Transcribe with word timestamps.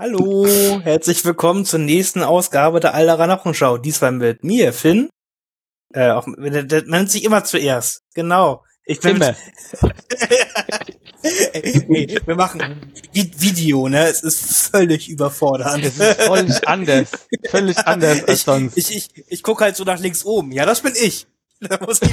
Hallo, 0.00 0.46
herzlich 0.82 1.24
willkommen 1.24 1.64
zur 1.64 1.80
nächsten 1.80 2.22
Ausgabe 2.22 2.78
der 2.78 2.94
Alderer 2.94 3.24
Knochenschau. 3.26 3.78
Diesmal 3.78 4.12
mit 4.12 4.44
mir, 4.44 4.72
Finn. 4.72 5.08
Äh, 5.92 6.10
auch, 6.10 6.28
der, 6.38 6.62
der 6.62 6.82
nennt 6.84 7.10
sich 7.10 7.24
immer 7.24 7.42
zuerst. 7.42 8.02
Genau. 8.14 8.64
Ich 8.84 9.00
bin 9.00 9.16
Immer. 9.16 9.34
Ey, 11.52 12.16
wir 12.24 12.36
machen 12.36 12.92
Vi- 13.12 13.32
Video, 13.38 13.88
ne? 13.88 14.06
Es 14.06 14.22
ist 14.22 14.70
völlig 14.70 15.08
überfordernd. 15.08 15.84
Es 15.84 15.98
ist 15.98 16.22
völlig 16.22 16.68
anders. 16.68 17.08
Völlig 17.50 17.78
anders 17.78 18.22
als 18.24 18.38
ich, 18.38 18.44
sonst. 18.44 18.78
ich, 18.78 18.94
ich, 18.96 19.08
ich 19.26 19.42
gucke 19.42 19.64
halt 19.64 19.74
so 19.76 19.82
nach 19.82 19.98
links 19.98 20.24
oben. 20.24 20.52
Ja, 20.52 20.64
das 20.64 20.80
bin 20.80 20.92
ich. 20.94 21.26
Da 21.60 21.76
muss 21.84 22.00
ich 22.02 22.10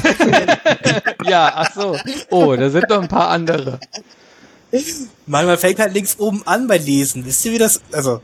ja, 1.30 1.52
ach 1.54 1.72
so. 1.76 1.96
Oh, 2.32 2.56
da 2.56 2.68
sind 2.72 2.90
noch 2.90 3.04
ein 3.04 3.08
paar 3.08 3.30
andere. 3.30 3.80
Manchmal 5.25 5.57
fängt 5.57 5.79
halt 5.79 5.93
links 5.93 6.20
oben 6.20 6.45
an 6.45 6.68
bei 6.68 6.77
Lesen. 6.77 7.25
Wisst 7.25 7.45
ihr, 7.45 7.54
wie 7.54 7.57
das, 7.57 7.82
also, 7.91 8.21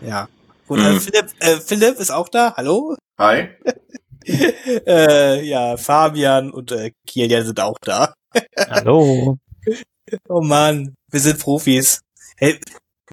ja. 0.00 0.28
Und 0.68 0.80
äh, 0.80 0.92
Mhm. 0.92 1.00
Philipp, 1.00 1.26
äh, 1.40 1.56
Philipp 1.60 1.98
ist 1.98 2.10
auch 2.10 2.28
da. 2.28 2.54
Hallo? 2.56 2.96
Hi. 3.18 3.48
Äh, 4.24 5.44
ja, 5.44 5.76
Fabian 5.76 6.52
und 6.52 6.70
äh, 6.70 6.92
Kilian 7.08 7.44
sind 7.44 7.58
auch 7.58 7.76
da. 7.82 8.14
Hallo. 8.56 9.36
Oh 10.28 10.40
Mann, 10.42 10.94
wir 11.10 11.18
sind 11.20 11.40
Profis. 11.40 12.00
Hey, 12.36 12.60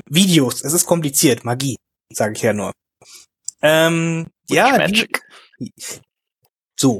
Videos, 0.07 0.63
es 0.63 0.73
ist 0.73 0.85
kompliziert. 0.85 1.45
Magie, 1.45 1.77
sage 2.13 2.33
ich 2.35 2.41
ja 2.43 2.53
nur. 2.53 2.71
Ähm, 3.63 4.27
ja, 4.49 4.71
die, 4.73 4.77
Magic. 4.99 5.21
so. 6.79 6.99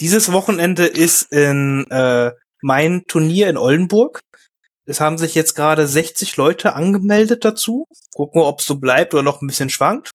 Dieses 0.00 0.32
Wochenende 0.32 0.84
ist 0.86 1.32
in 1.32 1.86
äh, 1.90 2.32
mein 2.60 3.04
Turnier 3.06 3.48
in 3.48 3.56
Oldenburg. 3.56 4.20
Es 4.86 5.00
haben 5.00 5.18
sich 5.18 5.34
jetzt 5.34 5.54
gerade 5.54 5.86
60 5.86 6.36
Leute 6.36 6.74
angemeldet 6.74 7.44
dazu. 7.44 7.86
Gucken 8.14 8.40
wir, 8.40 8.46
ob 8.46 8.60
es 8.60 8.66
so 8.66 8.76
bleibt 8.76 9.14
oder 9.14 9.22
noch 9.22 9.42
ein 9.42 9.46
bisschen 9.46 9.70
schwankt. 9.70 10.10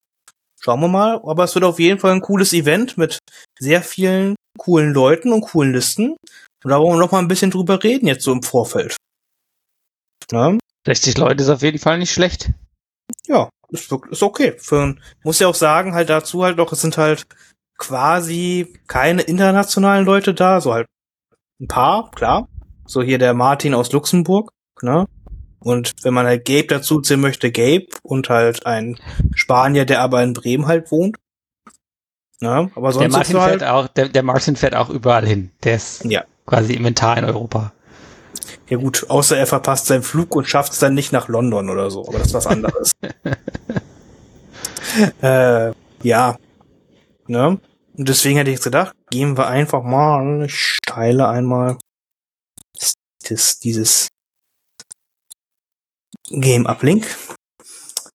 Schauen 0.59 0.79
wir 0.79 0.87
mal. 0.87 1.21
Aber 1.23 1.43
es 1.43 1.55
wird 1.55 1.65
auf 1.65 1.79
jeden 1.79 1.99
Fall 1.99 2.13
ein 2.13 2.21
cooles 2.21 2.53
Event 2.53 2.97
mit 2.97 3.19
sehr 3.59 3.81
vielen 3.83 4.35
coolen 4.57 4.93
Leuten 4.93 5.33
und 5.33 5.41
coolen 5.41 5.73
Listen. 5.73 6.15
Und 6.63 6.69
da 6.69 6.79
wollen 6.79 6.95
wir 6.95 6.99
noch 6.99 7.11
mal 7.11 7.19
ein 7.19 7.27
bisschen 7.27 7.51
drüber 7.51 7.83
reden 7.83 8.07
jetzt 8.07 8.23
so 8.23 8.31
im 8.31 8.43
Vorfeld. 8.43 8.95
Ja, 10.31 10.57
60 10.85 11.17
Leute 11.17 11.43
ist 11.43 11.49
auf 11.49 11.61
jeden 11.61 11.79
Fall 11.79 11.97
nicht 11.97 12.13
schlecht. 12.13 12.51
ja 13.27 13.49
ist, 13.71 13.91
ist 13.91 14.23
okay. 14.23 14.53
Für, 14.57 14.95
muss 15.23 15.39
ja 15.39 15.47
auch 15.47 15.55
sagen, 15.55 15.93
halt 15.93 16.09
dazu 16.09 16.43
halt 16.43 16.57
noch, 16.57 16.71
es 16.71 16.81
sind 16.81 16.97
halt 16.97 17.25
quasi 17.77 18.73
keine 18.87 19.23
internationalen 19.23 20.05
Leute 20.05 20.33
da, 20.33 20.61
so 20.61 20.73
halt 20.73 20.87
ein 21.59 21.67
paar, 21.67 22.11
klar. 22.11 22.47
So 22.85 23.01
hier 23.01 23.17
der 23.17 23.33
Martin 23.33 23.73
aus 23.73 23.91
Luxemburg, 23.91 24.51
ne? 24.81 25.05
Und 25.59 25.91
wenn 26.03 26.13
man 26.13 26.25
halt 26.25 26.45
Gabe 26.45 26.65
dazu 26.67 27.01
zählen 27.01 27.21
möchte, 27.21 27.51
Gabe 27.51 27.85
und 28.01 28.29
halt 28.29 28.65
ein 28.65 28.97
Spanier, 29.35 29.85
der 29.85 30.01
aber 30.01 30.23
in 30.23 30.33
Bremen 30.33 30.65
halt 30.65 30.89
wohnt. 30.91 31.17
Ne? 32.39 32.71
Aber 32.73 32.87
Der 32.87 32.93
sonst 32.93 33.05
ist 33.05 33.11
Martin 33.11 33.39
halt, 33.39 33.59
fährt 33.59 33.71
auch, 33.71 33.87
der, 33.89 34.09
der 34.09 34.23
Martin 34.23 34.55
fährt 34.55 34.73
auch 34.75 34.89
überall 34.89 35.27
hin. 35.27 35.51
Der 35.63 35.75
ist 35.75 36.03
Ja. 36.05 36.23
quasi 36.47 36.73
Inventar 36.73 37.17
in 37.19 37.25
Europa. 37.25 37.73
ja 38.69 38.77
gut, 38.77 39.05
außer 39.09 39.37
er 39.37 39.45
verpasst 39.45 39.85
seinen 39.85 40.01
Flug 40.01 40.35
und 40.35 40.49
schafft 40.49 40.73
es 40.73 40.79
dann 40.79 40.95
nicht 40.95 41.11
nach 41.11 41.27
London 41.27 41.69
oder 41.69 41.91
so, 41.91 42.07
aber 42.07 42.17
das 42.17 42.27
ist 42.29 42.33
was 42.33 42.47
anderes. 42.47 42.91
äh, 45.21 45.71
ja. 46.01 46.37
Ne? 47.27 47.59
Und 47.97 48.09
deswegen 48.09 48.37
hätte 48.37 48.49
ich 48.49 48.55
jetzt 48.55 48.63
gedacht, 48.63 48.95
gehen 49.11 49.37
wir 49.37 49.45
einfach 49.47 49.83
mal, 49.83 50.45
ich 50.45 50.79
teile 50.87 51.27
einmal 51.29 51.77
das, 53.29 53.59
dieses 53.59 54.07
Game-Uplink. 56.29 57.05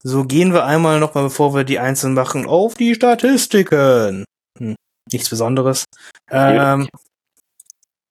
So 0.03 0.25
gehen 0.25 0.53
wir 0.53 0.65
einmal 0.65 1.01
nochmal, 1.01 1.25
bevor 1.25 1.55
wir 1.55 1.65
die 1.65 1.79
einzelnen 1.79 2.15
machen, 2.15 2.47
auf 2.47 2.75
die 2.75 2.95
Statistiken. 2.95 4.25
Hm, 4.59 4.77
nichts 5.11 5.29
Besonderes. 5.29 5.85
Ähm, 6.31 6.89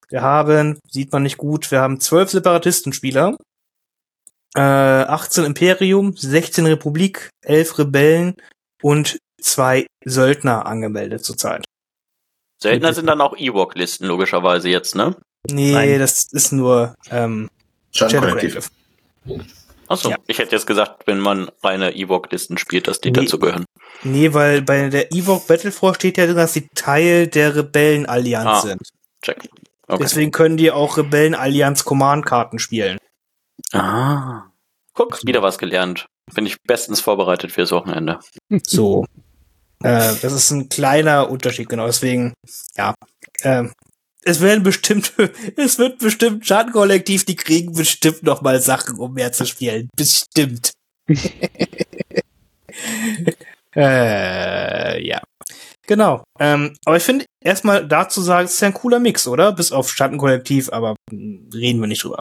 wir 0.10 0.22
haben, 0.22 0.80
sieht 0.90 1.12
man 1.12 1.24
nicht 1.24 1.38
gut, 1.38 1.72
wir 1.72 1.80
haben 1.80 2.00
zwölf 2.00 2.30
Separatistenspieler, 2.30 3.38
äh, 4.56 4.60
18 4.60 5.46
Imperium, 5.46 6.16
16 6.16 6.66
Republik, 6.66 7.30
11 7.44 7.80
Rebellen 7.80 8.36
und 8.82 9.18
zwei 9.42 9.88
Söldner 10.04 10.66
angemeldet 10.66 11.24
zurzeit. 11.24 11.66
Söldner 12.62 12.94
sind 12.94 13.08
dann 13.08 13.22
auch 13.22 13.36
Ewok-Listen, 13.38 14.08
logischerweise 14.08 14.70
jetzt, 14.70 14.96
ne? 14.96 15.16
Nee, 15.50 15.74
Nein. 15.74 16.00
das 16.00 16.28
ist 16.32 16.52
nur 16.52 16.96
ähm, 17.12 17.50
Shadow. 17.92 18.22
Achso, 19.88 20.10
Ja. 20.10 20.18
ich 20.28 20.40
hätte 20.40 20.56
jetzt 20.56 20.68
gesagt, 20.68 21.06
wenn 21.08 21.20
man 21.20 21.50
reine 21.64 21.96
Ewok-Listen 21.96 22.58
spielt, 22.58 22.88
dass 22.88 23.00
die 23.02 23.12
Nee. 23.12 23.22
dazu 23.22 23.38
gehören. 23.40 23.66
Nee, 24.04 24.34
weil 24.34 24.62
bei 24.62 24.90
der 24.90 25.12
Ewok 25.12 25.48
Battlefront 25.48 25.96
steht 25.98 26.18
ja 26.18 26.26
drin, 26.26 26.36
dass 26.36 26.54
sie 26.54 26.68
Teil 26.76 27.28
der 27.28 27.56
Rebellenallianz 27.56 28.48
Ah. 28.50 28.62
sind. 28.62 28.82
Check. 29.22 29.48
Okay. 29.88 30.00
Deswegen 30.04 30.32
können 30.32 30.58
die 30.58 30.72
auch 30.72 30.98
Rebellenallianz 30.98 31.86
Command-Karten 31.86 32.58
spielen. 32.60 32.98
Ah. 33.74 34.44
Guck, 34.94 35.26
wieder 35.26 35.42
was 35.42 35.58
gelernt. 35.58 36.08
Bin 36.34 36.46
ich 36.46 36.62
bestens 36.64 37.02
vorbereitet 37.02 37.52
fürs 37.52 37.72
Wochenende. 37.72 38.20
So. 38.66 39.06
äh, 39.84 40.14
das 40.22 40.34
ist 40.34 40.50
ein 40.52 40.70
kleiner 40.70 41.30
Unterschied, 41.30 41.70
genau. 41.70 41.86
Deswegen, 41.86 42.34
ja. 42.78 42.96
Ähm, 43.44 43.74
es 44.26 44.42
werden 44.42 44.64
bestimmt, 44.64 45.14
es 45.56 45.78
wird 45.80 46.00
bestimmt 46.00 46.46
Schattenkollektiv, 46.46 47.24
die 47.26 47.36
kriegen 47.36 47.74
bestimmt 47.74 48.24
noch 48.24 48.42
mal 48.42 48.60
Sachen, 48.60 48.98
um 48.98 49.14
mehr 49.14 49.32
zu 49.32 49.46
spielen. 49.46 49.90
Bestimmt. 49.96 50.74
äh, 53.76 55.08
ja. 55.08 55.22
Genau. 55.88 56.24
Ähm, 56.40 56.76
aber 56.84 56.98
ich 56.98 57.04
finde, 57.04 57.26
erstmal 57.44 57.88
dazu 57.88 58.22
sagen, 58.22 58.46
es 58.46 58.56
ist 58.56 58.62
ja 58.62 58.70
ein 58.70 58.74
cooler 58.74 59.00
Mix, 59.00 59.28
oder? 59.28 59.52
Bis 59.52 59.72
auf 59.72 59.92
Schattenkollektiv, 59.92 60.74
aber 60.74 60.96
hm, 61.12 61.48
reden 61.54 61.80
wir 61.80 61.88
nicht 61.88 62.04
drüber. 62.04 62.20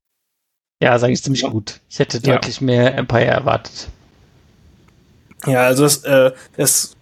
Ja, 0.82 0.98
sage 0.98 1.14
ich 1.14 1.22
ziemlich 1.22 1.42
gut. 1.42 1.80
Ich 1.88 1.98
hätte 1.98 2.18
Ja. 2.18 2.34
deutlich 2.34 2.60
mehr 2.60 2.94
Empire 2.94 3.24
erwartet. 3.24 3.88
Ja, 5.46 5.62
also 5.62 5.84
das, 5.84 6.04
äh, 6.04 6.32
das 6.58 6.94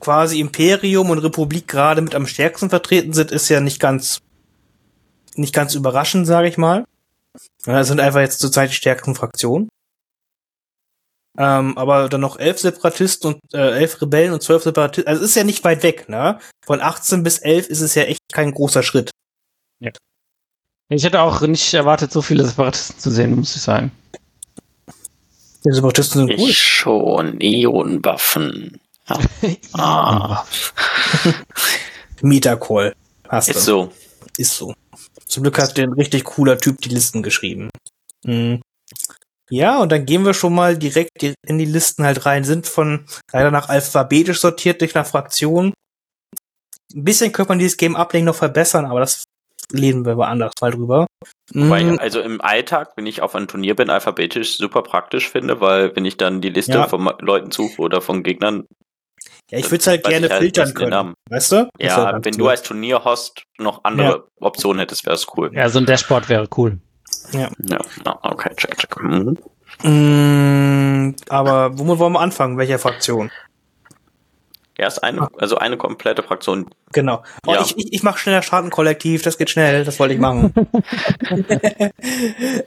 quasi 0.00 0.40
Imperium 0.40 1.10
und 1.10 1.18
Republik 1.18 1.68
gerade 1.68 2.02
mit 2.02 2.16
am 2.16 2.26
stärksten 2.26 2.70
vertreten 2.70 3.12
sind, 3.12 3.30
ist 3.30 3.48
ja 3.48 3.60
nicht 3.60 3.78
ganz 3.78 4.20
nicht 5.34 5.54
ganz 5.54 5.74
überraschend, 5.74 6.26
sage 6.26 6.48
ich 6.48 6.58
mal. 6.58 6.84
Ja, 7.66 7.74
das 7.74 7.88
sind 7.88 8.00
einfach 8.00 8.20
jetzt 8.20 8.40
zurzeit 8.40 8.70
die 8.70 8.74
stärksten 8.74 9.14
Fraktionen. 9.14 9.68
Ähm, 11.38 11.78
aber 11.78 12.10
dann 12.10 12.20
noch 12.20 12.38
elf 12.38 12.58
Separatisten 12.58 13.34
und 13.34 13.54
äh, 13.54 13.78
elf 13.78 14.02
Rebellen 14.02 14.34
und 14.34 14.42
zwölf 14.42 14.64
Separatisten. 14.64 15.08
Also 15.08 15.22
es 15.24 15.30
ist 15.30 15.36
ja 15.36 15.44
nicht 15.44 15.64
weit 15.64 15.82
weg, 15.82 16.08
ne? 16.08 16.38
Von 16.64 16.80
18 16.80 17.22
bis 17.22 17.38
11 17.38 17.68
ist 17.68 17.80
es 17.80 17.94
ja 17.94 18.02
echt 18.02 18.20
kein 18.32 18.52
großer 18.52 18.82
Schritt. 18.82 19.10
Ich 20.88 21.04
hätte 21.04 21.22
auch 21.22 21.40
nicht 21.40 21.72
erwartet, 21.72 22.12
so 22.12 22.20
viele 22.20 22.44
Separatisten 22.44 22.98
zu 22.98 23.10
sehen, 23.10 23.34
muss 23.34 23.56
ich 23.56 23.62
sagen. 23.62 23.92
Die 25.64 25.72
Separatisten 25.72 26.26
sind 26.26 26.38
cool. 26.38 26.50
Ich 26.50 26.58
schon. 26.58 27.40
Ionenwaffen. 27.40 28.78
Ah. 29.72 30.44
Metacall. 32.20 32.94
Hast 33.28 33.48
du. 33.48 33.52
Ist 33.52 33.64
so. 33.64 33.92
Ist 34.36 34.54
so. 34.54 34.74
Zum 35.32 35.44
Glück 35.44 35.58
hat 35.58 35.78
der 35.78 35.86
ein 35.86 35.94
richtig 35.94 36.24
cooler 36.24 36.58
Typ 36.58 36.78
die 36.82 36.90
Listen 36.90 37.22
geschrieben. 37.22 37.70
Mhm. 38.24 38.60
Ja, 39.50 39.80
und 39.80 39.90
dann 39.90 40.04
gehen 40.04 40.26
wir 40.26 40.34
schon 40.34 40.54
mal 40.54 40.76
direkt 40.76 41.22
in 41.22 41.58
die 41.58 41.64
Listen 41.64 42.04
halt 42.04 42.26
rein. 42.26 42.44
Sind 42.44 42.66
von 42.66 43.06
leider 43.32 43.50
nach 43.50 43.70
alphabetisch 43.70 44.40
sortiert 44.40 44.82
durch 44.82 44.94
nach 44.94 45.06
Fraktion. 45.06 45.72
Ein 46.94 47.04
bisschen 47.04 47.32
könnte 47.32 47.48
man 47.50 47.58
dieses 47.58 47.78
Game 47.78 47.96
Uplink 47.96 48.26
noch 48.26 48.34
verbessern, 48.34 48.84
aber 48.84 49.00
das 49.00 49.24
lesen 49.70 50.04
wir 50.04 50.18
woanders 50.18 50.52
mal 50.60 50.70
drüber. 50.70 51.06
Weil, 51.54 51.84
Mhm. 51.84 51.98
also 51.98 52.20
im 52.20 52.42
Alltag, 52.42 52.92
wenn 52.96 53.06
ich 53.06 53.22
auf 53.22 53.34
ein 53.34 53.48
Turnier 53.48 53.74
bin, 53.74 53.88
alphabetisch 53.88 54.58
super 54.58 54.82
praktisch 54.82 55.30
finde, 55.30 55.62
weil 55.62 55.96
wenn 55.96 56.04
ich 56.04 56.18
dann 56.18 56.42
die 56.42 56.50
Liste 56.50 56.72
Ja. 56.72 56.88
von 56.88 57.10
Leuten 57.20 57.50
suche 57.52 57.80
oder 57.80 58.02
von 58.02 58.22
Gegnern, 58.22 58.66
Ja, 59.52 59.58
ich 59.58 59.66
würde 59.66 59.82
es 59.82 59.86
halt 59.86 60.02
gerne 60.04 60.30
halt 60.30 60.40
filtern 60.40 60.72
können. 60.72 60.90
Namen. 60.90 61.14
Weißt 61.28 61.52
du? 61.52 61.68
Das 61.78 61.88
ja, 61.88 62.10
ganz 62.12 62.24
wenn 62.24 62.34
cool. 62.34 62.38
du 62.38 62.48
als 62.48 62.62
Turnierhost 62.62 63.42
noch 63.58 63.84
andere 63.84 64.26
Optionen 64.40 64.80
hättest, 64.80 65.04
wäre 65.04 65.14
es 65.14 65.26
cool. 65.36 65.50
Ja, 65.52 65.68
so 65.68 65.78
ein 65.78 65.84
Dashboard 65.84 66.30
wäre 66.30 66.48
cool. 66.56 66.78
Ja, 67.32 67.50
na, 67.58 67.78
okay, 68.22 68.54
check, 68.56 68.78
check. 68.78 69.02
Mhm. 69.02 69.36
Mm, 69.82 71.16
aber 71.28 71.78
womit 71.78 71.98
wollen 71.98 72.14
wir 72.14 72.20
anfangen? 72.20 72.56
Welcher 72.56 72.78
Fraktion? 72.78 73.30
Erst 74.78 75.04
eine, 75.04 75.28
also 75.36 75.58
eine 75.58 75.76
komplette 75.76 76.22
Fraktion. 76.22 76.70
Genau. 76.92 77.22
Oh, 77.46 77.52
Ja. 77.52 77.60
ich, 77.60 77.76
ich, 77.76 77.92
ich 77.92 78.02
mache 78.02 78.18
schneller 78.18 78.40
Schadenkollektiv, 78.40 79.20
das 79.20 79.36
geht 79.36 79.50
schnell, 79.50 79.84
das 79.84 80.00
wollte 80.00 80.14
ich 80.14 80.20
machen. 80.20 80.54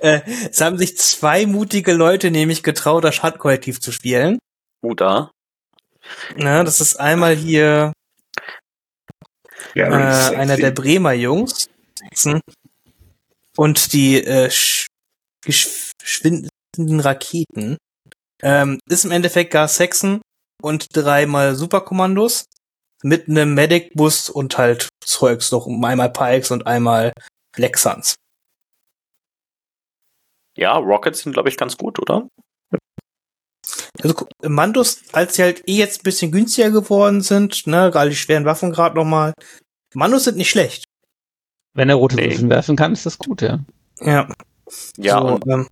äh, 0.01 0.21
es 0.51 0.61
haben 0.61 0.77
sich 0.77 0.99
zwei 0.99 1.47
mutige 1.47 1.93
Leute 1.93 2.29
nämlich 2.29 2.61
getraut, 2.61 3.03
das 3.03 3.15
Schadenkollektiv 3.15 3.81
zu 3.81 3.91
spielen. 3.91 4.37
Uda. 4.83 5.31
Na, 6.35 6.63
das 6.63 6.81
ist 6.81 6.99
einmal 6.99 7.35
hier 7.35 7.93
äh, 9.73 9.83
einer 9.83 10.57
der 10.57 10.71
Bremer 10.71 11.13
Jungs 11.13 11.67
und 13.57 13.93
die 13.93 14.23
äh, 14.23 14.49
sch 14.49 14.87
geschwindenden 15.43 16.99
Raketen. 16.99 17.77
Ähm, 18.41 18.79
ist 18.89 19.05
im 19.05 19.11
Endeffekt 19.11 19.51
Gar 19.51 19.67
Saxon 19.67 20.21
und 20.61 20.87
dreimal 20.93 21.55
Superkommandos 21.55 22.45
mit 23.03 23.29
einem 23.29 23.53
Medic-Bus 23.53 24.29
und 24.29 24.57
halt 24.57 24.89
Zeugs 25.03 25.51
noch 25.51 25.67
einmal 25.67 26.11
Pikes 26.11 26.51
und 26.51 26.65
einmal 26.65 27.13
Suns. 27.75 28.15
Ja, 30.57 30.77
Rockets 30.77 31.19
sind, 31.19 31.33
glaube 31.33 31.49
ich, 31.49 31.57
ganz 31.57 31.77
gut, 31.77 31.99
oder? 31.99 32.27
Also 34.05 34.27
Mandos, 34.43 35.01
als 35.13 35.33
sie 35.33 35.41
halt 35.41 35.63
eh 35.67 35.77
jetzt 35.77 36.01
ein 36.01 36.03
bisschen 36.03 36.31
günstiger 36.31 36.69
geworden 36.69 37.21
sind, 37.21 37.65
ne, 37.65 37.89
gerade 37.89 38.11
die 38.11 38.15
schweren 38.15 38.45
Waffen 38.45 38.71
gerade 38.71 38.95
nochmal. 38.95 39.33
Mandos 39.95 40.25
sind 40.25 40.37
nicht 40.37 40.51
schlecht. 40.51 40.85
Wenn 41.73 41.89
er 41.89 41.95
rote 41.95 42.15
Nee. 42.15 42.29
Würfel 42.29 42.49
werfen 42.49 42.75
kann, 42.75 42.93
ist 42.93 43.07
das 43.07 43.17
gut, 43.17 43.41
ja. 43.41 43.59
Ja. 44.01 44.27
Ja, 44.97 45.19
so, 45.19 45.27
und 45.27 45.47
ähm, 45.47 45.67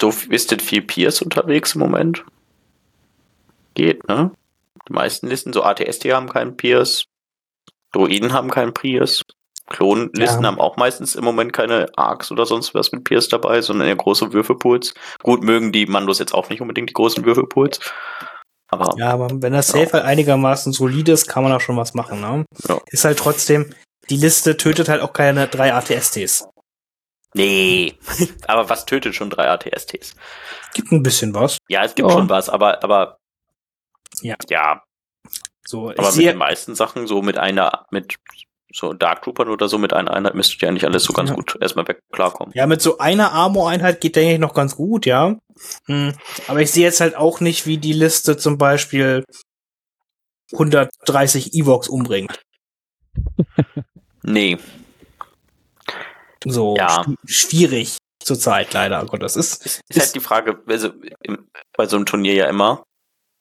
so 0.00 0.12
ist 0.30 0.52
denn 0.52 0.60
viel 0.60 0.82
Peers 0.82 1.22
unterwegs 1.22 1.74
im 1.74 1.80
Moment? 1.80 2.24
Geht, 3.74 4.06
ne? 4.06 4.30
Die 4.88 4.92
meisten 4.92 5.26
Listen, 5.26 5.52
so 5.52 5.64
ATST 5.64 6.04
haben 6.04 6.28
keinen 6.28 6.56
Peers. 6.56 7.06
Druiden 7.90 8.32
haben 8.32 8.50
keinen 8.50 8.74
Peers. 8.74 9.22
Klonlisten 9.72 10.42
Ja. 10.42 10.48
haben 10.48 10.60
auch 10.60 10.76
meistens 10.76 11.14
im 11.16 11.24
Moment 11.24 11.52
keine 11.52 11.88
Arcs 11.96 12.30
oder 12.30 12.46
sonst 12.46 12.74
was 12.74 12.92
mit 12.92 13.04
Peers 13.04 13.28
dabei, 13.28 13.60
sondern 13.60 13.88
eher 13.88 13.96
große 13.96 14.32
Würfelpools. 14.32 14.94
Gut, 15.22 15.42
mögen 15.42 15.72
die 15.72 15.86
Mandos 15.86 16.18
jetzt 16.20 16.34
auch 16.34 16.48
nicht 16.48 16.60
unbedingt 16.60 16.88
die 16.90 16.94
großen 16.94 17.24
Würfelpools. 17.24 17.80
Aber 18.68 18.94
ja, 18.98 19.10
aber 19.10 19.28
wenn 19.42 19.52
das 19.52 19.68
Safe 19.68 19.92
halt 19.92 20.04
einigermaßen 20.04 20.72
solide 20.72 21.12
ist, 21.12 21.26
kann 21.26 21.42
man 21.42 21.52
auch 21.52 21.60
schon 21.60 21.76
was 21.76 21.92
machen, 21.94 22.20
ne? 22.20 22.44
Ja. 22.68 22.78
Ist 22.86 23.04
halt 23.04 23.18
trotzdem, 23.18 23.74
die 24.08 24.16
Liste 24.16 24.56
tötet 24.56 24.88
halt 24.88 25.02
auch 25.02 25.12
keine 25.12 25.46
drei 25.48 25.74
ATSTs. 25.74 26.48
nee. 27.34 27.94
aber 28.46 28.68
was 28.70 28.86
tötet 28.86 29.14
schon 29.14 29.28
drei 29.30 29.48
ATSTs? 29.50 30.14
Gibt 30.74 30.90
ein 30.92 31.02
bisschen 31.02 31.34
was. 31.34 31.58
Ja, 31.68 31.84
es 31.84 31.94
gibt 31.94 32.08
Ja. 32.08 32.16
schon 32.16 32.28
was, 32.30 32.48
aber, 32.48 32.82
aber 32.82 33.18
Ja. 34.22 34.36
ja, 34.48 34.82
So, 35.66 35.90
aber 35.90 36.02
mit 36.02 36.12
sehe, 36.12 36.28
den 36.30 36.38
meisten 36.38 36.74
Sachen, 36.74 37.06
so 37.06 37.20
mit 37.22 37.36
einer, 37.38 37.84
mit 37.90 38.16
so 38.74 38.92
Dark 38.92 39.22
Troopern 39.22 39.48
oder 39.48 39.68
so, 39.68 39.78
mit 39.78 39.92
einer 39.92 40.12
Einheit 40.12 40.34
müsstet 40.34 40.62
ihr 40.62 40.68
eigentlich 40.68 40.84
alles 40.86 41.04
so 41.04 41.12
ganz 41.12 41.30
Ja. 41.30 41.36
gut 41.36 41.56
erstmal 41.60 41.86
weg 41.88 42.00
klarkommen. 42.12 42.52
ja, 42.56 42.66
mit 42.66 42.80
so 42.82 42.98
einer 42.98 43.32
Armor-Einheit 43.32 44.00
geht 44.00 44.16
denke 44.16 44.34
ich 44.34 44.38
noch 44.40 44.54
ganz 44.54 44.76
gut, 44.76 45.06
ja. 45.06 45.36
Hm. 45.86 46.14
Aber 46.48 46.60
ich 46.62 46.70
sehe 46.72 46.84
jetzt 46.84 47.00
halt 47.00 47.16
auch 47.16 47.40
nicht, 47.40 47.66
wie 47.66 47.78
die 47.78 47.92
Liste 47.92 48.36
zum 48.36 48.58
Beispiel 48.58 49.24
130 50.52 51.54
Evox 51.54 51.88
umbringt. 51.88 52.40
Nee, 54.22 54.58
So, 56.44 56.74
Ja. 56.76 57.02
schw- 57.02 57.16
schwierig 57.26 57.98
zurzeit 58.22 58.72
leider. 58.72 59.04
Gott, 59.06 59.22
das 59.22 59.36
ist, 59.36 59.64
ist, 59.64 59.80
Ist- 59.88 60.00
halt 60.00 60.14
die 60.16 60.20
Frage, 60.20 60.60
also 60.66 60.90
im, 61.22 61.48
bei 61.76 61.86
so 61.86 61.96
einem 61.96 62.06
Turnier 62.06 62.34
ja 62.34 62.46
immer, 62.46 62.82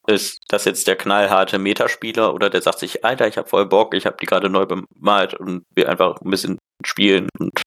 ist 0.08 0.40
das 0.50 0.66
jetzt 0.66 0.88
der 0.88 0.96
knallharte 0.96 1.60
Metaspieler 1.60 2.34
oder 2.34 2.50
der 2.50 2.62
sagt 2.62 2.80
sich, 2.80 3.06
Alter, 3.06 3.28
ich 3.28 3.38
hab 3.38 3.50
voll 3.50 3.68
Bock, 3.68 3.94
ich 3.94 4.06
hab 4.06 4.18
die 4.20 4.26
gerade 4.26 4.50
neu 4.50 4.66
bemalt 4.66 5.34
und 5.36 5.64
will 5.76 5.88
einfach 5.88 6.20
ein 6.22 6.30
bisschen 6.32 6.58
spielen 6.86 7.30
und 7.40 7.62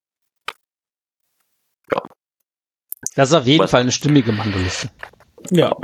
Das 3.15 3.29
ist 3.29 3.35
auf 3.35 3.47
jeden 3.47 3.63
Was- 3.63 3.71
Fall 3.71 3.83
eine 3.83 3.93
stimmige 3.93 4.33
Mandoliste. 4.33 4.91
ja. 5.51 5.75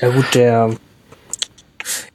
Ja 0.00 0.08
gut, 0.14 0.34
der, 0.34 0.76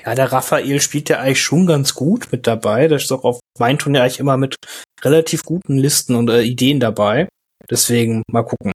ja, 0.05 0.15
der 0.15 0.31
Raphael 0.31 0.79
spielt 0.81 1.09
ja 1.09 1.19
eigentlich 1.19 1.41
schon 1.43 1.67
ganz 1.67 1.93
gut 1.93 2.31
mit 2.31 2.47
dabei. 2.47 2.87
Der 2.87 2.97
ist 2.97 3.11
auch 3.11 3.23
auf 3.23 3.39
mein 3.59 3.77
Turnier 3.77 4.01
eigentlich 4.01 4.19
immer 4.19 4.37
mit 4.37 4.55
relativ 5.03 5.43
guten 5.43 5.77
Listen 5.77 6.15
und 6.15 6.29
äh, 6.29 6.41
Ideen 6.41 6.79
dabei. 6.79 7.27
Deswegen 7.69 8.23
mal 8.31 8.43
gucken. 8.43 8.71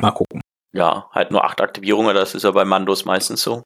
Mal 0.00 0.12
gucken. 0.12 0.40
Ja, 0.72 1.08
halt 1.12 1.30
nur 1.30 1.44
acht 1.44 1.60
Aktivierungen, 1.60 2.14
das 2.14 2.34
ist 2.34 2.42
ja 2.44 2.50
bei 2.50 2.64
Mandos 2.64 3.04
meistens 3.04 3.42
so. 3.42 3.62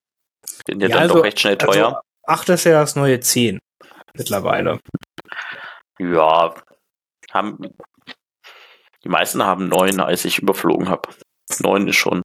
Sind 0.67 0.81
ja, 0.83 0.89
Ja, 0.89 0.95
dann 0.95 1.03
also- 1.05 1.15
doch 1.17 1.25
recht 1.25 1.41
schnell 1.41 1.59
teuer. 1.59 1.87
Also, 1.87 1.99
acht 2.27 2.49
ist 2.49 2.65
ja 2.65 2.73
das 2.81 2.97
neue 2.97 3.21
zehn 3.21 3.59
mittlerweile. 4.17 4.79
ja, 5.99 6.55
haben 7.33 7.59
die 9.05 9.09
meisten 9.09 9.43
haben 9.45 9.69
neun, 9.69 10.01
als 10.01 10.25
ich 10.25 10.39
überflogen 10.39 10.89
habe. 10.89 11.09
Neun 11.61 11.89
ist 11.89 11.97
schon. 11.97 12.23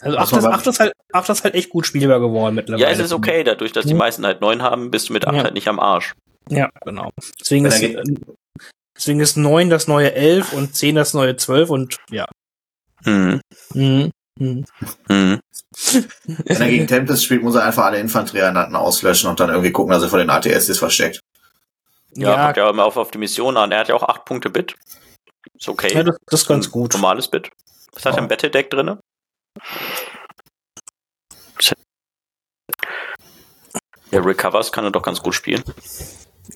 Also 0.00 0.16
acht 0.16 0.32
ist, 0.32 0.44
acht 0.44 0.66
ist 0.66 0.80
halt, 0.80 0.92
acht 1.12 1.28
ist 1.28 1.44
halt 1.44 1.54
echt 1.54 1.70
gut 1.70 1.84
spielbar 1.86 2.20
geworden 2.20 2.54
mittlerweile. 2.54 2.84
Ja, 2.86 2.90
es 2.90 2.98
ist 3.00 3.12
okay, 3.12 3.42
dadurch, 3.44 3.72
dass 3.72 3.84
die 3.84 3.94
Mhm. 3.94 3.98
meisten 3.98 4.24
halt 4.26 4.40
neun 4.40 4.62
haben, 4.62 4.90
bist 4.90 5.08
du 5.08 5.12
mit 5.12 5.26
acht 5.26 5.34
Ja. 5.36 5.42
halt 5.44 5.54
nicht 5.54 5.68
am 5.68 5.80
Arsch. 5.80 6.14
Ja, 6.48 6.70
genau. 6.84 7.10
Deswegen 7.40 7.66
ist, 7.66 7.82
deswegen 8.96 9.20
ist 9.20 9.36
neun 9.36 9.70
das 9.70 9.86
neue 9.88 10.14
elf 10.14 10.52
und 10.52 10.74
zehn 10.76 10.94
das 10.94 11.14
neue 11.14 11.36
zwölf 11.36 11.68
und 11.68 11.96
ja. 12.10 12.26
Mhm. 13.04 13.40
Mhm. 13.74 14.12
Mhm. 14.38 14.64
Wenn 15.08 16.60
er 16.62 16.68
gegen 16.68 16.86
Tempest 16.86 17.24
spielt, 17.24 17.42
muss 17.42 17.54
er 17.54 17.64
einfach 17.64 17.84
alle 17.84 17.98
Infanterieeinheiten 17.98 18.76
auslöschen 18.76 19.28
und 19.28 19.40
dann 19.40 19.50
irgendwie 19.50 19.72
gucken, 19.72 19.92
dass 19.92 20.02
er 20.02 20.08
vor 20.08 20.18
den 20.18 20.30
ATS 20.30 20.68
ist 20.68 20.78
versteckt. 20.78 21.20
Ja, 22.14 22.30
Ja, 22.30 22.44
kommt 22.46 22.56
ja 22.56 22.70
immer 22.70 22.84
auf, 22.84 22.96
auf 22.96 23.10
die 23.10 23.18
Mission 23.18 23.56
an. 23.56 23.70
Er 23.72 23.80
hat 23.80 23.88
ja 23.88 23.94
auch 23.94 24.02
acht 24.02 24.24
Punkte 24.24 24.50
Bit. 24.50 24.74
Ist 25.54 25.68
okay. 25.68 25.92
ja, 25.92 26.02
das, 26.02 26.16
das 26.26 26.42
ist 26.42 26.46
ganz 26.48 26.70
gut. 26.70 26.94
Normales 26.94 27.28
Bit. 27.28 27.50
Was 27.92 28.04
hat 28.04 28.12
er 28.14 28.16
Ja. 28.18 28.22
im 28.22 28.28
Battle-Deck 28.28 28.70
drinne? 28.70 29.00
Der 34.12 34.24
Recovers 34.24 34.72
kann 34.72 34.84
er 34.84 34.90
doch 34.90 35.02
ganz 35.02 35.22
gut 35.22 35.34
spielen. 35.34 35.62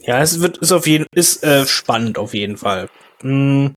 Ja, 0.00 0.20
es 0.20 0.40
wird 0.40 0.58
ist 0.58 0.72
auf 0.72 0.86
jeden 0.86 1.06
ist 1.14 1.44
äh, 1.44 1.66
spannend 1.66 2.16
auf 2.18 2.32
jeden 2.34 2.56
Fall. 2.56 2.88
Mhm. 3.22 3.74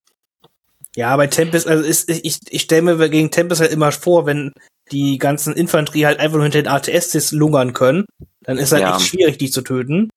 Ja, 0.96 1.16
bei 1.18 1.28
Tempest, 1.28 1.68
also 1.68 1.84
ist, 1.84 2.10
ich, 2.10 2.40
ich 2.50 2.62
stelle 2.62 2.82
mir 2.96 3.10
gegen 3.10 3.30
Tempest 3.32 3.60
halt 3.62 3.72
immer 3.72 3.92
vor, 3.92 4.26
wenn 4.26 4.54
die 4.92 5.18
ganzen 5.18 5.54
Infanterie 5.54 6.06
halt 6.06 6.20
einfach 6.20 6.36
nur 6.36 6.44
hinter 6.44 6.62
den 6.62 6.68
ATS 6.72 7.32
lungern 7.32 7.74
können, 7.74 8.06
dann 8.44 8.58
ist 8.58 8.72
halt 8.72 8.84
Ja. 8.84 8.96
echt 8.96 9.08
schwierig, 9.08 9.38
die 9.38 9.50
zu 9.50 9.62
töten. 9.62 10.10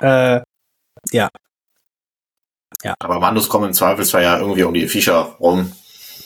Äh, 0.00 0.40
Aber 2.98 3.20
Mandos 3.20 3.48
kommen 3.48 3.66
im 3.68 3.72
Zweifelsfall 3.74 4.22
ja 4.22 4.38
irgendwie 4.38 4.62
um 4.64 4.74
die 4.74 4.88
Viecher 4.88 5.36
rum, 5.38 5.72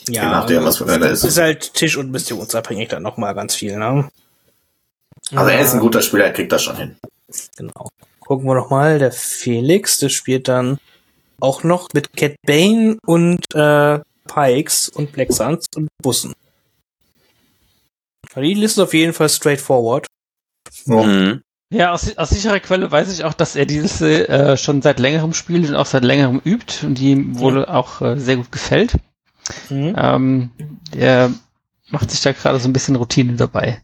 ja. 0.09 0.23
je 0.23 0.29
nachdem, 0.29 0.65
was 0.65 0.79
für 0.79 0.85
einer 0.85 1.07
Es 1.07 1.23
ist. 1.25 1.31
ist 1.33 1.39
halt 1.39 1.75
Tisch- 1.75 1.97
und 1.97 2.11
missionsabhängig 2.11 2.89
dann 2.89 3.03
nochmal 3.03 3.35
ganz 3.35 3.55
viel, 3.55 3.77
ne? 3.77 4.09
Also 5.35 5.51
er 5.51 5.61
ist 5.61 5.71
ein 5.73 5.77
Ja, 5.79 5.83
guter 5.83 6.03
Spieler, 6.03 6.27
er 6.27 6.33
kriegt 6.33 6.53
das 6.53 6.63
schon 6.63 6.77
hin. 6.77 6.97
Genau. 7.57 7.89
Gucken 8.21 8.47
wir 8.47 8.55
noch 8.55 8.71
mal, 8.71 8.99
der 8.99 9.13
Felix, 9.13 9.99
der 9.99 10.09
spielt 10.09 10.49
dann 10.49 10.79
auch 11.41 11.63
noch 11.63 11.89
mit 11.93 12.17
Cat 12.17 12.37
Bane 12.47 12.99
und 13.07 13.55
äh, 13.55 14.01
Pikes 14.27 14.89
und 14.89 15.13
Black 15.13 15.33
Suns 15.33 15.67
und 15.75 15.89
Bussen. 16.03 16.35
Die 18.35 18.55
Liste 18.55 18.83
ist 18.83 18.87
auf 18.89 18.95
jeden 18.95 19.13
Fall 19.13 19.29
straightforward. 19.29 20.07
Ja. 20.85 21.03
Mhm. 21.03 21.43
Ja, 21.71 21.93
aus, 21.93 22.17
aus 22.17 22.31
sicherer 22.31 22.61
Quelle 22.61 22.93
weiß 22.93 23.13
ich 23.13 23.25
auch, 23.25 23.35
dass 23.35 23.57
er 23.57 23.67
die 23.67 23.81
Liste 23.81 24.29
äh, 24.29 24.57
schon 24.57 24.83
seit 24.83 25.01
längerem 25.01 25.35
spielt 25.35 25.69
und 25.69 25.75
auch 25.75 25.87
seit 25.87 26.05
längerem 26.05 26.41
übt 26.45 26.87
und 26.87 26.97
die 26.97 27.11
ihm 27.11 27.39
wohl 27.41 27.65
auch 27.65 28.01
äh, 28.03 28.19
sehr 28.21 28.37
gut 28.37 28.53
gefällt. 28.53 28.95
Mhm. 29.69 29.95
Ähm, 29.99 30.51
der 30.95 31.33
macht 31.89 32.11
sich 32.11 32.21
da 32.21 32.33
gerade 32.33 32.61
so 32.61 32.69
ein 32.69 32.73
bisschen 32.73 32.95
Routine 32.95 33.35
dabei. 33.35 33.83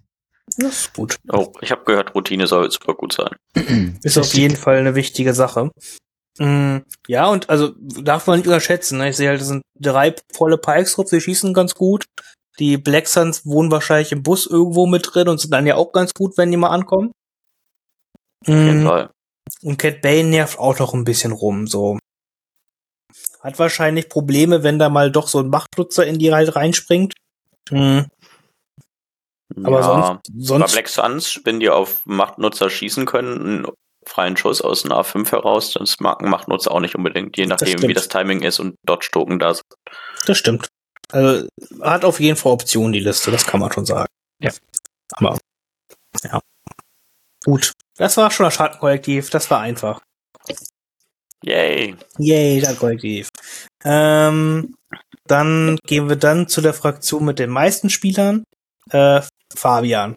Das 0.58 0.80
ist 0.80 0.94
gut. 0.94 1.18
Oh, 1.32 1.52
ich 1.60 1.72
habe 1.72 1.84
gehört, 1.84 2.14
Routine 2.14 2.46
soll 2.46 2.70
super 2.70 2.94
gut 2.94 3.14
sein. 3.14 3.30
Ist 4.02 4.18
auf 4.18 4.34
jeden 4.34 4.56
Fall 4.56 4.78
eine 4.78 4.94
wichtige 4.94 5.34
Sache. 5.34 5.70
Mhm. 6.38 6.84
Ja, 7.08 7.28
und 7.28 7.50
also 7.50 7.72
darf 7.78 8.26
man 8.26 8.38
nicht 8.38 8.46
unterschätzen. 8.46 8.98
Ne? 8.98 9.10
Ich 9.10 9.16
sehe 9.16 9.28
halt, 9.28 9.40
es 9.40 9.48
sind 9.48 9.62
drei 9.78 10.14
volle 10.32 10.58
Pikes 10.58 10.94
drauf, 10.94 11.10
die 11.10 11.20
schießen 11.20 11.52
ganz 11.54 11.74
gut. 11.74 12.04
Die 12.58 12.76
Black 12.76 13.08
Suns 13.08 13.46
wohnen 13.46 13.70
wahrscheinlich 13.70 14.12
im 14.12 14.22
Bus 14.22 14.46
irgendwo 14.46 14.86
mit 14.86 15.08
drin 15.12 15.28
und 15.28 15.38
sind 15.38 15.52
dann 15.52 15.66
ja 15.66 15.76
auch 15.76 15.92
ganz 15.92 16.12
gut, 16.14 16.36
wenn 16.36 16.50
die 16.50 16.56
mal 16.56 16.70
ankommen. 16.70 17.12
Mhm. 18.46 19.08
Und 19.62 19.78
Cat 19.78 20.00
Bane 20.02 20.28
nervt 20.28 20.58
auch 20.58 20.78
noch 20.78 20.94
ein 20.94 21.04
bisschen 21.04 21.32
rum, 21.32 21.66
so. 21.66 21.98
Hat 23.40 23.58
wahrscheinlich 23.58 24.08
Probleme, 24.08 24.62
wenn 24.62 24.78
da 24.78 24.88
mal 24.88 25.10
doch 25.10 25.28
so 25.28 25.40
ein 25.40 25.48
Machtnutzer 25.48 26.06
in 26.06 26.18
die 26.18 26.32
halt 26.32 26.54
reinspringt. 26.54 27.14
Mhm. 27.70 28.06
Aber 29.64 29.80
ja, 29.80 29.82
sonst, 29.82 30.22
bei 30.22 30.44
sonst 30.44 30.72
Black 30.72 30.88
Suns, 30.88 31.40
wenn 31.44 31.60
die 31.60 31.68
auf 31.70 32.06
Machtnutzer 32.06 32.70
schießen 32.70 33.04
können, 33.06 33.66
freien 34.06 34.36
Schuss 34.36 34.60
aus 34.60 34.84
einer 34.84 34.96
A5 34.96 35.30
heraus, 35.30 35.72
das 35.72 36.00
mag 36.00 36.22
ein 36.22 36.30
Machtnutzer 36.30 36.70
auch 36.70 36.80
nicht 36.80 36.94
unbedingt, 36.94 37.36
je 37.36 37.46
nachdem, 37.46 37.74
wie 37.74 37.78
stimmt. 37.78 37.96
das 37.96 38.08
Timing 38.08 38.42
ist 38.42 38.58
und 38.60 38.76
Dodge-Token 38.84 39.38
da 39.38 39.54
sind. 39.54 39.66
das 40.26 40.38
stimmt. 40.38 40.68
Also, 41.10 41.46
hat 41.80 42.04
auf 42.04 42.20
jeden 42.20 42.36
Fall 42.36 42.52
Optionen, 42.52 42.92
die 42.92 43.00
Liste, 43.00 43.30
das 43.30 43.46
kann 43.46 43.60
man 43.60 43.72
schon 43.72 43.86
sagen. 43.86 44.08
Ja. 44.40 44.50
Aber, 45.12 45.38
ja. 46.24 46.40
Gut. 47.44 47.72
Das 47.96 48.16
war 48.16 48.30
schon 48.30 48.44
das 48.44 48.54
Schattenkollektiv, 48.54 49.30
das 49.30 49.50
war 49.50 49.60
einfach. 49.60 50.00
Yay. 51.44 51.96
Yay, 52.18 52.60
Schattenkollektiv. 52.60 53.28
Ähm, 53.84 54.74
dann 55.26 55.78
gehen 55.86 56.08
wir 56.08 56.16
dann 56.16 56.48
zu 56.48 56.60
der 56.60 56.74
Fraktion 56.74 57.24
mit 57.24 57.38
den 57.38 57.50
meisten 57.50 57.90
Spielern. 57.90 58.44
Äh, 58.90 59.22
Fabian. 59.54 60.16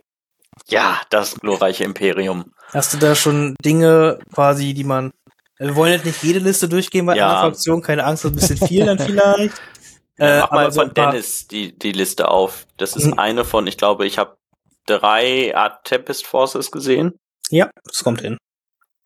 Ja, 0.68 1.02
das 1.10 1.36
glorreiche 1.36 1.84
Imperium. 1.84 2.52
Hast 2.74 2.94
du 2.94 2.98
da 2.98 3.16
schon 3.16 3.56
Dinge 3.64 4.20
quasi, 4.34 4.74
die 4.74 4.84
man. 4.84 5.12
Wir 5.58 5.76
wollen 5.76 5.94
jetzt 5.94 6.06
nicht 6.06 6.22
jede 6.24 6.40
Liste 6.40 6.68
durchgehen 6.68 7.06
bei 7.06 7.16
Ja. 7.16 7.30
einer 7.30 7.40
Fraktion, 7.42 7.82
keine 7.82 8.04
Angst, 8.04 8.26
das 8.26 8.32
ist 8.32 8.36
ein 8.36 8.40
bisschen 8.56 8.68
viel 8.68 8.86
dann 8.86 9.00
vielleicht. 9.00 9.62
Äh, 10.18 10.40
Mach 10.40 10.52
mal 10.52 10.72
so 10.72 10.80
von 10.80 10.94
Dennis 10.94 11.46
die, 11.48 11.78
die 11.78 11.92
Liste 11.92 12.30
auf. 12.30 12.66
Das 12.78 12.96
ist 12.96 13.04
Mhm. 13.08 13.20
eine 13.20 13.44
von, 13.44 13.68
ich 13.68 13.78
glaube, 13.78 14.06
ich 14.06 14.18
habe 14.18 14.38
drei 14.86 15.54
Art 15.54 15.84
Tempest 15.84 16.26
Forces 16.26 16.72
gesehen. 16.72 17.20
Ja, 17.50 17.70
das 17.84 18.02
kommt 18.02 18.22
hin. 18.22 18.38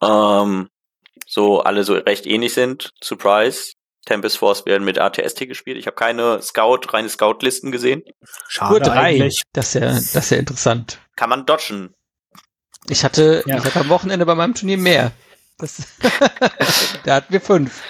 Ähm, 0.04 0.70
so 1.25 1.62
alle 1.62 1.84
so 1.84 1.96
recht 1.96 2.28
ähnlich 2.28 2.54
sind. 2.54 2.92
Surprise. 3.04 3.72
Tempest 4.10 4.39
Force 4.39 4.66
werden 4.66 4.84
mit 4.84 4.98
ATST 4.98 5.48
gespielt. 5.48 5.78
Ich 5.78 5.86
habe 5.86 5.96
keine 5.96 6.42
Scout, 6.42 6.80
reine 6.89 7.08
Scout-Listen 7.10 7.72
gesehen. 7.72 8.01
Schade 8.48 8.72
Nur 8.72 8.80
drei. 8.80 8.96
eigentlich. 9.01 9.44
Das 9.54 9.68
ist 9.68 9.74
ja, 9.75 9.82
das 9.92 10.16
ist 10.16 10.32
ja 10.32 10.38
interessant. 10.38 10.98
Kann 11.16 11.30
man 11.30 11.46
dodgen. 11.46 11.94
Ich 12.89 13.04
hatte, 13.04 13.44
Ja. 13.46 13.58
ich 13.60 13.63
hatte 13.66 13.80
am 13.82 13.89
Wochenende 13.89 14.25
bei 14.25 14.34
meinem 14.34 14.56
Turnier 14.56 14.80
mehr. 14.80 15.12
Das, 15.60 15.84
da 17.06 17.16
hatten 17.16 17.32
wir 17.32 17.39
fünf. 17.42 17.84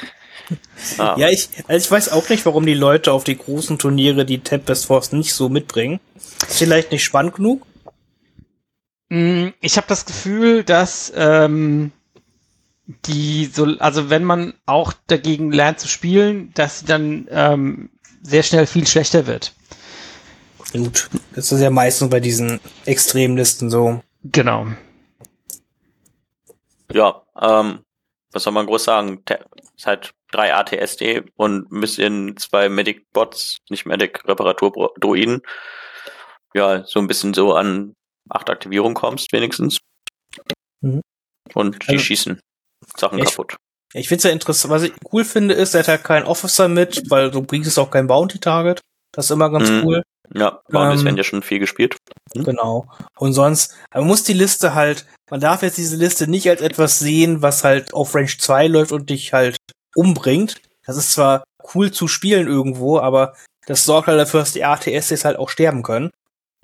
Ah, 0.98 1.16
Ja, 1.18 1.30
ich, 1.30 1.48
also 1.68 1.86
ich 1.86 1.90
weiß 1.92 2.10
auch 2.12 2.28
nicht, 2.28 2.46
warum 2.46 2.66
die 2.66 2.74
Leute 2.74 3.14
auf 3.14 3.24
die 3.24 3.38
großen 3.38 3.80
Turniere 3.80 4.26
die 4.26 4.40
Tempest 4.40 4.88
Force 4.88 5.14
nicht 5.14 5.34
so 5.34 5.48
mitbringen. 5.48 6.02
Ist 6.16 6.58
vielleicht 6.58 6.92
nicht 6.92 7.04
spannend 7.06 7.36
genug? 7.36 7.66
Mm, 9.10 9.50
Ich 9.62 9.78
habe 9.78 9.88
das 9.88 10.06
Gefühl, 10.06 10.64
dass 10.66 11.14
ähm, 11.16 11.92
die 13.06 13.46
so, 13.46 13.66
also 13.80 14.10
wenn 14.10 14.24
man 14.24 14.54
auch 14.66 14.94
dagegen 15.08 15.52
lernt 15.52 15.80
zu 15.80 15.88
spielen, 15.88 16.52
dass 16.56 16.80
sie 16.80 16.86
dann 16.86 17.28
ähm, 17.30 17.90
sehr 18.22 18.44
schnell 18.44 18.66
viel 18.66 18.88
schlechter 18.88 19.28
wird. 19.28 19.54
Gut, 20.74 21.10
das 21.34 21.52
ist 21.52 21.62
ja 21.62 21.70
meistens 21.70 22.10
bei 22.10 22.20
diesen 22.20 22.60
Extremlisten 22.86 23.70
so. 23.70 24.02
Genau. 24.24 24.68
Ja, 26.92 27.22
ähm, 27.40 27.80
was 28.32 28.44
soll 28.44 28.54
man 28.54 28.66
groß 28.66 28.84
sagen? 28.84 29.24
Te- 29.26 29.46
Ist 29.76 29.86
halt 29.86 30.12
drei 30.32 30.54
ATSD 30.54 31.24
und 31.36 31.72
ein 31.72 31.82
bisschen 31.82 32.38
zwei 32.38 32.70
Medic-Bots, 32.70 33.58
nicht 33.70 33.86
Medic-Reparatur-Droiden. 33.86 35.42
Ja, 36.54 36.84
so 36.86 37.00
ein 37.00 37.08
bisschen 37.08 37.34
so 37.34 37.54
an 37.54 37.94
acht 38.30 38.50
Aktivierung 38.50 38.94
kommst, 38.96 39.32
wenigstens. 39.32 39.78
Mhm. 40.82 41.02
Und 41.54 41.84
die 41.88 41.94
Also- 41.94 42.04
schießen 42.06 42.40
Sachen 43.00 43.20
Ich- 43.20 43.26
kaputt. 43.26 43.56
Ich 43.94 44.08
finde 44.08 44.18
es 44.20 44.24
ja 44.26 44.30
interessant, 44.30 44.72
was 44.72 44.84
ich 44.84 44.94
cool 45.12 45.26
finde, 45.26 45.56
ist, 45.56 45.74
er 45.74 45.80
hat 45.80 45.88
halt 45.88 46.04
keinen 46.04 46.26
Officer 46.28 46.68
mit, 46.68 47.10
weil 47.10 47.32
du 47.32 47.42
bringst 47.42 47.78
auch 47.80 47.90
kein 47.90 48.06
Bounty-Target. 48.06 48.82
Das 49.12 49.26
ist 49.26 49.32
immer 49.32 49.50
ganz 49.50 49.68
Mhm. 49.70 49.84
cool. 49.84 50.04
Ja, 50.36 50.62
Bounties 50.70 51.00
Ähm, 51.00 51.06
werden 51.06 51.18
ja 51.18 51.24
schon 51.24 51.42
viel 51.42 51.58
gespielt. 51.58 51.98
Mhm. 52.36 52.44
Genau. 52.44 52.88
Und 53.18 53.34
sonst, 53.34 53.76
man 53.92 54.06
muss 54.06 54.24
die 54.24 54.34
Liste 54.34 54.76
halt, 54.76 55.08
man 55.32 55.40
darf 55.40 55.64
jetzt 55.64 55.80
diese 55.80 55.96
Liste 55.96 56.28
nicht 56.30 56.48
als 56.48 56.62
etwas 56.62 57.00
sehen, 57.00 57.42
was 57.42 57.64
halt 57.64 57.96
auf 57.96 58.14
Range 58.14 58.28
2 58.38 58.68
läuft 58.68 58.92
und 58.92 59.10
dich 59.10 59.34
halt 59.34 59.58
umbringt. 59.96 60.62
Das 60.86 60.96
ist 60.98 61.12
zwar 61.14 61.44
cool 61.74 61.92
zu 61.92 62.08
spielen 62.08 62.48
irgendwo, 62.48 63.00
aber 63.00 63.34
das 63.66 63.86
sorgt 63.86 64.08
halt 64.08 64.20
dafür, 64.20 64.42
dass 64.42 64.54
die 64.54 64.64
ATSs 64.66 65.26
halt 65.26 65.38
auch 65.38 65.50
sterben 65.50 65.82
können. 65.82 66.12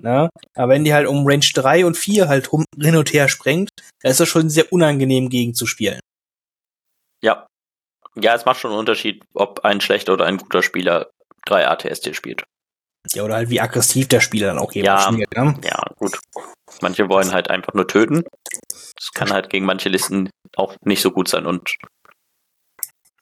Ne? 0.00 0.28
Aber 0.54 0.72
wenn 0.72 0.84
die 0.84 0.94
halt 0.94 1.08
um 1.08 1.26
Range 1.26 1.44
3 1.54 1.86
und 1.86 1.96
4 1.96 2.28
halt 2.28 2.52
rum, 2.52 2.64
hin 2.80 2.96
und 2.96 3.12
her 3.12 3.28
sprengt, 3.28 3.70
dann 4.02 4.12
ist 4.12 4.20
das 4.20 4.28
schon 4.28 4.48
sehr 4.48 4.72
unangenehm 4.72 5.28
gegen 5.28 5.54
zu 5.54 5.66
spielen. 5.66 5.98
Ja. 7.22 7.46
Ja, 8.14 8.34
es 8.34 8.44
macht 8.44 8.60
schon 8.60 8.70
einen 8.70 8.80
Unterschied, 8.80 9.22
ob 9.34 9.64
ein 9.64 9.80
schlechter 9.80 10.14
oder 10.14 10.24
ein 10.24 10.38
guter 10.38 10.62
Spieler 10.62 11.10
drei 11.44 11.68
ATSD 11.68 12.14
spielt. 12.14 12.44
Ja, 13.12 13.22
oder 13.24 13.34
halt 13.36 13.50
wie 13.50 13.60
aggressiv 13.60 14.08
der 14.08 14.20
Spieler 14.20 14.48
dann 14.48 14.58
auch 14.58 14.72
jemand 14.72 15.00
Ja. 15.00 15.12
spielt. 15.12 15.36
Ne? 15.36 15.60
Ja, 15.64 15.80
gut. 15.96 16.18
Manche 16.80 17.08
wollen 17.08 17.32
halt 17.32 17.50
einfach 17.50 17.74
nur 17.74 17.86
töten. 17.86 18.24
Das 18.70 19.10
kann 19.14 19.32
halt 19.32 19.50
gegen 19.50 19.64
manche 19.66 19.88
Listen 19.88 20.30
auch 20.56 20.74
nicht 20.84 21.02
so 21.02 21.10
gut 21.10 21.28
sein. 21.28 21.46
Und 21.46 21.76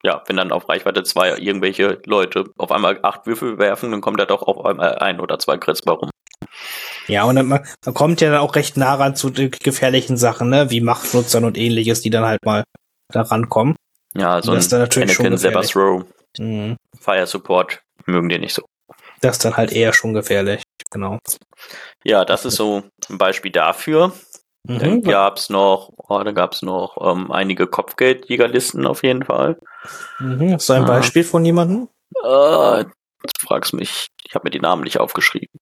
ja, 0.03 0.23
wenn 0.27 0.37
dann 0.37 0.53
auf 0.53 0.69
Reichweite 0.69 1.03
2 1.03 1.39
irgendwelche 1.39 2.01
Leute 2.07 2.45
auf 2.57 2.71
einmal 2.71 2.99
acht 3.03 3.27
Würfel 3.27 3.59
werfen, 3.59 3.91
dann 3.91 4.01
kommt 4.01 4.21
da 4.21 4.27
doch 4.27 4.43
auf 4.43 4.65
einmal 4.65 4.99
ein 4.99 5.21
oder 5.21 5.39
zwei 5.39 5.57
Crits 5.59 5.83
bei 5.83 5.93
rum. 5.93 6.11
Ja, 7.07 7.25
und 7.25 7.37
dann, 7.37 7.47
man, 7.47 7.67
man 7.85 7.95
kommt 7.95 8.21
ja 8.21 8.31
dann 8.31 8.41
auch 8.41 8.55
recht 8.55 8.77
nah 8.77 8.95
ran 8.95 9.17
zu 9.17 9.29
den 9.31 9.51
gefährlichen 9.51 10.17
Sachen, 10.17 10.49
ne, 10.49 10.71
wie 10.71 10.81
Machtnutzern 10.81 11.45
und 11.45 11.59
ähnliches, 11.59 12.01
die 12.01 12.11
dann 12.11 12.25
halt 12.25 12.45
mal 12.45 12.65
da 13.13 13.23
rankommen. 13.23 13.77
Ja, 14.17 14.41
so 14.43 14.53
ein 14.53 14.57
Das 14.57 14.65
ist 14.67 14.73
dann 14.73 14.81
natürlich 14.81 15.19
Anakin. 15.19 15.39
Sebas 15.39 15.75
Row, 15.77 16.05
Mhm. 16.39 16.77
Fire 17.01 17.27
Support 17.27 17.81
mögen 18.07 18.29
die 18.29 18.39
nicht 18.39 18.55
so. 18.55 18.63
Das 19.21 19.37
ist 19.37 19.45
dann 19.45 19.57
halt 19.57 19.73
eher 19.73 19.93
schon 19.93 20.15
gefährlich. 20.15 20.63
Genau. 20.91 21.19
Ja, 22.05 22.25
das 22.25 22.45
ist 22.45 22.57
so 22.57 22.83
ein 23.09 23.19
Beispiel 23.19 23.51
dafür. 23.53 24.13
Dann 24.65 24.95
Mhm. 24.97 25.03
gab's 25.03 25.51
noch, 25.51 25.91
oh, 25.97 26.23
da 26.23 26.33
gab's 26.33 26.63
noch 26.63 26.97
ähm, 27.01 27.31
einige 27.31 27.67
Kopfgeldjägerlisten 27.67 28.87
auf 28.87 29.03
jeden 29.03 29.25
Fall. 29.25 29.59
Mhm. 30.19 30.53
Hast 30.55 30.69
du 30.69 30.73
ein 30.75 30.85
Ah. 30.85 30.87
Beispiel 30.87 31.23
von 31.25 31.45
jemandem? 31.45 31.89
Äh, 32.25 32.79
jetzt 33.25 33.41
fragst 33.41 33.75
mich, 33.75 34.07
ich 34.25 34.35
habe 34.35 34.45
mir 34.47 34.51
die 34.51 34.61
Namen 34.61 34.85
nicht 34.85 34.99
aufgeschrieben. 35.01 35.59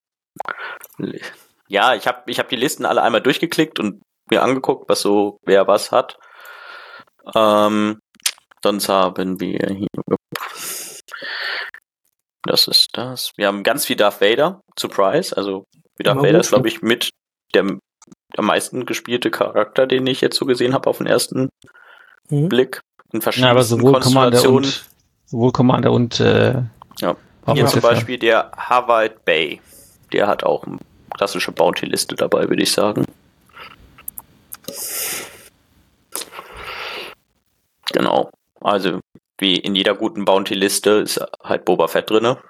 Ja, 1.68 1.94
ich 1.94 2.06
habe 2.06 2.22
ich 2.30 2.38
hab 2.38 2.48
die 2.48 2.56
Listen 2.56 2.84
alle 2.84 3.02
einmal 3.02 3.20
durchgeklickt 3.22 3.78
und 3.80 4.02
mir 4.30 4.42
angeguckt, 4.42 4.88
was 4.88 5.00
so 5.00 5.38
wer 5.44 5.66
was 5.66 5.90
hat. 5.92 6.18
Ähm, 7.34 7.98
sonst 8.62 8.88
haben 8.88 9.40
wir 9.40 9.58
hier. 9.70 9.88
Das 12.44 12.66
ist 12.66 12.88
das. 12.94 13.30
Wir 13.36 13.46
haben 13.46 13.62
ganz 13.62 13.86
viel 13.86 13.96
Darth 13.96 14.20
Vader. 14.20 14.60
Surprise. 14.78 15.36
Also 15.36 15.64
Darth 15.98 16.16
Immer 16.16 16.22
Vader 16.22 16.32
gut, 16.32 16.40
ist, 16.40 16.48
glaube 16.50 16.68
ich, 16.68 16.82
mit 16.82 17.10
der 17.54 17.64
am 18.36 18.46
meisten 18.46 18.86
gespielte 18.86 19.30
Charakter, 19.30 19.86
den 19.86 20.06
ich 20.06 20.20
jetzt 20.22 20.36
so 20.36 20.46
gesehen 20.46 20.74
habe 20.74 20.88
auf 20.90 20.98
den 20.98 21.06
ersten 21.06 21.50
Mhm. 22.30 22.48
Blick. 22.48 22.80
In 23.12 23.20
Ja, 23.20 23.22
verschiedenen 23.22 23.50
aber 23.50 23.62
sowohl 23.62 23.92
Commander 24.00 24.38
Konstellationen. 24.38 24.64
und 24.64 24.84
sowohl 25.26 25.52
Commander 25.52 25.92
und 25.92 26.18
äh, 26.20 26.62
Ja. 27.00 27.16
Hier 27.52 27.66
zum 27.66 27.80
Beispiel 27.80 28.18
der 28.18 28.52
Harvard 28.56 29.24
Bay. 29.24 29.60
Der 30.12 30.28
hat 30.28 30.44
auch 30.44 30.64
eine 30.64 30.78
klassische 31.14 31.50
Bounty-Liste 31.52 32.14
dabei, 32.14 32.48
würde 32.48 32.62
ich 32.62 32.72
sagen. 32.72 33.04
Genau. 37.92 38.30
Also, 38.62 39.00
wie 39.38 39.56
in 39.56 39.74
jeder 39.74 39.94
guten 39.94 40.24
Bounty-Liste 40.24 40.90
ist 40.90 41.20
halt 41.42 41.64
Boba 41.64 41.88
Fett 41.88 42.10
drinne. 42.10 42.42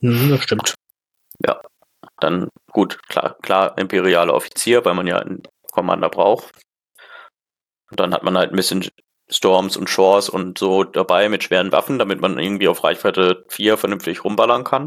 Mhm, 0.00 0.30
das 0.30 0.42
stimmt. 0.42 0.74
Dann, 2.22 2.50
gut, 2.70 3.02
klar, 3.08 3.36
klar, 3.42 3.76
imperialer 3.76 4.32
Offizier, 4.32 4.84
weil 4.84 4.94
man 4.94 5.08
ja 5.08 5.18
einen 5.18 5.42
Commander 5.72 6.08
braucht. 6.08 6.54
Und 7.90 7.98
dann 7.98 8.14
hat 8.14 8.22
man 8.22 8.38
halt 8.38 8.52
ein 8.52 8.56
bisschen 8.56 8.88
Storms 9.28 9.76
und 9.76 9.90
Shores 9.90 10.28
und 10.28 10.56
so 10.56 10.84
dabei 10.84 11.28
mit 11.28 11.42
schweren 11.42 11.72
Waffen, 11.72 11.98
damit 11.98 12.20
man 12.20 12.38
irgendwie 12.38 12.68
auf 12.68 12.84
Reichweite 12.84 13.44
4 13.48 13.76
vernünftig 13.76 14.22
rumballern 14.22 14.62
kann. 14.62 14.86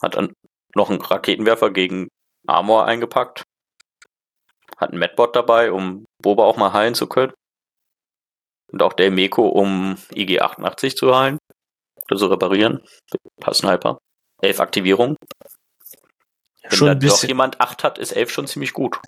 Hat 0.00 0.16
dann 0.16 0.32
noch 0.74 0.88
einen 0.88 1.02
Raketenwerfer 1.02 1.70
gegen 1.70 2.08
Armor 2.46 2.86
eingepackt. 2.86 3.42
Hat 4.78 4.90
einen 4.90 5.00
Medbot 5.00 5.36
dabei, 5.36 5.72
um 5.72 6.06
Boba 6.22 6.44
auch 6.44 6.56
mal 6.56 6.72
heilen 6.72 6.94
zu 6.94 7.06
können. 7.06 7.34
Und 8.74 8.82
auch 8.82 8.92
der 8.92 9.12
Meko, 9.12 9.46
um 9.46 9.96
IG-88 10.16 10.96
zu 10.96 11.16
heilen. 11.16 11.38
Also 12.10 12.26
reparieren. 12.26 12.80
Per 13.40 13.54
Sniper. 13.54 13.98
Elf 14.42 14.58
Aktivierung. 14.58 15.14
Wenn 16.64 16.76
Schon 16.76 16.88
da 16.88 16.94
doch 16.96 17.22
jemand 17.22 17.60
8 17.60 17.84
hat, 17.84 17.98
ist 17.98 18.10
11 18.10 18.32
schon 18.32 18.46
ziemlich 18.48 18.72
gut. 18.72 18.98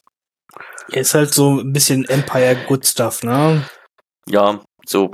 Ist 0.86 1.14
halt 1.14 1.34
so 1.34 1.58
ein 1.58 1.72
bisschen 1.72 2.04
Empire 2.04 2.54
Good 2.68 2.86
Stuff, 2.86 3.24
ne? 3.24 3.68
Ja, 4.28 4.62
so 4.86 5.10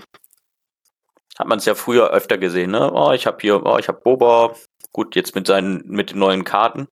hat 1.38 1.48
man 1.48 1.56
es 1.56 1.64
ja 1.64 1.74
früher 1.74 2.10
öfter 2.10 2.36
gesehen, 2.36 2.72
ne? 2.72 2.92
Oh, 2.92 3.12
ich 3.12 3.26
habe 3.26 3.38
hier, 3.40 3.64
oh, 3.64 3.78
ich 3.78 3.88
habe 3.88 4.02
Boba. 4.04 4.54
Gut, 4.92 5.16
jetzt 5.16 5.34
mit 5.34 5.46
seinen, 5.46 5.82
mit 5.86 6.10
den 6.10 6.18
neuen 6.18 6.44
Karten. 6.44 6.88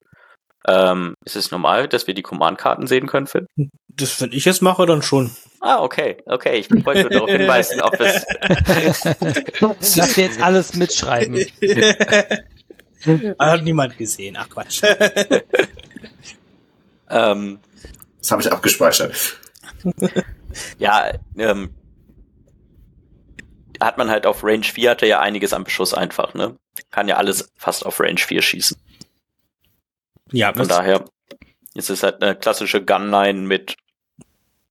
Ähm, 0.67 1.13
ist 1.27 1.37
es 1.37 1.51
normal, 1.51 1.89
dass 1.89 2.07
wir 2.07 2.15
die 2.15 2.23
Command-Karten 2.23 2.87
sehen 2.87 3.07
können, 3.07 3.27
Finn? 3.27 3.47
Das, 3.89 4.19
wenn 4.23 4.33
ich 4.33 4.47
es 4.47 4.63
mache, 4.63 4.87
dann 4.87 5.03
schon. 5.03 5.31
Ah, 5.61 5.83
okay, 5.83 6.17
okay. 6.27 6.57
Ich 6.59 6.71
wollte 6.87 7.03
nur 7.03 7.11
darauf 7.11 7.31
hinweisen, 7.31 7.81
ob 7.83 8.01
es. 8.01 8.25
Lass 9.97 10.15
dir 10.15 10.25
jetzt 10.25 10.41
alles 10.43 10.75
mitschreiben. 10.75 11.37
Hat 13.39 13.63
niemand 13.63 13.97
gesehen. 13.99 14.37
Ach 14.39 14.49
Quatsch. 14.49 14.83
Ähm, 17.13 17.59
Das 18.21 18.31
habe 18.31 18.41
ich 18.41 18.53
abgespeichert. 18.53 19.37
ja, 20.79 21.13
ähm, 21.37 21.75
hat 23.81 23.99
man 23.99 24.09
halt 24.11 24.27
auf 24.27 24.45
Range 24.45 24.63
4 24.63 24.91
hatte 24.91 25.07
ja 25.07 25.19
einiges 25.21 25.53
am 25.53 25.65
Beschuss 25.65 25.93
einfach, 25.93 26.35
ne? 26.35 26.57
Kann 26.93 27.09
ja 27.09 27.17
alles 27.17 27.51
fast 27.57 27.85
auf 27.85 27.99
Range 27.99 28.17
4 28.21 28.43
schießen. 28.43 28.77
ja, 30.31 30.53
Von 30.55 30.69
daher 30.69 31.05
ist 31.75 31.91
es 31.91 32.05
halt 32.05 32.23
eine 32.23 32.37
klassische 32.37 32.85
Gunline 32.85 33.41
mit 33.41 33.77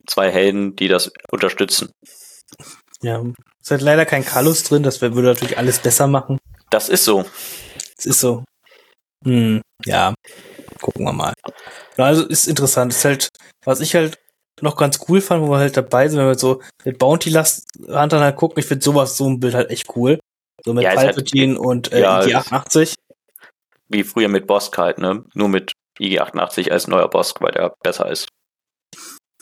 zwei 0.09 0.31
Helden, 0.31 0.75
die 0.75 0.87
das 0.87 1.11
unterstützen. 1.31 1.91
ja. 3.01 3.23
Ist 3.61 3.71
halt 3.71 3.81
leider 3.81 4.05
kein 4.05 4.25
Kalus 4.25 4.63
drin, 4.63 4.83
das 4.83 5.01
würde 5.01 5.21
natürlich 5.21 5.57
alles 5.57 5.79
besser 5.79 6.07
machen. 6.07 6.37
Das 6.69 6.87
ist 6.89 7.03
so. 7.05 7.25
Es 7.97 8.05
ist 8.05 8.19
so. 8.21 8.43
Hm, 9.25 9.61
ja. 9.85 10.13
Gucken 10.81 11.05
wir 11.05 11.13
mal. 11.13 11.33
Also 11.97 12.25
ist 12.25 12.47
interessant. 12.47 12.93
Ist 12.93 13.03
halt, 13.05 13.27
was 13.65 13.81
ich 13.81 13.95
halt 13.95 14.17
noch 14.61 14.77
ganz 14.77 14.99
cool 15.07 15.19
fand, 15.21 15.43
wo 15.45 15.51
wir 15.51 15.57
halt 15.57 15.75
dabei 15.77 16.07
sind, 16.07 16.19
wenn 16.19 16.27
wir 16.27 16.35
so 16.35 16.61
mit 16.85 16.97
Bounty 16.99 17.31
Huntern 17.31 18.21
halt 18.21 18.35
gucken, 18.37 18.59
ich 18.59 18.65
finde 18.65 18.83
sowas, 18.83 19.17
so 19.17 19.29
ein 19.29 19.39
Bild 19.39 19.53
halt 19.55 19.69
echt 19.69 19.95
cool. 19.95 20.19
So 20.63 20.73
mit 20.73 20.83
Ja, 20.83 20.91
halt- 20.91 20.99
Palpatine 21.15 21.59
und 21.59 21.91
äh, 21.91 22.01
Ja, 22.01 22.21
IG-88. 22.21 22.95
Wie 23.89 24.03
früher 24.03 24.27
mit 24.29 24.47
Bosk 24.47 24.77
halt, 24.77 24.99
ne? 24.99 25.23
Nur 25.33 25.49
mit 25.49 25.73
IG88 25.99 26.71
als 26.71 26.87
neuer 26.87 27.09
Bosk, 27.09 27.41
weil 27.41 27.51
der 27.51 27.73
besser 27.83 28.09
ist. 28.09 28.27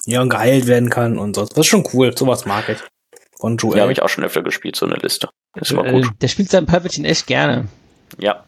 Ja, 0.07 0.21
und 0.21 0.29
geheilt 0.29 0.67
werden 0.67 0.89
kann 0.89 1.19
und 1.19 1.35
so. 1.35 1.45
Das 1.45 1.57
ist 1.57 1.67
schon 1.67 1.87
cool. 1.93 2.17
Sowas 2.17 2.45
mag 2.45 2.69
ich. 2.69 2.79
Von 3.39 3.57
Joel. 3.57 3.75
Die 3.75 3.81
habe 3.81 3.91
ich 3.91 4.01
auch 4.01 4.09
schon 4.09 4.23
öfter 4.23 4.41
gespielt, 4.41 4.75
so 4.75 4.85
eine 4.85 4.95
Liste. 4.95 5.29
Das 5.53 5.75
war 5.75 5.83
gut. 5.83 6.09
Der 6.21 6.27
spielt 6.29 6.49
seinen 6.49 6.65
Palpatine 6.65 7.07
echt 7.07 7.27
gerne. 7.27 7.67
Ja, 8.17 8.45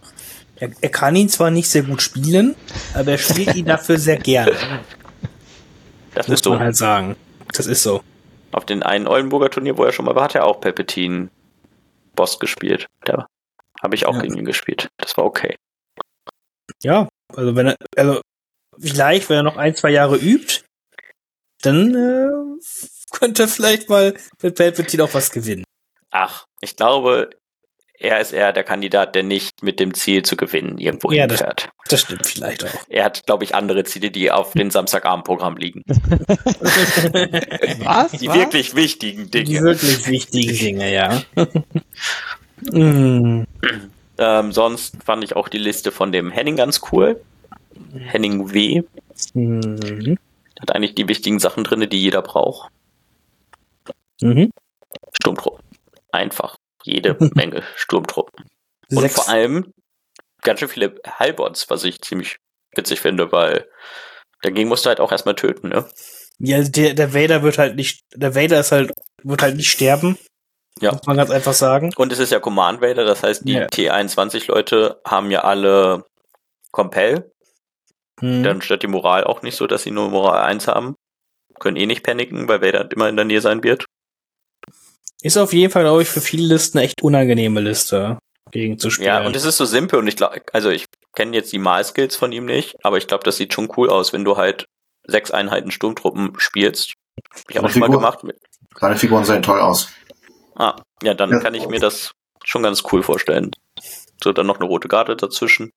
er, 0.55 0.71
er 0.81 0.89
kann 0.89 1.15
ihn 1.15 1.27
zwar 1.29 1.51
nicht 1.51 1.69
sehr 1.69 1.83
gut 1.83 2.01
spielen, 2.01 2.55
aber 2.93 3.11
er 3.11 3.17
spielt 3.17 3.55
ihn 3.55 3.65
dafür 3.65 3.97
sehr 3.99 4.17
gerne. 4.17 4.55
das 6.15 6.27
Muss 6.27 6.35
ist 6.39 6.43
so. 6.45 6.51
man 6.51 6.59
halt 6.59 6.75
sagen. 6.77 7.15
Das 7.53 7.67
ist 7.67 7.83
so. 7.83 8.01
Auf 8.51 8.65
den 8.65 8.81
einen 8.81 9.05
Oldenburger 9.07 9.49
Turnier, 9.49 9.77
wo 9.77 9.83
er 9.83 9.91
schon 9.91 10.05
mal 10.05 10.15
war, 10.15 10.23
hat 10.23 10.35
er 10.35 10.45
auch 10.45 10.61
Palpatine 10.61 11.29
Boss 12.15 12.39
gespielt. 12.39 12.87
Da 13.05 13.27
habe 13.83 13.95
ich 13.95 14.05
auch 14.05 14.15
Ja. 14.15 14.21
gegen 14.21 14.37
ihn 14.37 14.45
gespielt. 14.45 14.87
Das 14.97 15.17
war 15.17 15.25
okay. 15.25 15.55
Ja, 16.83 17.09
also 17.35 17.55
wenn 17.55 17.67
er, 17.67 17.75
also 17.95 18.21
vielleicht, 18.79 19.29
wenn 19.29 19.37
er 19.37 19.43
noch 19.43 19.57
ein, 19.57 19.75
zwei 19.75 19.89
Jahre 19.91 20.15
übt, 20.17 20.61
dann 21.61 21.95
äh, 21.95 22.29
könnte 23.11 23.43
er 23.43 23.47
vielleicht 23.47 23.89
mal 23.89 24.13
mit 24.41 24.55
Palpatine 24.55 25.03
auch 25.03 25.13
was 25.13 25.31
gewinnen. 25.31 25.63
Ach, 26.11 26.45
ich 26.61 26.75
glaube, 26.75 27.29
er 28.01 28.19
ist 28.21 28.31
eher 28.31 28.53
der 28.53 28.63
Kandidat, 28.63 29.13
der 29.13 29.23
nicht 29.23 29.61
mit 29.61 29.79
dem 29.79 29.93
Ziel 29.93 30.23
zu 30.23 30.37
gewinnen 30.37 30.77
irgendwo 30.77 31.11
Ja, 31.11 31.27
das- 31.27 31.39
hinfährt. 31.39 31.69
Das 31.89 32.01
stimmt 32.01 32.25
vielleicht 32.25 32.63
auch. 32.63 32.69
Er 32.87 33.03
hat, 33.05 33.25
glaube 33.25 33.43
ich, 33.43 33.55
andere 33.55 33.83
Ziele, 33.83 34.09
die 34.11 34.31
auf 34.31 34.53
dem 34.53 34.69
Samstagabendprogramm 34.71 35.57
liegen. 35.57 35.83
Was? 37.83 38.11
Die 38.11 38.27
Was? 38.27 38.35
wirklich 38.37 38.75
wichtigen 38.75 39.29
Die 39.31 39.43
Dinge. 39.43 39.61
wirklich 39.61 40.07
wichtigen 40.07 40.55
Dinge, 40.55 40.93
ja. 40.93 41.21
mm, 42.71 43.43
Ähm, 44.21 44.51
sonst 44.51 44.97
fand 45.05 45.23
ich 45.23 45.35
auch 45.37 45.47
die 45.47 45.57
Liste 45.57 45.93
von 45.93 46.11
dem 46.11 46.29
Henning 46.29 46.57
ganz 46.57 46.81
cool. 46.91 47.21
Henning 47.97 48.53
W. 48.53 48.83
mhm. 49.33 50.17
Hat 50.59 50.75
eigentlich 50.75 50.95
die 50.95 51.07
wichtigen 51.07 51.39
Sachen 51.39 51.63
drin, 51.63 51.87
die 51.89 52.01
jeder 52.01 52.21
braucht. 52.21 52.71
Mhm. 54.21 54.51
Sturmtruppen. 55.13 55.63
Einfach. 56.11 56.57
Jede 56.83 57.17
Menge 57.35 57.63
Sturmtruppen. 57.75 58.45
Und 58.91 58.99
Sechs, 58.99 59.15
vor 59.15 59.29
allem 59.29 59.73
ganz 60.41 60.59
schön 60.59 60.69
viele 60.69 60.95
Halbots, 61.07 61.69
was 61.69 61.83
ich 61.83 62.01
ziemlich 62.01 62.37
witzig 62.75 63.01
finde, 63.01 63.31
weil 63.31 63.67
dagegen 64.41 64.69
musst 64.69 64.85
du 64.85 64.89
halt 64.89 64.99
auch 64.99 65.11
erstmal 65.11 65.35
töten, 65.35 65.69
ne? 65.69 65.85
ja, 66.39 66.61
der, 66.63 66.93
der 66.93 67.13
Vader 67.13 67.43
wird 67.43 67.57
halt 67.57 67.75
nicht, 67.75 68.01
der 68.15 68.33
Vader 68.35 68.59
ist 68.61 68.71
halt, 68.71 68.91
wird 69.23 69.41
halt 69.41 69.57
nicht 69.57 69.69
sterben. 69.69 70.17
Ja. 70.79 70.93
Muss 70.93 71.05
man 71.05 71.17
ganz 71.17 71.29
einfach 71.29 71.53
sagen. 71.53 71.91
Und 71.97 72.13
es 72.13 72.19
ist 72.19 72.31
ja 72.31 72.39
Command 72.39 72.81
Vader, 72.81 73.03
das 73.03 73.21
heißt, 73.21 73.45
die 73.45 73.53
Ja. 73.53 73.65
T21-Leute 73.67 75.01
haben 75.05 75.29
ja 75.29 75.43
alle 75.43 76.05
Compel. 76.71 77.31
Mhm. 78.21 78.43
Dann 78.43 78.61
stört 78.61 78.83
die 78.83 78.87
Moral 78.87 79.23
auch 79.23 79.41
nicht 79.41 79.55
so, 79.55 79.67
dass 79.67 79.83
sie 79.83 79.91
nur 79.91 80.09
Moral 80.09 80.41
1 80.43 80.67
haben. 80.67 80.95
Können 81.59 81.77
eh 81.77 81.85
nicht 81.85 82.03
paniken, 82.03 82.47
weil 82.47 82.61
Vader 82.61 82.89
immer 82.91 83.09
in 83.09 83.15
der 83.15 83.25
Nähe 83.25 83.41
sein 83.41 83.63
wird. 83.63 83.85
Ist 85.21 85.37
auf 85.37 85.51
jeden 85.51 85.71
Fall, 85.71 85.83
glaube 85.83 86.01
ich, 86.01 86.07
für 86.09 86.21
viele 86.21 86.47
Listen 86.47 86.77
eine 86.77 86.85
echt 86.85 87.01
unangenehme 87.01 87.59
Liste 87.59 88.17
gegen 88.51 88.79
zu 88.79 88.89
spielen. 88.89 89.07
Ja, 89.07 89.25
und 89.25 89.35
es 89.35 89.43
ist 89.45 89.57
so 89.57 89.65
simpel 89.65 89.99
und 89.99 90.07
ich 90.07 90.15
glaube, 90.15 90.41
also 90.53 90.69
ich 90.69 90.85
kenne 91.13 91.35
jetzt 91.35 91.51
die 91.51 91.59
Mal-Skills 91.59 92.15
von 92.15 92.31
ihm 92.31 92.45
nicht, 92.45 92.75
aber 92.83 92.97
ich 92.97 93.07
glaube, 93.07 93.23
das 93.25 93.35
sieht 93.37 93.53
schon 93.53 93.69
cool 93.77 93.89
aus, 93.89 94.13
wenn 94.13 94.23
du 94.23 94.37
halt 94.37 94.65
sechs 95.05 95.31
Einheiten 95.31 95.71
Sturmtruppen 95.71 96.33
spielst. 96.39 96.93
Hab 97.31 97.49
ich 97.49 97.59
auch 97.59 97.63
Eine 97.63 97.71
schon 97.73 97.79
mal 97.81 97.89
gemacht. 97.89 98.23
Mit, 98.23 98.37
Seine 98.79 98.95
Figuren 98.95 99.25
sehen 99.25 99.43
toll 99.43 99.59
aus. 99.59 99.89
ah, 100.55 100.77
ja, 101.03 101.13
dann 101.13 101.31
Ja. 101.31 101.39
kann 101.39 101.53
ich 101.53 101.67
mir 101.67 101.79
das 101.79 102.11
schon 102.45 102.63
ganz 102.63 102.83
cool 102.91 103.03
vorstellen. 103.03 103.51
So, 104.23 104.31
dann 104.31 104.47
noch 104.47 104.57
eine 104.59 104.65
rote 104.65 104.87
Garde 104.87 105.15
dazwischen. 105.17 105.71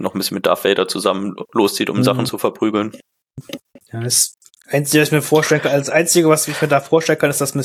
Noch 0.00 0.14
ein 0.14 0.18
bisschen 0.18 0.34
mit 0.34 0.46
Darth 0.46 0.64
Vader 0.64 0.88
zusammen 0.88 1.36
loszieht, 1.52 1.90
um 1.90 1.98
Mhm. 1.98 2.04
Sachen 2.04 2.26
zu 2.26 2.38
verprügeln. 2.38 2.92
Ja, 3.92 4.00
das 4.00 4.34
Einzige, 4.68 5.02
was 5.02 5.08
ich 5.08 5.12
mir 5.12 5.22
vorstellen 5.22 5.60
kann, 5.62 5.72
als 5.72 5.90
Einzige, 5.90 6.28
was 6.28 6.48
ich 6.48 6.60
mir 6.62 6.68
da 6.68 6.80
vorstellen 6.80 7.18
kann, 7.18 7.30
ist, 7.30 7.40
dass 7.40 7.54
man, 7.54 7.64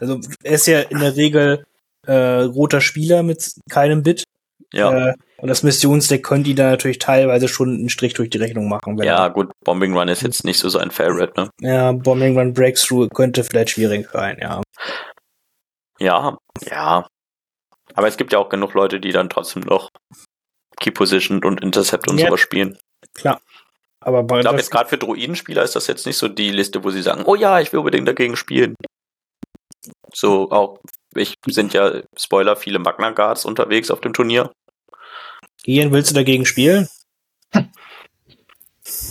also 0.00 0.20
er 0.42 0.52
ist 0.52 0.66
ja 0.66 0.80
in 0.80 0.98
der 0.98 1.16
Regel 1.16 1.64
äh, 2.06 2.42
roter 2.42 2.80
Spieler 2.80 3.22
mit 3.22 3.52
keinem 3.70 4.02
Bit. 4.02 4.24
Ja, 4.72 5.08
Äh, 5.10 5.14
und 5.38 5.48
das 5.48 5.62
Missionsdeck 5.62 6.22
könnte 6.24 6.50
ihn 6.50 6.56
da 6.56 6.70
natürlich 6.70 6.98
teilweise 6.98 7.48
schon 7.48 7.70
einen 7.74 7.88
Strich 7.88 8.14
durch 8.14 8.30
die 8.30 8.38
Rechnung 8.38 8.68
machen. 8.68 8.98
Wenn 8.98 9.06
ja, 9.06 9.24
er, 9.24 9.30
gut, 9.30 9.50
Bombing 9.64 9.96
Run 9.96 10.08
ist 10.08 10.22
jetzt 10.22 10.44
nicht 10.44 10.58
so 10.58 10.68
sein 10.68 10.90
Favorite, 10.90 11.32
ne? 11.40 11.50
ja, 11.60 11.92
Bombing 11.92 12.38
Run 12.38 12.52
Breakthrough 12.52 13.08
könnte 13.08 13.42
vielleicht 13.42 13.70
schwierig 13.70 14.08
sein, 14.12 14.38
ja. 14.40 14.60
Ja, 15.98 16.36
ja. 16.68 17.06
Aber 17.94 18.06
es 18.06 18.16
gibt 18.16 18.32
ja 18.32 18.38
auch 18.38 18.48
genug 18.48 18.74
Leute, 18.74 19.00
die 19.00 19.12
dann 19.12 19.28
trotzdem 19.28 19.62
noch 19.62 19.88
Key 20.80 20.90
Position 20.90 21.44
und 21.44 21.62
Intercept 21.62 22.08
und 22.08 22.18
Ja. 22.18 22.26
sowas 22.26 22.40
spielen. 22.40 22.76
Klar. 23.14 23.40
Aber 24.00 24.22
bei 24.22 24.36
Ich 24.36 24.42
glaube, 24.42 24.56
jetzt 24.58 24.70
gerade 24.70 24.88
für 24.88 24.98
Druidenspieler 24.98 25.62
ist 25.62 25.76
das 25.76 25.86
jetzt 25.86 26.06
nicht 26.06 26.16
so 26.16 26.26
die 26.28 26.50
Liste, 26.50 26.82
wo 26.82 26.90
sie 26.90 27.02
sagen, 27.02 27.22
oh 27.26 27.34
ja, 27.34 27.60
ich 27.60 27.72
will 27.72 27.80
unbedingt 27.80 28.08
dagegen 28.08 28.34
spielen. 28.34 28.74
So 30.12 30.50
auch, 30.50 30.78
ich 31.14 31.34
sind 31.46 31.74
ja, 31.74 32.00
Spoiler, 32.18 32.56
viele 32.56 32.78
Magna 32.78 33.10
Guards 33.10 33.44
unterwegs 33.44 33.90
auf 33.90 34.00
dem 34.00 34.12
Turnier. 34.14 34.50
Ian, 35.66 35.92
willst 35.92 36.10
du 36.10 36.14
dagegen 36.14 36.46
spielen? 36.46 36.88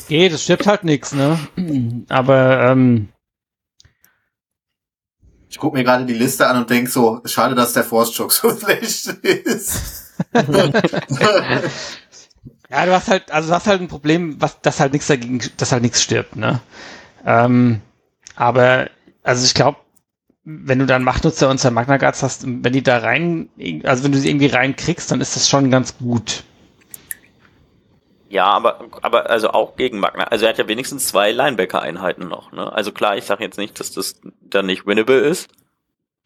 Geht, 0.08 0.34
es 0.34 0.44
stirbt 0.44 0.66
halt 0.68 0.84
nichts, 0.84 1.14
ne? 1.14 1.40
Aber 2.10 2.60
ähm, 2.62 3.10
Ich 5.50 5.58
gucke 5.58 5.76
mir 5.76 5.84
gerade 5.84 6.06
die 6.06 6.14
Liste 6.14 6.48
an 6.48 6.58
und 6.58 6.70
denk 6.70 6.90
so, 6.90 7.22
schade, 7.26 7.56
dass 7.56 7.74
der 7.74 7.84
Force 7.84 8.16
Choke 8.16 8.34
so 8.34 8.56
schlecht 8.58 9.08
ist. 9.08 10.14
ja, 12.70 12.86
du 12.86 12.92
hast 12.92 13.08
halt, 13.08 13.32
also 13.32 13.50
du 13.50 13.56
hast 13.56 13.68
halt 13.68 13.82
ein 13.82 13.88
Problem, 13.88 14.40
was 14.40 14.62
das 14.62 14.80
halt 14.80 14.94
nichts 14.94 15.08
dagegen, 15.08 15.42
dass 15.58 15.72
halt 15.72 15.82
nichts 15.82 16.04
stirbt, 16.04 16.36
ne? 16.36 16.62
Ähm, 17.26 17.82
aber 18.36 18.90
also 19.24 19.44
ich 19.44 19.56
glaube, 19.56 19.78
wenn 20.44 20.80
du 20.80 20.86
dann 20.86 21.04
Machtnutzer 21.04 21.50
und 21.50 21.64
Magna 21.72 21.98
Guards 21.98 22.24
hast, 22.24 22.46
wenn 22.46 22.74
die 22.74 22.84
da 22.84 23.00
rein, 23.00 23.50
also 23.84 24.04
wenn 24.04 24.12
du 24.12 24.18
sie 24.18 24.30
irgendwie 24.30 24.48
reinkriegst, 24.48 25.12
dann 25.12 25.22
ist 25.22 25.36
das 25.36 25.50
schon 25.50 25.72
ganz 25.72 25.98
gut. 25.98 26.44
Ja, 28.30 28.46
aber, 28.46 28.88
aber 29.02 29.30
also 29.30 29.50
auch 29.50 29.76
gegen 29.76 30.00
Magna. 30.00 30.26
Also 30.26 30.46
er 30.46 30.50
hat 30.50 30.60
ja 30.60 30.68
wenigstens 30.68 31.08
zwei 31.08 31.32
Linebacker-Einheiten 31.32 32.28
noch. 32.28 32.52
Ne? 32.52 32.72
Also 32.72 32.92
klar, 32.92 33.18
ich 33.18 33.26
sage 33.26 33.44
jetzt 33.44 33.58
nicht, 33.58 33.80
dass 33.80 33.92
das 33.92 34.22
dann 34.42 34.68
nicht 34.68 34.86
winnable 34.86 35.18
ist 35.18 35.50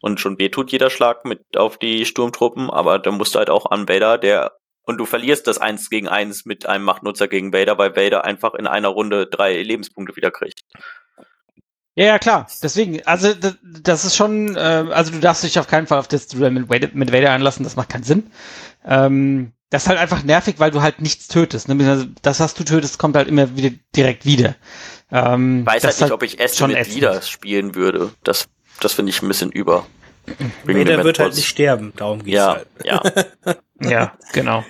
und 0.00 0.20
schon 0.20 0.38
wehtut 0.38 0.70
jeder 0.70 0.90
Schlag 0.90 1.24
mit 1.24 1.56
auf 1.56 1.78
die 1.78 2.04
Sturmtruppen, 2.04 2.68
aber 2.68 2.98
da 2.98 3.10
musst 3.10 3.34
du 3.34 3.38
halt 3.38 3.48
auch 3.48 3.70
an 3.70 3.88
Vader, 3.88 4.18
der 4.18 4.52
und 4.86 4.98
du 4.98 5.06
verlierst 5.06 5.46
das 5.46 5.56
eins 5.56 5.88
gegen 5.88 6.08
eins 6.08 6.44
mit 6.44 6.66
einem 6.66 6.84
Machtnutzer 6.84 7.26
gegen 7.26 7.54
Vader, 7.54 7.78
weil 7.78 7.96
Vader 7.96 8.22
einfach 8.24 8.52
in 8.52 8.66
einer 8.66 8.88
Runde 8.88 9.26
drei 9.26 9.62
Lebenspunkte 9.62 10.14
wieder 10.14 10.30
kriegt. 10.30 10.60
Ja, 11.94 12.04
ja, 12.04 12.18
klar. 12.18 12.46
Deswegen, 12.62 13.00
also 13.06 13.32
das, 13.32 13.56
das 13.62 14.04
ist 14.04 14.14
schon, 14.14 14.56
äh, 14.56 14.84
also 14.90 15.12
du 15.12 15.20
darfst 15.20 15.42
dich 15.42 15.58
auf 15.58 15.68
keinen 15.68 15.86
Fall 15.86 16.00
auf 16.00 16.08
das 16.08 16.26
Duell 16.26 16.50
mit 16.50 16.68
Vader, 16.68 16.88
mit 16.92 17.12
Vader 17.12 17.30
einlassen, 17.30 17.64
das 17.64 17.76
macht 17.76 17.88
keinen 17.88 18.02
Sinn. 18.02 18.30
Ähm, 18.84 19.52
das 19.74 19.82
ist 19.82 19.88
halt 19.88 19.98
einfach 19.98 20.22
nervig, 20.22 20.54
weil 20.58 20.70
du 20.70 20.82
halt 20.82 21.00
nichts 21.00 21.26
tötest. 21.26 21.68
Ne? 21.68 21.90
Also 21.90 22.06
Das, 22.22 22.38
was 22.38 22.54
du 22.54 22.62
tötest, 22.62 22.96
kommt 22.96 23.16
halt 23.16 23.26
immer 23.26 23.56
wieder 23.56 23.70
direkt 23.96 24.24
wieder. 24.24 24.54
Ähm, 25.10 25.66
Weiß 25.66 25.82
halt 25.82 26.00
nicht, 26.00 26.12
ob 26.12 26.22
ich 26.22 26.38
schon 26.56 26.70
mit. 26.70 26.86
Leader 26.86 27.20
spielen 27.22 27.74
würde. 27.74 28.12
Das, 28.22 28.46
das 28.80 28.92
finde 28.92 29.10
ich 29.10 29.20
ein 29.20 29.26
bisschen 29.26 29.50
über. 29.50 29.84
Wegen 30.62 30.78
Vader 30.78 30.98
dem 30.98 31.04
wird 31.04 31.18
halt 31.18 31.34
nicht 31.34 31.48
sterben, 31.48 31.92
darum 31.96 32.22
geht's 32.22 32.36
Ja, 32.36 32.54
halt. 32.54 32.68
ja. 32.84 33.02
Ja, 33.90 34.16
genau. 34.32 34.64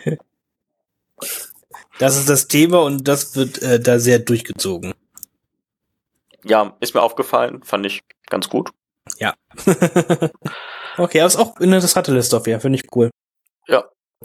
Das 1.99 2.17
ist 2.17 2.29
das 2.31 2.49
Thema 2.49 2.81
und 2.83 3.07
das 3.07 3.37
wird 3.37 3.61
äh, 3.61 3.79
da 3.79 3.99
sehr 3.99 4.19
durchgezogen. 4.21 4.95
Ja, 6.43 6.75
ist 6.81 6.95
mir 6.95 7.03
aufgefallen, 7.03 7.63
fand 7.63 7.85
ich 7.85 8.03
ganz 8.31 8.49
gut. 8.49 8.71
okay, 10.97 11.21
aber 11.21 11.27
ist 11.27 11.37
auch 11.37 11.57
eine 11.57 11.77
interessante 11.77 12.13
Liste 12.15 12.39
auf 12.39 12.47
jeden 12.47 12.57
Fall, 12.59 12.63
finde 12.63 12.79
ich 12.83 12.97
cool. 12.97 13.11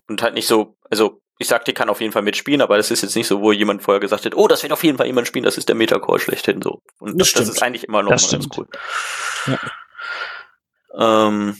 Und 0.07 0.21
halt 0.21 0.33
nicht 0.33 0.47
so, 0.47 0.75
also 0.89 1.21
ich 1.37 1.47
sag, 1.47 1.65
die 1.65 1.73
kann 1.73 1.89
auf 1.89 2.01
jeden 2.01 2.11
Fall 2.11 2.21
mitspielen, 2.21 2.61
aber 2.61 2.77
das 2.77 2.91
ist 2.91 3.01
jetzt 3.01 3.15
nicht 3.15 3.27
so, 3.27 3.41
wo 3.41 3.51
jemand 3.51 3.81
vorher 3.81 3.99
gesagt 4.01 4.25
hat, 4.25 4.35
oh, 4.35 4.47
das 4.47 4.61
wird 4.63 4.73
auf 4.73 4.83
jeden 4.83 4.97
Fall 4.97 5.07
jemand 5.07 5.27
spielen, 5.27 5.45
das 5.45 5.57
ist 5.57 5.69
der 5.69 5.75
Metacall 5.75 6.19
schlechthin 6.19 6.61
so. 6.61 6.81
Und 6.99 7.19
Das 7.19 7.31
das, 7.31 7.45
das 7.47 7.55
ist 7.55 7.63
eigentlich 7.63 7.85
immer 7.85 8.03
noch 8.03 8.11
Das 8.11 8.29
mal 8.31 8.39
ganz 8.39 8.47
cool. 8.57 8.67
Ähm, 10.97 11.57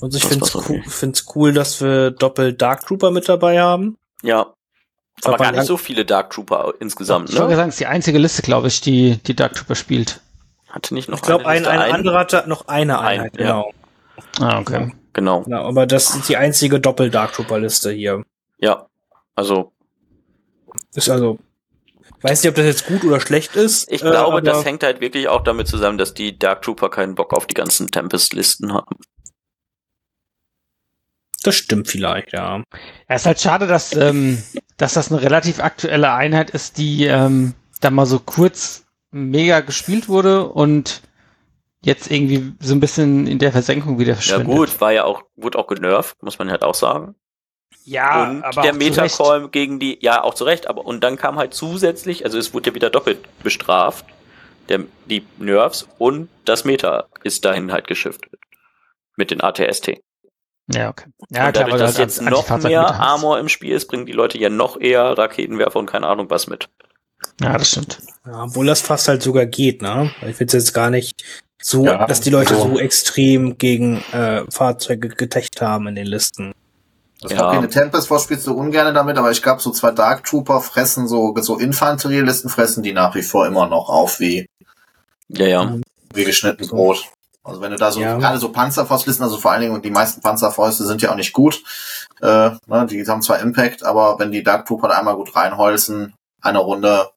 Und 0.00 0.14
ich 0.14 0.24
finde 0.24 0.44
es 0.44 0.54
cool, 0.54 0.82
find's 0.86 1.26
cool, 1.34 1.52
dass 1.52 1.80
wir 1.80 2.10
doppelt 2.10 2.60
Dark 2.60 2.86
Trooper 2.86 3.10
mit 3.10 3.28
dabei 3.28 3.60
haben. 3.60 3.96
ja. 4.22 4.52
Aber 5.22 5.34
Aber 5.34 5.44
gar 5.44 5.52
nicht 5.52 5.66
so 5.66 5.76
viele 5.76 6.04
Dark 6.04 6.30
Trooper 6.30 6.74
insgesamt, 6.80 7.30
Ich 7.30 7.36
wollte 7.38 7.50
ne? 7.52 7.56
sagen, 7.56 7.68
es 7.68 7.76
ist 7.76 7.80
die 7.80 7.86
einzige 7.86 8.18
Liste, 8.18 8.42
glaube 8.42 8.66
ich, 8.66 8.80
die 8.80 9.16
die 9.18 9.36
Dark 9.36 9.54
Trooper 9.54 9.76
spielt. 9.76 10.20
Hatte 10.68 10.92
nicht 10.92 11.08
noch 11.08 11.18
Ich 11.18 11.22
glaube, 11.22 11.46
ein, 11.46 11.64
ein 11.66 11.78
ein? 11.78 11.92
anderer 11.92 12.18
hatte 12.18 12.44
noch 12.48 12.66
eine 12.66 12.98
Ein, 12.98 13.20
Einheit, 13.20 13.38
ja. 13.38 13.62
genau. 13.62 13.70
Ah, 14.40 14.58
okay. 14.58 14.92
Genau, 15.14 15.42
genau. 15.42 15.62
Aber 15.64 15.86
das 15.86 16.14
ist 16.14 16.28
die 16.28 16.36
einzige 16.36 16.80
Doppel-Dark 16.80 17.32
Trooper-Liste 17.32 17.90
hier. 17.92 18.24
ja. 18.58 18.86
Also, 19.36 19.72
Ist 20.94 21.08
also, 21.08 21.40
weiß 22.20 22.42
nicht, 22.42 22.50
ob 22.50 22.54
das 22.54 22.66
jetzt 22.66 22.86
gut 22.86 23.02
oder 23.04 23.18
schlecht 23.18 23.56
ist. 23.56 23.90
ich 23.90 24.02
äh, 24.02 24.10
glaube, 24.10 24.42
das 24.42 24.64
hängt 24.64 24.84
halt 24.84 25.00
wirklich 25.00 25.26
auch 25.26 25.42
damit 25.42 25.66
zusammen, 25.66 25.98
dass 25.98 26.14
die 26.14 26.38
Dark 26.38 26.62
Trooper 26.62 26.88
keinen 26.88 27.16
Bock 27.16 27.32
auf 27.32 27.46
die 27.48 27.54
ganzen 27.54 27.88
Tempest-Listen 27.90 28.72
haben. 28.72 28.96
Das 31.42 31.56
stimmt 31.56 31.88
vielleicht, 31.88 32.32
ja. 32.32 32.58
Ja, 32.58 32.64
es 33.08 33.22
ist 33.22 33.26
halt 33.26 33.40
schade, 33.40 33.66
dass, 33.66 33.94
ähm, 33.94 34.42
dass 34.76 34.94
das 34.94 35.10
eine 35.10 35.20
relativ 35.20 35.58
aktuelle 35.58 36.12
Einheit 36.12 36.50
ist, 36.50 36.78
die 36.78 37.04
ähm, 37.04 37.54
da 37.80 37.90
mal 37.90 38.06
so 38.06 38.20
kurz 38.20 38.84
mega 39.10 39.60
gespielt 39.60 40.08
wurde 40.08 40.48
und 40.48 41.02
jetzt 41.84 42.10
irgendwie 42.10 42.54
so 42.60 42.74
ein 42.74 42.80
bisschen 42.80 43.26
in 43.26 43.38
der 43.38 43.52
Versenkung 43.52 43.98
wieder 43.98 44.12
Ja 44.12 44.16
verschwindet. 44.16 44.46
gut, 44.46 44.80
war 44.80 44.92
ja 44.92 45.04
auch, 45.04 45.22
wurde 45.36 45.58
auch 45.58 45.66
genervt, 45.66 46.22
muss 46.22 46.38
man 46.38 46.50
halt 46.50 46.62
auch 46.62 46.74
sagen. 46.74 47.14
Ja, 47.84 48.22
und 48.24 48.42
aber 48.42 48.62
der 48.62 48.72
auch 48.72 48.78
zu 48.78 48.84
Recht. 48.84 49.18
Metacall 49.18 49.48
gegen 49.50 49.78
die, 49.78 49.98
ja 50.00 50.22
auch 50.22 50.34
zu 50.34 50.44
Recht, 50.44 50.66
aber 50.66 50.86
und 50.86 51.04
dann 51.04 51.16
kam 51.16 51.36
halt 51.36 51.52
zusätzlich, 51.52 52.24
also 52.24 52.38
es 52.38 52.54
wurde 52.54 52.70
ja 52.70 52.74
wieder 52.74 52.90
doppelt 52.90 53.18
bestraft, 53.42 54.06
der, 54.68 54.80
die 55.06 55.26
Nerves 55.38 55.86
und 55.98 56.28
das 56.46 56.64
Meta 56.64 57.06
ist 57.22 57.44
dahin 57.44 57.72
halt 57.72 57.86
geschiftet. 57.86 58.32
Mit 59.16 59.30
den 59.30 59.42
ATST. 59.42 59.92
Ja, 60.72 60.88
okay. 60.88 61.06
Ja, 61.28 61.46
und 61.46 61.52
klar, 61.52 61.52
dadurch, 61.52 61.72
weil 61.74 61.78
dass 61.80 61.98
jetzt 61.98 62.22
noch 62.22 62.48
mehr. 62.62 62.86
Armor 62.86 63.38
im 63.38 63.48
Spiel 63.48 63.72
ist, 63.74 63.86
bringen 63.86 64.06
die 64.06 64.12
Leute 64.12 64.38
ja 64.38 64.48
noch 64.48 64.80
eher 64.80 65.16
Raketenwerfer 65.16 65.78
und 65.78 65.86
keine 65.86 66.06
Ahnung 66.06 66.30
was 66.30 66.46
mit. 66.46 66.70
Ja, 67.40 67.58
das 67.58 67.70
stimmt. 67.70 67.98
ja. 68.26 68.44
Obwohl 68.44 68.66
das 68.66 68.80
fast 68.80 69.08
halt 69.08 69.22
sogar 69.22 69.46
geht, 69.46 69.82
ne? 69.82 70.10
Ich 70.26 70.36
finde 70.36 70.56
es 70.56 70.64
jetzt 70.64 70.72
gar 70.72 70.90
nicht 70.90 71.24
so, 71.66 71.86
Ja, 71.86 72.06
dass 72.06 72.20
die 72.20 72.28
Leute 72.28 72.54
so. 72.56 72.74
so 72.74 72.78
extrem 72.78 73.56
gegen 73.56 73.96
äh, 74.12 74.44
Fahrzeuge 74.50 75.08
getecht 75.08 75.62
haben 75.62 75.86
in 75.88 75.94
den 75.94 76.06
Listen. 76.06 76.52
Ich 77.24 77.30
Ja. 77.30 77.52
in 77.58 77.70
Tempest 77.70 78.08
Force 78.08 78.24
spielst 78.24 78.46
du 78.46 78.52
ungern 78.52 78.94
damit, 78.94 79.16
aber 79.16 79.30
ich 79.30 79.42
glaube, 79.42 79.62
so 79.62 79.70
zwei 79.70 79.90
Dark 79.90 80.24
Trooper 80.24 80.60
fressen 80.60 81.08
so, 81.08 81.34
so 81.40 81.56
Infanterielisten 81.58 82.50
fressen 82.50 82.82
die 82.82 82.92
nach 82.92 83.14
wie 83.14 83.22
vor 83.22 83.46
immer 83.46 83.66
noch 83.66 83.88
auf 83.88 84.20
wie, 84.20 84.46
Ja, 85.28 85.46
ja. 85.46 85.76
wie 86.12 86.24
geschnitten 86.24 86.68
Brot. 86.68 87.06
Also 87.42 87.62
wenn 87.62 87.70
du 87.70 87.78
da 87.78 87.90
so, 87.90 88.00
Ja. 88.00 88.18
gerade 88.18 88.38
so 88.38 88.52
Panzerfaustlisten, 88.52 89.24
also 89.24 89.38
vor 89.38 89.52
allen 89.52 89.62
Dingen, 89.62 89.74
und 89.74 89.86
die 89.86 89.90
meisten 89.90 90.20
Panzerfäuste 90.20 90.84
sind 90.84 91.00
ja 91.00 91.12
auch 91.12 91.16
nicht 91.16 91.32
gut, 91.32 91.62
äh, 92.20 92.50
ne, 92.66 92.86
die 92.90 93.06
haben 93.06 93.22
zwar 93.22 93.38
Impact, 93.38 93.84
aber 93.84 94.18
wenn 94.18 94.32
die 94.32 94.42
Dark 94.42 94.66
Trooper 94.66 94.88
da 94.88 94.98
einmal 94.98 95.16
gut 95.16 95.34
reinholzen, 95.34 96.12
eine 96.42 96.58
Runde, 96.58 97.08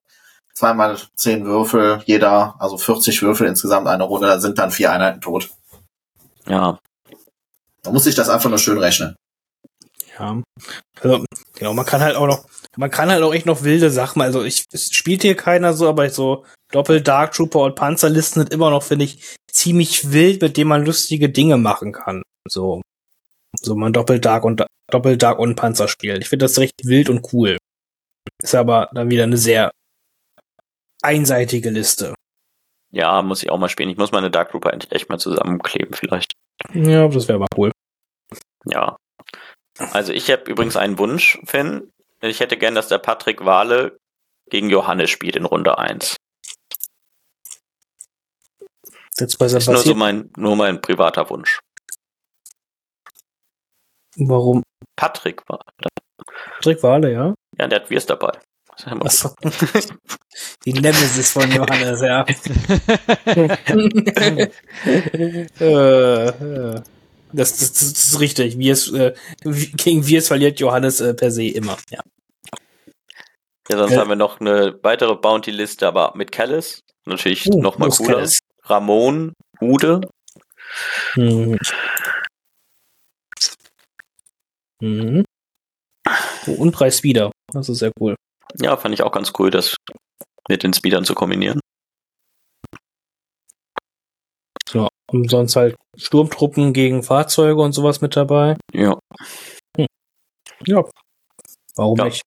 zweimal 0.58 0.98
zehn 1.16 1.46
Würfel, 1.46 2.02
jeder, 2.06 2.56
also 2.58 2.80
40 2.80 3.22
Würfel 3.22 3.46
insgesamt 3.46 3.88
eine 3.88 4.04
Runde, 4.04 4.28
da 4.28 4.40
sind 4.40 4.58
dann 4.58 4.72
vier 4.72 4.92
Einheiten 4.92 5.22
tot. 5.22 5.52
Ja. 6.48 6.80
Da 7.84 7.92
muss 7.92 8.08
ich 8.08 8.16
das 8.16 8.28
einfach 8.28 8.50
nur 8.50 8.58
schön 8.58 8.80
rechnen. 8.80 9.16
Ja. 10.18 10.42
Also, 11.00 11.24
genau, 11.54 11.74
man 11.74 11.86
kann 11.86 12.02
halt 12.02 12.16
auch 12.16 12.26
noch, 12.26 12.46
man 12.76 12.90
kann 12.90 13.12
halt 13.12 13.22
auch 13.22 13.36
echt 13.36 13.46
noch 13.46 13.62
wilde 13.62 13.92
Sachen, 13.92 14.20
also 14.24 14.44
ich, 14.44 14.66
es 14.72 14.92
spielt 14.92 15.22
hier 15.22 15.36
keiner 15.36 15.74
so, 15.74 15.88
aber 15.88 16.10
so 16.10 16.44
Doppel 16.72 17.02
Dark 17.02 17.34
Trooper 17.34 17.60
und 17.60 17.76
Panzerlisten 17.76 18.42
sind 18.42 18.52
immer 18.52 18.72
noch, 18.72 18.82
finde 18.82 19.06
ich, 19.06 19.36
ziemlich 19.52 20.12
wild, 20.12 20.42
mit 20.42 20.58
denen 20.58 20.70
man 20.70 20.86
lustige 20.86 21.30
Dinge 21.30 21.58
machen 21.58 21.92
kann. 21.92 22.24
So. 22.50 22.82
So 23.62 23.76
man 23.76 23.94
Doppel 23.94 24.20
Dark 24.20 24.44
und 24.44 24.66
Doppel 24.92 25.18
Dark 25.18 25.38
und 25.38 25.56
Panzer 25.56 25.88
spielt. 25.88 26.24
Ich 26.24 26.30
finde 26.30 26.46
das 26.46 26.58
recht 26.58 26.74
wild 26.84 27.10
und 27.10 27.32
cool. 27.32 27.58
Ist 28.42 28.56
aber 28.56 28.90
dann 28.94 29.10
wieder 29.12 29.24
eine 29.24 29.38
sehr 29.38 29.72
einseitige 31.02 31.70
Liste. 31.70 32.16
Ja, 32.92 33.22
muss 33.22 33.44
ich 33.44 33.50
auch 33.50 33.58
mal 33.58 33.70
spielen. 33.70 33.90
Ich 33.90 33.98
muss 33.98 34.12
meine 34.12 34.32
Dark 34.32 34.52
Trooper 34.52 34.74
endlich 34.74 34.92
echt 34.92 35.10
mal 35.10 35.20
zusammenkleben, 35.20 35.94
vielleicht. 35.94 36.34
Ja, 36.74 37.08
das 37.08 37.28
wäre 37.28 37.40
mal 37.40 37.48
cool. 37.58 37.72
Ja. 38.66 38.98
Also 39.78 40.14
ich 40.14 40.32
habe 40.32 40.50
übrigens 40.50 40.78
einen 40.78 40.98
Wunsch, 40.98 41.40
Finn. 41.46 41.92
Ich 42.22 42.40
hätte 42.40 42.58
gern, 42.58 42.76
dass 42.76 42.88
der 42.88 42.98
Patrick 42.98 43.46
Wale 43.46 43.98
gegen 44.50 44.70
Johannes 44.70 45.10
spielt 45.10 45.36
in 45.36 45.46
Runde 45.46 45.78
1. 45.78 46.16
Jetzt 49.20 49.38
bei 49.38 49.46
Ist 49.46 49.68
nur 49.68 49.78
so 49.78 49.96
mein, 49.96 50.32
nur 50.38 50.56
mein 50.56 50.82
privater 50.82 51.30
Wunsch. 51.30 51.60
Warum? 54.16 54.64
Patrick 54.96 55.48
war. 55.48 55.62
Patrick 56.56 56.82
Wale, 56.84 57.12
ja? 57.12 57.36
Ja, 57.58 57.68
der 57.68 57.82
hat 57.82 57.90
Wirs 57.90 58.06
dabei. 58.06 58.32
Achso. 58.86 59.34
Die 60.66 60.74
Nemesis 60.74 61.32
von 61.32 61.52
Johannes, 61.52 62.02
ja. 62.02 62.26
äh, 65.60 66.28
äh. 66.30 66.82
das, 67.34 67.58
das, 67.58 67.74
das 67.74 67.82
ist 67.84 68.20
richtig. 68.20 68.58
Wirs, 68.60 68.92
äh, 68.92 69.14
gegen 69.44 70.06
Wirs 70.08 70.28
verliert 70.28 70.60
Johannes 70.60 71.00
äh, 71.02 71.14
per 71.14 71.32
se 71.32 71.46
immer. 71.48 71.78
Ja. 71.90 72.02
Ja, 73.70 73.78
sonst 73.78 73.92
Ja. 73.94 74.00
haben 74.00 74.10
wir 74.10 74.16
noch 74.16 74.40
eine 74.40 74.80
weitere 74.84 75.16
Bounty-Liste, 75.16 75.88
aber 75.88 76.14
mit 76.16 76.32
Callis. 76.32 76.80
Natürlich 77.06 77.48
Uh, 77.48 77.62
noch 77.62 77.78
mal 77.78 77.86
los, 77.88 77.98
cooler. 77.98 78.16
Callis. 78.16 78.40
Ramon, 78.64 79.34
Ude. 79.62 80.02
Mhm. 81.16 81.58
Mhm. 84.82 85.24
Oh, 86.48 86.52
und 86.52 86.72
Preis 86.72 87.04
wieder. 87.04 87.32
Das 87.52 87.68
ist 87.70 87.80
sehr 87.80 87.92
cool. 88.00 88.16
Ja, 88.60 88.78
fand 88.78 88.94
ich 88.94 89.04
auch 89.04 89.12
ganz 89.12 89.34
cool, 89.40 89.52
das 89.52 89.76
mit 90.50 90.64
den 90.64 90.74
Speedern 90.74 91.04
zu 91.06 91.14
kombinieren. 91.16 91.60
So. 94.70 94.88
Und 95.10 95.30
sonst 95.30 95.56
halt 95.56 95.76
Sturmtruppen 95.96 96.74
gegen 96.74 97.04
Fahrzeuge 97.04 97.62
und 97.62 97.72
sowas 97.74 98.02
mit 98.02 98.16
dabei. 98.16 98.58
Ja. 98.74 98.98
Ja. 100.66 100.84
Warum 101.76 101.98
Ja. 101.98 102.06
nicht? 102.06 102.22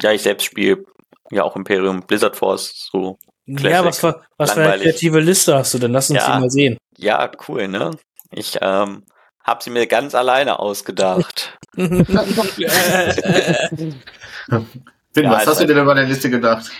Ja, 0.00 0.12
ich 0.12 0.22
selbst 0.22 0.44
spiele 0.44 0.84
ja 1.30 1.44
auch 1.44 1.54
Imperium 1.56 2.02
Blizzard 2.06 2.36
Force, 2.36 2.88
so. 2.90 3.18
Ja, 3.46 3.56
Classic. 3.56 3.84
was, 3.86 3.98
für- 4.00 4.22
was 4.36 4.52
für 4.52 4.62
eine 4.62 4.82
kreative 4.82 5.20
Liste 5.20 5.54
hast 5.54 5.74
du 5.74 5.78
denn? 5.78 5.92
Lass 5.92 6.10
uns 6.10 6.18
Ja. 6.20 6.34
die 6.34 6.40
mal 6.40 6.50
sehen. 6.50 6.78
Ja, 6.96 7.30
cool, 7.48 7.68
ne? 7.68 7.92
Ich 8.30 8.58
ähm, 8.60 9.04
habe 9.42 9.62
sie 9.62 9.70
mir 9.70 9.86
ganz 9.86 10.14
alleine 10.14 10.58
ausgedacht. 10.58 11.56
Finn, 15.18 15.30
Ja, 15.30 15.32
was 15.32 15.46
hast 15.46 15.60
du 15.60 15.66
dir 15.66 15.74
denn 15.74 15.82
über 15.82 15.94
der 15.94 16.04
Liste 16.04 16.30
gedacht? 16.30 16.70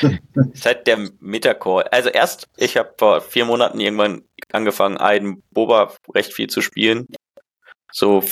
Seit 0.54 0.86
der 0.86 0.98
Metacall. 1.20 1.84
Also 1.84 2.08
erst, 2.08 2.48
ich 2.56 2.76
habe 2.76 2.92
vor 2.98 3.20
vier 3.20 3.44
Monaten 3.44 3.78
irgendwann 3.78 4.24
angefangen, 4.52 4.96
einen 4.96 5.42
Boba 5.52 5.92
recht 6.12 6.32
viel 6.32 6.48
zu 6.48 6.60
spielen. 6.60 7.06
So 7.92 8.24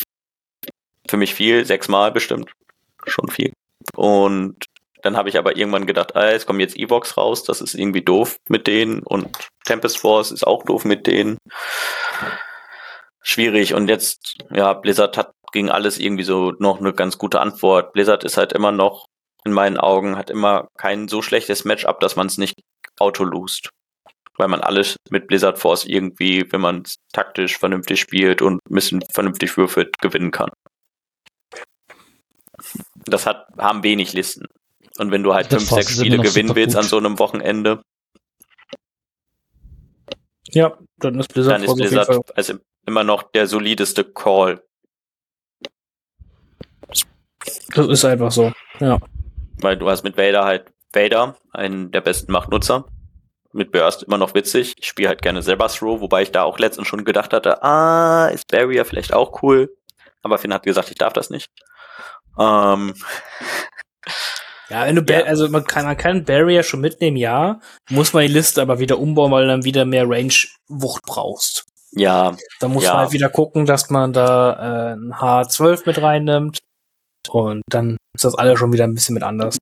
für 1.09 1.17
mich 1.17 1.35
viel, 1.35 1.65
sechsmal 1.65 2.11
bestimmt. 2.11 2.51
Schon 3.07 3.29
viel. 3.29 3.53
Und 3.95 4.57
dann 5.03 5.17
habe 5.17 5.29
ich 5.29 5.39
aber 5.39 5.57
irgendwann 5.57 5.87
gedacht, 5.87 6.17
ah, 6.17 6.31
es 6.31 6.47
kommen 6.47 6.61
jetzt 6.61 6.77
Evox 6.77 7.17
raus, 7.17 7.45
das 7.45 7.61
ist 7.61 7.75
irgendwie 7.75 8.03
doof 8.03 8.39
mit 8.49 8.67
denen 8.67 9.03
und 9.03 9.29
Tempest 9.65 9.99
Force 9.99 10.31
ist 10.31 10.47
auch 10.47 10.65
doof 10.65 10.85
mit 10.85 11.07
denen. 11.07 11.39
Schwierig. 13.21 13.75
Und 13.75 13.89
jetzt, 13.89 14.39
ja, 14.51 14.73
Blizzard 14.73 15.17
hat 15.17 15.33
gegen 15.53 15.71
alles 15.71 15.99
irgendwie 15.99 16.25
so 16.25 16.53
noch 16.59 16.81
eine 16.81 16.93
ganz 16.93 17.19
gute 17.19 17.41
Antwort. 17.41 17.93
Blizzard 17.93 18.25
ist 18.25 18.37
halt 18.37 18.53
immer 18.53 18.73
noch 18.73 19.07
in 19.45 19.53
meinen 19.53 19.79
Augen 19.79 20.17
hat 20.17 20.31
immer 20.31 20.69
kein 20.77 21.09
so 21.09 21.23
schlechtes 21.23 21.65
Matchup, 21.65 22.01
dass 22.01 22.17
man 22.17 22.27
es 22.27 22.39
nicht 22.39 22.55
auto 22.99 23.25
lost. 23.25 23.71
Weil 24.39 24.49
man 24.49 24.61
alles 24.61 24.97
mit 25.11 25.27
Blizzard 25.27 25.59
Force 25.59 25.85
irgendwie, 25.85 26.51
wenn 26.51 26.61
man 26.61 26.83
es 26.83 26.97
taktisch 27.13 27.59
vernünftig 27.59 28.01
spielt 28.01 28.41
und 28.41 28.61
ein 28.69 28.75
bisschen 28.75 29.05
vernünftig 29.13 29.57
würfelt, 29.57 29.99
gewinnen 29.99 30.31
kann. 30.31 30.51
Das 33.05 33.27
hat, 33.27 33.47
haben 33.59 33.83
wenig 33.83 34.13
Listen. 34.15 34.47
Und 34.99 35.11
wenn 35.11 35.23
du 35.23 35.35
halt 35.35 35.53
Das 35.53 35.65
fünf, 35.65 35.71
sechs 35.71 35.97
Spiele 35.97 36.19
gewinnen 36.19 36.55
willst 36.55 36.77
gut. 36.77 36.85
an 36.85 36.89
so 36.89 36.97
einem 36.97 37.19
Wochenende, 37.19 37.83
Ja, 40.55 40.77
dann 40.99 41.19
ist 41.19 41.33
Blizzard 41.33 41.55
dann 41.55 41.65
ist 41.65 41.75
Blizzard 41.75 42.37
also 42.37 42.55
immer 42.87 43.05
noch 43.05 43.23
der 43.23 43.47
solideste 43.47 44.05
Call. 44.05 44.63
Das 47.75 47.89
ist 47.89 48.05
einfach 48.05 48.31
so. 48.31 48.53
Ja. 48.81 48.99
Weil 49.63 49.77
du 49.77 49.89
hast 49.89 50.03
mit 50.03 50.17
Vader 50.17 50.45
halt 50.45 50.73
Vader, 50.93 51.37
einen 51.53 51.91
der 51.91 52.01
besten 52.03 52.33
Machtnutzer. 52.33 52.85
Mit 53.55 53.71
Burst 53.73 54.03
immer 54.05 54.17
noch 54.19 54.35
witzig. 54.35 54.75
Ich 54.79 54.87
spiele 54.87 55.09
halt 55.09 55.21
gerne 55.23 55.43
selber 55.43 55.69
Throw, 55.69 56.01
wobei 56.01 56.23
ich 56.23 56.33
da 56.33 56.43
auch 56.43 56.59
letztens 56.59 56.89
schon 56.89 57.05
gedacht 57.05 57.33
hatte, 57.33 57.63
ah, 57.63 58.29
ist 58.29 58.49
Barrier 58.49 58.85
vielleicht 58.85 59.13
auch 59.13 59.43
cool. 59.43 59.75
Aber 60.23 60.39
Finn 60.39 60.55
hat 60.55 60.63
gesagt, 60.63 60.91
ich 60.91 60.97
darf 60.97 61.13
das 61.13 61.31
nicht. 61.31 61.51
Ähm, 62.39 62.95
Ja, 64.69 64.87
wenn 64.87 64.97
du, 64.97 65.03
Ja. 65.13 65.25
also 65.25 65.49
man 65.51 65.65
kann, 65.65 65.85
man 65.85 65.99
kann 65.99 66.25
Barrier 66.25 66.63
schon 66.63 66.81
mitnehmen, 66.81 67.19
ja. 67.19 67.61
Muss 67.91 68.15
man 68.15 68.27
die 68.27 68.33
Liste 68.33 68.63
aber 68.63 68.79
wieder 68.79 68.99
umbauen, 68.99 69.31
weil 69.31 69.43
du 69.43 69.49
dann 69.49 69.65
wieder 69.65 69.85
mehr 69.85 70.09
Range-Wucht 70.09 71.03
brauchst. 71.05 71.65
ja, 71.91 72.35
Da 72.59 72.69
muss 72.69 72.85
Ja. 72.85 72.93
man 72.95 73.01
halt 73.03 73.13
wieder 73.13 73.29
gucken, 73.29 73.67
dass 73.67 73.91
man 73.91 74.15
da 74.15 74.93
äh, 74.93 74.95
ein 74.95 75.13
H12 75.13 75.83
mit 75.85 76.01
reinnimmt. 76.01 76.61
Und 77.31 77.63
dann 77.69 77.97
ist 78.15 78.25
das 78.25 78.35
alles 78.35 78.59
schon 78.59 78.73
wieder 78.73 78.85
ein 78.85 78.95
bisschen 78.95 79.15
mit 79.15 79.23
anders. 79.23 79.59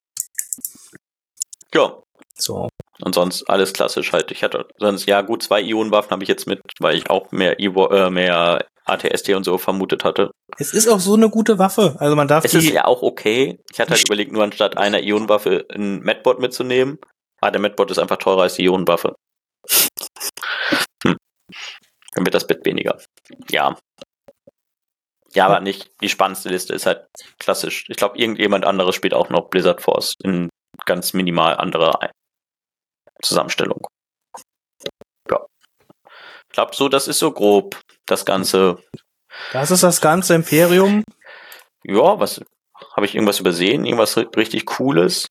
ja. 1.75 2.01
So. 2.37 2.69
Und 3.03 3.15
sonst 3.15 3.45
alles 3.51 3.73
klassisch 3.75 4.13
halt. 4.13 4.31
Ich 4.31 4.43
hatte 4.43 4.67
sonst, 4.79 5.07
ja 5.07 5.21
gut, 5.21 5.43
zwei 5.43 5.61
Ionenwaffen 5.61 6.11
habe 6.11 6.23
ich 6.23 6.29
jetzt 6.29 6.47
mit, 6.47 6.61
weil 6.79 6.97
ich 6.97 7.11
auch 7.11 7.31
mehr, 7.33 7.61
Evo, 7.61 7.89
äh, 7.89 8.09
mehr 8.11 8.65
ATST 8.87 9.31
und 9.35 9.45
so 9.45 9.59
vermutet 9.59 10.05
hatte. 10.05 10.31
Es 10.59 10.73
ist 10.73 10.89
auch 10.89 11.01
so 11.01 11.15
eine 11.15 11.29
gute 11.29 11.59
Waffe. 11.59 11.97
Also 11.99 12.17
man 12.17 12.29
darf 12.29 12.45
Es 12.45 12.53
die. 12.53 12.59
ist 12.59 12.71
ja 12.71 12.87
auch 12.87 13.03
okay. 13.03 13.59
Ich 13.71 13.79
hatte 13.79 13.93
halt 13.93 14.05
überlegt, 14.07 14.33
nur 14.33 14.43
anstatt 14.43 14.79
einer 14.79 15.01
Ionenwaffe 15.03 15.67
ein 15.71 16.01
Medbot 16.01 16.41
mitzunehmen. 16.41 16.99
Ah, 17.43 17.51
der 17.51 17.61
Medbot 17.61 17.91
ist 17.91 17.99
einfach 17.99 18.17
teurer 18.17 18.43
als 18.43 18.55
die 18.55 18.65
Ionenwaffe. 18.65 19.15
Hm. 21.05 21.17
Dann 22.15 22.25
wird 22.27 22.35
das 22.35 22.47
Bett 22.47 22.65
weniger. 22.65 22.99
Ja. 23.51 23.77
Ja, 25.33 25.47
aber 25.47 25.61
nicht 25.61 25.91
die 26.01 26.09
spannendste 26.09 26.49
Liste 26.49 26.75
ist 26.75 26.87
halt 26.87 27.07
klassisch. 27.39 27.85
Ich 27.89 27.97
glaube, 27.97 28.19
irgendjemand 28.19 28.65
anderes 28.65 28.95
spielt 28.97 29.15
auch 29.15 29.29
noch 29.29 29.49
Blizzard 29.49 29.81
Force 29.81 30.15
in 30.25 30.49
ganz 30.87 31.13
minimal 31.13 31.57
anderer 31.57 31.99
Zusammenstellung. 33.23 33.87
Ja. 35.31 35.47
Ich 36.49 36.53
glaube, 36.53 36.75
so, 36.75 36.89
das 36.89 37.07
ist 37.07 37.19
so 37.19 37.31
grob 37.33 37.81
das 38.07 38.25
Ganze. 38.25 38.83
Das 39.53 39.71
ist 39.71 39.83
das 39.85 40.01
ganze 40.01 40.35
Imperium. 40.35 41.05
Ja, 41.85 42.19
was 42.19 42.41
habe 42.97 43.07
ich 43.07 43.15
irgendwas 43.15 43.39
übersehen? 43.41 43.85
Irgendwas 43.85 44.17
ri- 44.17 44.37
richtig 44.37 44.67
Cooles? 44.67 45.27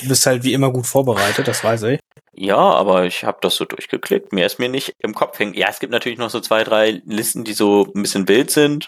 Du 0.00 0.08
bist 0.08 0.26
halt 0.26 0.42
wie 0.44 0.52
immer 0.52 0.70
gut 0.70 0.86
vorbereitet, 0.86 1.48
das 1.48 1.64
weiß 1.64 1.84
ich. 1.84 2.00
Ja, 2.34 2.56
aber 2.56 3.04
ich 3.06 3.24
habe 3.24 3.38
das 3.40 3.56
so 3.56 3.64
durchgeklickt. 3.64 4.32
Mehr 4.32 4.46
ist 4.46 4.58
mir 4.58 4.68
nicht 4.68 4.94
im 4.98 5.14
Kopf 5.14 5.38
hängen. 5.38 5.54
Ja, 5.54 5.68
es 5.68 5.80
gibt 5.80 5.92
natürlich 5.92 6.18
noch 6.18 6.30
so 6.30 6.40
zwei, 6.40 6.62
drei 6.62 7.02
Listen, 7.04 7.44
die 7.44 7.52
so 7.52 7.90
ein 7.94 8.02
bisschen 8.02 8.28
wild 8.28 8.50
sind. 8.50 8.86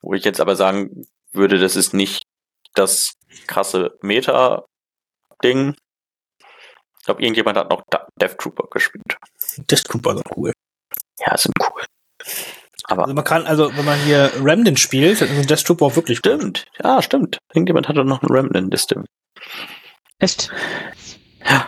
Wo 0.00 0.14
ich 0.14 0.24
jetzt 0.24 0.40
aber 0.40 0.56
sagen 0.56 1.04
würde, 1.32 1.58
das 1.58 1.76
ist 1.76 1.92
nicht 1.92 2.22
das 2.74 3.14
krasse 3.46 3.98
Meta-Ding. 4.02 5.74
Ich 6.98 7.04
glaube, 7.04 7.22
irgendjemand 7.22 7.58
hat 7.58 7.70
noch 7.70 7.82
Death 8.20 8.38
Trooper 8.38 8.68
gespielt. 8.70 9.16
Das 9.66 9.80
ist 9.80 9.90
super 9.92 10.20
cool. 10.36 10.52
Ja, 11.18 11.36
sind 11.36 11.54
cool. 11.60 11.82
Aber 12.84 13.02
Also 13.02 13.14
man 13.14 13.24
kann, 13.24 13.46
also 13.46 13.76
wenn 13.76 13.84
man 13.84 13.98
hier 14.00 14.32
Remnant 14.42 14.78
spielt, 14.78 15.20
dann 15.20 15.28
ist 15.38 15.50
Death 15.50 15.64
Trooper 15.64 15.86
auch 15.86 15.96
wirklich 15.96 16.22
gut. 16.22 16.32
stimmt. 16.32 16.66
Ja, 16.82 17.02
stimmt. 17.02 17.38
Irgendjemand 17.52 17.88
hatte 17.88 18.04
noch 18.04 18.22
eine 18.22 18.30
Remnant-Liste. 18.30 19.04
Echt? 20.18 20.50
Ja. 21.44 21.66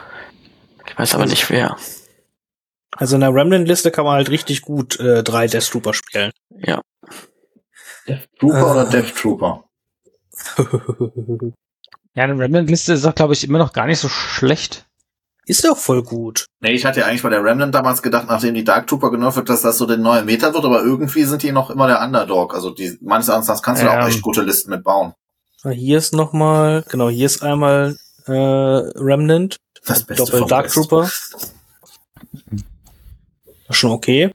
Ich 0.87 0.99
weiß 0.99 1.15
aber 1.15 1.27
nicht 1.27 1.49
wer. 1.51 1.77
Also 2.97 3.15
in 3.17 3.21
der 3.21 3.33
Remnant-Liste 3.35 3.91
kann 3.91 4.05
man 4.05 4.15
halt 4.17 4.31
richtig 4.31 4.63
gut 4.63 4.99
äh, 4.99 5.23
drei 5.23 5.47
Death 5.47 5.69
Trooper 5.71 5.95
spielen. 5.95 6.33
Ja. 6.51 6.81
Trooper 8.41 8.57
Ah. 8.67 8.71
oder 8.73 8.85
Death 8.87 9.15
Trooper? 9.15 9.65
Ja, 12.15 12.25
eine 12.25 12.37
Remnant-Liste 12.37 12.95
ist 12.95 13.05
auch, 13.07 13.15
glaube 13.15 13.35
ich, 13.35 13.45
immer 13.45 13.59
noch 13.59 13.73
gar 13.73 13.87
nicht 13.87 14.01
so 14.01 14.09
schlecht. 14.09 14.87
ist 15.47 15.65
doch 15.65 15.77
voll 15.77 16.03
gut. 16.03 16.47
Nee, 16.61 16.73
ich 16.73 16.85
hatte 16.85 16.99
ja 17.01 17.07
eigentlich 17.07 17.23
bei 17.23 17.29
der 17.29 17.45
Remnant 17.45 17.73
damals 17.73 18.03
gedacht, 18.03 18.27
nachdem 18.27 18.55
die 18.55 18.65
Dark 18.65 18.89
Trooper 18.89 19.13
genervt 19.13 19.37
wird, 19.37 19.49
dass 19.49 19.63
das 19.63 19.79
so 19.79 19.87
der 19.87 19.99
neue 19.99 20.25
Meta 20.25 20.53
wird, 20.53 20.65
aber 20.65 20.83
irgendwie 20.83 21.23
sind 21.23 21.45
die 21.45 21.53
noch 21.53 21.71
immer 21.71 21.87
der 21.87 22.01
Underdog. 22.03 22.55
Also 22.55 22.71
die, 22.71 22.99
meines 23.03 23.29
Erachtens 23.29 23.63
kannst 23.63 23.83
du 23.83 23.87
da 23.87 23.95
Ja. 23.95 24.03
auch 24.03 24.09
echt 24.09 24.21
gute 24.23 24.43
Listen 24.43 24.71
mitbauen. 24.71 25.13
Ah, 25.13 25.28
Hier 25.65 25.99
ist 25.99 26.15
noch 26.15 26.33
mal, 26.33 26.85
genau, 26.89 27.09
hier 27.09 27.27
ist 27.27 27.43
einmal 27.43 27.99
äh, 28.27 28.33
Remnant, 28.33 29.57
Das 29.85 30.05
Beste 30.05 30.25
Doppel 30.25 30.47
Dark 30.47 30.67
Best. 30.67 30.75
Trooper. 30.75 31.03
Das 31.03 31.53
ist 33.69 33.77
schon 33.77 33.91
okay. 33.91 34.33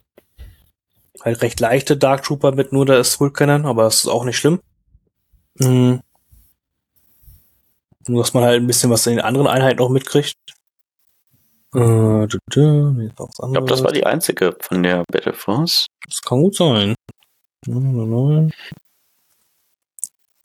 Halt 1.22 1.42
recht 1.42 1.60
leichte 1.62 1.96
Dark 1.96 2.24
Trooper 2.24 2.52
mit 2.52 2.74
nur 2.74 2.86
der 2.86 3.04
Skull-Cannon, 3.04 3.66
aber 3.66 3.84
das 3.84 4.04
ist 4.04 4.08
auch 4.08 4.26
nicht 4.26 4.38
schlimm. 4.38 4.60
Mhm. 5.56 6.02
Nur, 8.08 8.22
dass 8.22 8.34
man 8.34 8.44
halt 8.44 8.62
ein 8.62 8.68
bisschen 8.68 8.90
was 8.90 9.08
in 9.08 9.16
den 9.16 9.26
anderen 9.26 9.48
Einheiten 9.48 9.80
noch 9.80 9.90
mitkriegt. 9.90 10.36
Äh, 11.74 12.26
ist 12.26 12.38
was 12.54 13.00
Ich 13.08 13.16
glaube, 13.16 13.68
das 13.68 13.84
war 13.84 13.94
die 13.94 14.06
einzige 14.06 14.56
von 14.60 14.84
der 14.84 15.04
Battle 15.10 15.34
Force. 15.34 15.88
Das 16.06 16.22
kann 16.22 16.42
gut 16.42 16.56
sein. 16.56 16.96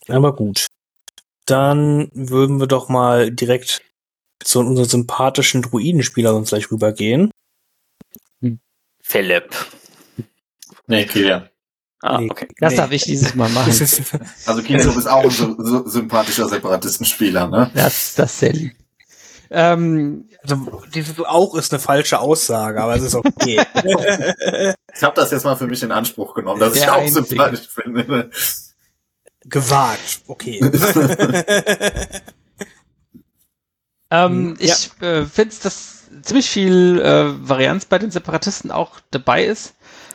Aber 0.09 0.35
gut. 0.35 0.67
Dann 1.45 2.09
würden 2.13 2.59
wir 2.59 2.67
doch 2.67 2.89
mal 2.89 3.31
direkt 3.31 3.81
zu 4.43 4.59
unseren 4.59 4.85
sympathischen 4.85 5.61
Druidenspieler 5.61 6.31
sonst 6.31 6.49
gleich 6.49 6.71
rübergehen. 6.71 7.31
Philipp. 9.01 9.49
Nee, 10.87 11.05
Kilian. 11.05 11.49
Ah, 12.01 12.19
Nee. 12.19 12.29
okay. 12.31 12.47
Das 12.59 12.71
Nee. 12.73 12.77
darf 12.77 12.91
ich 12.91 13.03
dieses 13.03 13.35
Mal 13.35 13.49
machen. 13.49 13.67
Das 13.67 13.81
ist, 13.99 14.01
Also 14.45 14.61
Kilian, 14.61 14.87
du 14.87 14.95
bist 14.95 15.09
auch 15.09 15.23
ein 15.23 15.29
so, 15.31 15.55
so 15.61 15.87
sympathischer 15.87 16.47
Separatistenspieler, 16.47 17.47
ne? 17.47 17.71
Das, 17.73 18.15
das 18.15 18.31
ist 18.33 18.39
sehr 18.39 18.53
lieb. 18.53 18.75
Ähm, 19.51 20.29
also, 20.43 20.83
dieses 20.93 21.19
auch 21.19 21.55
ist 21.55 21.73
eine 21.73 21.79
falsche 21.79 22.19
Aussage, 22.19 22.81
aber 22.81 22.95
es 22.95 23.01
ist 23.03 23.15
okay. 23.15 23.59
Ich 24.95 25.03
habe 25.03 25.15
das 25.15 25.31
jetzt 25.31 25.43
mal 25.45 25.55
für 25.55 25.67
mich 25.67 25.81
in 25.81 25.91
Anspruch 25.91 26.33
genommen, 26.35 26.59
dass 26.59 26.75
ich 26.75 26.87
auch 26.87 26.97
Einzige. 26.97 27.25
sympathisch 27.25 27.67
finde. 27.69 28.29
Gewagt, 29.49 30.21
okay. 30.27 30.59
ähm, 34.11 34.55
Ja. 34.59 34.65
ich 34.65 34.91
äh, 35.01 35.25
finde, 35.25 35.55
dass 35.63 36.03
ziemlich 36.21 36.49
viel 36.49 36.99
äh, 37.01 37.47
Varianz 37.47 37.85
bei 37.85 37.99
den 37.99 38.11
Separatisten 38.11 38.71
auch 38.71 38.99
dabei 39.11 39.45
ist. 39.45 39.73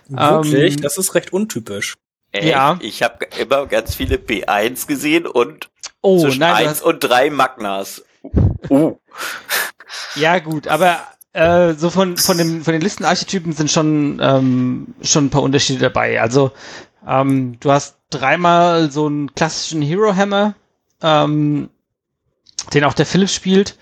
Wirklich? 0.09 0.77
Ähm, 0.77 0.83
das 0.83 0.99
ist 0.99 1.15
recht 1.15 1.33
untypisch. 1.33 1.95
Echt? 2.33 2.49
Ja. 2.49 2.79
Ich 2.81 3.03
habe 3.03 3.27
immer 3.39 3.67
ganz 3.67 3.95
viele 3.95 4.17
P1 4.17 4.87
gesehen 4.87 5.27
und 5.27 5.71
Oh, 6.03 6.21
zwischen 6.21 6.41
nein, 6.41 6.51
du 6.53 6.59
1 6.59 6.71
hast, 6.71 6.83
und 6.83 7.01
3 7.01 7.31
Magnas. 7.31 8.03
Uh. 8.69 8.97
ja 10.17 10.39
gut, 10.41 10.69
aber 10.69 10.99
äh, 11.33 11.75
so 11.75 11.91
von, 11.91 12.17
von, 12.17 12.37
dem, 12.39 12.63
von 12.63 12.73
den 12.73 12.83
Listenarchetypen 12.83 13.53
sind 13.53 13.71
schon, 13.71 14.19
ähm, 14.21 14.95
schon 15.03 15.27
ein 15.27 15.31
paar 15.31 15.43
Unterschiede 15.43 15.81
dabei. 15.81 16.21
Also 16.21 16.53
ähm, 17.07 17.59
du 17.61 17.71
hast 17.71 17.99
dreimal 18.11 18.91
so 18.91 19.07
einen 19.07 19.35
klassischen 19.35 19.83
Hero 19.83 20.15
Hammer, 20.15 20.55
ähm, 21.03 21.71
den 22.73 22.85
auch 22.85 22.95
der 22.95 23.07
Philipp 23.07 23.31
spielt, 23.31 23.77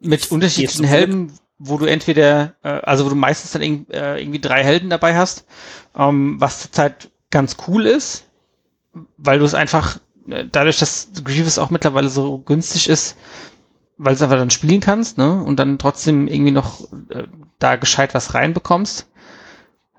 mit 0.00 0.30
unterschiedlichen 0.30 0.84
Helden, 0.84 1.32
wo 1.58 1.76
du 1.76 1.86
entweder, 1.86 2.54
äh, 2.62 2.68
also 2.68 3.04
wo 3.04 3.10
du 3.10 3.14
meistens 3.14 3.52
dann 3.52 3.62
irg 3.62 3.90
äh, 3.90 4.20
irgendwie 4.20 4.40
drei 4.40 4.62
Helden 4.62 4.90
dabei 4.90 5.16
hast, 5.16 5.44
ähm, 5.96 6.40
was 6.40 6.62
zurzeit 6.62 7.10
ganz 7.30 7.56
cool 7.66 7.86
ist, 7.86 8.24
weil 9.16 9.38
du 9.38 9.44
es 9.44 9.54
einfach, 9.54 9.98
äh, 10.28 10.44
dadurch, 10.50 10.78
dass 10.78 11.08
Grievous 11.24 11.58
auch 11.58 11.70
mittlerweile 11.70 12.08
so 12.08 12.38
günstig 12.38 12.88
ist, 12.88 13.16
weil 13.98 14.12
du 14.14 14.16
es 14.16 14.22
einfach 14.22 14.36
dann 14.36 14.50
spielen 14.50 14.80
kannst, 14.80 15.18
ne? 15.18 15.42
Und 15.42 15.56
dann 15.56 15.78
trotzdem 15.78 16.28
irgendwie 16.28 16.52
noch 16.52 16.92
äh, 17.10 17.24
da 17.58 17.76
gescheit 17.76 18.14
was 18.14 18.34
reinbekommst. 18.34 19.08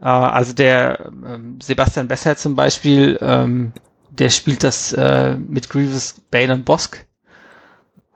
Äh, 0.02 0.06
also 0.06 0.54
der 0.54 1.12
ähm, 1.26 1.60
Sebastian 1.62 2.08
Besser 2.08 2.36
zum 2.38 2.56
Beispiel, 2.56 3.18
ähm, 3.22 3.74
der 4.10 4.30
spielt 4.30 4.64
das 4.64 4.94
äh, 4.94 5.36
mit 5.36 5.70
Grievous, 5.70 6.16
Bane 6.32 6.54
und 6.54 6.66
Bosk. 6.66 7.06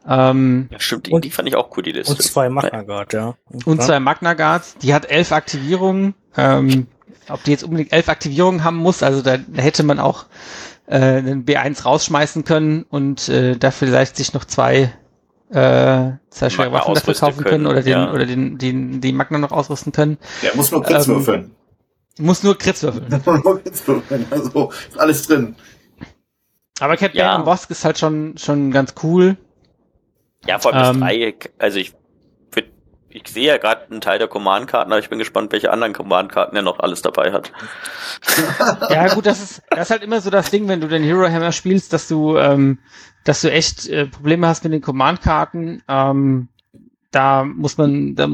Ähm, 0.07 0.67
Ja, 0.71 0.79
stimmt, 0.79 1.07
die, 1.07 1.11
Und- 1.11 1.23
die 1.25 1.29
fand 1.31 1.47
ich 1.47 1.55
auch 1.55 1.75
cool, 1.77 1.83
die 1.83 1.91
Liste. 1.93 2.13
Und 2.13 2.21
zwei 2.21 2.49
Magna 2.49 2.81
Guard, 2.83 3.13
ja. 3.13 3.35
und 3.65 3.81
zwei 3.81 3.99
Magna 3.99 4.33
Guards, 4.33 4.75
die 4.81 4.93
hat 4.93 5.09
elf 5.09 5.31
Aktivierungen. 5.31 6.13
Ähm, 6.35 6.87
ob 7.29 7.41
die 7.43 7.51
jetzt 7.51 7.63
unbedingt 7.63 7.93
elf 7.93 8.09
Aktivierungen 8.09 8.63
haben 8.65 8.75
muss, 8.77 9.01
also 9.01 9.21
da 9.21 9.37
hätte 9.55 9.83
man 9.83 9.99
auch 9.99 10.25
äh, 10.87 10.97
einen 10.97 11.45
B1 11.45 11.83
rausschmeißen 11.83 12.43
können 12.43 12.83
und 12.89 13.29
äh, 13.29 13.55
dafür 13.55 13.87
vielleicht 13.87 14.17
sich 14.17 14.33
noch 14.33 14.43
zwei, 14.43 14.91
äh, 15.49 16.11
zwei 16.29 16.49
schwere 16.49 16.73
Waffen 16.73 16.95
dafür 16.95 17.13
kaufen 17.13 17.43
können, 17.45 17.63
können, 17.63 17.67
oder 17.67 17.81
den, 17.81 17.91
ja. 17.91 18.11
oder 18.11 18.25
den, 18.25 18.57
den, 18.57 18.99
die 18.99 19.13
Magna 19.13 19.37
noch 19.37 19.51
ausrüsten 19.53 19.93
können. 19.93 20.17
Der 20.41 20.53
muss 20.55 20.71
nur 20.71 20.83
Crits 20.83 21.07
Ähm, 21.07 21.15
würfeln. 21.15 21.51
Muss 22.19 22.43
nur 22.43 22.57
Crits 22.57 22.83
würfeln. 22.83 23.07
nur 23.43 23.61
Crits 23.63 23.87
würfeln. 23.87 24.25
Also 24.29 24.71
ist 24.71 24.99
alles 24.99 25.27
drin. 25.27 25.55
Aber 26.79 26.97
Cat 26.97 27.13
Ja. 27.13 27.37
Bosk 27.39 27.69
ist 27.71 27.85
halt 27.85 27.97
schon, 27.97 28.37
schon 28.37 28.71
ganz 28.71 28.93
cool. 29.03 29.37
Ja, 30.45 30.59
vor 30.59 30.73
allem 30.73 30.83
das 30.83 30.95
Ähm, 30.95 31.01
Dreieck. 31.01 31.53
Also 31.57 31.79
ich, 31.79 31.93
ich 33.09 33.27
sehe 33.27 33.47
ja 33.47 33.57
gerade 33.57 33.89
einen 33.89 34.01
Teil 34.01 34.19
der 34.19 34.27
Command-Karten, 34.27 34.91
aber 34.91 34.99
ich 34.99 35.09
bin 35.09 35.19
gespannt, 35.19 35.51
welche 35.51 35.71
anderen 35.71 35.93
Command-Karten 35.93 36.55
er 36.55 36.61
noch 36.63 36.79
alles 36.79 37.01
dabei 37.01 37.31
hat. 37.31 37.51
Ja, 38.89 39.13
gut, 39.13 39.25
das 39.25 39.41
ist, 39.41 39.61
das 39.69 39.81
ist 39.81 39.91
halt 39.91 40.03
immer 40.03 40.19
so 40.19 40.29
das 40.29 40.49
Ding, 40.49 40.67
wenn 40.67 40.81
du 40.81 40.87
den 40.87 41.03
Hero 41.03 41.27
Hammer 41.29 41.51
spielst, 41.51 41.93
dass 41.93 42.07
du, 42.07 42.37
ähm, 42.37 42.79
dass 43.23 43.41
du 43.41 43.51
echt 43.51 43.87
äh, 43.87 44.07
Probleme 44.07 44.47
hast 44.47 44.63
mit 44.63 44.73
den 44.73 44.81
Command-Karten. 44.81 45.83
Ähm, 45.87 46.49
da 47.11 47.43
muss 47.43 47.77
man, 47.77 48.15
da, 48.15 48.27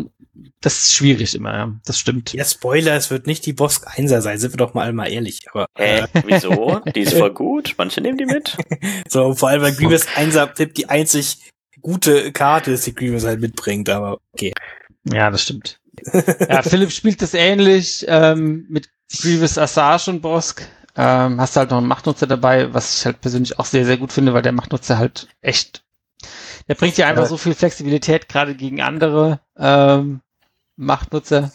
das 0.62 0.78
ist 0.82 0.94
schwierig 0.94 1.36
immer, 1.36 1.54
ja. 1.54 1.74
Das 1.86 1.98
stimmt. 2.00 2.34
Ja, 2.34 2.44
Spoiler, 2.46 2.96
es 2.96 3.10
wird 3.12 3.28
nicht 3.28 3.46
die 3.46 3.54
Bosk 3.54 3.88
1er 3.88 4.22
sein, 4.22 4.38
sind 4.40 4.54
wir 4.54 4.58
doch 4.58 4.74
mal 4.74 4.92
mal 4.94 5.12
ehrlich. 5.12 5.42
Aber 5.52 5.68
Hä? 5.78 6.06
Wieso? 6.26 6.82
Die 6.96 7.02
ist 7.02 7.14
voll 7.14 7.34
gut. 7.34 7.76
Manche 7.78 8.02
nehmen 8.02 8.18
die 8.18 8.26
mit. 8.26 8.58
so, 9.08 9.34
vor 9.34 9.50
allem, 9.50 9.62
weil 9.62 9.74
Grievous 9.76 10.08
1er 10.08 10.56
Flip 10.56 10.74
die 10.74 10.90
einzig 10.90 11.40
gute 11.82 12.32
Karte 12.32 12.72
ist, 12.72 12.86
die 12.88 12.96
Grievous 12.96 13.26
halt 13.26 13.40
mitbringt, 13.40 13.90
aber 13.90 14.20
okay. 14.34 14.54
Ja, 15.06 15.30
das 15.32 15.44
stimmt. 15.44 15.80
ja, 16.50 16.62
Philipp 16.62 16.92
spielt 16.92 17.22
das 17.22 17.34
ähnlich 17.34 18.06
ähm, 18.08 18.66
mit 18.70 18.90
Grievous 19.22 19.58
Assage 19.58 20.12
und 20.12 20.22
Bosk. 20.22 20.68
Ähm, 20.96 21.40
hast 21.40 21.56
halt 21.56 21.70
noch 21.72 21.78
einen 21.78 21.88
Machtnutzer 21.88 22.28
dabei, 22.28 22.74
was 22.74 22.98
ich 23.00 23.06
halt 23.06 23.22
persönlich 23.22 23.58
auch 23.60 23.66
sehr, 23.66 23.86
sehr 23.86 23.98
gut 23.98 24.12
finde, 24.12 24.34
weil 24.34 24.42
der 24.42 24.52
Machtnutzer 24.52 24.98
halt 24.98 25.28
echt, 25.42 25.84
der 26.68 26.76
bringt 26.76 26.98
dir 26.98 27.08
einfach 27.08 27.24
Ja. 27.24 27.30
so 27.30 27.38
viel 27.38 27.54
Flexibilität, 27.54 28.28
gerade 28.28 28.56
gegen 28.56 28.82
andere 28.82 29.40
ähm, 29.58 30.20
Machtnutzer. 30.80 31.52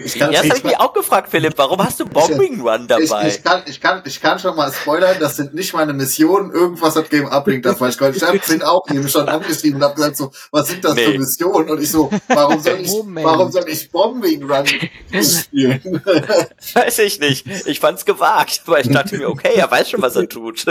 Ich 0.00 0.14
Ja, 0.14 0.26
kann, 0.26 0.32
das 0.34 0.44
ich, 0.44 0.50
habe 0.50 0.58
ich 0.58 0.64
mich 0.64 0.78
auch 0.78 0.92
gefragt, 0.92 1.28
Philipp. 1.30 1.54
Warum 1.56 1.82
hast 1.82 1.98
du 1.98 2.04
Bombing 2.06 2.60
Run 2.60 2.82
ich, 2.82 3.08
dabei? 3.08 3.26
ich, 3.28 3.42
kann, 3.42 3.62
ich, 3.66 3.80
kann, 3.80 4.02
ich 4.04 4.20
kann 4.20 4.38
schon 4.38 4.54
mal 4.54 4.70
spoilern, 4.72 5.16
das 5.18 5.34
sind 5.36 5.54
nicht 5.54 5.74
meine 5.74 5.92
Missionen. 5.92 6.52
Irgendwas 6.52 6.94
hat 6.94 7.10
Game 7.10 7.26
Uplink 7.26 7.64
da 7.64 7.74
falsch 7.74 7.96
gemacht. 7.96 8.14
Ich 8.16 8.22
habe 8.22 8.38
den 8.38 8.62
auch 8.62 8.88
eben 8.90 9.08
schon 9.08 9.28
angeschrieben 9.28 9.78
und 9.78 9.82
habe 9.82 9.94
gesagt, 9.96 10.16
so, 10.16 10.30
was 10.52 10.68
sind 10.68 10.84
das 10.84 10.94
Nee. 10.94 11.06
für 11.06 11.18
Missionen? 11.18 11.68
Und 11.70 11.82
ich 11.82 11.90
so, 11.90 12.10
warum 12.28 12.60
soll 12.60 12.78
ich, 12.80 12.88
Moment. 12.92 13.26
warum 13.26 13.50
soll 13.50 13.64
ich 13.68 13.90
Bombing 13.90 14.48
Run 14.48 14.66
spielen? 15.20 15.82
Weiß 16.74 16.98
ich 17.00 17.18
nicht. 17.18 17.46
Ich 17.66 17.80
fand's 17.80 18.04
gewagt, 18.04 18.62
aber 18.66 18.78
ich 18.78 18.88
dachte 18.90 19.18
mir, 19.18 19.28
okay, 19.28 19.54
er 19.56 19.68
weiß 19.68 19.90
schon, 19.90 20.02
was 20.02 20.14
er 20.14 20.28
tut. 20.28 20.64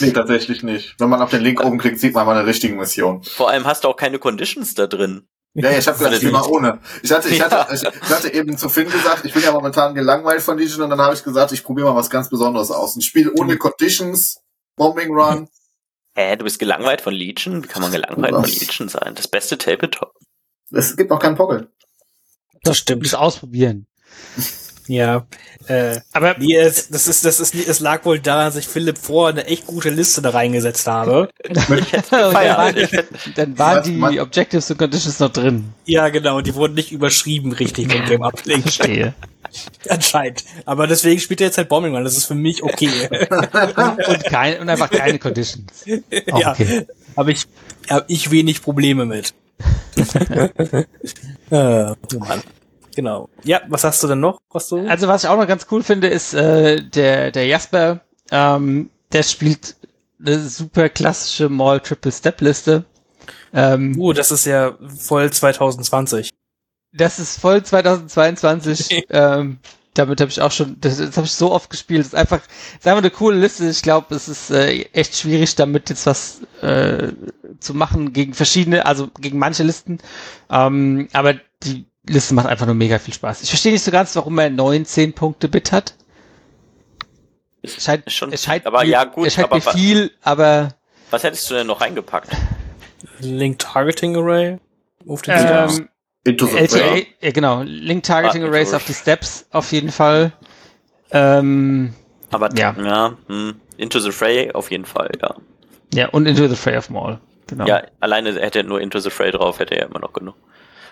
nee, 0.00 0.12
tatsächlich 0.12 0.62
nicht. 0.62 0.94
Wenn 0.98 1.08
man 1.08 1.20
auf 1.22 1.30
den 1.30 1.40
Link 1.40 1.60
oben 1.64 1.78
klickt, 1.78 1.98
sieht 1.98 2.14
man 2.14 2.24
mal 2.26 2.36
eine 2.36 2.46
richtige 2.46 2.74
Mission. 2.76 3.24
Vor 3.24 3.48
allem 3.50 3.64
hast 3.64 3.82
du 3.82 3.88
auch 3.88 3.96
keine 3.96 4.20
Conditions 4.20 4.74
da 4.74 4.86
drin. 4.86 5.26
Ja, 5.54 5.70
ja, 5.70 5.78
ich 5.78 5.88
habe 5.88 6.08
ich 6.08 6.16
spiel 6.16 6.30
mal 6.30 6.46
ohne. 6.46 6.80
Ich 7.02 7.10
hatte, 7.10 7.28
ich 7.28 7.40
hatte, 7.40 7.74
ich, 7.74 7.82
ich 7.82 8.10
hatte 8.10 8.32
eben 8.32 8.56
zu 8.56 8.68
Finn 8.68 8.88
gesagt, 8.88 9.24
ich 9.24 9.32
bin 9.32 9.42
ja 9.42 9.50
momentan 9.50 9.94
gelangweilt 9.94 10.40
von 10.40 10.56
Legion 10.56 10.82
und 10.82 10.90
dann 10.90 11.00
habe 11.00 11.14
ich 11.14 11.24
gesagt, 11.24 11.50
ich 11.52 11.64
probiere 11.64 11.88
mal 11.88 11.96
was 11.96 12.10
ganz 12.10 12.28
Besonderes 12.28 12.70
aus. 12.70 12.94
Ein 12.94 13.00
Spiel 13.00 13.32
ohne 13.36 13.56
Conditions, 13.56 14.40
Bombing 14.76 15.12
Run. 15.12 15.48
Hä, 16.14 16.36
du 16.36 16.44
bist 16.44 16.58
gelangweilt 16.60 17.00
von 17.00 17.12
Legion? 17.12 17.64
Wie 17.64 17.68
kann 17.68 17.82
man 17.82 17.90
gelangweilt 17.90 18.34
von 18.34 18.44
Legion 18.44 18.88
sein? 18.88 19.14
Das 19.16 19.26
beste 19.26 19.58
Tabletop. 19.58 20.12
Es 20.70 20.96
gibt 20.96 21.10
noch 21.10 21.18
keinen 21.18 21.36
Poggle. 21.36 21.72
Das 22.62 22.78
stimmt. 22.78 23.04
Das 23.04 23.14
ausprobieren. 23.14 23.87
Ja. 24.88 25.26
Äh, 25.66 26.00
Aber 26.12 26.36
nee, 26.38 26.56
es, 26.56 26.88
das 26.88 27.06
ist, 27.06 27.24
das 27.24 27.40
ist, 27.40 27.54
es 27.54 27.80
lag 27.80 28.04
wohl 28.04 28.18
daran, 28.18 28.46
dass 28.46 28.56
ich 28.56 28.66
Philipp 28.66 28.98
vor 28.98 29.28
eine 29.28 29.46
echt 29.46 29.66
gute 29.66 29.90
Liste 29.90 30.22
da 30.22 30.30
reingesetzt 30.30 30.86
habe. 30.86 31.28
Dann, 31.48 31.66
waren, 32.08 32.88
dann 33.36 33.58
waren 33.58 34.12
die 34.12 34.20
Objectives 34.20 34.70
und 34.70 34.78
Conditions 34.78 35.18
noch 35.20 35.30
drin. 35.30 35.72
Ja, 35.84 36.08
genau, 36.08 36.40
die 36.40 36.54
wurden 36.54 36.74
nicht 36.74 36.92
überschrieben 36.92 37.52
richtig 37.52 37.92
vom 37.92 38.04
Game 38.06 38.22
Uplink. 38.22 38.62
Verstehe. 38.62 39.14
Anscheinend. 39.88 40.44
Aber 40.64 40.86
deswegen 40.86 41.20
spielt 41.20 41.40
er 41.40 41.48
jetzt 41.48 41.58
halt 41.58 41.68
Bombing 41.68 41.94
Run, 41.94 42.04
das 42.04 42.16
ist 42.16 42.26
für 42.26 42.34
mich 42.34 42.62
okay. 42.62 43.08
Und, 44.08 44.24
kein, 44.24 44.60
und 44.60 44.68
einfach 44.68 44.90
keine 44.90 45.18
Conditions. 45.18 45.84
Auch 46.32 46.40
ja, 46.40 46.52
okay. 46.52 46.86
habe 47.16 47.32
ich, 47.32 47.46
hab 47.88 48.04
ich 48.08 48.30
wenig 48.30 48.62
Probleme 48.62 49.04
mit. 49.04 49.34
äh, 49.96 50.84
oh 51.50 52.18
Mann. 52.18 52.42
Genau. 52.98 53.28
Ja, 53.44 53.60
was 53.68 53.84
hast 53.84 54.02
du 54.02 54.08
denn 54.08 54.18
noch? 54.18 54.40
Was 54.50 54.70
du? 54.70 54.78
Also 54.88 55.06
was 55.06 55.22
ich 55.22 55.30
auch 55.30 55.36
noch 55.36 55.46
ganz 55.46 55.68
cool 55.70 55.84
finde, 55.84 56.08
ist 56.08 56.34
äh, 56.34 56.82
der, 56.82 57.30
der 57.30 57.46
Jasper, 57.46 58.00
ähm, 58.32 58.90
der 59.12 59.22
spielt 59.22 59.76
eine 60.20 60.40
super 60.40 60.88
klassische 60.88 61.48
Mall 61.48 61.78
Triple 61.78 62.10
Step 62.10 62.40
Liste. 62.40 62.84
Ähm, 63.54 63.94
Oh, 64.00 64.12
das 64.12 64.32
ist 64.32 64.46
ja 64.46 64.76
voll 64.98 65.30
2020. 65.32 66.30
das 66.92 67.20
ist 67.20 67.38
voll 67.40 67.62
2022. 67.62 69.04
ähm, 69.10 69.60
damit 69.94 70.20
habe 70.20 70.32
ich 70.32 70.40
auch 70.40 70.50
schon, 70.50 70.76
das, 70.80 70.96
das 70.96 71.16
habe 71.16 71.26
ich 71.28 71.32
so 71.32 71.52
oft 71.52 71.70
gespielt. 71.70 72.00
Das 72.00 72.08
ist 72.08 72.14
einfach, 72.16 72.40
das 72.40 72.80
ist 72.80 72.86
einfach 72.88 73.02
eine 73.02 73.10
coole 73.12 73.38
Liste. 73.38 73.68
Ich 73.68 73.82
glaube, 73.82 74.12
es 74.16 74.26
ist 74.26 74.50
äh, 74.50 74.82
echt 74.92 75.14
schwierig, 75.16 75.54
damit 75.54 75.88
jetzt 75.88 76.04
was 76.04 76.40
äh, 76.62 77.12
zu 77.60 77.74
machen 77.74 78.12
gegen 78.12 78.34
verschiedene, 78.34 78.86
also 78.86 79.06
gegen 79.20 79.38
manche 79.38 79.62
Listen. 79.62 79.98
Ähm, 80.50 81.06
aber 81.12 81.34
die 81.62 81.86
Liste 82.08 82.34
macht 82.34 82.46
einfach 82.46 82.66
nur 82.66 82.74
mega 82.74 82.98
viel 82.98 83.14
Spaß. 83.14 83.42
Ich 83.42 83.48
verstehe 83.50 83.72
nicht 83.72 83.84
so 83.84 83.90
ganz, 83.90 84.14
warum 84.16 84.38
er 84.38 84.50
19 84.50 85.12
Punkte 85.12 85.48
Bit 85.48 85.72
hat. 85.72 85.94
Es 87.62 87.82
scheint, 87.82 88.06
Ist 88.06 88.14
schon 88.14 88.32
es 88.32 88.42
scheint 88.42 88.66
aber 88.66 88.80
mir, 88.82 88.88
ja, 88.88 89.04
gut, 89.04 89.26
es 89.26 89.34
scheint 89.34 89.46
aber 89.50 89.56
mir 89.56 89.62
viel, 89.62 90.10
aber 90.22 90.74
Was 91.10 91.22
hättest 91.24 91.50
du 91.50 91.54
denn 91.54 91.66
noch 91.66 91.80
reingepackt? 91.80 92.30
Link 93.20 93.58
Targeting 93.58 94.16
Array. 94.16 94.58
Auf 95.06 95.22
den 95.22 95.38
Steps. 95.38 95.78
ähm, 95.78 95.88
Into 96.24 96.46
the 96.46 96.56
LTA, 96.58 96.96
ja 97.20 97.30
genau, 97.32 97.62
Link 97.62 98.02
Targeting 98.04 98.44
Ah, 98.44 98.48
Arrays 98.48 98.74
auf 98.74 98.84
die 98.84 98.94
Steps 98.94 99.46
auf 99.50 99.72
jeden 99.72 99.90
Fall. 99.90 100.32
Ähm, 101.10 101.94
Aber 102.30 102.50
Ja. 102.56 102.74
ja 102.78 103.16
hm, 103.28 103.60
Into 103.76 103.98
the 104.00 104.12
Fray 104.12 104.52
auf 104.52 104.70
jeden 104.70 104.84
Fall, 104.84 105.10
ja. 105.20 105.34
ja, 105.94 106.08
und 106.10 106.26
Into 106.26 106.46
the 106.48 106.56
Fray 106.56 106.76
of 106.76 106.90
Mall. 106.90 107.18
Genau. 107.46 107.66
Ja, 107.66 107.82
alleine 108.00 108.34
hätte 108.40 108.58
er 108.60 108.64
nur 108.64 108.80
Into 108.80 108.98
the 109.00 109.10
Fray 109.10 109.30
drauf, 109.32 109.58
hätte 109.58 109.74
er 109.76 109.86
immer 109.86 110.00
noch 110.00 110.12
genug. 110.12 110.34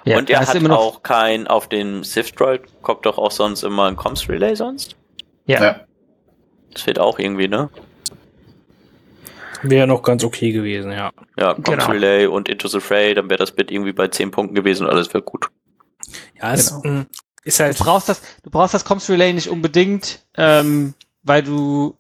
Ja, 0.07 0.19
Und 0.19 0.31
er 0.31 0.41
ist 0.43 0.49
hat 0.49 0.55
immer 0.55 0.69
noch- 0.71 0.79
auch 0.79 1.03
kein, 1.03 1.47
auf 1.49 1.69
dem 1.69 2.05
Sith 2.05 2.33
Droid 2.35 2.63
kommt 2.83 3.05
doch 3.07 3.19
auch 3.19 3.33
sonst 3.33 3.65
immer 3.65 3.87
ein 3.87 3.97
Comms 3.97 4.29
Relay 4.29 4.55
sonst. 4.55 4.97
Ja. 5.47 5.63
Ja. 5.63 5.81
Das 6.73 6.83
fehlt 6.83 6.99
auch 6.99 7.19
irgendwie, 7.19 7.49
ne? 7.49 7.71
Wäre 9.63 9.87
noch 9.87 10.03
ganz 10.03 10.23
okay 10.23 10.53
gewesen, 10.53 10.93
ja. 10.93 11.11
Ja, 11.39 11.55
Comms 11.55 11.65
Genau. 11.69 11.87
Relay 11.91 12.27
und 12.27 12.49
Into 12.49 12.69
the 12.69 12.79
Fray, 12.81 13.15
dann 13.15 13.29
wäre 13.31 13.39
das 13.39 13.51
Bit 13.53 13.71
irgendwie 13.71 13.93
bei 13.93 14.09
10 14.09 14.31
Punkten 14.31 14.55
gewesen 14.55 14.87
und 14.87 14.93
alles 14.93 15.13
wäre 15.13 15.23
gut. 15.23 15.49
Ja, 16.41 16.53
es 16.53 16.81
Genau. 16.83 17.05
ist 17.43 17.59
Du 17.59 17.65
halt. 17.65 17.79
brauchst 17.79 18.09
das, 18.09 18.23
du 18.45 18.51
brauchst 18.51 18.75
das 18.75 18.85
Comms 18.85 19.09
Relay 19.11 19.33
nicht 19.33 19.49
unbedingt, 19.49 20.25
ähm, 20.37 20.95
weil 21.25 21.43
du, 21.43 21.97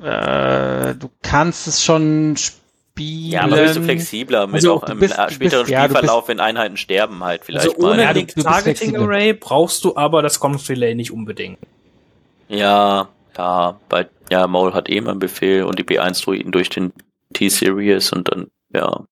äh, 0.00 0.94
du 0.94 1.10
kannst 1.22 1.66
es 1.66 1.82
schon 1.84 2.36
spielen. 2.38 2.62
Ja, 2.98 3.42
aber 3.42 3.56
bist 3.62 3.76
du 3.76 3.82
flexibler 3.82 4.46
mit 4.46 4.54
Also, 4.56 4.74
auch 4.74 4.84
du 4.84 4.92
im 4.92 5.00
bist- 5.00 5.18
äh, 5.18 5.30
späteren 5.30 5.60
bist- 5.62 5.70
ja, 5.72 5.84
Spielverlauf, 5.84 6.28
wenn 6.28 6.38
Einheiten 6.40 6.76
sterben 6.76 7.24
halt 7.24 7.44
vielleicht 7.44 7.66
Also 7.68 7.78
ohne 7.78 7.96
mal. 7.96 8.02
Ja, 8.02 8.12
bist 8.12 8.36
Targeting. 8.42 8.96
Array 8.96 9.32
brauchst 9.32 9.84
du 9.84 9.96
aber 9.96 10.22
das 10.22 10.38
Comms 10.38 10.68
Relay 10.68 10.94
nicht 10.94 11.10
unbedingt. 11.10 11.58
Ja, 12.48 13.08
ja, 13.36 13.80
bei, 13.88 14.06
ja, 14.30 14.46
Maul 14.46 14.74
hat 14.74 14.88
eh 14.88 15.00
mal 15.00 15.10
einen 15.12 15.18
Befehl 15.18 15.64
und 15.64 15.78
die 15.78 15.84
B1-Druiden 15.84 16.52
durch 16.52 16.68
den 16.68 16.92
T-Series 17.32 18.12
und 18.12 18.30
dann, 18.30 18.48
ja, 18.72 19.04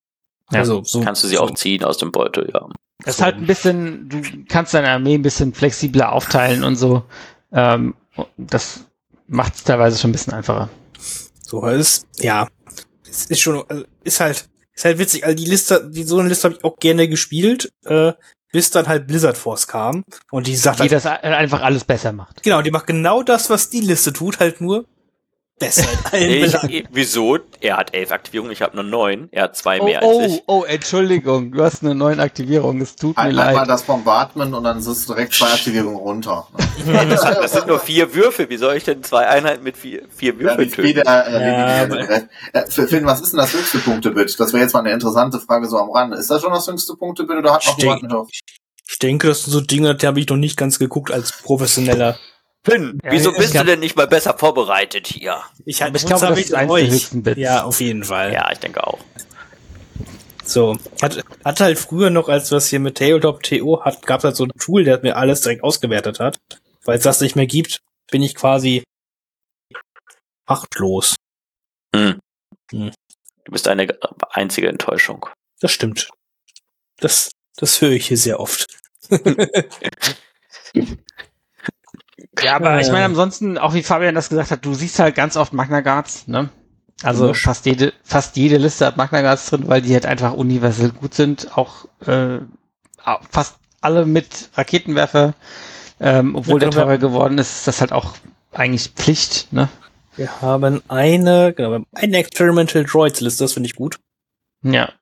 Ja. 0.52 0.58
Also 0.60 0.82
so 0.84 1.00
kannst 1.00 1.24
du 1.24 1.28
sie 1.28 1.36
so. 1.36 1.42
auch 1.42 1.50
ziehen 1.52 1.82
aus 1.82 1.98
dem 1.98 2.12
Beutel, 2.12 2.48
ja. 2.52 2.68
Es 3.04 3.16
ist 3.16 3.22
halt 3.22 3.36
ein 3.36 3.46
bisschen, 3.46 4.08
du 4.08 4.22
kannst 4.48 4.74
deine 4.74 4.90
Armee 4.90 5.14
ein 5.14 5.22
bisschen 5.22 5.54
flexibler 5.54 6.12
aufteilen 6.12 6.62
und 6.62 6.76
so. 6.76 7.02
Ähm, 7.52 7.94
das 8.36 8.86
macht 9.26 9.54
es 9.56 9.64
teilweise 9.64 9.98
schon 9.98 10.10
ein 10.10 10.12
bisschen 10.12 10.34
einfacher. 10.34 10.68
So 11.42 11.66
ist 11.66 12.06
ja, 12.18 12.46
es 13.12 13.26
ist 13.26 13.40
schon 13.40 13.62
also, 13.68 13.84
ist 14.04 14.20
halt 14.20 14.48
ist 14.74 14.84
halt 14.84 14.98
witzig. 14.98 15.24
Also 15.24 15.36
die 15.36 15.44
Liste, 15.44 15.90
die 15.90 16.02
so 16.04 16.18
eine 16.18 16.28
Liste 16.28 16.44
habe 16.48 16.56
ich 16.56 16.64
auch 16.64 16.76
gerne 16.78 17.06
gespielt, 17.08 17.70
äh, 17.84 18.12
bis 18.52 18.70
dann 18.70 18.88
halt 18.88 19.06
Blizzard 19.06 19.36
Force 19.36 19.66
kam 19.66 20.04
und 20.30 20.46
die 20.46 20.56
sagt 20.56 20.78
Die 20.78 20.82
halt, 20.82 20.92
das 20.92 21.06
einfach 21.06 21.62
alles 21.62 21.84
besser 21.84 22.12
macht. 22.12 22.42
genau, 22.42 22.62
die 22.62 22.70
macht 22.70 22.86
genau 22.86 23.22
das, 23.22 23.50
was 23.50 23.70
die 23.70 23.80
Liste 23.80 24.12
tut, 24.12 24.40
halt 24.40 24.60
nur 24.60 24.86
besser 25.62 25.88
in 25.92 25.98
allen 26.12 26.30
Ich, 26.44 26.54
ich, 26.80 26.84
wieso? 26.90 27.38
Er 27.60 27.76
hat 27.76 27.94
elf 27.94 28.10
Aktivierungen, 28.12 28.52
ich 28.52 28.62
habe 28.62 28.74
nur 28.76 28.84
neun. 28.84 29.28
Er 29.30 29.44
hat 29.44 29.56
zwei 29.56 29.80
Oh, 29.80 29.84
mehr 29.84 30.00
als 30.02 30.08
oh, 30.08 30.22
ich. 30.26 30.42
oh, 30.46 30.64
Entschuldigung, 30.64 31.52
du 31.52 31.62
hast 31.62 31.82
eine 31.82 31.94
neue 31.94 32.18
Aktivierung, 32.18 32.80
es 32.80 32.96
tut 32.96 33.16
mir 33.16 33.22
Ein, 33.22 33.28
einmal 33.38 33.54
leid. 33.54 33.68
das 33.68 33.82
Bombardment 33.84 34.54
und 34.54 34.64
dann 34.64 34.78
ist 34.78 34.86
es 34.86 35.06
direkt 35.06 35.34
zwei 35.34 35.52
Aktivierungen 35.52 35.96
runter. 35.98 36.46
Das, 37.12 37.20
das 37.22 37.52
sind 37.52 37.66
nur 37.68 37.78
vier 37.78 38.14
Würfel. 38.14 38.48
Wie 38.50 38.56
soll 38.56 38.74
ich 38.76 38.84
denn 38.84 39.02
zwei 39.02 39.26
Einheiten 39.28 39.62
mit 39.62 39.76
vier, 39.76 40.02
vier 40.14 40.32
Ja, 40.34 40.40
Würfeln 40.40 40.70
Speed, 40.70 40.96
töten? 40.96 41.08
äh, 41.08 41.12
Ja, 41.32 41.84
äh, 41.84 42.22
äh, 42.52 42.86
Finn, 42.88 43.06
was 43.06 43.20
ist 43.20 43.32
denn 43.32 43.38
das 43.38 43.52
höchste 43.52 43.78
Punktebit? 43.78 44.38
Das 44.40 44.52
wäre 44.52 44.62
jetzt 44.64 44.72
mal 44.72 44.80
eine 44.80 44.92
interessante 44.92 45.38
Frage 45.38 45.68
so 45.68 45.78
am 45.78 45.90
Rande. 45.90 46.16
Ist 46.16 46.30
das 46.30 46.42
schon 46.42 46.52
das 46.52 46.66
höchste 46.66 46.94
Punktebit 46.96 47.36
oder 47.36 47.52
hat 47.54 47.66
noch 47.66 47.78
jemand 47.78 48.02
noch? 48.04 48.28
Ich 48.90 48.98
denke, 48.98 49.28
das 49.28 49.44
sind 49.44 49.52
so 49.52 49.60
Dinge, 49.60 49.94
die 49.94 50.06
habe 50.06 50.18
ich 50.20 50.28
noch 50.28 50.36
nicht 50.36 50.56
ganz 50.56 50.78
geguckt 50.78 51.12
als 51.12 51.32
professioneller. 51.42 52.18
Finn, 52.64 53.00
Ja, 53.02 53.10
wieso 53.10 53.32
ich 53.32 53.38
bist 53.38 53.54
du 53.54 53.64
denn 53.64 53.80
nicht 53.80 53.96
mal 53.96 54.06
besser 54.06 54.38
vorbereitet 54.38 55.08
hier? 55.08 55.42
Ich, 55.64 55.82
Aber 55.82 55.96
ich 55.96 56.06
glaube, 56.06 56.26
das 56.26 56.38
ist 56.38 57.22
Bits. 57.22 57.38
Ja, 57.38 57.64
auf 57.64 57.80
jeden 57.80 58.04
Fall. 58.04 58.32
Ja, 58.32 58.50
ich 58.52 58.58
denke 58.58 58.86
auch. 58.86 59.00
So, 60.44 60.76
hat, 61.00 61.24
hat 61.44 61.60
halt 61.60 61.78
früher 61.78 62.10
noch, 62.10 62.28
als 62.28 62.50
wir 62.50 62.58
es 62.58 62.68
hier 62.68 62.80
mit 62.80 62.98
Tabletop 62.98 63.42
TO 63.42 63.84
hat, 63.84 64.06
gab 64.06 64.18
es 64.18 64.24
halt 64.24 64.36
so 64.36 64.44
ein 64.44 64.52
Tool, 64.58 64.84
der 64.84 65.00
mir 65.00 65.16
alles 65.16 65.40
direkt 65.40 65.64
ausgewertet 65.64 66.20
hat. 66.20 66.38
Weil 66.84 66.98
es 66.98 67.04
das 67.04 67.20
nicht 67.20 67.36
mehr 67.36 67.46
gibt, 67.46 67.80
bin 68.10 68.22
ich 68.22 68.34
quasi 68.34 68.84
machtlos. 70.46 71.16
Hm. 71.94 72.18
Hm. 72.70 72.90
Du 73.44 73.52
bist 73.52 73.66
eine 73.66 73.88
einzige 74.30 74.68
Enttäuschung. 74.68 75.26
Das 75.60 75.72
stimmt. 75.72 76.10
Das, 76.98 77.30
das 77.56 77.80
höre 77.80 77.92
ich 77.92 78.06
hier 78.06 78.18
sehr 78.18 78.38
oft. 78.38 78.66
Ja, 82.40 82.56
aber 82.56 82.80
ich 82.80 82.90
meine, 82.90 83.04
ansonsten, 83.04 83.58
auch 83.58 83.74
wie 83.74 83.82
Fabian 83.82 84.14
das 84.14 84.28
gesagt 84.30 84.50
hat, 84.50 84.64
du 84.64 84.72
siehst 84.74 84.98
halt 84.98 85.14
ganz 85.14 85.36
oft 85.36 85.52
Magna 85.52 85.80
Guards, 85.80 86.28
ne? 86.28 86.48
Also 87.02 87.28
Ja. 87.28 87.34
fast 87.34 87.66
jede, 87.66 87.92
fast 88.04 88.36
jede 88.36 88.56
Liste 88.58 88.86
hat 88.86 88.96
Magna 88.96 89.20
Guards 89.22 89.46
drin, 89.50 89.64
weil 89.66 89.82
die 89.82 89.92
halt 89.92 90.06
einfach 90.06 90.32
universell 90.32 90.90
gut 90.90 91.14
sind. 91.14 91.56
Auch 91.58 91.86
äh, 92.06 92.38
fast 93.30 93.56
alle 93.80 94.06
mit 94.06 94.50
Raketenwerfer. 94.54 95.34
Ähm, 96.00 96.34
obwohl 96.36 96.58
der 96.58 96.68
Mit 96.68 96.76
Raketenwerfer. 96.76 96.84
teurer 96.84 96.98
geworden 96.98 97.38
ist, 97.38 97.50
ist 97.58 97.66
das 97.68 97.80
halt 97.80 97.92
auch 97.92 98.14
eigentlich 98.52 98.88
Pflicht, 98.94 99.52
ne? 99.52 99.68
Wir 100.16 100.40
haben 100.42 100.82
eine, 100.88 101.52
genau, 101.54 101.70
wir 101.70 101.74
haben 101.76 101.86
eine 101.92 102.18
Experimental 102.18 102.84
Droids 102.84 103.20
Liste, 103.20 103.44
das 103.44 103.52
finde 103.54 103.66
ich 103.68 103.74
gut. 103.74 103.98
Ja. 104.62 104.92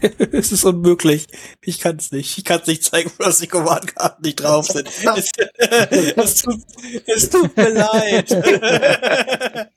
es 0.32 0.52
ist 0.52 0.64
unmöglich. 0.64 1.26
Ich 1.62 1.80
kann 1.80 1.96
es 1.96 2.12
nicht. 2.12 2.36
Ich 2.38 2.44
kann 2.44 2.60
es 2.60 2.66
nicht 2.66 2.84
zeigen, 2.84 3.10
dass 3.18 3.38
die 3.38 3.46
Command-Karten 3.46 4.22
nicht 4.22 4.42
drauf 4.42 4.66
sind. 4.66 4.88
es, 4.88 5.30
es, 6.16 6.42
tut, 6.42 6.60
es 7.06 7.30
tut 7.30 7.56
mir 7.56 7.70
leid. 7.70 8.30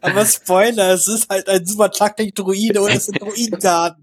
Aber 0.00 0.26
Spoiler, 0.26 0.94
es 0.94 1.06
ist 1.08 1.28
halt 1.30 1.48
ein 1.48 1.64
super 1.64 1.90
Taktik-Druide 1.90 2.82
und 2.82 2.90
es 2.90 3.06
sind 3.06 3.20
Druidengarten. 3.20 4.02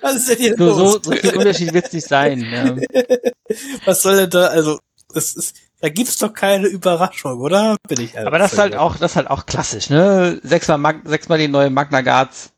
Was 0.00 0.16
ist 0.16 0.28
denn 0.30 0.38
hier 0.38 0.54
So, 0.56 0.64
los? 0.66 0.76
so, 0.76 1.02
so 1.02 1.12
viel 1.12 1.36
Unterschied 1.36 1.72
wird 1.72 1.86
es 1.86 1.92
nicht 1.92 2.08
sein. 2.08 2.40
Ja. 2.42 2.76
Was 3.84 4.02
soll 4.02 4.16
denn 4.16 4.30
da, 4.30 4.46
also, 4.48 4.78
das 5.14 5.34
ist, 5.34 5.56
da 5.80 5.88
gibt's 5.88 6.18
doch 6.18 6.32
keine 6.32 6.68
Überraschung, 6.68 7.40
oder? 7.40 7.76
Bin 7.88 8.00
ich 8.00 8.18
Aber 8.18 8.38
das 8.38 8.52
ist 8.52 8.58
halt 8.58 8.76
auch, 8.76 8.96
das 8.96 9.12
ist 9.12 9.16
halt 9.16 9.28
auch 9.30 9.46
klassisch, 9.46 9.90
ne? 9.90 10.40
Sechsmal, 10.42 10.78
Mag 10.78 11.00
sechsmal 11.04 11.38
die 11.38 11.48
neue 11.48 11.70
Magna 11.70 12.02
Guards, 12.02 12.52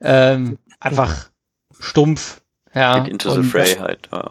ähm, 0.00 0.58
einfach 0.84 1.30
stumpf, 1.80 2.40
ja. 2.74 2.98
Get 3.00 3.08
into 3.12 3.30
the 3.30 3.42
fray 3.48 3.76
halt. 3.76 4.08
Ja. 4.12 4.30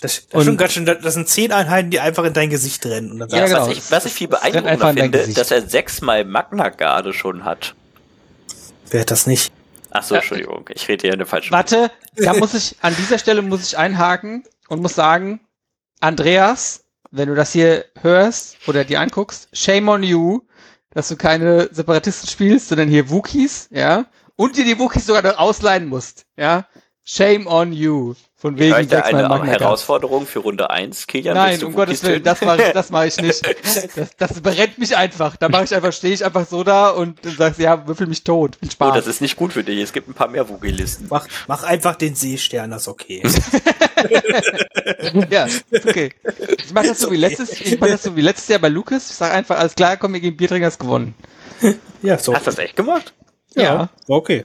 Das, 0.00 0.26
das, 0.26 0.34
Und- 0.40 0.44
schon 0.44 0.56
ganz 0.56 0.72
schön, 0.72 0.84
das 0.84 1.14
sind 1.14 1.28
zehn 1.28 1.52
Einheiten, 1.52 1.90
die 1.90 2.00
einfach 2.00 2.24
in 2.24 2.32
dein 2.32 2.50
Gesicht 2.50 2.84
rennen. 2.86 3.12
Und 3.12 3.18
dann 3.20 3.30
Ja, 3.30 3.46
genau. 3.46 3.68
was, 3.68 3.76
ich, 3.76 3.90
was 3.90 4.04
ich 4.06 4.12
viel 4.12 4.28
beeindruckender 4.28 4.92
finde, 4.94 5.28
dass 5.32 5.50
er 5.50 5.62
sechsmal 5.68 6.24
Magna 6.24 6.70
Garde 6.70 7.12
schon 7.12 7.44
hat. 7.44 7.74
wer 8.90 9.02
hat 9.02 9.10
das 9.10 9.26
nicht? 9.26 9.52
Ach 9.90 10.02
so. 10.02 10.14
Entschuldigung, 10.16 10.68
ich 10.74 10.88
rede 10.88 11.02
hier 11.02 11.12
in 11.12 11.18
der 11.18 11.26
falschen. 11.26 11.52
Warte, 11.52 11.90
da 12.16 12.32
muss 12.34 12.54
ich, 12.54 12.76
an 12.80 12.96
dieser 12.96 13.18
Stelle 13.18 13.42
muss 13.42 13.62
ich 13.64 13.78
einhaken 13.78 14.42
und 14.68 14.80
muss 14.82 14.94
sagen, 14.94 15.40
Andreas, 16.00 16.84
wenn 17.10 17.28
du 17.28 17.34
das 17.34 17.52
hier 17.52 17.84
hörst 18.00 18.56
oder 18.66 18.84
dir 18.84 19.00
anguckst, 19.00 19.48
shame 19.52 19.88
on 19.88 20.02
you, 20.02 20.40
dass 20.90 21.08
du 21.08 21.16
keine 21.16 21.68
Separatisten 21.72 22.28
spielst, 22.28 22.68
sondern 22.68 22.88
hier 22.88 23.10
Wookies, 23.10 23.68
ja, 23.70 24.06
und 24.42 24.56
dir 24.56 24.64
die 24.64 24.78
Wookies 24.78 25.06
sogar 25.06 25.22
noch 25.22 25.38
ausleihen 25.38 25.88
musst, 25.88 26.24
ja. 26.36 26.66
Shame 27.04 27.48
on 27.48 27.72
you. 27.72 28.14
Von 28.36 28.58
wegen 28.60 28.74
Heute 28.76 28.88
sechsmal 28.90 29.24
eine 29.24 29.28
Magna. 29.28 29.50
Herausforderung 29.52 30.24
für 30.24 30.38
Runde 30.38 30.70
1, 30.70 31.08
Kilian. 31.08 31.34
Nein, 31.34 31.62
um 31.64 31.74
Gottes 31.74 32.04
Willen, 32.04 32.22
das 32.22 32.40
mache 32.42 32.62
ich, 32.62 32.72
das 32.72 32.90
mache 32.90 33.08
ich 33.08 33.16
nicht. 33.20 33.42
Das, 33.96 34.10
das 34.16 34.40
brennt 34.40 34.78
mich 34.78 34.96
einfach. 34.96 35.36
Da 35.36 35.48
mache 35.48 35.64
ich 35.64 35.74
einfach, 35.74 35.92
stehe 35.92 36.14
ich 36.14 36.24
einfach 36.24 36.46
so 36.46 36.62
da 36.62 36.90
und 36.90 37.24
dann 37.24 37.34
sagst, 37.36 37.58
ja, 37.58 37.88
würfel 37.88 38.06
mich 38.06 38.22
tot. 38.22 38.54
Viel 38.60 38.68
Oh, 38.68 38.72
Spaß. 38.72 38.94
das 38.94 39.06
ist 39.08 39.20
nicht 39.20 39.34
gut 39.36 39.52
für 39.52 39.64
dich. 39.64 39.80
Es 39.82 39.92
gibt 39.92 40.08
ein 40.08 40.14
paar 40.14 40.28
mehr 40.28 40.48
Wookie-Listen. 40.48 41.06
Mach, 41.10 41.26
mach 41.48 41.64
einfach 41.64 41.96
den 41.96 42.14
Seestern, 42.14 42.70
das 42.70 42.82
ist 42.82 42.88
okay. 42.88 43.22
ja, 45.30 45.44
ist 45.46 45.64
okay. 45.86 46.10
Ich 46.64 46.72
mache 46.72 46.88
das 46.88 47.00
so 47.00 47.10
wie 47.10 47.16
letztes, 47.16 47.60
ich 47.60 47.78
mache 47.80 47.90
das 47.92 48.02
so 48.04 48.16
wie 48.16 48.20
letztes 48.22 48.48
Jahr 48.48 48.58
bei 48.60 48.68
Lukas. 48.68 49.10
Ich 49.10 49.16
sage 49.16 49.34
einfach, 49.34 49.58
alles 49.58 49.74
klar, 49.74 49.96
komm, 49.96 50.12
wir 50.12 50.20
gegen 50.20 50.36
Biertrinkers 50.36 50.78
gewonnen. 50.78 51.14
ja, 52.02 52.18
so. 52.18 52.34
Hast 52.34 52.46
du 52.46 52.50
das 52.50 52.58
echt 52.58 52.76
gemacht? 52.76 53.12
Ja. 53.54 53.88
Okay. 54.08 54.44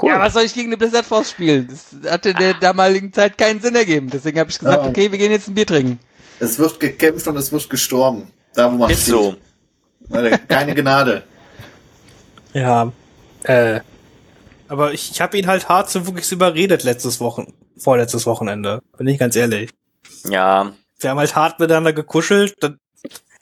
Cool. 0.00 0.10
Ja, 0.10 0.20
was 0.20 0.32
soll 0.34 0.42
ich 0.44 0.54
gegen 0.54 0.68
eine 0.68 0.76
Blizzard 0.76 1.04
Force 1.04 1.30
spielen? 1.30 1.68
Das 1.68 2.12
hatte 2.12 2.30
in 2.30 2.36
der 2.36 2.54
damaligen 2.54 3.12
Zeit 3.12 3.36
keinen 3.36 3.60
Sinn 3.60 3.74
ergeben. 3.74 4.08
Deswegen 4.10 4.38
habe 4.38 4.50
ich 4.50 4.58
gesagt, 4.58 4.82
Ja. 4.84 4.88
okay, 4.88 5.10
wir 5.10 5.18
gehen 5.18 5.32
jetzt 5.32 5.48
ein 5.48 5.54
Bier 5.54 5.66
trinken. 5.66 5.98
Es 6.38 6.58
wird 6.58 6.78
gekämpft 6.78 7.26
und 7.26 7.36
es 7.36 7.50
wird 7.50 7.68
gestorben. 7.68 8.30
Da, 8.54 8.72
wo 8.72 8.76
man 8.76 8.90
ist 8.90 9.02
steht. 9.02 9.14
so. 9.14 9.36
Keine 10.48 10.74
Gnade. 10.74 11.22
Ja. 12.54 12.90
Äh. 13.44 13.80
Aber 14.68 14.92
ich, 14.94 15.10
ich 15.10 15.20
habe 15.20 15.36
ihn 15.36 15.46
halt 15.46 15.68
hart 15.68 15.90
zu 15.90 16.06
wirklich 16.06 16.32
überredet 16.32 16.82
letztes 16.82 17.20
Wochen, 17.20 17.52
vorletztes 17.76 18.24
Wochenende. 18.24 18.80
Bin 18.96 19.06
ich 19.06 19.18
ganz 19.18 19.36
ehrlich. 19.36 19.70
Ja, 20.24 20.72
Wir 20.98 21.10
haben 21.10 21.18
halt 21.18 21.36
hart 21.36 21.60
miteinander 21.60 21.92
gekuschelt, 21.92 22.54
dann 22.60 22.78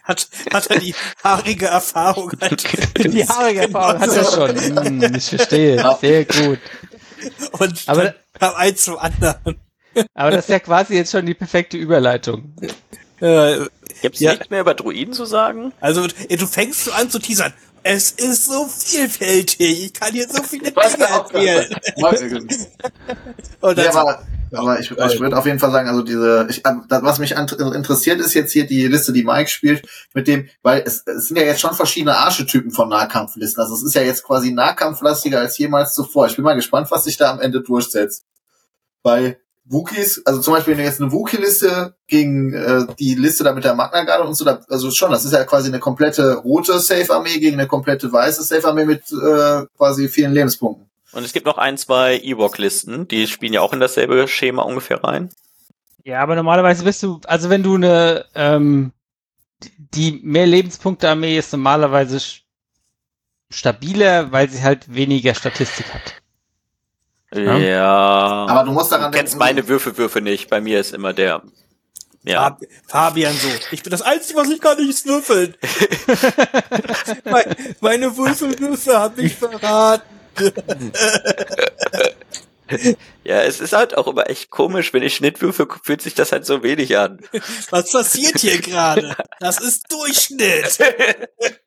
hat, 0.07 0.29
hat 0.53 0.67
er 0.69 0.79
die 0.81 0.95
haarige 1.23 1.67
Erfahrung 1.67 2.33
halt. 2.41 2.65
Die 3.05 3.27
haarige 3.29 3.61
Erfahrung 3.63 4.01
hat 4.01 4.11
er 4.17 4.25
schon. 4.25 4.57
Hm, 5.03 5.15
ich 5.17 5.29
verstehe. 5.29 5.77
Ja. 5.77 5.97
Sehr 6.01 6.25
gut. 6.25 6.59
Und 7.59 7.83
Aber- 7.87 8.15
kam 8.39 8.55
eins 8.55 8.85
zum 8.85 8.99
anderen. 8.99 9.61
Aber 10.15 10.31
das 10.31 10.41
ist 10.45 10.51
ja 10.51 10.59
quasi 10.59 10.95
jetzt 10.95 11.11
schon 11.13 11.25
die 11.27 11.35
perfekte 11.35 11.77
Überleitung. 11.79 12.55
Äh, 13.21 13.61
gibt's 14.03 14.21
Ja. 14.21 14.33
nichts 14.33 14.51
mehr 14.51 14.61
über 14.61 14.75
Druiden 14.75 15.15
zu 15.15 15.25
sagen? 15.25 15.73
also 15.81 16.07
du 16.07 16.47
fängst 16.47 16.85
so 16.85 16.93
an 16.93 17.09
zu 17.11 17.19
teasern. 17.19 17.53
Es 17.83 18.11
ist 18.11 18.45
so 18.47 18.67
vielfältig. 18.67 19.85
Ich 19.87 19.93
kann 19.95 20.13
hier 20.13 20.29
so 20.29 20.43
viele 20.43 20.73
Dinge 20.73 20.83
erzählen. 21.09 21.77
Und 23.61 23.79
Ja, 23.79 23.85
dann 23.85 23.97
aber, 23.97 24.27
aber 24.53 24.81
ich, 24.81 24.91
ich 24.91 25.21
würde 25.21 25.37
auf 25.37 25.47
jeden 25.47 25.59
Fall 25.59 25.71
sagen, 25.71 25.89
also 25.89 26.03
diese, 26.03 26.47
ich, 26.49 26.63
das, 26.63 27.03
was 27.03 27.19
mich 27.19 27.37
an, 27.37 27.49
interessiert, 27.75 28.21
ist 28.21 28.35
jetzt 28.35 28.53
hier 28.53 28.67
die 28.67 28.87
Liste, 28.87 29.13
die 29.13 29.25
Mike 29.25 29.51
spielt, 29.51 29.87
mit 30.15 30.29
dem, 30.29 30.49
weil 30.63 30.83
es, 30.87 31.03
es 31.07 31.29
sind 31.29 31.37
ja 31.37 31.45
jetzt 31.45 31.61
schon 31.61 31.75
verschiedene 31.75 32.17
Archetypen 32.17 32.71
von 32.71 32.89
Nahkampflisten. 32.89 33.63
Also 33.63 33.75
es 33.75 33.83
ist 33.83 33.95
ja 33.95 34.03
jetzt 34.03 34.23
quasi 34.25 34.53
nahkampflastiger 34.53 35.41
als 35.41 35.59
jemals 35.59 35.95
zuvor. 35.95 36.27
Ich 36.27 36.37
bin 36.37 36.45
mal 36.45 36.55
gespannt, 36.55 36.91
was 36.91 37.05
sich 37.05 37.17
da 37.17 37.31
am 37.31 37.41
Ende 37.41 37.61
durchsetzt. 37.61 38.25
Bei 39.03 39.39
Wookies, 39.69 40.23
also 40.25 40.41
zum 40.41 40.55
Beispiel 40.55 40.73
wenn 40.73 40.79
du 40.79 40.89
jetzt 40.89 41.01
eine 41.01 41.11
Wookie-Liste 41.11 41.95
gegen 42.07 42.53
äh, 42.53 42.87
die 42.99 43.15
Liste 43.15 43.43
da 43.43 43.53
mit 43.53 43.65
der 43.65 43.75
Magna 43.75 44.05
Garde 44.05 44.25
und 44.25 44.35
so, 44.35 44.45
da, 44.45 44.61
also 44.69 44.91
schon, 44.93 45.11
das 45.11 45.25
ist 45.25 45.33
ja 45.33 45.43
quasi 45.45 45.69
eine 45.69 45.81
komplette 45.81 46.37
rote 46.37 46.79
Safe-Armee 46.79 47.39
gegen 47.41 47.59
eine 47.59 47.67
komplette 47.67 48.13
weiße 48.13 48.45
Safe-Armee 48.45 48.85
mit 48.85 49.03
äh, 49.11 49.67
quasi 49.77 50.09
vielen 50.09 50.33
Lebenspunkten. 50.33 50.89
Und 51.17 51.25
es 51.25 51.33
gibt 51.33 51.47
noch 51.47 51.57
ein, 51.57 51.79
zwei 51.79 52.19
Ewok-Listen, 52.19 53.09
die 53.09 53.27
spielen 53.27 53.55
ja 53.55 53.63
auch 53.63 53.73
in 53.73 53.81
dasselbe 53.81 54.29
Schema 54.29 54.63
ungefähr 54.63 55.03
rein. 55.03 55.31
Ja, 56.05 56.21
aber 56.21 56.37
normalerweise 56.37 56.85
bist 56.85 57.03
du, 57.03 57.21
also 57.27 57.49
wenn 57.49 57.63
du 57.63 57.75
eine, 57.77 58.27
ähm, 58.35 58.93
die 59.95 60.21
mehr 60.23 60.47
Lebenspunkte 60.47 61.09
Armee 61.09 61.39
ist 61.39 61.53
normalerweise 61.53 62.21
stabiler, 63.51 64.31
weil 64.31 64.49
sie 64.51 64.63
halt 64.63 64.95
weniger 64.95 65.35
Statistik 65.35 65.87
hat. 65.95 66.15
Ja. 67.35 67.57
Ja. 67.59 68.47
Aber 68.49 68.65
du 68.65 68.73
musst 68.73 68.93
daran 68.93 69.11
du 69.11 69.17
kennst 69.19 69.33
denken- 69.35 69.45
meine 69.45 69.69
Würfelwürfe 69.69 70.21
nicht. 70.21 70.49
Bei 70.51 70.61
mir 70.61 70.79
ist 70.81 70.93
immer 70.95 71.13
der. 71.13 71.43
Ja. 72.25 72.43
Fab 72.43 72.61
Fabian 72.89 73.35
so. 73.35 73.49
Ich 73.71 73.83
bin 73.83 73.91
das 73.91 74.03
Einzige, 74.03 74.39
was 74.39 74.49
ich 74.51 74.61
kann, 74.61 74.79
ist 74.79 75.07
würfeln. 75.07 75.55
Mein- 77.25 77.57
Meine 77.81 78.17
Würfelwürfe 78.17 78.99
haben 78.99 79.17
mich 79.23 79.35
verraten. 79.35 80.16
Ja, 83.25 83.43
es 83.43 83.61
ist 83.61 83.73
halt 83.73 83.97
auch 83.97 84.09
immer 84.09 84.29
echt 84.29 84.51
komisch, 84.51 84.93
wenn 84.93 85.03
ich 85.03 85.15
Schnittwürfe, 85.17 85.69
fühlt 85.83 86.03
sich 86.03 86.15
das 86.15 86.33
halt 86.33 86.45
so 86.45 86.63
wenig 86.63 86.97
an. 86.97 87.21
Was 87.71 87.93
passiert 87.93 88.41
hier 88.41 88.61
gerade? 88.61 89.17
Das 89.41 89.61
ist 89.61 89.85
Durchschnitt. 89.91 90.79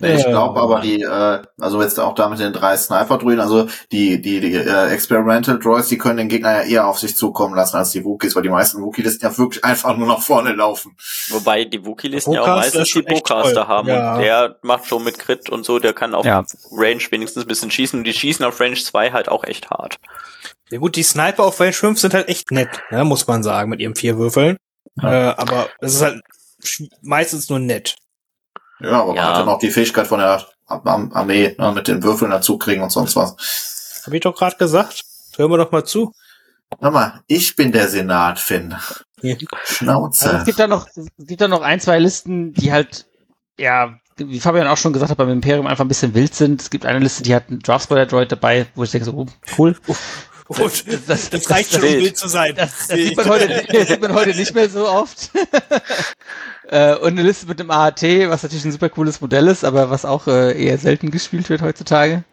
Nee, 0.00 0.14
ich 0.14 0.22
Ja. 0.24 0.30
glaube 0.30 0.60
aber 0.60 0.80
die, 0.80 1.02
äh, 1.02 1.42
also 1.60 1.82
jetzt 1.82 2.00
auch 2.00 2.14
da 2.14 2.28
mit 2.28 2.38
den 2.38 2.52
drei 2.52 2.76
Sniper-Druiden, 2.76 3.40
also 3.40 3.66
die, 3.92 4.20
die, 4.20 4.40
die 4.40 4.54
äh, 4.54 4.86
Experimental 4.90 5.58
Droids, 5.58 5.88
die 5.88 5.98
können 5.98 6.16
den 6.16 6.28
Gegner 6.28 6.62
ja 6.62 6.62
eher 6.62 6.86
auf 6.88 6.98
sich 6.98 7.16
zukommen 7.16 7.54
lassen 7.54 7.76
als 7.76 7.90
die 7.90 8.04
Wookies, 8.04 8.34
weil 8.34 8.42
die 8.42 8.48
meisten 8.48 8.82
Wookie-Listen 8.82 9.24
ja 9.24 9.36
wirklich 9.38 9.64
einfach 9.64 9.96
nur 9.96 10.08
nach 10.08 10.20
vorne 10.22 10.52
laufen. 10.52 10.96
Wobei 11.28 11.64
die 11.64 11.84
Wookie-Listen 11.84 12.32
ja 12.32 12.42
auch 12.42 12.46
meistens 12.46 12.90
die 12.92 13.02
Bowcaster 13.02 13.68
haben 13.68 13.88
Ja. 13.88 14.14
und 14.14 14.20
der 14.22 14.56
macht 14.62 14.86
schon 14.86 15.04
mit 15.04 15.18
Crit 15.18 15.50
und 15.50 15.64
so, 15.64 15.78
der 15.78 15.92
kann 15.92 16.14
auf 16.14 16.24
Ja. 16.24 16.44
Range 16.72 17.02
wenigstens 17.10 17.44
ein 17.44 17.48
bisschen 17.48 17.70
schießen 17.70 17.98
und 18.00 18.04
die 18.04 18.12
schießen 18.14 18.44
auf 18.44 18.58
Range 18.60 18.74
2 18.76 19.12
halt 19.12 19.28
auch 19.28 19.44
echt 19.44 19.70
hart. 19.70 19.98
Ja 20.70 20.78
gut, 20.78 20.96
die 20.96 21.02
Sniper 21.02 21.44
auf 21.44 21.60
Range 21.60 21.72
5 21.72 21.98
sind 21.98 22.14
halt 22.14 22.28
echt 22.28 22.50
nett, 22.52 22.68
ne, 22.90 23.04
muss 23.04 23.26
man 23.26 23.42
sagen, 23.42 23.70
mit 23.70 23.80
ihren 23.80 23.94
vier 23.96 24.16
Würfeln. 24.18 24.56
Äh, 25.02 25.06
aber 25.06 25.68
es 25.80 25.94
ist 25.94 26.02
halt 26.02 26.20
meistens 27.02 27.48
nur 27.48 27.58
nett. 27.58 27.96
Ja, 28.80 29.02
aber 29.02 29.14
Ja. 29.14 29.22
man 29.22 29.24
hat 29.32 29.36
dann 29.40 29.48
auch 29.48 29.58
die 29.58 29.70
Fähigkeit 29.70 30.06
von 30.06 30.18
der 30.20 30.28
Ar- 30.28 30.46
Ar- 30.86 31.10
Armee, 31.12 31.54
ne, 31.58 31.72
mit 31.72 31.88
den 31.88 32.02
Würfeln 32.02 32.30
dazu 32.30 32.58
kriegen 32.58 32.82
und 32.82 32.90
sonst 32.90 33.16
was. 33.16 34.02
Hab 34.06 34.12
ich 34.12 34.20
doch 34.20 34.34
gerade 34.36 34.56
gesagt. 34.56 35.02
Hören 35.36 35.50
wir 35.50 35.58
doch 35.58 35.70
mal 35.72 35.84
zu. 35.84 36.12
Hör 36.80 36.90
mal, 36.90 37.20
ich 37.26 37.56
bin 37.56 37.72
der 37.72 37.88
Senat, 37.88 38.38
Finn. 38.38 38.74
Ja. 39.22 39.34
Also 39.34 39.46
Schnauze. 39.64 40.36
es 40.38 40.44
gibt 40.44 40.58
da 40.58 40.66
noch, 40.68 40.86
es 40.96 41.06
gibt 41.26 41.40
da 41.40 41.48
noch 41.48 41.62
ein, 41.62 41.80
zwei 41.80 41.98
Listen, 41.98 42.52
die 42.54 42.72
halt, 42.72 43.06
ja, 43.58 43.94
wie 44.16 44.38
Fabian 44.40 44.66
auch 44.68 44.76
schon 44.76 44.92
gesagt 44.92 45.10
hat, 45.10 45.18
beim 45.18 45.28
Imperium 45.30 45.66
einfach 45.66 45.84
ein 45.84 45.88
bisschen 45.88 46.14
wild 46.14 46.34
sind. 46.34 46.60
Es 46.62 46.70
gibt 46.70 46.86
eine 46.86 46.98
Liste, 47.00 47.22
die 47.22 47.34
hat 47.34 47.48
einen 47.48 47.58
Draft 47.60 47.84
Spoiler 47.84 48.06
Droid 48.06 48.30
dabei, 48.30 48.66
wo 48.74 48.84
ich 48.84 48.90
denke 48.92 49.04
so, 49.06 49.12
oh, 49.12 49.26
cool. 49.58 49.76
Und 50.46 50.84
Das, 51.08 51.30
das 51.30 51.48
reicht 51.50 51.72
schon, 51.72 51.82
um 51.82 51.88
wild. 51.88 52.02
wild 52.02 52.16
zu 52.18 52.28
sein. 52.28 52.54
Das, 52.56 52.86
das, 52.88 52.96
sieht 52.98 53.16
man 53.16 53.26
heute, 53.28 53.64
das 53.72 53.88
sieht 53.88 54.00
man 54.00 54.14
heute 54.14 54.30
nicht 54.36 54.54
mehr 54.54 54.68
so 54.68 54.88
oft. 54.88 55.30
äh, 56.68 56.94
und 56.96 57.08
eine 57.12 57.22
Liste 57.22 57.46
mit 57.46 57.58
dem 57.58 57.70
AAT, 57.70 58.02
was 58.28 58.42
natürlich 58.42 58.64
ein 58.64 58.72
super 58.72 58.88
cooles 58.88 59.20
Modell 59.20 59.48
ist, 59.48 59.64
aber 59.64 59.90
was 59.90 60.04
auch 60.04 60.26
äh, 60.26 60.62
eher 60.62 60.78
selten 60.78 61.10
gespielt 61.10 61.48
wird 61.50 61.62
heutzutage. 61.62 62.24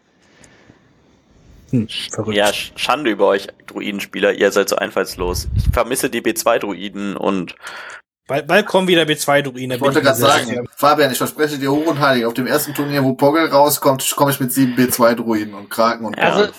Hm, 1.70 1.88
verrückt. 2.10 2.36
Ja, 2.36 2.46
Sch- 2.48 2.70
Schande 2.76 3.10
über 3.10 3.26
euch 3.26 3.48
Druidenspieler, 3.66 4.32
ihr 4.32 4.50
seid 4.52 4.68
so 4.70 4.76
einfallslos. 4.76 5.48
Ich 5.56 5.64
vermisse 5.72 6.08
die 6.08 6.22
B2-Druiden 6.22 7.16
und 7.16 7.56
Bald, 8.26 8.46
bald 8.46 8.66
kommen 8.66 8.88
wieder 8.88 9.04
B2-Druiden. 9.04 9.70
Ich 9.72 9.80
wollte 9.80 10.02
gerade 10.02 10.18
sagen, 10.18 10.68
Fabian, 10.76 11.10
ich 11.10 11.16
verspreche 11.16 11.58
dir 11.58 11.72
hoch 11.72 11.86
und 11.86 11.98
heilig, 11.98 12.26
auf 12.26 12.34
dem 12.34 12.46
ersten 12.46 12.74
Turnier, 12.74 13.02
wo 13.02 13.14
Poggle 13.14 13.50
rauskommt, 13.50 14.14
komme 14.16 14.30
ich 14.30 14.38
mit 14.38 14.52
sieben 14.52 14.74
B2-Druiden 14.76 15.54
und 15.54 15.70
Kraken 15.70 16.04
und 16.04 16.16
Ja. 16.18 16.34
Also, 16.34 16.52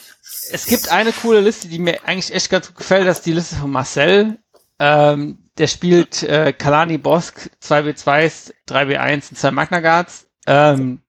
es 0.51 0.65
gibt 0.65 0.91
eine 0.91 1.11
coole 1.11 1.41
Liste, 1.41 1.67
die 1.67 1.78
mir 1.78 1.99
eigentlich 2.05 2.34
echt 2.34 2.49
ganz 2.49 2.67
gut 2.67 2.78
gefällt, 2.78 3.07
das 3.07 3.17
ist 3.20 3.26
die 3.28 3.34
Liste 3.34 3.55
von 3.55 3.70
Marcel. 3.70 4.39
Ähm, 4.80 5.49
der 5.60 5.68
spielt 5.68 6.24
äh, 6.24 6.53
Kalani 6.53 6.97
Bosk, 6.97 7.51
2B2s, 7.62 8.53
3B1 8.68 9.30
und 9.30 9.38
2 9.38 9.51
Magna 9.51 9.80
Guards. 9.82 10.28
Ähm, 10.47 11.01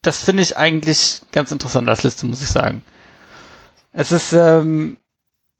das 0.00 0.22
finde 0.22 0.42
ich 0.42 0.56
eigentlich 0.56 1.22
ganz 1.32 1.50
interessant 1.50 1.88
als 1.88 2.04
Liste, 2.04 2.26
muss 2.26 2.42
ich 2.42 2.48
sagen. 2.48 2.82
Es 3.92 4.12
ist 4.12 4.32
ähm, 4.32 4.98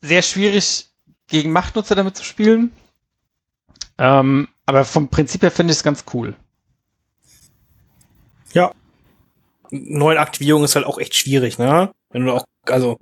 sehr 0.01 0.23
schwierig, 0.23 0.87
gegen 1.27 1.51
Machtnutzer 1.51 1.97
damit 1.97 2.17
zu 2.17 2.25
spielen. 2.25 2.71
Ähm, 3.99 4.49
aber 4.65 4.85
vom 4.85 5.09
Prinzip 5.09 5.43
her 5.43 5.51
finde 5.51 5.73
ich 5.73 5.79
es 5.79 5.85
ganz 5.85 6.05
cool. 6.15 6.37
Neuen 9.71 10.19
Aktivierung 10.19 10.65
ist 10.65 10.77
halt 10.77 10.87
auch 10.87 10.99
echt 10.99 11.15
schwierig, 11.15 11.59
ne? 11.59 11.93
Wenn 12.11 12.25
du 12.25 12.33
auch, 12.33 12.45
also, 12.67 12.99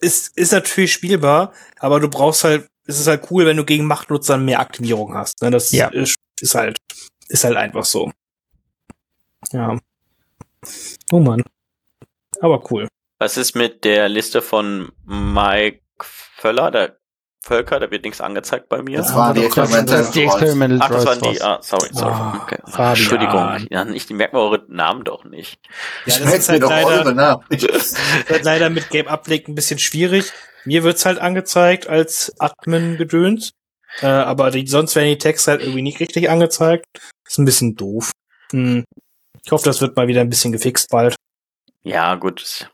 ist, 0.00 0.36
ist 0.36 0.52
natürlich 0.52 0.92
spielbar, 0.92 1.52
aber 1.78 2.00
du 2.00 2.08
brauchst 2.08 2.44
halt, 2.44 2.68
es 2.86 2.98
ist 3.00 3.06
halt 3.06 3.30
cool, 3.30 3.46
wenn 3.46 3.56
du 3.56 3.64
gegen 3.64 3.86
Machtnutzer 3.86 4.36
mehr 4.38 4.60
Aktivierung 4.60 5.14
hast, 5.14 5.40
ne? 5.42 5.50
Das 5.50 5.70
Ja. 5.72 5.88
ist, 5.88 6.16
ist 6.40 6.54
halt, 6.54 6.78
ist 7.28 7.44
halt 7.44 7.56
einfach 7.56 7.84
so. 7.84 8.10
Ja. 9.52 9.78
Oh 11.12 11.20
Mann. 11.20 11.42
Aber 12.40 12.70
cool. 12.70 12.88
Was 13.18 13.36
ist 13.36 13.54
mit 13.54 13.84
der 13.84 14.08
Liste 14.08 14.42
von 14.42 14.90
Mike 15.04 15.80
Völler, 16.00 16.70
der 16.70 16.98
Völker, 17.44 17.80
da 17.80 17.90
wird 17.90 18.04
nichts 18.04 18.20
angezeigt 18.20 18.68
bei 18.68 18.82
mir. 18.82 18.98
Das 18.98 19.14
waren 19.14 19.34
die 19.34 19.40
aber 19.40 19.50
trotzdem, 19.50 19.80
Experimental 19.80 19.98
Das 19.98 20.10
die. 20.12 20.22
Experimental 20.22 20.78
Ach, 20.80 20.90
das 20.90 21.06
waren 21.06 21.20
die, 21.20 21.42
ah, 21.42 21.58
sorry, 21.60 21.88
sorry. 21.90 22.12
Ah, 22.12 22.40
okay. 22.42 22.58
Fabian. 22.66 22.88
Entschuldigung, 22.90 23.66
ja, 23.70 23.86
ich 23.88 24.10
merke 24.10 24.36
mir 24.36 24.42
eure 24.42 24.64
Namen 24.68 25.04
doch 25.04 25.24
nicht. 25.24 25.58
Ja, 25.64 25.70
das 26.06 26.16
Schmeckt 26.18 26.38
ist 26.38 26.48
mir 26.48 26.52
halt 26.52 26.62
doch 26.62 26.70
leider, 26.70 26.88
eure 26.88 27.14
Namen. 27.14 27.44
ist 27.50 27.98
halt 28.30 28.44
leider 28.44 28.70
mit 28.70 28.90
Game 28.90 29.08
Update 29.08 29.48
ein 29.48 29.56
bisschen 29.56 29.80
schwierig. 29.80 30.32
Mir 30.64 30.84
wird's 30.84 31.04
halt 31.04 31.18
angezeigt 31.18 31.88
als 31.88 32.32
Admin-Gedöns. 32.38 33.50
Äh, 34.00 34.06
aber 34.06 34.50
die, 34.52 34.66
sonst 34.66 34.94
werden 34.94 35.08
die 35.08 35.18
Texte 35.18 35.50
halt 35.50 35.62
irgendwie 35.62 35.82
nicht 35.82 36.00
richtig 36.00 36.30
angezeigt. 36.30 36.86
Ist 37.26 37.38
ein 37.38 37.44
bisschen 37.44 37.74
doof. 37.74 38.12
Hm. 38.52 38.84
Ich 39.44 39.50
hoffe, 39.50 39.64
das 39.64 39.80
wird 39.80 39.96
mal 39.96 40.06
wieder 40.06 40.20
ein 40.20 40.30
bisschen 40.30 40.52
gefixt 40.52 40.88
bald. 40.90 41.16
Ja, 41.82 42.14
gut. 42.14 42.70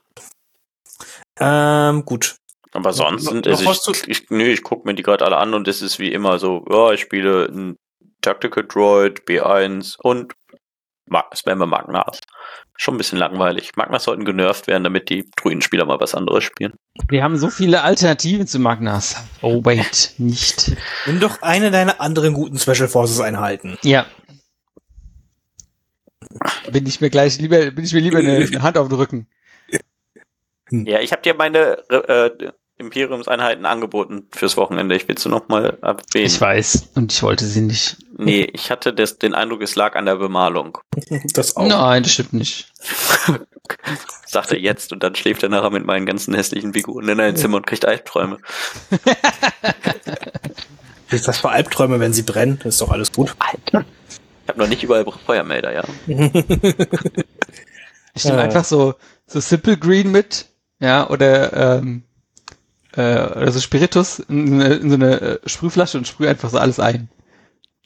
Ähm, 1.40 2.04
gut. 2.04 2.36
Aber 2.78 2.92
sonst 2.92 3.24
sind 3.24 3.46
noch 3.46 3.66
also 3.66 3.90
ich, 3.90 4.06
ich, 4.06 4.30
nö, 4.30 4.44
ich 4.44 4.62
gucke 4.62 4.86
mir 4.86 4.94
die 4.94 5.02
gerade 5.02 5.24
alle 5.24 5.38
an 5.38 5.52
und 5.52 5.66
es 5.66 5.82
ist 5.82 5.98
wie 5.98 6.12
immer 6.12 6.38
so, 6.38 6.64
ja, 6.70 6.92
ich 6.92 7.00
spiele 7.00 7.46
ein 7.46 7.76
Tactical 8.20 8.64
Droid, 8.64 9.22
B1 9.26 9.96
und 9.98 10.32
Mag 11.06 11.36
Spammer 11.36 11.66
Magnas. 11.66 12.20
Schon 12.76 12.94
ein 12.94 12.98
bisschen 12.98 13.18
langweilig. 13.18 13.72
Magnas 13.74 14.04
sollten 14.04 14.24
genervt 14.24 14.68
werden, 14.68 14.84
damit 14.84 15.08
die 15.08 15.28
Druidenspieler 15.36 15.86
mal 15.86 15.98
was 15.98 16.14
anderes 16.14 16.44
spielen. 16.44 16.74
Wir 17.08 17.24
haben 17.24 17.36
so 17.36 17.50
viele 17.50 17.82
Alternativen 17.82 18.46
zu 18.46 18.60
Magnas. 18.60 19.16
Oh, 19.42 19.64
wait, 19.64 20.14
nicht. 20.18 20.76
Nimm 21.06 21.18
doch 21.18 21.42
eine 21.42 21.72
deiner 21.72 22.00
anderen 22.00 22.32
guten 22.32 22.58
Special 22.58 22.86
Forces 22.86 23.18
Einheiten. 23.20 23.76
Ja. 23.82 24.06
Bin 26.70 26.86
ich 26.86 27.00
mir 27.00 27.10
gleich 27.10 27.38
lieber, 27.38 27.72
bin 27.72 27.84
ich 27.84 27.92
mir 27.92 28.00
lieber 28.00 28.18
eine, 28.18 28.36
eine 28.36 28.62
Hand 28.62 28.78
auf 28.78 28.88
den 28.88 28.98
Rücken. 28.98 29.26
Ja, 30.70 31.00
ich 31.00 31.12
habe 31.12 31.22
dir 31.22 31.34
meine 31.34 31.78
äh, 31.88 32.50
Imperiumseinheiten 32.78 33.66
angeboten 33.66 34.26
fürs 34.32 34.56
Wochenende. 34.56 34.94
Ich 34.94 35.08
will 35.08 35.18
sie 35.18 35.28
noch 35.28 35.48
mal 35.48 35.76
erwähnen. 35.82 36.26
Ich 36.26 36.40
weiß. 36.40 36.90
Und 36.94 37.12
ich 37.12 37.22
wollte 37.22 37.44
sie 37.44 37.60
nicht. 37.60 37.96
Nee, 38.16 38.48
ich 38.52 38.70
hatte 38.70 38.92
das, 38.92 39.18
den 39.18 39.34
Eindruck, 39.34 39.62
es 39.62 39.74
lag 39.76 39.94
an 39.96 40.06
der 40.06 40.16
Bemalung. 40.16 40.78
Das 41.34 41.56
auch. 41.56 41.66
Nein, 41.66 42.02
das 42.04 42.12
stimmt 42.12 42.32
nicht. 42.34 42.72
Sagt 44.26 44.52
er 44.52 44.58
jetzt 44.58 44.92
und 44.92 45.02
dann 45.02 45.14
schläft 45.14 45.42
er 45.42 45.48
nachher 45.48 45.70
mit 45.70 45.84
meinen 45.84 46.06
ganzen 46.06 46.34
hässlichen 46.34 46.72
Figuren 46.74 47.08
in 47.08 47.20
ein 47.20 47.36
Zimmer 47.36 47.56
und 47.58 47.66
kriegt 47.66 47.84
Albträume. 47.86 48.38
Ist 51.10 51.26
das 51.28 51.38
für 51.38 51.48
Albträume, 51.48 52.00
wenn 52.00 52.12
sie 52.12 52.22
brennen? 52.22 52.60
Ist 52.64 52.80
doch 52.80 52.90
alles 52.90 53.12
gut. 53.12 53.34
Alter. 53.38 53.84
Ich 54.42 54.48
habe 54.48 54.58
noch 54.58 54.68
nicht 54.68 54.82
überall 54.82 55.06
Feuermelder, 55.26 55.72
ja. 55.72 55.84
Ich 56.06 56.18
nehme 58.24 58.38
Äh. 58.38 58.42
einfach 58.42 58.64
so, 58.64 58.94
so 59.26 59.40
Simple 59.40 59.76
Green 59.78 60.10
mit, 60.10 60.46
ja, 60.80 61.08
oder, 61.08 61.78
ähm, 61.78 62.02
äh, 62.95 63.01
oder 63.22 63.53
so 63.53 63.61
Spiritus 63.61 64.18
in, 64.20 64.61
eine- 64.61 64.74
in 64.74 64.89
so 64.91 64.97
eine 64.97 65.20
äh, 65.20 65.39
Sprühflasche 65.47 65.99
und 65.99 66.07
sprühe 66.09 66.28
einfach 66.30 66.51
so 66.51 66.59
alles 66.59 66.80
ein. 66.80 67.09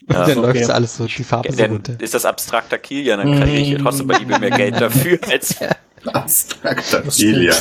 Und 0.09 0.15
Ja, 0.17 0.27
dann 0.27 0.39
okay. 0.39 0.47
läuft 0.59 0.65
so 0.67 0.73
alles 0.73 0.97
so, 0.97 1.07
die 1.07 1.25
Farbe 1.25 1.53
so 1.53 1.63
runter. 1.65 1.95
ist 2.01 2.15
das 2.15 2.25
abstrakter 2.25 2.79
Kilian, 2.79 3.19
dann 3.21 3.41
kriege 3.43 3.59
ich 3.77 3.83
trotzdem 3.83 4.07
bei 4.09 4.17
eBay 4.17 4.39
mehr 4.39 4.51
Geld 4.51 4.81
dafür 4.81 5.19
als. 5.31 5.57
Abstrakter 6.05 7.03
Kilian. 7.03 7.55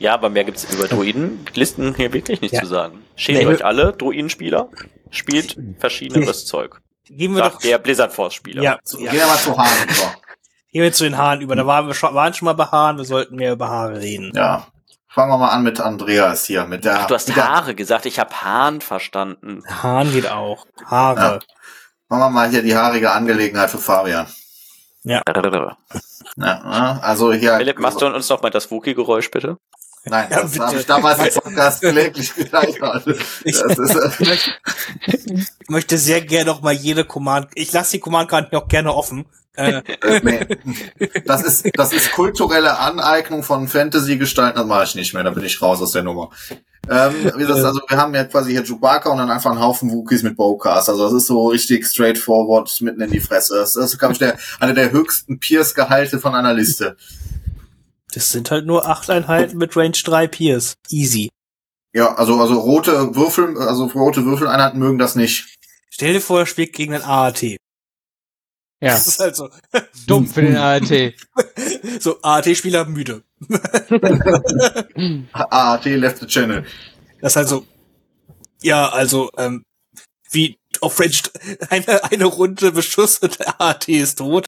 Ja, 0.00 0.14
aber 0.14 0.30
mehr 0.30 0.44
gibt's 0.44 0.66
über 0.72 0.86
Druiden-Listen 0.88 1.94
hier 1.96 2.12
wirklich 2.12 2.40
nicht 2.40 2.54
Ja. 2.54 2.60
zu 2.60 2.66
sagen. 2.66 3.02
Schämt 3.16 3.38
Nee. 3.38 3.46
euch 3.46 3.64
alle, 3.64 3.92
Druidenspieler. 3.92 4.68
Spielt 5.10 5.56
verschiedenes 5.78 6.46
Zeug. 6.46 6.80
Gehen 7.08 7.32
wir 7.34 7.38
Sagt 7.42 7.54
doch, 7.56 7.60
der 7.62 7.78
Blizzard 7.78 8.12
Force-Spieler. 8.12 8.62
ja, 8.62 8.78
So, 8.84 8.98
ja. 9.00 9.10
Gehen 9.10 9.20
wir 9.20 9.26
mal 9.26 9.38
zu 9.38 9.56
Hahn 9.56 9.66
über. 9.84 10.14
Gehen 10.70 10.82
wir 10.82 10.92
zu 10.92 11.04
den 11.04 11.16
Haaren 11.16 11.40
über. 11.40 11.56
Da 11.56 11.66
waren 11.66 11.86
wir 11.86 11.94
schon, 11.94 12.14
waren 12.14 12.34
schon 12.34 12.46
mal 12.46 12.52
bei 12.52 12.66
Haaren. 12.66 12.98
Wir 12.98 13.04
sollten 13.06 13.36
mehr 13.36 13.52
über 13.52 13.68
Haare 13.68 14.00
reden. 14.00 14.32
Ja. 14.36 14.66
Fangen 15.18 15.32
wir 15.32 15.38
mal 15.38 15.48
an 15.48 15.64
mit 15.64 15.80
Andreas 15.80 16.44
hier. 16.44 16.64
Mit 16.66 16.84
der, 16.84 17.00
Ach, 17.00 17.06
du 17.08 17.14
hast 17.16 17.26
mit 17.26 17.36
der, 17.36 17.48
Haare 17.48 17.74
gesagt, 17.74 18.06
ich 18.06 18.20
habe 18.20 18.40
Hahn 18.40 18.80
verstanden. 18.80 19.64
Haaren 19.66 20.12
geht 20.12 20.30
auch. 20.30 20.64
Haare. 20.84 21.40
Machen 22.08 22.20
wir 22.20 22.30
mal 22.30 22.48
hier 22.48 22.62
die 22.62 22.76
haarige 22.76 23.10
Angelegenheit 23.10 23.68
für 23.68 23.78
Fabian. 23.78 24.28
Ja, 26.36 26.60
ne? 26.62 27.02
also 27.02 27.32
hier. 27.32 27.56
Philipp, 27.56 27.80
machst 27.80 28.00
du 28.00 28.06
uns 28.06 28.28
noch 28.28 28.42
mal 28.42 28.50
das 28.50 28.70
Wookie-Geräusch, 28.70 29.32
bitte? 29.32 29.58
Nein, 30.04 30.28
Ja, 30.30 30.42
das 30.42 30.58
habe 30.58 30.78
ich 30.78 30.86
damals 30.86 31.18
im 31.18 31.32
Podcast 31.42 31.80
gezeigt. 31.82 32.82
Also, 32.82 33.12
Ich- 33.44 33.62
möchte 35.68 35.98
sehr 35.98 36.20
gerne 36.20 36.46
noch 36.46 36.62
mal 36.62 36.72
jede 36.72 37.04
Command. 37.04 37.48
Ich 37.54 37.72
lasse 37.72 37.92
die 37.92 38.00
Command-Karten 38.00 38.54
auch 38.56 38.68
gerne 38.68 38.94
offen. 38.94 39.26
Äh, 39.54 39.82
äh, 40.02 40.20
nee. 40.22 40.46
das 41.24 41.42
ist 41.42 41.66
das 41.74 41.92
ist 41.92 42.12
kulturelle 42.12 42.78
Aneignung 42.78 43.42
von 43.42 43.66
Fantasy-Gestalten. 43.66 44.56
Das 44.56 44.66
mache 44.66 44.84
ich 44.84 44.94
nicht 44.94 45.14
mehr. 45.14 45.24
Da 45.24 45.30
bin 45.30 45.44
ich 45.44 45.60
raus 45.60 45.82
aus 45.82 45.90
der 45.90 46.04
Nummer. 46.04 46.30
Ähm, 46.88 47.12
wie 47.36 47.44
das, 47.44 47.64
also 47.64 47.80
wir 47.88 47.98
haben 47.98 48.14
ja 48.14 48.24
quasi 48.24 48.52
hier 48.52 48.62
Chewbacca 48.62 49.10
und 49.10 49.18
dann 49.18 49.30
einfach 49.30 49.50
einen 49.50 49.60
Haufen 49.60 49.90
Wookies 49.90 50.22
mit 50.22 50.36
Bowcast. 50.36 50.88
Also 50.88 51.04
das 51.04 51.12
ist 51.12 51.26
so 51.26 51.48
richtig 51.48 51.86
straightforward 51.86 52.70
mitten 52.82 53.00
in 53.00 53.10
die 53.10 53.20
Fresse. 53.20 53.56
Das 53.56 53.74
ist, 53.74 53.98
glaube 53.98 54.12
ich, 54.12 54.18
der, 54.20 54.38
einer 54.60 54.74
der 54.74 54.92
höchsten 54.92 55.40
Pierce-Gehalte 55.40 56.20
von 56.20 56.36
einer 56.36 56.54
Liste. 56.54 56.96
Das 58.12 58.30
sind 58.30 58.50
halt 58.50 58.66
nur 58.66 58.86
acht 58.86 59.10
Einheiten 59.10 59.58
mit 59.58 59.76
Range 59.76 59.90
3 59.92 60.26
Pierce. 60.28 60.74
Easy. 60.88 61.28
Ja, 61.92 62.14
also 62.14 62.40
also 62.40 62.58
rote 62.58 63.14
Würfel, 63.14 63.58
also 63.58 63.86
rote 63.86 64.24
Würfeleinheiten 64.24 64.78
mögen 64.78 64.98
das 64.98 65.14
nicht. 65.14 65.54
Stell 65.90 66.12
dir 66.12 66.20
vor, 66.20 66.40
er 66.40 66.46
spielt 66.46 66.72
gegen 66.72 66.94
einen 66.94 67.04
AAT. 67.04 67.42
Ja, 68.80 68.92
Das 68.92 69.06
ist 69.08 69.18
halt 69.18 69.34
so. 69.36 69.50
dumm 70.06 70.26
für 70.26 70.42
den 70.42 70.56
ART. 70.56 70.88
So, 72.00 72.20
AAT-Spieler 72.22 72.84
müde. 72.84 73.24
AAT 75.32 75.84
left 75.86 76.18
the 76.18 76.26
channel. 76.26 76.64
Das 77.20 77.32
ist 77.32 77.36
halt 77.36 77.48
so. 77.48 77.66
Ja, 78.62 78.88
also, 78.90 79.30
ähm, 79.36 79.64
wie 80.30 80.58
auf 80.80 81.00
Range 81.00 81.16
eine, 81.70 82.04
eine 82.04 82.24
Runde 82.26 82.70
Beschuss 82.70 83.18
und 83.18 83.38
der 83.40 83.60
AAT 83.60 83.88
ist 83.88 84.18
tot. 84.18 84.46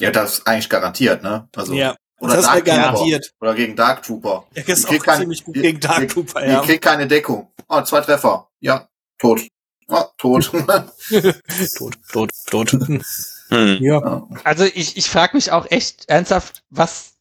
Ja, 0.00 0.10
das 0.10 0.38
ist 0.38 0.46
eigentlich 0.46 0.70
garantiert, 0.70 1.22
ne? 1.22 1.48
Also 1.54 1.74
ja, 1.74 1.94
oder 2.20 2.36
das 2.36 2.44
Dark 2.46 2.66
wäre 2.66 2.76
garantiert. 2.76 3.32
Oder 3.40 3.54
gegen 3.54 3.76
Dark 3.76 4.02
Trooper. 4.02 4.44
Er 4.54 4.68
ist 4.68 4.90
Die 4.90 4.98
auch 5.00 5.04
keine- 5.04 5.20
ziemlich 5.20 5.44
gut 5.44 5.56
die- 5.56 5.62
gegen 5.62 5.80
Dark 5.80 6.00
die- 6.00 6.06
Trooper, 6.06 6.40
Die 6.42 6.48
ja. 6.50 6.60
kriegt 6.60 6.84
keine 6.84 7.06
Deckung. 7.06 7.50
Oh, 7.68 7.80
zwei 7.82 8.00
Treffer. 8.00 8.48
Ja, 8.60 8.88
tot. 9.18 9.40
Oh, 9.88 10.04
tot. 10.18 10.50
tot, 11.78 11.94
tot, 12.12 12.30
tot. 12.46 12.70
Hm. 12.72 13.78
ja. 13.80 14.28
Also 14.44 14.64
ich, 14.64 14.96
ich 14.96 15.10
frage 15.10 15.36
mich 15.36 15.50
auch 15.52 15.66
echt 15.70 16.08
ernsthaft, 16.08 16.62
was, 16.70 17.14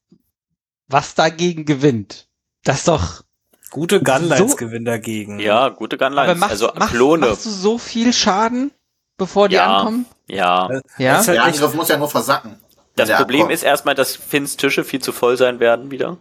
was 0.88 1.16
dagegen 1.16 1.66
gewinnt. 1.66 2.28
Das 2.64 2.80
ist 2.80 2.88
doch, 2.88 3.24
Gute 3.72 4.02
Gunlines 4.02 4.52
So- 4.52 4.56
gewinnen 4.56 4.86
dagegen. 4.86 5.39
Ja, 5.39 5.70
gute 5.70 5.95
aber 5.97 6.10
Gunlines. 6.10 6.38
machst, 6.39 6.52
also 6.52 6.72
machst, 6.76 6.93
Klone. 6.93 7.28
machst 7.28 7.45
du 7.45 7.50
so 7.52 7.78
viel 7.78 8.14
Schaden, 8.14 8.72
bevor 9.18 9.47
die 9.47 9.56
Ja. 9.56 9.78
ankommen? 9.78 10.06
Ja. 10.28 10.70
Ja. 10.97 11.20
Ist 11.20 11.28
halt 11.28 11.38
Der 11.38 11.45
echt, 11.45 11.56
Angriff 11.58 11.74
muss 11.76 11.88
ja 11.89 11.97
nur 11.97 12.10
versacken. 12.10 12.56
Das 13.00 13.10
der 13.10 13.18
Problem 13.18 13.41
ankommt. 13.41 13.54
ist 13.54 13.64
erstmal, 13.64 13.95
dass 13.95 14.16
Finns 14.16 14.58
Tische 14.58 14.84
viel 14.84 15.00
zu 15.02 15.12
voll 15.12 15.38
sein 15.38 15.60
werden 15.60 15.91
wieder. 15.91 16.18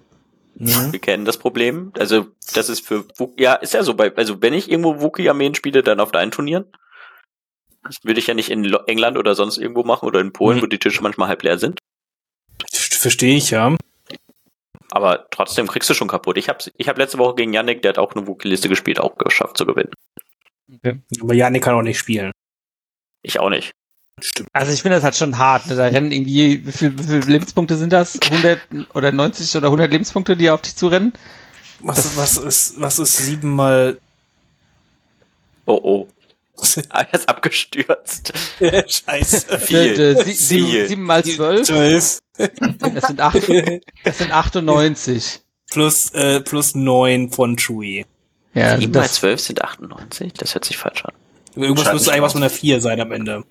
Mhm. 0.57 0.93
Wir 0.93 0.99
kennen 0.99 1.25
das 1.25 1.39
Problem. 1.39 1.93
Also, 1.99 2.27
das 2.55 2.69
ist 2.69 2.87
für 2.87 3.05
Wookie, 3.17 3.43
ja, 3.43 3.55
ist 3.55 3.75
ja 3.75 3.83
so 3.83 3.95
bei, 3.95 4.15
also 4.17 4.43
wenn 4.43 4.55
ich 4.55 4.71
irgendwo 4.71 5.01
Wookie-Armeen 5.01 5.55
spiele, 5.55 5.83
dann 5.83 6.01
auf 6.01 6.11
deinen 6.13 6.31
Turnieren. 6.33 6.65
Das 7.85 7.97
würde 8.03 8.19
ich 8.21 8.27
ja 8.27 8.35
nicht 8.35 8.51
in 8.51 8.65
Lo- 8.65 8.83
England 8.87 9.17
oder 9.17 9.35
sonst 9.35 9.57
irgendwo 9.57 9.85
machen 9.85 10.07
oder 10.07 10.21
in 10.21 10.33
Polen, 10.33 10.59
Mhm. 10.59 10.63
wo 10.63 10.67
die 10.67 10.79
Tische 10.79 11.03
manchmal 11.03 11.29
halb 11.29 11.43
leer 11.43 11.59
sind. 11.59 11.79
Verstehe 12.73 13.37
ich, 13.37 13.51
ja. 13.51 13.77
Aber 14.91 15.29
trotzdem 15.31 15.69
kriegst 15.69 15.89
du 15.89 15.95
schon 15.95 16.09
kaputt. 16.09 16.37
Ich 16.39 16.49
habe 16.49 16.59
ich 16.77 16.89
hab 16.89 16.99
letzte 16.99 17.19
Woche 17.19 17.37
gegen 17.37 17.53
Yannick, 17.53 17.83
der 17.83 17.91
hat 17.91 17.99
auch 17.99 18.15
eine 18.15 18.27
Wookie-Liste 18.27 18.69
gespielt, 18.69 18.99
auch 18.99 19.17
geschafft 19.17 19.57
zu 19.57 19.65
gewinnen. 19.67 19.93
Aber 21.21 21.35
Janik 21.35 21.63
kann 21.63 21.75
auch 21.75 21.83
nicht 21.83 21.99
spielen. 21.99 22.33
Ich 23.23 23.39
auch 23.39 23.51
nicht. 23.51 23.71
Stimmt. 24.21 24.49
Also 24.53 24.73
ich 24.73 24.83
finde 24.83 24.97
das 24.97 25.05
halt 25.05 25.17
schon 25.17 25.39
hart. 25.39 25.67
Ne? 25.67 25.77
Da 25.77 25.87
rennen 25.87 26.13
irgendwie, 26.13 26.67
wie 26.67 26.73
viel, 26.73 26.99
wie 26.99 27.03
viele 27.03 27.21
Lebenspunkte 27.21 27.77
sind 27.77 27.93
das? 27.93 28.19
100 28.21 28.61
oder 28.95 29.13
90 29.13 29.57
oder 29.57 29.67
100 29.69 29.91
Lebenspunkte, 29.91 30.37
die 30.37 30.51
auf 30.51 30.63
dich 30.63 30.77
zurennen? 30.77 31.13
Was, 31.81 32.17
was 32.17 32.37
ist, 32.37 32.81
was 32.81 32.99
ist 32.99 33.17
sieben 33.19 33.55
mal, 33.55 33.99
Oh 35.69 35.81
oh. 35.83 36.09
Ah, 36.89 37.03
er 37.03 37.15
ist 37.15 37.29
abgestürzt. 37.29 38.33
Scheiße. 38.59 39.59
Viel. 39.61 40.01
Äh, 40.01 40.25
sie, 40.25 40.33
sieben, 40.33 40.67
Viel. 40.67 40.89
sieben 40.89 41.03
mal 41.03 41.23
zwölf, 41.23 41.67
Zwölf. 41.67 42.19
das 42.37 43.07
sind, 43.07 43.21
acht, 43.21 43.49
das 44.03 44.19
sind 44.19 44.33
98. 44.33 45.41
plus, 45.71 46.11
äh, 46.15 46.41
plus 46.41 46.75
neun 46.75 47.31
von 47.31 47.57
Chewie. 47.57 48.07
Ja, 48.55 48.79
7 48.79 48.93
mal 48.93 49.09
12 49.09 49.41
sind 49.41 49.63
98? 49.63 50.33
Das 50.33 50.55
hört 50.55 50.65
sich 50.65 50.79
falsch 50.79 51.05
an. 51.05 51.13
Irgendwas 51.55 51.93
müsste 51.93 52.11
eigentlich 52.13 52.23
was 52.23 52.35
mit 52.35 52.43
einer 52.43 52.51
4 52.51 52.81
sein 52.81 53.01
am 53.01 53.13
Ende. 53.13 53.45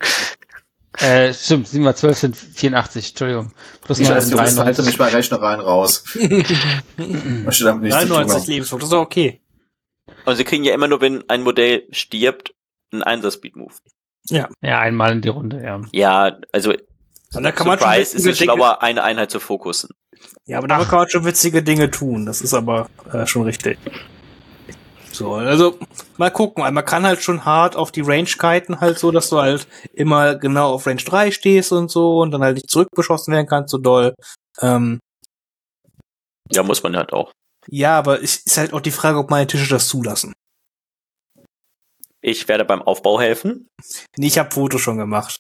Äh, 1.00 1.34
stimmt, 1.34 1.68
7 1.68 1.84
mal 1.84 1.96
12 1.96 2.18
sind 2.18 2.36
84, 2.36 3.10
Entschuldigung. 3.10 3.52
Plus 3.82 4.00
Ich 4.00 4.08
9 4.08 4.16
als 4.16 4.26
sind 4.26 4.38
Jurist 4.38 4.58
halte 4.58 4.82
93. 4.82 4.86
mich 4.86 4.98
bei 4.98 5.08
Rechnereien 5.10 5.60
raus. 5.60 6.04
Möchte 6.98 7.64
damit 7.64 7.84
nichts 7.84 8.00
zu 8.00 8.08
tun 8.08 8.16
93 8.16 8.34
haben. 8.36 8.46
Lebenspunkte, 8.48 8.84
das 8.84 8.90
ist 8.90 8.94
doch 8.94 9.02
okay. 9.02 9.42
Und 10.26 10.36
sie 10.36 10.44
kriegen 10.44 10.64
ja 10.64 10.74
immer 10.74 10.88
nur, 10.88 11.02
wenn 11.02 11.24
ein 11.30 11.44
Modell 11.44 11.84
stirbt, 11.92 12.54
einen 12.92 13.04
Einser-Speed-Move. 13.04 13.74
Ja, 14.30 14.50
einmal 14.62 15.14
in 15.14 15.22
die 15.22 15.30
Runde, 15.30 15.62
ja. 15.64 15.82
Ja, 15.94 16.38
also 16.52 16.74
Und 17.34 17.44
da 17.44 17.52
kann 17.52 17.68
man 17.68 17.80
schon 17.80 17.88
Surprise 17.88 18.18
ist 18.18 18.26
es 18.26 18.38
schlauer, 18.38 18.82
eine 18.82 19.04
Einheit 19.04 19.32
zu 19.32 19.40
fokussen. 19.40 19.90
ja, 20.46 20.58
aber 20.58 20.68
damit 20.68 20.90
kann 20.90 21.00
man 21.00 21.10
schon 21.10 21.26
witzige 21.26 21.64
Dinge 21.64 21.92
tun. 21.92 22.26
Das 22.26 22.42
ist 22.42 22.54
aber 22.54 22.90
äh, 23.14 23.26
schon 23.26 23.44
richtig. 23.44 23.78
So, 25.18 25.34
also 25.34 25.80
mal 26.18 26.30
gucken. 26.30 26.64
Man 26.72 26.86
kann 26.86 27.06
halt 27.06 27.24
schon 27.24 27.44
hart 27.44 27.76
auf 27.76 27.92
die 27.92 28.02
Range 28.02 28.30
kiten, 28.30 28.80
halt 28.80 29.00
so, 29.00 29.10
dass 29.12 29.30
du 29.30 29.40
halt 29.40 29.68
immer 29.94 30.36
genau 30.36 30.74
auf 30.74 30.86
Range 30.86 31.02
3 31.04 31.32
stehst 31.32 31.72
und 31.72 31.90
so 31.90 32.20
und 32.20 32.30
dann 32.32 32.44
halt 32.44 32.56
nicht 32.56 32.70
zurückbeschossen 32.70 33.34
werden 33.34 33.48
kannst, 33.48 33.72
so 33.72 33.80
doll. 33.80 34.14
Ähm, 34.62 35.00
Ja, 36.52 36.62
muss 36.64 36.84
man 36.84 36.96
halt 36.96 37.14
auch. 37.14 37.32
ja, 37.68 37.98
aber 37.98 38.22
es 38.22 38.38
ist 38.38 38.58
halt 38.58 38.74
auch 38.74 38.80
die 38.82 38.92
Frage, 38.92 39.18
ob 39.18 39.32
meine 39.32 39.48
Tische 39.48 39.68
das 39.70 39.88
zulassen. 39.88 40.34
Ich 42.22 42.48
werde 42.48 42.66
beim 42.66 42.82
Aufbau 42.82 43.20
helfen. 43.20 43.68
Nee, 44.18 44.28
ich 44.28 44.38
habe 44.38 44.52
Fotos 44.52 44.82
schon 44.82 44.98
gemacht. 44.98 45.38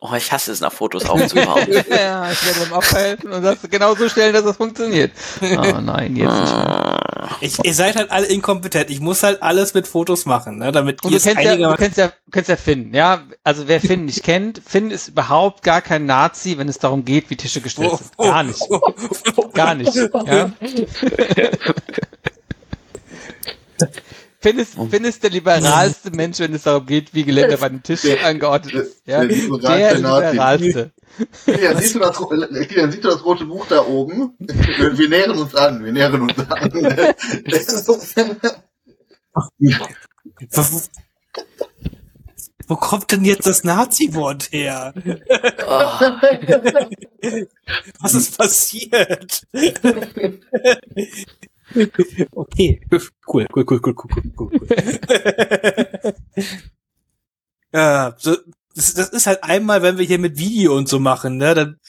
Oh, 0.00 0.12
ich 0.14 0.30
hasse 0.30 0.52
es, 0.52 0.60
nach 0.60 0.72
Fotos 0.72 1.06
aufzubauen. 1.06 1.66
ja, 1.90 2.30
ich 2.30 2.44
werde 2.46 2.60
beim 2.60 2.72
Abhelfen 2.74 3.32
und 3.32 3.42
das 3.42 3.62
genau 3.62 3.94
so 3.94 4.08
stellen, 4.08 4.32
dass 4.32 4.44
das 4.44 4.56
funktioniert. 4.56 5.10
Oh 5.40 5.80
nein, 5.80 6.14
jetzt 6.16 6.38
nicht 6.38 6.52
mehr. 6.52 6.95
Ich, 7.40 7.58
ihr 7.64 7.74
seid 7.74 7.96
halt 7.96 8.10
alle 8.10 8.26
inkompetent. 8.26 8.90
Ich 8.90 9.00
muss 9.00 9.22
halt 9.22 9.42
alles 9.42 9.74
mit 9.74 9.86
Fotos 9.86 10.26
machen, 10.26 10.58
ne, 10.58 10.72
damit 10.72 11.02
Und 11.02 11.10
ihr 11.10 11.18
du 11.18 11.18
es 11.18 11.24
kennst, 11.24 11.38
ja, 11.38 11.44
du 11.44 11.50
einigermaßen 11.50 11.84
kennst 11.84 11.98
ja, 11.98 12.08
du 12.08 12.30
kennst 12.30 12.48
ja 12.48 12.56
Finn, 12.56 12.94
ja? 12.94 13.22
Also 13.44 13.68
wer 13.68 13.80
Finn 13.80 14.04
nicht 14.04 14.22
kennt, 14.22 14.60
Finn 14.66 14.90
ist 14.90 15.08
überhaupt 15.08 15.62
gar 15.62 15.82
kein 15.82 16.06
Nazi, 16.06 16.58
wenn 16.58 16.68
es 16.68 16.78
darum 16.78 17.04
geht, 17.04 17.30
wie 17.30 17.36
Tische 17.36 17.60
gestellt 17.60 17.92
Oh, 17.92 17.96
sind. 17.96 18.16
Gar 18.18 18.42
nicht. 18.44 18.62
Gar 19.54 19.74
nicht. 19.74 19.94
Ja? 19.94 20.50
Finn 24.40 24.58
ist, 24.58 24.74
Finn 24.90 25.04
ist 25.04 25.22
der 25.22 25.30
liberalste 25.30 26.10
Mensch, 26.12 26.38
wenn 26.38 26.54
es 26.54 26.62
darum 26.62 26.86
geht, 26.86 27.14
wie 27.14 27.24
Geländer 27.24 27.56
bei 27.56 27.68
den 27.68 27.82
Tischen 27.82 28.16
angeordnet 28.24 28.74
ist. 28.74 29.02
Ja? 29.04 29.24
der 29.24 29.98
liberalste 29.98 30.92
Kilian, 31.44 31.76
siehst 31.78 31.94
du 31.94 31.98
das, 31.98 32.16
Kilian, 32.16 32.90
siehst 32.90 33.04
du 33.04 33.08
das 33.08 33.22
rote 33.24 33.44
Buch 33.46 33.66
da 33.68 33.84
oben? 33.84 34.34
Wir, 34.38 35.08
nähern 35.08 35.38
uns 35.38 35.54
an, 35.54 35.84
wir 35.84 35.92
nähern 35.92 36.22
uns 36.22 36.38
an. 36.38 36.72
Wo, 40.52 40.80
wo 42.68 42.76
kommt 42.76 43.10
denn 43.12 43.24
jetzt 43.24 43.46
das 43.46 43.62
Nazi-Wort 43.64 44.50
her? 44.50 44.92
Was 48.00 48.14
ist 48.14 48.36
passiert? 48.36 49.46
okay, 52.32 52.80
cool, 52.90 53.00
cool, 53.26 53.46
cool, 53.54 53.64
cool, 53.66 53.80
cool, 53.82 53.94
cool, 53.94 54.08
cool. 54.36 54.50
ja, 57.72 58.14
so, 58.18 58.36
das, 58.76 58.94
das 58.94 59.08
ist 59.08 59.26
halt 59.26 59.42
einmal, 59.42 59.82
wenn 59.82 59.98
wir 59.98 60.04
hier 60.04 60.18
mit 60.18 60.38
Video 60.38 60.76
und 60.76 60.88
so 60.88 61.00
machen, 61.00 61.38
ne, 61.38 61.54
dann 61.54 61.80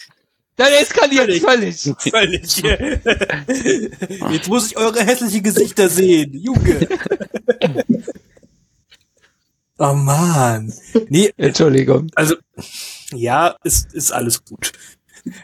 Dann 0.55 0.71
eskaliert 0.73 1.31
völlig. 1.41 1.81
völlig. 1.99 2.63
Jetzt 4.31 4.47
muss 4.47 4.67
ich 4.71 4.77
eure 4.77 5.03
hässlichen 5.05 5.43
Gesichter 5.43 5.89
sehen, 5.89 6.33
Junge. 6.33 6.87
Oh 9.79 9.93
man. 9.93 10.73
Nee, 11.09 11.31
Entschuldigung. 11.37 12.09
also, 12.15 12.35
ja, 13.13 13.55
ist, 13.63 13.93
ist 13.93 14.11
alles 14.11 14.43
gut. 14.43 14.71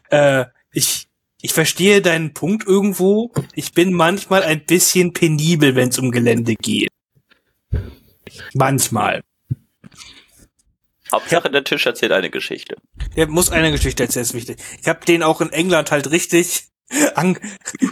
Äh, 0.10 0.46
ich, 0.72 1.08
ich 1.40 1.54
verstehe 1.54 2.02
deinen 2.02 2.34
Punkt 2.34 2.66
irgendwo. 2.66 3.32
Ich 3.54 3.74
bin 3.74 3.94
manchmal 3.94 4.42
ein 4.42 4.66
bisschen 4.66 5.14
penibel, 5.14 5.76
wenn 5.76 5.90
es 5.90 6.00
um 6.00 6.10
Gelände 6.10 6.56
geht. 6.56 6.90
Manchmal. 8.56 9.22
Hauptsache, 11.14 11.50
der 11.50 11.64
Tisch 11.64 11.86
erzählt 11.86 12.12
eine 12.12 12.30
Geschichte. 12.30 12.76
Der 13.16 13.28
muss 13.28 13.52
eine 13.52 13.72
Geschichte 13.72 14.04
erzählen, 14.04 14.24
ist 14.24 14.34
wichtig. 14.34 14.60
Ich 14.82 14.88
habe 14.88 15.06
den 15.06 15.24
auch 15.24 15.42
in 15.42 15.52
England 15.52 15.92
halt 15.92 16.10
richtig, 16.10 16.70
an, 17.16 17.38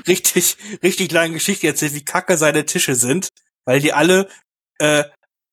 richtig, 0.08 0.58
richtig 0.84 1.12
lange 1.12 1.36
Geschichte 1.36 1.68
erzählt, 1.68 1.94
wie 1.94 2.04
kacke 2.04 2.38
seine 2.38 2.66
Tische 2.66 2.96
sind, 2.96 3.30
weil 3.64 3.80
die 3.80 3.94
alle 3.94 4.28
äh, 4.80 5.04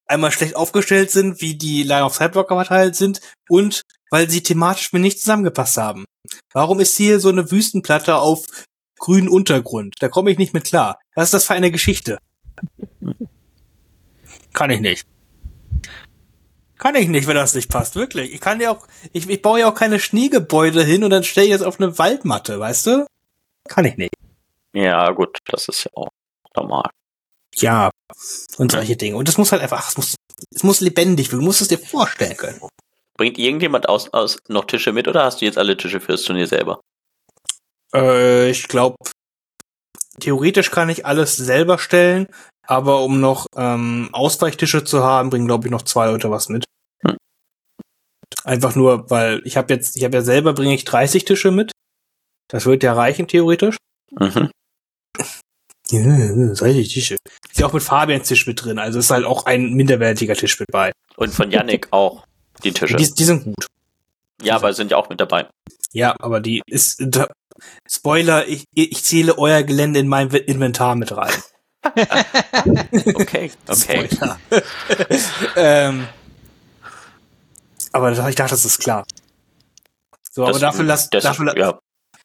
einmal 0.07 0.33
schlecht 0.33 0.57
aufgestellt 0.57 1.11
sind, 1.11 1.43
wie 1.43 1.57
die 1.57 1.83
Line 1.83 2.05
of 2.05 2.15
Sideblocker 2.15 2.57
verteilt 2.57 2.97
sind 2.97 3.21
und 3.49 3.83
weil 4.11 4.31
sie 4.31 4.43
thematisch 4.43 4.93
mir 4.95 5.01
nicht 5.01 5.21
zusammengepasst 5.21 5.77
haben. 5.77 6.07
Warum 6.53 6.81
ist 6.81 6.97
hier 6.97 7.21
so 7.21 7.29
eine 7.29 7.51
Wüstenplatte 7.51 8.17
auf 8.17 8.47
grünen 8.99 9.29
Untergrund? 9.29 9.97
Da 10.01 10.09
komme 10.09 10.31
ich 10.31 10.39
nicht 10.39 10.55
mit 10.55 10.65
klar. 10.65 10.99
Was 11.15 11.27
ist 11.27 11.35
das 11.35 11.45
für 11.45 11.55
eine 11.55 11.71
Geschichte? 11.71 12.19
Kann 14.55 14.71
ich 14.71 14.81
nicht. 14.81 15.07
Kann 16.79 16.95
ich 16.95 17.09
nicht, 17.09 17.27
wenn 17.27 17.35
das 17.35 17.55
nicht 17.55 17.71
passt, 17.71 17.97
wirklich. 17.97 18.33
Ich 18.33 18.41
kann 18.41 18.61
ja 18.61 18.71
auch, 18.71 18.87
ich, 19.13 19.29
ich 19.29 19.43
baue 19.43 19.61
ja 19.61 19.69
auch 19.69 19.75
keine 19.75 19.99
Schneegebäude 19.99 20.85
hin 20.85 21.03
und 21.03 21.11
dann 21.11 21.25
stelle 21.25 21.47
ich 21.47 21.53
jetzt 21.53 21.65
auf 21.65 21.81
eine 21.81 21.99
Waldmatte, 21.99 22.59
weißt 22.61 22.87
du? 22.87 23.07
Kann 23.69 23.85
ich 23.85 23.97
nicht. 23.97 24.15
Ja, 24.73 25.11
gut, 25.11 25.39
das 25.47 25.67
ist 25.69 25.85
ja 25.85 25.91
auch 25.95 26.09
normal. 26.55 26.89
Ja. 27.57 27.91
Und 28.57 28.73
solche 28.73 28.97
Dinge. 28.97 29.17
Und 29.17 29.29
das 29.29 29.39
muss 29.39 29.51
halt 29.51 29.63
einfach, 29.63 29.81
ach, 29.81 29.89
es 29.89 29.97
muss, 29.97 30.15
es 30.55 30.63
muss 30.63 30.81
lebendig. 30.81 31.31
Du 31.31 31.41
musst 31.41 31.61
es 31.61 31.69
dir 31.69 31.79
vorstellen 31.79 32.37
können. 32.37 32.61
Bringt 33.15 33.39
irgendjemand 33.39 33.89
aus, 33.89 34.13
aus 34.13 34.39
noch 34.47 34.65
Tische 34.67 34.93
mit 34.93 35.09
oder 35.09 35.25
hast 35.25 35.41
du 35.41 35.45
jetzt 35.45 35.59
alle 35.59 35.77
Tische 35.77 36.01
fürs 36.01 36.23
Turnier 36.23 36.47
selber? 36.47 36.81
Äh, 37.93 38.51
ich 38.51 38.69
glaube, 38.69 38.97
theoretisch 40.21 40.71
kann 40.71 40.89
ich 40.89 41.05
alles 41.05 41.37
selber 41.37 41.79
stellen, 41.79 42.29
aber 42.69 43.03
um 43.03 43.19
noch 43.19 43.47
ähm, 43.57 44.11
Ausweichtische 44.13 44.85
zu 44.85 45.03
haben, 45.03 45.31
bringen 45.31 45.47
glaube 45.47 45.67
ich 45.67 45.71
noch 45.73 45.83
zwei 45.83 46.07
Leute 46.07 46.31
was 46.31 46.51
mit. 46.51 46.65
Hm. 47.03 47.17
Einfach 48.45 48.77
nur, 48.77 49.11
weil 49.11 49.41
ich 49.45 49.57
habe 49.57 49.73
jetzt, 49.73 49.97
ich 49.97 50.05
habe 50.05 50.17
ja 50.17 50.23
selber 50.23 50.53
bringe 50.53 50.75
ich 50.75 50.85
30 50.85 51.25
Tische 51.25 51.51
mit. 51.51 51.73
Das 52.49 52.67
wird 52.67 52.83
ja 52.83 52.93
reichen 52.93 53.27
theoretisch. 53.27 53.79
Mhm. 54.11 54.51
Ja, 55.91 56.55
30 56.55 56.93
Tische. 56.93 57.17
Ist 57.51 57.59
ja 57.59 57.67
auch 57.67 57.73
mit 57.73 57.83
Fabians 57.83 58.29
Tisch 58.29 58.47
mit 58.47 58.63
drin, 58.63 58.79
also 58.79 58.99
ist 58.99 59.11
halt 59.11 59.25
auch 59.25 59.47
ein 59.47 59.73
minderwertiger 59.73 60.35
Tisch 60.35 60.61
mit 60.61 60.71
bei. 60.71 60.93
Und 61.17 61.33
von 61.33 61.51
Yannick 61.51 61.89
auch 61.91 62.27
die 62.65 62.73
Tische. 62.73 62.97
Die, 62.97 63.15
die 63.15 63.25
sind 63.25 63.45
gut. 63.45 63.67
Ja, 64.43 64.57
aber 64.57 64.75
sind 64.75 64.91
ja 64.91 64.99
auch 64.99 65.09
mit 65.09 65.21
dabei. 65.21 65.49
Ja, 65.93 66.15
aber 66.21 66.41
die 66.41 66.61
ist 66.67 66.99
da, 67.01 67.29
Spoiler, 67.89 68.47
ich, 68.47 68.65
ich 68.75 69.03
zähle 69.03 69.39
euer 69.39 69.63
Gelände 69.63 70.01
in 70.01 70.09
mein 70.09 70.29
Inventar 70.29 70.95
mit 70.97 71.17
rein. 71.17 71.33
Okay, 73.15 73.51
okay. 73.69 74.09
Ähm, 75.57 76.07
aber 77.93 78.13
ich 78.13 78.35
dachte, 78.37 78.51
das 78.51 78.65
ist 78.65 78.79
klar. 78.81 79.05
So, 80.31 80.43
aber 80.45 80.53
Das- 80.53 80.61
dafür 80.61 80.85
lass, 80.85 81.11
das- 81.11 81.25
dafür, 81.25 81.57
ja. 81.59 81.79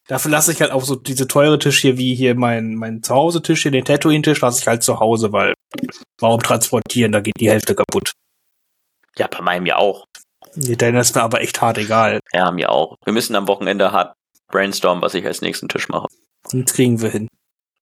dafür 0.08 0.32
lasse 0.32 0.52
ich 0.52 0.62
halt 0.62 0.72
auch 0.72 0.84
so 0.84 0.96
diese 0.96 1.28
teure 1.28 1.58
Tisch 1.60 1.82
hier, 1.82 1.98
wie 1.98 2.16
hier 2.16 2.36
mein, 2.36 2.76
mein 2.76 3.02
Zuhause-Tisch 3.04 3.64
hier, 3.64 3.72
den 3.72 3.86
Tatooine-Tisch, 3.86 4.42
lasse 4.42 4.60
ich 4.62 4.68
halt 4.68 4.84
zu 4.84 5.00
Hause, 5.00 5.32
weil 5.32 5.54
warum 6.20 6.42
transportieren, 6.42 7.12
da 7.12 7.22
geht 7.22 7.40
die 7.40 7.50
Hälfte 7.50 7.76
kaputt. 7.76 8.12
Ja, 9.18 9.28
bei 9.28 9.42
meinem 9.42 9.66
ja 9.66 9.78
auch. 9.78 10.06
Nee, 10.56 10.76
Dann 10.76 10.96
ist 10.96 11.16
mir 11.16 11.24
aber 11.24 11.42
echt 11.42 11.62
hart 11.62 11.78
egal. 11.78 12.20
Ja, 12.32 12.52
mir 12.52 12.70
auch. 12.72 12.98
Wir 13.06 13.14
müssen 13.14 13.36
am 13.36 13.48
Wochenende 13.48 13.92
hart 13.92 14.14
brainstormen, 14.52 15.02
was 15.02 15.14
ich 15.16 15.26
als 15.26 15.42
nächsten 15.42 15.68
Tisch 15.70 15.88
mache. 15.90 16.08
Und 16.52 16.72
kriegen 16.72 17.02
wir 17.02 17.10
hin. 17.10 17.28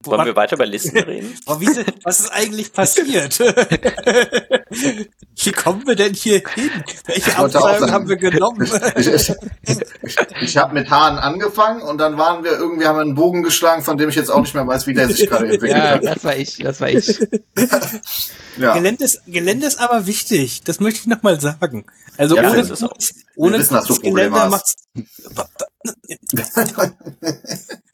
Wollen 0.03 0.25
wir 0.25 0.35
weiter 0.35 0.55
über 0.55 0.65
Listen 0.65 0.97
reden? 0.97 1.35
Oh, 1.45 1.59
wie, 1.59 1.65
ist- 1.65 1.83
was 2.03 2.19
ist 2.21 2.31
eigentlich 2.31 2.73
passiert? 2.73 3.39
Wie 5.43 5.51
kommen 5.51 5.85
wir 5.87 5.95
denn 5.95 6.13
hier 6.13 6.41
hin? 6.55 6.69
Welche 7.05 7.31
sagen. 7.31 7.91
haben 7.91 8.07
wir 8.07 8.15
genommen? 8.15 8.69
Ich, 8.95 9.07
ich, 9.07 9.33
ich, 9.63 9.77
ich 10.41 10.57
habe 10.57 10.73
mit 10.73 10.89
Haaren 10.89 11.17
angefangen 11.17 11.81
und 11.81 11.97
dann 11.97 12.17
waren 12.17 12.43
wir 12.43 12.51
irgendwie, 12.51 12.85
haben 12.85 12.97
wir 12.97 13.01
einen 13.01 13.15
Bogen 13.15 13.43
geschlagen, 13.43 13.81
von 13.83 13.97
dem 13.97 14.09
ich 14.09 14.15
jetzt 14.15 14.29
auch 14.29 14.41
nicht 14.41 14.53
mehr 14.53 14.65
weiß, 14.67 14.87
wie 14.87 14.93
der 14.93 15.07
sich 15.09 15.27
gerade 15.27 15.45
entwickelt 15.51 15.71
Ja, 15.71 15.89
hat. 15.95 16.03
das 16.05 16.23
war 16.23 16.35
ich, 16.37 16.57
das 16.57 16.79
war 16.79 16.89
ich. 16.89 17.19
Ja. 18.57 18.73
Gelände, 18.75 19.03
ist, 19.03 19.21
Gelände 19.25 19.67
ist 19.67 19.79
aber 19.79 20.05
wichtig. 20.07 20.61
Das 20.63 20.79
möchte 20.79 21.01
ich 21.01 21.07
nochmal 21.07 21.39
sagen. 21.41 21.85
Also 22.17 22.35
Ja, 22.35 22.49
ohne, 22.51 22.63
ohne 23.35 23.57
Wir 23.57 23.71
wissen, 23.71 24.01
Gelände 24.01 24.39
hast. 24.39 24.51
macht's. 24.51 24.75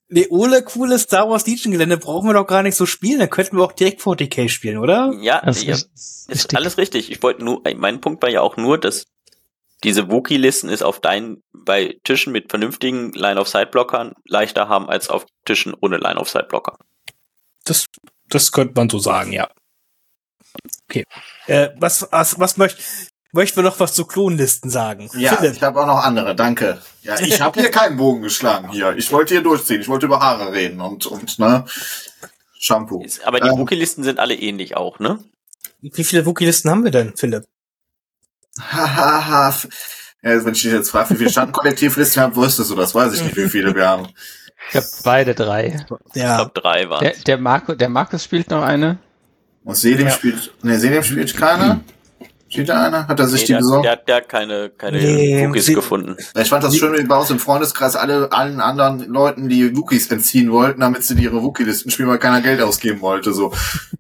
Nee, 0.10 0.28
ohne 0.30 0.62
cooles 0.64 1.01
Star 1.03 1.30
Wars 1.30 1.45
Legion 1.45 1.74
Gelände 1.74 1.97
brauchen 1.97 2.30
wir 2.30 2.34
doch 2.34 2.47
gar 2.47 2.64
nicht 2.64 2.76
so 2.76 2.86
spielen. 2.86 3.20
Dann 3.20 3.30
könnten 3.30 3.58
wir 3.58 3.64
auch 3.64 3.74
direkt 3.74 4.01
40k 4.01 4.47
spielen, 4.47 4.78
oder? 4.78 5.14
Ja, 5.20 5.41
Das 5.41 5.64
ja 5.64 5.74
ist 5.74 6.18
ist 6.28 6.55
alles 6.55 6.78
richtig. 6.78 7.12
Ich 7.12 7.22
wollte 7.24 7.43
nur, 7.43 7.62
mein 7.76 8.01
Punkt 8.01 8.22
war 8.22 8.30
ja 8.30 8.41
auch 8.41 8.58
nur, 8.58 8.78
dass 8.78 9.05
diese 9.84 10.10
Wookie-Listen 10.10 10.70
ist 10.70 10.82
auf 10.82 10.99
deinen, 10.99 11.43
bei 11.53 11.99
Tischen 12.03 12.34
mit 12.34 12.49
vernünftigen 12.49 13.12
Line-of-Sight-Blockern 13.14 14.14
leichter 14.26 14.70
haben 14.70 14.89
als 14.89 15.10
auf 15.10 15.26
Tischen 15.45 15.76
ohne 15.80 15.97
Line-of-Sight-Blocker. 15.97 16.78
Das, 17.64 17.86
das 18.30 18.51
könnte 18.51 18.74
man 18.76 18.89
so 18.89 18.99
sagen, 18.99 19.32
ja. 19.34 19.49
Äh, 21.45 21.70
was, 21.78 22.08
was, 22.12 22.39
was 22.39 22.58
möcht, 22.58 22.80
möchten 23.32 23.57
wir 23.57 23.63
noch 23.63 23.80
was 23.80 23.93
zu 23.93 24.05
Klonlisten 24.05 24.69
sagen? 24.69 25.09
Ja, 25.15 25.36
Philipp, 25.36 25.55
ich 25.57 25.63
habe 25.63 25.80
auch 25.82 25.86
noch 25.88 26.03
andere, 26.03 26.36
danke. 26.36 26.80
Ja, 27.01 27.19
ich 27.19 27.39
habe 27.41 27.59
hier 27.59 27.71
keinen 27.71 27.97
Bogen 27.97 28.21
geschlagen 28.21 28.69
hier. 28.71 28.95
Ich 28.97 29.11
wollte 29.11 29.34
hier 29.36 29.43
durchziehen. 29.43 29.82
Ich 29.82 29.88
wollte 29.88 30.05
über 30.07 30.19
Haare 30.19 30.51
reden 30.53 30.82
und, 30.82 31.05
und 31.05 31.38
ne, 31.39 31.65
Shampoo. 32.59 33.05
Aber 33.25 33.39
die 33.39 33.47
Ähm. 33.49 33.57
Wookie-Listen 33.57 34.03
sind 34.03 34.19
alle 34.19 34.36
ähnlich 34.36 34.75
auch, 34.75 34.99
ne? 34.99 35.19
wie 35.82 36.03
viele 36.03 36.25
Wookie-Listen 36.25 36.69
haben 36.71 36.84
wir 36.84 36.91
denn, 36.91 37.13
Philipp? 37.15 37.45
Hahaha. 38.59 39.49
ja, 40.23 40.43
wenn 40.45 40.53
ich 40.53 40.61
dich 40.63 40.71
jetzt 40.71 40.89
frage, 40.89 41.11
wie 41.11 41.15
viele 41.17 41.30
Standkollektivlisten 41.30 42.23
haben, 42.23 42.36
wusstest 42.36 42.71
du 42.71 42.75
das? 42.75 42.95
Weiß 42.95 43.13
ich 43.13 43.23
nicht, 43.23 43.36
wie 43.38 43.47
viele 43.49 43.75
wir 43.75 43.88
haben. 43.88 44.07
Ich 44.71 44.75
habe 44.75 44.88
beide 45.03 45.36
drei. 45.36 45.86
Ich 46.13 46.15
Ja, 46.21 46.38
glaube, 46.38 46.59
drei 46.59 46.89
waren 46.89 47.03
Der, 47.03 47.13
der, 47.15 47.38
Marco, 47.38 47.75
der 47.75 47.89
Markus 47.89 48.23
spielt 48.23 48.49
noch 48.49 48.63
eine. 48.63 48.97
Und 49.63 49.75
Selim 49.75 50.07
Ja. 50.07 50.13
spielt, 50.13 50.51
ne, 50.63 50.80
Selim 50.80 51.03
spielt 51.03 51.38
keiner? 51.38 51.82
Spielt 52.58 52.70
da 52.70 52.88
einer? 52.88 53.08
Hat 53.08 53.20
er 53.20 53.28
sich 53.28 53.41
Nee, 53.41 53.45
die 53.47 53.51
der, 53.53 53.60
besorgt? 53.60 53.86
der, 53.86 53.91
hat- 53.93 54.08
der 54.08 54.16
hat 54.18 54.30
keine, 54.30 54.70
keine 54.72 54.97
Nee, 54.97 55.47
Wookies 55.47 55.66
sie- 55.66 55.74
gefunden. 55.76 56.18
Ich 56.36 56.49
fand 56.49 56.64
das 56.64 56.76
schön, 56.76 56.97
wie 56.97 57.03
bei 57.03 57.18
uns 57.18 57.30
im 57.30 57.39
Freundeskreis 57.39 57.95
alle, 57.95 58.32
allen 58.32 58.60
anderen 58.60 58.99
Leuten 59.12 59.47
die 59.49 59.76
Wookies 59.78 60.10
entziehen 60.12 60.51
wollten, 60.51 60.82
damit 60.82 61.03
sie 61.03 61.14
ihre 61.22 61.43
Wookie-Listen 61.43 61.91
spielen, 61.91 62.10
weil 62.10 62.20
keiner 62.20 62.41
Geld 62.41 62.62
ausgeben 62.62 63.01
wollte, 63.01 63.34
so. 63.34 63.53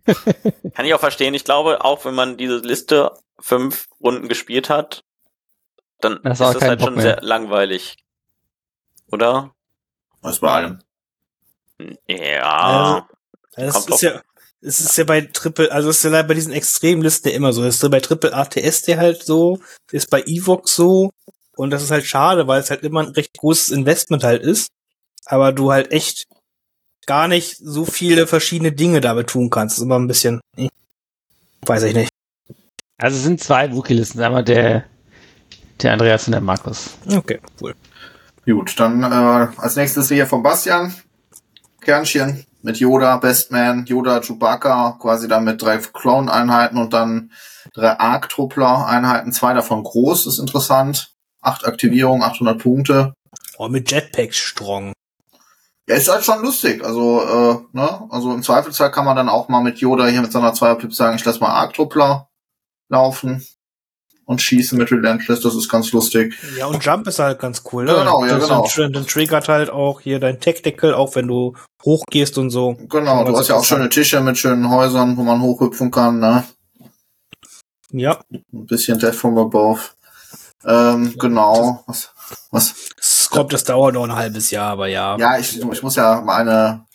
Kann 0.75 0.85
ich 0.85 0.93
auch 0.93 0.99
verstehen. 0.99 1.33
Ich 1.33 1.43
glaube, 1.43 1.83
auch 1.83 2.03
wenn 2.05 2.15
man 2.15 2.37
diese 2.37 2.57
Liste 2.57 3.11
fünf 3.39 3.87
Runden 4.01 4.27
gespielt 4.27 4.69
hat, 4.69 5.03
dann 6.01 6.19
Das 6.23 6.39
ist 6.39 6.59
kein 6.59 6.69
halt 6.69 6.79
Bock 6.79 6.87
schon 6.87 6.95
mehr. 6.95 7.03
sehr 7.03 7.21
langweilig. 7.21 7.97
Oder? 9.11 9.51
Was 10.21 10.39
bei 10.39 10.49
allem. 10.51 10.79
Ja. 12.07 13.07
das 13.55 13.73
kommt 13.73 13.89
ist 13.89 14.01
ja, 14.01 14.21
es 14.61 14.79
ist 14.79 14.97
ja 14.97 15.03
bei 15.03 15.21
Triple, 15.21 15.71
also 15.71 15.89
es 15.89 16.03
ist 16.03 16.11
ja 16.11 16.21
bei 16.23 16.33
diesen 16.33 16.53
Extremlisten 16.53 17.31
ja 17.31 17.37
immer 17.37 17.53
so. 17.53 17.63
Das 17.63 17.81
ist 17.81 17.91
bei 17.91 17.99
Triple 17.99 18.33
ATS 18.33 18.83
der 18.83 18.97
halt 18.97 19.23
so, 19.23 19.59
ist 19.91 20.09
bei 20.09 20.23
Evox 20.23 20.75
so. 20.75 21.11
Und 21.55 21.71
das 21.71 21.83
ist 21.83 21.91
halt 21.91 22.05
schade, 22.05 22.47
weil 22.47 22.59
es 22.59 22.69
halt 22.69 22.83
immer 22.83 23.01
ein 23.01 23.13
recht 23.13 23.37
großes 23.37 23.71
Investment 23.71 24.23
halt 24.23 24.43
ist. 24.43 24.69
Aber 25.25 25.51
du 25.51 25.71
halt 25.71 25.91
echt 25.91 26.27
gar 27.05 27.27
nicht 27.27 27.57
so 27.57 27.85
viele 27.85 28.27
verschiedene 28.27 28.71
Dinge 28.71 29.01
damit 29.01 29.27
tun 29.27 29.49
kannst. 29.49 29.73
Das 29.73 29.79
ist 29.79 29.85
immer 29.85 29.99
ein 29.99 30.07
bisschen, 30.07 30.39
eh, 30.55 30.69
weiß 31.65 31.83
ich 31.83 31.95
nicht. 31.95 32.11
Also 32.97 33.17
es 33.17 33.23
sind 33.23 33.41
zwei 33.41 33.71
Wookie-Listen. 33.73 34.21
Einmal 34.21 34.43
der, 34.43 34.85
der 35.81 35.93
Andreas 35.93 36.27
und 36.27 36.31
der 36.31 36.41
Markus. 36.41 36.91
Okay, 37.07 37.39
cool. 37.61 37.75
Gut, 38.45 38.79
dann 38.79 39.03
äh, 39.03 39.47
als 39.57 39.75
nächstes 39.75 40.07
hier 40.07 40.25
von 40.25 40.41
Bastian. 40.41 40.93
Kernchen 41.81 42.46
mit 42.61 42.77
Yoda, 42.77 43.17
Bestman, 43.17 43.85
Yoda, 43.85 44.19
Chewbacca, 44.21 44.97
quasi 44.99 45.27
dann 45.27 45.43
mit 45.43 45.61
drei 45.61 45.77
Clone-Einheiten 45.77 46.77
und 46.77 46.93
dann 46.93 47.31
drei 47.73 47.99
Arc-Truppler-Einheiten, 47.99 49.31
zwei 49.31 49.53
davon 49.53 49.83
groß, 49.83 50.27
ist 50.27 50.39
interessant. 50.39 51.13
Acht 51.41 51.65
Aktivierungen, 51.65 52.23
800 52.23 52.57
Punkte. 52.57 53.13
Oh, 53.57 53.69
mit 53.69 53.91
Jetpacks 53.91 54.37
strong. 54.37 54.93
Ja, 55.87 55.95
ist 55.95 56.11
halt 56.11 56.25
schon 56.25 56.41
lustig. 56.41 56.83
Also, 56.83 57.21
äh, 57.21 57.77
ne, 57.77 58.07
also 58.09 58.33
im 58.33 58.43
Zweifelsfall 58.43 58.91
kann 58.91 59.05
man 59.05 59.15
dann 59.15 59.29
auch 59.29 59.47
mal 59.47 59.61
mit 59.61 59.79
Yoda 59.79 60.07
hier 60.07 60.21
mit 60.21 60.31
seiner 60.31 60.53
Zweierpip 60.53 60.93
sagen, 60.93 61.15
ich 61.15 61.23
lass 61.23 61.39
mal 61.39 61.49
Arc-Truppler 61.49 62.27
laufen 62.89 63.45
und 64.27 64.41
schießen 64.41 64.77
mit 64.77 64.91
Relentless, 64.91 65.39
das 65.39 65.55
ist 65.55 65.69
ganz 65.69 65.93
lustig. 65.93 66.35
Ja, 66.57 66.65
und 66.67 66.83
Jump 66.83 67.07
ist 67.07 67.17
halt 67.17 67.39
ganz 67.39 67.63
cool, 67.71 67.85
ne? 67.85 67.95
Genau, 67.95 68.25
ja, 68.25 68.35
Das- 68.37 68.43
genau. 68.43 68.69
Dann, 68.75 68.91
dann 68.91 69.07
triggert 69.07 69.47
halt 69.47 69.69
auch 69.69 70.01
hier 70.01 70.19
dein 70.19 70.41
Tactical, 70.41 70.93
auch 70.93 71.15
wenn 71.15 71.27
du 71.27 71.55
hochgehst 71.85 72.37
und 72.37 72.49
so. 72.49 72.73
Genau, 72.89 73.21
du 73.23 73.27
Also 73.29 73.39
hast 73.39 73.47
ja 73.47 73.55
auch 73.55 73.63
schöne 73.63 73.87
Tische 73.87 74.19
mit 74.19 74.37
schönen 74.37 74.69
Häusern, 74.69 75.15
wo 75.15 75.23
man 75.23 75.41
hochhüpfen 75.41 75.91
kann, 75.91 76.19
ne? 76.19 76.43
Ja, 77.91 78.19
Ein 78.29 78.65
bisschen 78.65 78.99
Death 78.99 79.15
from 79.15 79.37
Above. 79.37 79.79
Ähm, 80.65 81.15
genau. 81.17 81.83
Was, 81.87 82.11
was? 82.51 82.75
es 82.99 83.29
kommt, 83.29 83.53
das 83.53 83.63
dauert 83.63 83.93
noch 83.93 84.03
ein 84.03 84.15
halbes 84.15 84.51
Jahr, 84.51 84.71
aber 84.71 84.87
ja. 84.87 85.17
Ja, 85.17 85.37
ich, 85.39 85.57
ich 85.61 85.83
muss 85.83 85.95
ja 85.95 86.19
meine 86.19 86.85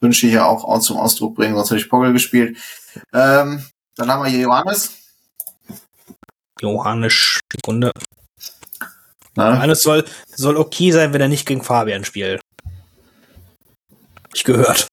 Wünsche 0.00 0.26
hier 0.26 0.44
auch 0.44 0.78
zum 0.80 0.98
Ausdruck 0.98 1.36
bringen, 1.36 1.54
sonst 1.56 1.70
hätte 1.70 1.80
ich 1.80 1.88
Poggle 1.88 2.12
gespielt. 2.12 2.58
Ähm, 3.14 3.64
dann 3.96 4.10
haben 4.10 4.22
wir 4.22 4.28
hier 4.30 4.40
Johannes. 4.40 4.99
Johannes, 6.60 7.40
Sekunde. 7.52 7.92
Ne? 9.36 9.44
Johannes 9.44 9.82
soll, 9.82 10.04
soll 10.34 10.56
okay 10.56 10.90
sein, 10.92 11.12
wenn 11.12 11.20
er 11.20 11.28
nicht 11.28 11.46
gegen 11.46 11.62
Fabian 11.62 12.04
spielt. 12.04 12.40
Ich 14.34 14.44
gehört. 14.44 14.86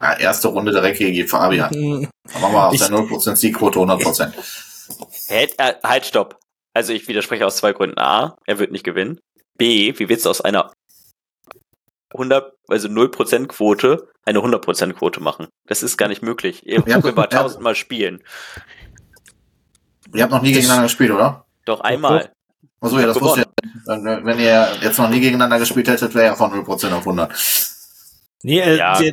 Ja, 0.00 0.14
erste 0.18 0.48
Runde 0.48 0.72
direkt 0.72 0.98
gegen 0.98 1.28
Fabian. 1.28 1.70
Hm, 1.70 2.08
machen 2.40 2.52
wir 2.52 2.66
auf 2.66 2.74
Ich- 2.74 2.80
der 2.80 2.90
0% 2.90 3.36
Siegquote 3.38 3.78
100%. 3.78 4.34
Halt, 5.30 5.54
äh, 5.58 5.74
halt, 5.84 6.06
stopp. 6.06 6.38
Also 6.74 6.92
ich 6.92 7.06
widerspreche 7.06 7.46
aus 7.46 7.56
zwei 7.58 7.72
Gründen. 7.72 7.98
A, 7.98 8.36
er 8.46 8.58
wird 8.58 8.72
nicht 8.72 8.84
gewinnen. 8.84 9.20
B, 9.58 9.96
wie 9.98 10.08
willst 10.08 10.24
du 10.26 10.30
aus 10.30 10.40
einer 10.40 10.72
100, 12.14 12.52
also 12.68 12.88
0% 12.88 13.46
Quote 13.48 14.08
eine 14.24 14.40
100% 14.42 14.94
Quote 14.94 15.20
machen? 15.20 15.46
Das 15.68 15.82
ist 15.82 15.96
gar 15.96 16.08
nicht 16.08 16.22
möglich. 16.22 16.66
Ihr 16.66 16.82
Ja, 16.86 17.00
könnt 17.00 17.16
mal 17.16 17.26
tausendmal 17.28 17.74
spielen. 17.76 18.22
Ihr 20.14 20.22
habt 20.22 20.32
noch 20.32 20.42
nie 20.42 20.52
gegeneinander 20.52 20.84
gespielt, 20.84 21.10
oder? 21.10 21.44
Doch 21.64 21.80
einmal. 21.80 22.30
Achso, 22.80 22.98
ja, 22.98 23.06
das 23.06 23.20
wusste 23.20 23.42
ich. 23.42 23.46
Wenn, 23.86 24.04
wenn 24.04 24.38
ihr 24.38 24.68
jetzt 24.82 24.98
noch 24.98 25.08
nie 25.08 25.20
gegeneinander 25.20 25.58
gespielt 25.58 25.88
hättet, 25.88 26.14
wäre 26.14 26.26
ja 26.26 26.34
von 26.34 26.50
0% 26.52 26.92
auf 26.92 27.06
100. 27.06 27.32
nee, 28.42 28.60
äh, 28.60 28.76
Ja. 28.76 28.98
der, 29.00 29.12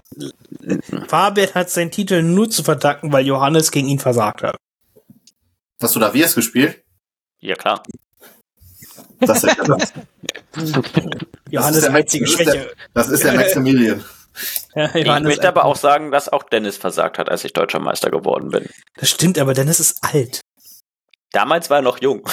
Fabian 1.08 1.54
hat 1.54 1.70
seinen 1.70 1.92
Titel 1.92 2.22
nur 2.24 2.50
zu 2.50 2.64
verdanken, 2.64 3.12
weil 3.14 3.26
Johannes 3.26 3.72
gegen 3.72 3.88
ihn 3.88 4.00
versagt 4.00 4.42
hat. 4.44 4.56
Hast 5.82 5.96
du 5.96 6.00
da 6.00 6.14
Wirs 6.14 6.36
gespielt? 6.36 6.84
Ja, 7.40 7.56
klar. 7.56 7.84
Das 9.22 9.44
ist, 9.44 9.56
das, 9.68 9.94
Johannes 11.50 11.82
der- 11.82 11.94
einzige 11.94 12.26
das 12.26 12.34
ist 12.34 12.40
der- 12.40 12.46
Schwäche. 12.52 12.76
das 12.94 13.10
ist 13.10 13.24
der 13.24 13.34
Maximilian. 13.34 14.04
Ja, 14.76 14.96
Ich 14.96 15.06
möchte 15.24 15.48
aber 15.48 15.66
auch 15.66 15.76
sagen, 15.76 16.12
dass 16.12 16.30
auch 16.30 16.44
Dennis 16.44 16.78
versagt 16.78 17.18
hat, 17.18 17.30
als 17.30 17.44
ich 17.44 17.54
deutscher 17.54 17.80
Meister 17.80 18.10
geworden 18.10 18.50
bin. 18.50 18.68
Das 18.96 19.10
stimmt, 19.10 19.38
aber 19.38 19.54
Dennis 19.54 19.80
ist 19.80 19.98
alt. 20.02 20.42
Damals 21.32 21.70
war 21.70 21.78
er 21.78 21.82
noch 21.84 22.02
jung. 22.02 22.24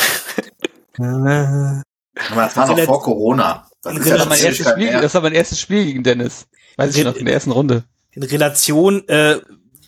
Aber 0.99 2.43
das 2.43 2.57
war 2.57 2.67
noch 2.67 2.81
vor 2.81 3.03
Corona. 3.03 3.69
Das 3.83 3.95
ist 3.95 4.07
Das 4.07 4.09
ja 4.09 4.17
Das 4.17 4.19
war 4.19 4.19
schon 4.19 4.29
mein 4.29 4.39
erstes 4.39 4.67
Ewigkeit 4.67 4.75
Spiel, 4.75 5.01
das 5.01 5.15
war 5.15 5.21
mein 5.23 5.33
erstes 5.33 5.61
Spiel 5.61 5.85
gegen 5.85 6.03
Dennis. 6.03 6.47
Weiß 6.77 6.97
ich 6.97 7.05
noch, 7.05 7.17
in 7.17 7.27
der 7.27 7.35
ersten 7.35 7.53
Runde. 7.53 7.85
In 8.13 8.23
Relation 8.23 9.07
äh, 9.09 9.41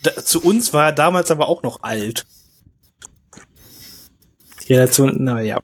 da, 0.03 0.15
zu 0.17 0.43
uns 0.43 0.73
war 0.73 0.87
er 0.87 0.93
damals 0.93 1.31
aber 1.31 1.49
auch 1.49 1.63
noch 1.63 1.83
alt. 1.83 2.27
Die 4.67 4.75
Relation, 4.75 5.25
naja. 5.25 5.61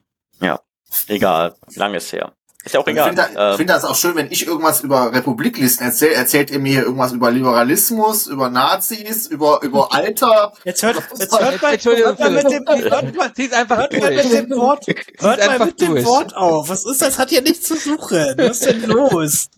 Egal, 1.07 1.55
lang 1.75 1.93
ist 1.93 2.11
her. 2.13 2.33
Ist 2.65 2.73
ja 2.73 2.79
auch 2.79 2.87
Ich 2.87 2.93
egal. 2.93 3.09
finde 3.09 3.21
da- 3.21 3.29
ich 3.29 3.51
Ähm, 3.53 3.57
finde 3.57 3.73
das 3.73 3.83
auch 3.85 3.95
schön, 3.95 4.15
wenn 4.15 4.31
ich 4.31 4.47
irgendwas 4.47 4.81
über 4.81 5.13
Republiklisten 5.13 5.85
erzähle, 5.85 6.15
erzählt 6.15 6.49
ihr 6.49 6.57
mir 6.59 6.71
hier 6.73 6.81
irgendwas 6.83 7.11
über 7.13 7.29
Liberalismus, 7.31 8.25
über 8.27 8.49
Nazis, 8.49 9.27
über, 9.27 9.61
über 9.61 9.93
Alter. 9.93 10.51
Jetzt 10.63 10.81
hört, 10.81 10.97
jetzt 11.19 11.39
hört 11.39 11.61
mal, 11.61 11.73
Entschuldigung, 11.73 12.17
hört 12.17 12.19
mal 12.19 12.31
mit 12.31 12.43
dem, 12.51 12.65
hört 12.67 13.15
mal, 13.15 13.31
einfach 13.59 13.77
hört 13.77 13.93
mal 13.99 14.13
mit 14.15 14.33
dem 14.33 14.49
Wort, 14.57 14.85
hört 15.19 15.45
mal 15.45 15.65
mit 15.67 15.79
dem. 15.79 16.05
Wort 16.05 16.35
auf. 16.35 16.67
Was 16.69 16.85
ist 16.85 17.01
das? 17.01 17.19
Hat 17.19 17.31
ja 17.31 17.41
nichts 17.41 17.67
zu 17.67 17.75
suchen. 17.75 18.33
Was 18.37 18.61
ist 18.61 18.65
denn 18.65 18.83
los? 18.83 19.49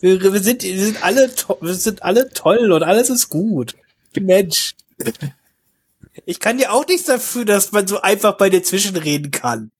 Wir, 0.00 0.20
wir 0.20 0.40
sind, 0.42 0.62
wir 0.64 0.84
sind 0.84 1.04
alle, 1.04 1.32
to 1.34 1.58
wir 1.60 1.74
sind 1.74 2.02
alle 2.02 2.28
toll 2.30 2.72
und 2.72 2.82
alles 2.82 3.10
ist 3.10 3.28
gut. 3.28 3.74
Mensch. 4.18 4.74
Ich 6.26 6.40
kann 6.40 6.58
dir 6.58 6.72
auch 6.72 6.86
nichts 6.86 7.04
dafür, 7.04 7.44
dass 7.44 7.72
man 7.72 7.86
so 7.86 8.00
einfach 8.00 8.36
bei 8.36 8.50
dir 8.50 8.62
zwischenreden 8.62 9.30
kann. 9.30 9.70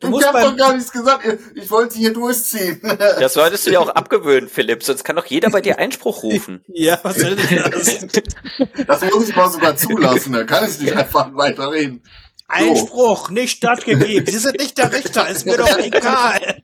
Du 0.00 0.06
Ich 0.06 0.10
musst 0.12 0.26
hab 0.26 0.40
doch 0.40 0.56
gar 0.56 0.72
nichts 0.72 0.90
gesagt. 0.90 1.26
Ich 1.54 1.70
wollte 1.70 1.98
hier 1.98 2.12
durchziehen. 2.14 2.80
das 3.20 3.34
solltest 3.34 3.66
du 3.66 3.70
dir 3.70 3.80
auch 3.82 3.90
abgewöhnen, 3.90 4.48
Philipp, 4.48 4.82
sonst 4.82 5.04
kann 5.04 5.16
doch 5.16 5.26
jeder 5.26 5.50
bei 5.50 5.60
dir 5.60 5.78
Einspruch 5.78 6.22
rufen. 6.22 6.64
ja, 6.68 6.98
was 7.02 7.16
soll 7.16 7.36
denn 7.36 7.70
das? 7.70 8.06
Das 8.86 9.02
muss 9.02 9.28
ich 9.28 9.36
mal 9.36 9.50
sogar 9.50 9.76
zulassen. 9.76 10.32
Da 10.32 10.44
kann 10.44 10.68
ich 10.68 10.80
nicht 10.80 10.96
einfach 10.96 11.34
weiterreden. 11.34 12.02
Einspruch, 12.48 13.30
nicht 13.30 13.58
stattgegeben. 13.58 14.26
Sie 14.26 14.38
sind 14.38 14.58
nicht 14.58 14.78
der 14.78 14.92
Richter, 14.92 15.28
ist 15.28 15.44
mir 15.44 15.56
doch 15.56 15.78
egal. 15.78 16.62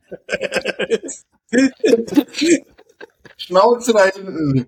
Schnauze 3.37 3.93
da 3.93 4.07
hinten. 4.07 4.67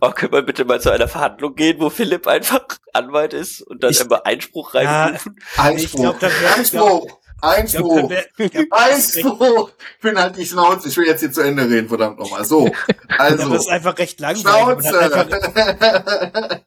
Oh, 0.00 0.10
können 0.10 0.32
wir 0.32 0.42
bitte 0.42 0.64
mal 0.64 0.80
zu 0.80 0.90
einer 0.90 1.08
Verhandlung 1.08 1.54
gehen, 1.54 1.80
wo 1.80 1.88
Philipp 1.90 2.26
einfach 2.26 2.64
Anwalt 2.92 3.32
ist 3.32 3.62
und 3.62 3.82
dann 3.82 3.90
Ich- 3.92 4.00
immer 4.00 4.24
Einspruch 4.26 4.74
Ja, 4.74 5.04
reinrufen? 5.04 5.36
Einspruch. 5.56 6.00
glaub, 6.18 6.22
wär- 6.22 6.54
Einspruch. 6.56 7.06
Ich 7.06 7.10
glaub, 7.12 7.20
Einspruch. 7.42 8.10
ich 8.38 8.50
glaub, 8.52 8.66
Einspruch. 8.72 9.70
Ich 9.96 10.02
bin 10.02 10.18
halt 10.18 10.36
die 10.36 10.46
Schnauze. 10.46 10.88
Ich 10.88 10.96
will 10.96 11.06
jetzt 11.06 11.20
hier 11.20 11.32
zu 11.32 11.40
Ende 11.42 11.68
reden, 11.68 11.88
verdammt 11.88 12.18
nochmal. 12.18 12.44
So. 12.44 12.70
Also. 13.18 13.48
Das 13.50 13.62
ist 13.62 13.68
einfach 13.70 13.96
recht 13.98 14.20
langweilig. 14.20 14.86
Einfach, 14.86 15.28
Schnauze. 15.28 16.62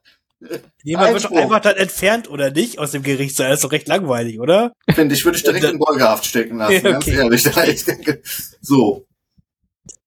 jemand 0.84 1.12
wird 1.12 1.24
doch 1.24 1.30
Einspruch. 1.30 1.38
einfach 1.42 1.60
dann 1.60 1.76
entfernt 1.76 2.30
oder 2.30 2.50
nicht 2.50 2.78
aus 2.78 2.92
dem 2.92 3.02
Gerichtssaal. 3.02 3.50
Das 3.50 3.58
ist 3.58 3.64
doch 3.64 3.72
recht 3.72 3.88
langweilig, 3.88 4.40
oder? 4.40 4.72
Finde 4.94 5.14
ich, 5.14 5.24
würde 5.24 5.38
ich 5.38 5.44
direkt 5.44 5.64
in 5.64 5.78
Beugehaft 5.78 6.24
stecken 6.24 6.58
lassen, 6.58 6.72
Ja, 6.74 6.80
ganz 6.80 7.04
okay. 7.06 7.16
ehrlich. 7.16 7.44
Ich 7.68 7.84
denke, 7.84 8.22
so. 8.60 9.06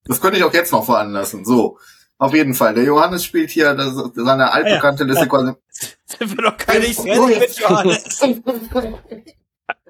Das 0.05 0.19
könnte 0.19 0.37
ich 0.37 0.43
auch 0.43 0.53
jetzt 0.53 0.71
noch 0.71 0.85
veranlassen. 0.85 1.45
So. 1.45 1.77
Auf 2.23 2.33
jeden 2.33 2.53
Fall. 2.53 2.73
Der 2.73 2.85
Johannes 2.85 3.25
spielt 3.25 3.49
hier 3.49 3.73
das, 3.73 3.95
seine 4.15 4.53
altbekannte 4.53 5.03
Liste 5.03 5.27
quasi. 5.27 5.51
Sind 6.05 6.37
wir 6.37 6.51
doch 6.51 6.57
gar 6.57 6.79
nicht 6.79 6.97
fertig 6.97 7.39
mit 7.39 7.59
Johannes. 7.59 8.21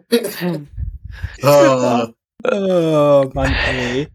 Ah. 1.44 2.08
Oh, 2.52 3.30
Mann, 3.34 3.54
ey. 3.70 4.08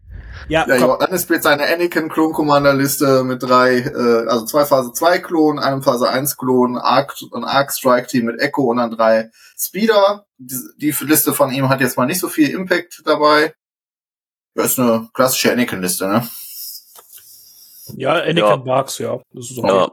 Ja, 0.49 0.67
Ja. 0.67 0.75
Johannes 0.75 1.21
spielt 1.21 1.43
seine 1.43 1.63
Anakin 1.65 2.09
Klon 2.09 2.33
Commander 2.33 2.73
Liste 2.73 3.23
mit 3.23 3.41
drei, 3.41 3.77
äh, 3.77 4.27
also 4.27 4.45
zwei 4.45 4.65
Phase 4.65 4.91
2 4.91 5.19
Klonen, 5.19 5.59
einem 5.59 5.81
Phase 5.81 6.09
1 6.09 6.35
Klon, 6.35 6.77
Arc, 6.77 7.15
ein 7.33 7.45
Arc 7.45 7.71
Strike 7.71 8.07
Team 8.07 8.25
mit 8.25 8.41
Echo 8.41 8.63
und 8.63 8.77
dann 8.77 8.91
drei 8.91 9.31
Speeder. 9.57 10.25
Die, 10.37 10.57
die 10.77 11.05
Liste 11.05 11.33
von 11.33 11.51
ihm 11.51 11.69
hat 11.69 11.79
jetzt 11.79 11.97
mal 11.97 12.05
nicht 12.05 12.19
so 12.19 12.27
viel 12.27 12.49
Impact 12.49 13.01
dabei. 13.05 13.53
Das 14.55 14.71
ist 14.73 14.79
eine 14.79 15.07
klassische 15.13 15.53
Anakin 15.53 15.81
Liste, 15.81 16.07
ne? 16.07 16.27
Ja, 17.95 18.13
Anakin 18.13 18.37
Ja. 18.37 18.55
Barks, 18.57 18.97
ja. 18.97 19.19
Das 19.33 19.51
ist 19.51 19.57
okay. 19.57 19.67
Ja, 19.67 19.89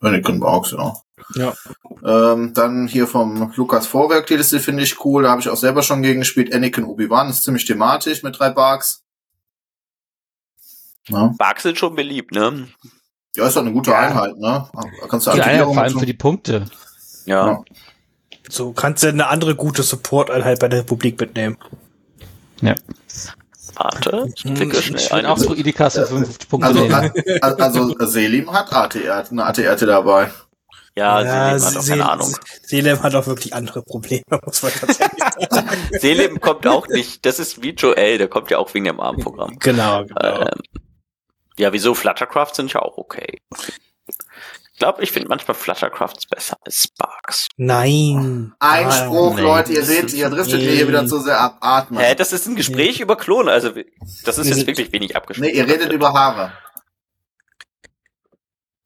Anakin 0.00 0.40
ja. 0.42 0.94
Ja. 1.34 1.54
Ähm, 2.04 2.54
dann 2.54 2.86
hier 2.88 3.06
vom 3.06 3.52
Lukas 3.56 3.86
Vorwerk, 3.86 4.26
die 4.26 4.36
Liste 4.36 4.60
finde 4.60 4.82
ich 4.82 5.04
cool. 5.04 5.24
Da 5.24 5.30
habe 5.30 5.40
ich 5.40 5.48
auch 5.48 5.56
selber 5.56 5.82
schon 5.82 6.02
gegen 6.02 6.20
gespielt. 6.20 6.54
Anakin 6.54 6.84
Obi-Wan 6.84 7.28
ist 7.28 7.44
ziemlich 7.44 7.66
thematisch 7.66 8.22
mit 8.22 8.38
drei 8.38 8.50
Barks. 8.50 9.02
Ja, 11.08 11.34
Bugs 11.38 11.62
sind 11.62 11.78
schon 11.78 11.96
beliebt, 11.96 12.32
ne? 12.32 12.68
ja 13.36 13.46
ist 13.46 13.56
doch 13.56 13.62
eine 13.62 13.72
gute 13.72 13.90
Ja. 13.90 13.98
Einheit, 13.98 14.36
ne? 14.36 14.68
Da 14.72 15.06
kannst 15.08 15.26
du 15.26 15.30
Ja, 15.30 15.36
ja, 15.36 15.42
Aktivierung 15.42 15.74
vor 15.74 15.82
allem 15.82 15.98
für 15.98 16.06
die 16.06 16.14
Punkte. 16.14 16.66
Ja. 17.26 17.46
Ja. 17.46 17.64
So 18.48 18.72
kannst 18.72 19.02
du 19.02 19.08
eine 19.08 19.28
andere 19.28 19.54
gute 19.54 19.82
Support-Einheit 19.82 20.58
bei 20.60 20.68
der 20.68 20.80
Republik 20.80 21.20
mitnehmen. 21.20 21.56
Warte, 23.82 24.30
ich 24.34 24.42
klicke 24.42 24.76
Ich 24.78 24.84
schnell 24.86 25.00
Ich 25.00 25.10
würde 25.10 25.14
ein. 25.24 25.26
auch 25.26 25.38
so 25.38 25.54
Idikas 25.54 25.94
für 25.94 26.06
55 26.06 26.48
Punkte 26.48 27.12
Also, 27.40 27.94
also 27.96 27.96
Selim 28.06 28.52
hat 28.52 28.72
ATR, 28.72 29.24
eine 29.30 29.44
ATR 29.46 29.76
dabei. 29.76 30.30
Ja, 30.96 31.18
Selim 31.20 31.62
hat 31.64 31.76
auch 31.76 31.82
Se- 31.82 31.90
keine 31.90 32.08
Ahnung. 32.10 32.36
Selim 32.62 33.02
hat 33.02 33.14
auch 33.14 33.26
wirklich 33.26 33.54
andere 33.54 33.82
Probleme, 33.82 34.22
muss 34.44 34.62
man 34.62 34.72
tatsächlich 34.72 35.18
sagen. 35.50 35.68
Selim 35.98 36.40
kommt 36.40 36.66
auch 36.66 36.88
nicht, 36.88 37.24
das 37.24 37.38
ist 37.38 37.62
wie 37.62 37.70
Joel, 37.70 38.18
der 38.18 38.28
kommt 38.28 38.50
ja 38.50 38.58
auch 38.58 38.72
wegen 38.74 38.84
dem 38.84 39.00
Abendprogramm. 39.00 39.56
genau, 39.58 40.04
genau. 40.04 40.40
Ähm, 40.42 40.48
ja, 41.58 41.72
wieso? 41.72 41.94
Fluttercraft 41.94 42.54
sind 42.54 42.72
ja 42.72 42.80
auch 42.82 42.96
okay. 42.98 43.40
Ich 44.80 44.82
glaube, 44.82 45.02
ich 45.02 45.12
finde 45.12 45.28
manchmal 45.28 45.54
Fluttercrafts 45.54 46.24
besser 46.24 46.56
als 46.64 46.84
Sparks. 46.84 47.48
Nein. 47.58 48.54
Einspruch, 48.60 49.36
Ah, 49.36 49.40
Leute, 49.42 49.74
ihr 49.74 49.84
seht, 49.84 50.10
ihr 50.14 50.30
driftet 50.30 50.60
Nee. 50.60 50.74
hier 50.74 50.88
wieder 50.88 51.06
zu 51.06 51.20
sehr 51.20 51.38
ab. 51.38 51.58
Atmen. 51.60 52.00
Hä, 52.00 52.14
das 52.14 52.32
ist 52.32 52.46
ein 52.46 52.56
Gespräch 52.56 52.98
über 52.98 53.16
Klone, 53.16 53.52
also 53.52 53.72
das 54.24 54.38
ist 54.38 54.46
Wir 54.48 54.56
jetzt 54.56 54.66
wirklich 54.66 54.90
wenig 54.90 55.10
Nee, 55.10 55.14
abgesprochen. 55.16 55.50
ihr 55.54 55.66
redet 55.68 55.92
über 55.92 56.14
Haare. 56.14 56.54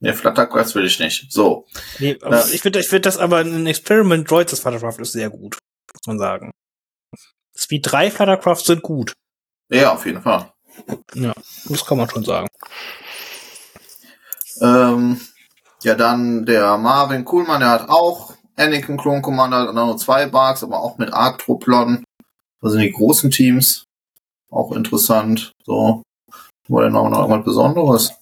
Nee, 0.01 0.15
Flutterquest 0.15 0.75
will 0.75 0.85
ich 0.85 0.99
nicht. 0.99 1.31
So. 1.31 1.65
Nee, 2.01 2.19
aber 2.23 2.39
Ja. 2.41 2.47
ich 2.53 2.61
finde 2.61 2.81
ich 2.81 2.89
find 2.89 3.07
das 3.07 3.17
aber 3.17 3.39
ein 3.39 3.65
Experiment 3.69 4.29
Droids 4.29 4.51
das 4.51 4.59
Fluttercraft 4.59 4.99
ist 4.99 5.13
sehr 5.13 5.31
gut, 5.31 5.59
muss 5.93 6.07
man 6.09 6.19
sagen. 6.19 6.51
Speed 7.57 7.83
3 7.93 8.11
Fluttercrafts 8.11 8.67
sind 8.67 8.83
gut. 8.83 9.13
Ja, 9.71 9.93
auf 9.93 10.05
jeden 10.07 10.23
Fall. 10.23 10.53
Das 11.67 11.87
kann 11.87 11.99
man 11.99 12.11
schon 12.11 12.25
sagen. 12.25 12.49
Ähm, 14.61 15.21
ja, 15.85 15.95
dann 15.95 16.47
der 16.47 16.77
Marvin 16.79 17.25
Kuhlmann, 17.25 17.61
der 17.61 17.71
hat 17.71 17.89
auch 17.89 18.35
Anakin 18.57 18.97
Clone 18.97 19.23
Commander, 19.23 19.67
dann 19.67 19.75
nur 19.75 19.97
zwei 19.97 20.27
Barks, 20.27 20.63
aber 20.63 20.81
auch 20.81 20.99
mit 20.99 21.13
Arctroplon. 21.13 22.05
Das 22.61 22.73
sind 22.73 22.83
die 22.83 22.93
großen 22.93 23.31
Teams. 23.31 23.87
Auch 24.51 24.73
interessant. 24.73 25.53
So. 25.65 26.03
War 26.69 26.83
denn 26.85 26.93
noch 26.93 27.09
noch 27.11 27.21
irgendwas 27.21 27.45
Besonderes? 27.45 28.13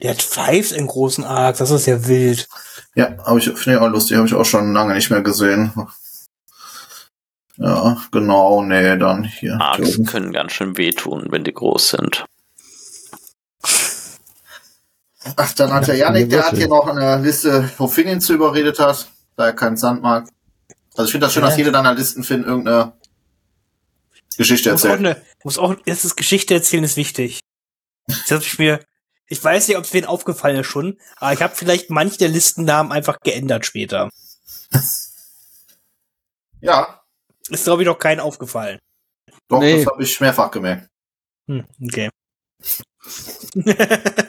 Der 0.00 0.10
hat 0.10 0.22
Fives 0.22 0.72
in 0.72 0.86
großen 0.86 1.24
Arcs, 1.24 1.58
das 1.58 1.70
ist 1.70 1.86
ja 1.86 2.06
wild. 2.06 2.48
Ja, 2.94 3.16
habe 3.24 3.38
ich, 3.38 3.46
finde 3.46 3.78
ich 3.78 3.78
auch 3.78 3.88
lustig, 3.88 4.16
habe 4.16 4.26
ich 4.26 4.34
auch 4.34 4.44
schon 4.44 4.72
lange 4.74 4.94
nicht 4.94 5.10
mehr 5.10 5.22
gesehen. 5.22 5.72
Ja, 7.56 7.96
genau, 8.12 8.62
nee, 8.62 8.98
dann 8.98 9.24
hier. 9.24 9.58
Arcs 9.58 9.98
können 10.06 10.32
ganz 10.32 10.52
schön 10.52 10.76
wehtun, 10.76 11.26
wenn 11.30 11.44
die 11.44 11.54
groß 11.54 11.88
sind. 11.88 12.26
Ach, 15.34 15.52
dann 15.54 15.72
hat 15.72 15.88
der 15.88 15.96
Janik, 15.96 16.30
der 16.30 16.46
hat 16.46 16.56
hier 16.56 16.68
noch 16.68 16.86
eine 16.86 17.20
Liste, 17.22 17.68
wo 17.78 17.88
Finn 17.88 18.06
ihn 18.08 18.20
zu 18.20 18.34
überredet 18.34 18.78
hat, 18.78 19.08
da 19.36 19.46
er 19.46 19.52
keinen 19.52 19.76
Sand 19.76 20.02
mag. 20.02 20.28
Also 20.94 21.04
ich 21.06 21.10
finde 21.12 21.26
das 21.26 21.32
schön, 21.34 21.42
Ja. 21.42 21.48
dass 21.48 21.58
jede 21.58 21.72
deiner 21.72 21.94
Listen 21.94 22.22
Finn 22.24 22.44
irgendeine 22.44 22.92
Geschichte 24.36 24.70
Muss 24.72 24.84
auch, 24.84 24.90
erzählt. 24.90 25.06
eine, 25.16 25.22
muss 25.44 25.58
auch, 25.58 25.74
das 25.86 26.04
ist 26.04 26.16
Geschichte 26.16 26.54
erzählen 26.54 26.84
ist 26.84 26.96
wichtig. 26.96 27.40
Das 28.06 28.30
hab 28.30 28.40
ich 28.42 28.58
mir, 28.58 28.80
ich 29.26 29.42
weiß 29.42 29.66
nicht, 29.68 29.76
ob 29.78 29.84
es 29.84 29.92
wen 29.94 30.04
aufgefallen 30.04 30.58
ist 30.60 30.66
schon, 30.68 30.98
aber 31.16 31.32
ich 31.32 31.42
habe 31.42 31.54
vielleicht 31.56 31.90
manche 31.90 32.18
der 32.18 32.28
Listennamen 32.28 32.92
einfach 32.92 33.18
geändert 33.20 33.66
später. 33.66 34.10
Ja, 36.60 37.00
Ist 37.48 37.64
glaube 37.64 37.82
ich 37.82 37.88
noch 37.88 37.98
keinen 37.98 38.20
aufgefallen. 38.20 38.78
doch, 39.48 39.60
Nee. 39.60 39.76
das 39.84 39.86
habe 39.92 40.02
ich 40.02 40.20
mehrfach 40.20 40.50
gemerkt. 40.50 40.88
Hm, 41.48 41.64
okay. 41.84 42.10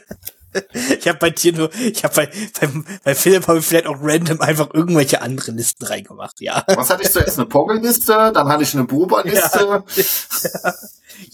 ich 1.00 1.08
habe 1.08 1.20
bei 1.20 1.30
dir 1.30 1.54
nur, 1.54 1.74
ich 1.76 2.04
habe 2.04 2.16
bei, 2.16 2.30
bei, 2.60 2.70
bei 3.04 3.16
Philipp 3.16 3.48
habe 3.48 3.60
ich 3.60 3.66
vielleicht 3.66 3.88
auch 3.88 3.98
random 4.00 4.41
einfach 4.41 4.74
irgendwelche 4.74 5.22
anderen 5.22 5.58
Listen 5.58 5.86
reingemacht, 5.86 6.39
ja. 6.41 6.64
Was 6.68 6.89
hatte 6.89 7.04
ich 7.04 7.12
zuerst? 7.12 7.38
Eine 7.38 7.48
Poggle-Liste, 7.48 8.32
dann 8.34 8.48
hatte 8.48 8.64
ich 8.64 8.74
eine 8.74 8.86
Buber-Liste. 8.86 9.84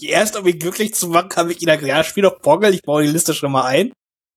Erst 0.00 0.36
um 0.36 0.46
ihn 0.46 0.58
glücklich 0.58 0.94
zu 0.94 1.08
machen, 1.08 1.30
habe 1.36 1.52
ich 1.52 1.60
ihn 1.62 1.66
gesagt, 1.66 1.82
ja, 1.82 2.04
spiel 2.04 2.22
doch 2.22 2.40
Poggle, 2.40 2.70
ich 2.70 2.82
baue 2.82 3.02
die 3.02 3.10
Liste 3.10 3.34
schon 3.34 3.52
mal 3.52 3.64
ein. 3.64 3.92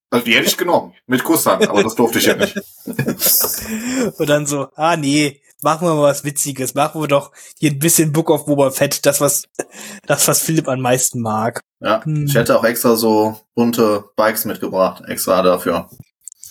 Also 0.10 0.26
die 0.26 0.36
hätte 0.36 0.48
ich 0.48 0.58
genommen. 0.58 0.94
Mit 1.06 1.24
Kusshand, 1.24 1.68
aber 1.68 1.84
das 1.84 1.96
durfte 1.96 2.20
ich 2.20 2.26
ja 2.26 2.36
nicht. 2.36 2.56
Und 4.18 4.30
dann 4.30 4.46
so, 4.46 4.70
ah 4.76 4.96
nee, 4.96 5.42
machen 5.62 5.88
wir 5.88 5.96
mal 5.96 6.04
was 6.04 6.24
Witziges, 6.24 6.74
machen 6.76 7.02
wir 7.02 7.08
doch 7.08 7.32
hier 7.58 7.72
ein 7.72 7.80
bisschen 7.80 8.12
Book 8.12 8.30
of 8.30 8.46
Boba 8.46 8.72
Fett, 8.72 9.06
das 9.06 9.20
was, 9.22 9.44
das 10.06 10.28
was 10.28 10.42
Philipp 10.42 10.68
am 10.68 10.82
meisten 10.82 11.22
mag. 11.22 11.62
Ja, 11.80 12.04
Hm. 12.04 12.26
ich 12.26 12.36
hätte 12.36 12.58
auch 12.58 12.64
extra 12.64 12.96
so 12.96 13.40
bunte 13.56 14.06
Bikes 14.16 14.46
mitgebracht, 14.46 15.04
extra 15.08 15.42
dafür. 15.42 15.90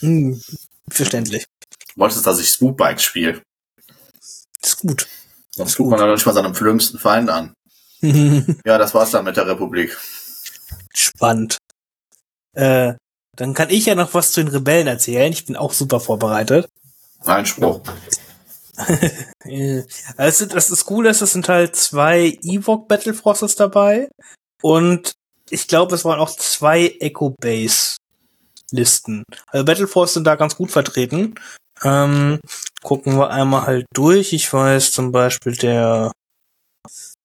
Hm, 0.01 0.41
verständlich. 0.89 1.47
Du 1.95 2.01
wolltest, 2.01 2.27
dass 2.27 2.39
ich 2.41 2.49
Spook-Bikes 2.51 3.03
spiele. 3.03 3.43
Ist 4.63 4.79
gut. 4.79 5.07
Sonst 5.55 5.77
guckt 5.77 5.91
man 5.91 5.99
dann 6.01 6.13
nicht 6.13 6.27
mal 6.27 6.33
seinem 6.35 6.55
schlimmsten 6.55 6.99
Feind 6.99 7.31
an. 7.31 7.53
Ja, 8.65 8.77
das 8.79 8.95
war's 8.95 9.11
dann 9.11 9.25
mit 9.25 9.37
der 9.37 9.47
Republik. 9.47 9.97
Spannend. 10.95 11.57
Äh, 12.53 12.93
dann 13.35 13.55
kann 13.55 13.71
ich 13.71 13.87
ja 13.87 13.95
noch 13.95 14.13
was 14.15 14.33
zu 14.33 14.43
den 14.43 14.53
Rebellen 14.53 14.87
erzählen. 14.87 15.33
Ich 15.33 15.47
bin 15.47 15.57
auch 15.57 15.73
super 15.73 15.99
vorbereitet. 16.01 16.69
Einspruch. 17.25 17.81
Äh, 19.45 19.85
Also 20.17 20.47
das 20.47 20.71
ist 20.71 20.91
cool, 20.91 21.05
dass 21.05 21.21
es 21.21 21.33
sind 21.33 21.49
halt 21.49 21.77
zwei 21.77 22.37
Ewok 22.43 22.89
Battlefrostes 22.89 23.55
dabei 23.55 24.09
und 24.63 25.13
ich 25.51 25.69
glaube, 25.69 25.95
es 25.95 26.05
waren 26.05 26.19
auch 26.19 26.31
zwei 26.31 26.97
Echo 27.01 27.35
Base 27.41 27.97
Listen. 28.73 29.23
Also 29.47 29.65
Battleforce 29.65 30.15
sind 30.15 30.25
da 30.27 30.35
ganz 30.35 30.57
gut 30.57 30.71
vertreten. 30.71 31.37
Ähm, 31.85 32.41
gucken 32.83 33.17
wir 33.19 33.31
einmal 33.31 33.67
halt 33.67 33.87
durch. 33.95 34.33
Ich 34.33 34.53
weiß 34.53 34.93
zum 34.93 35.13
Beispiel 35.13 35.55
der 35.55 36.11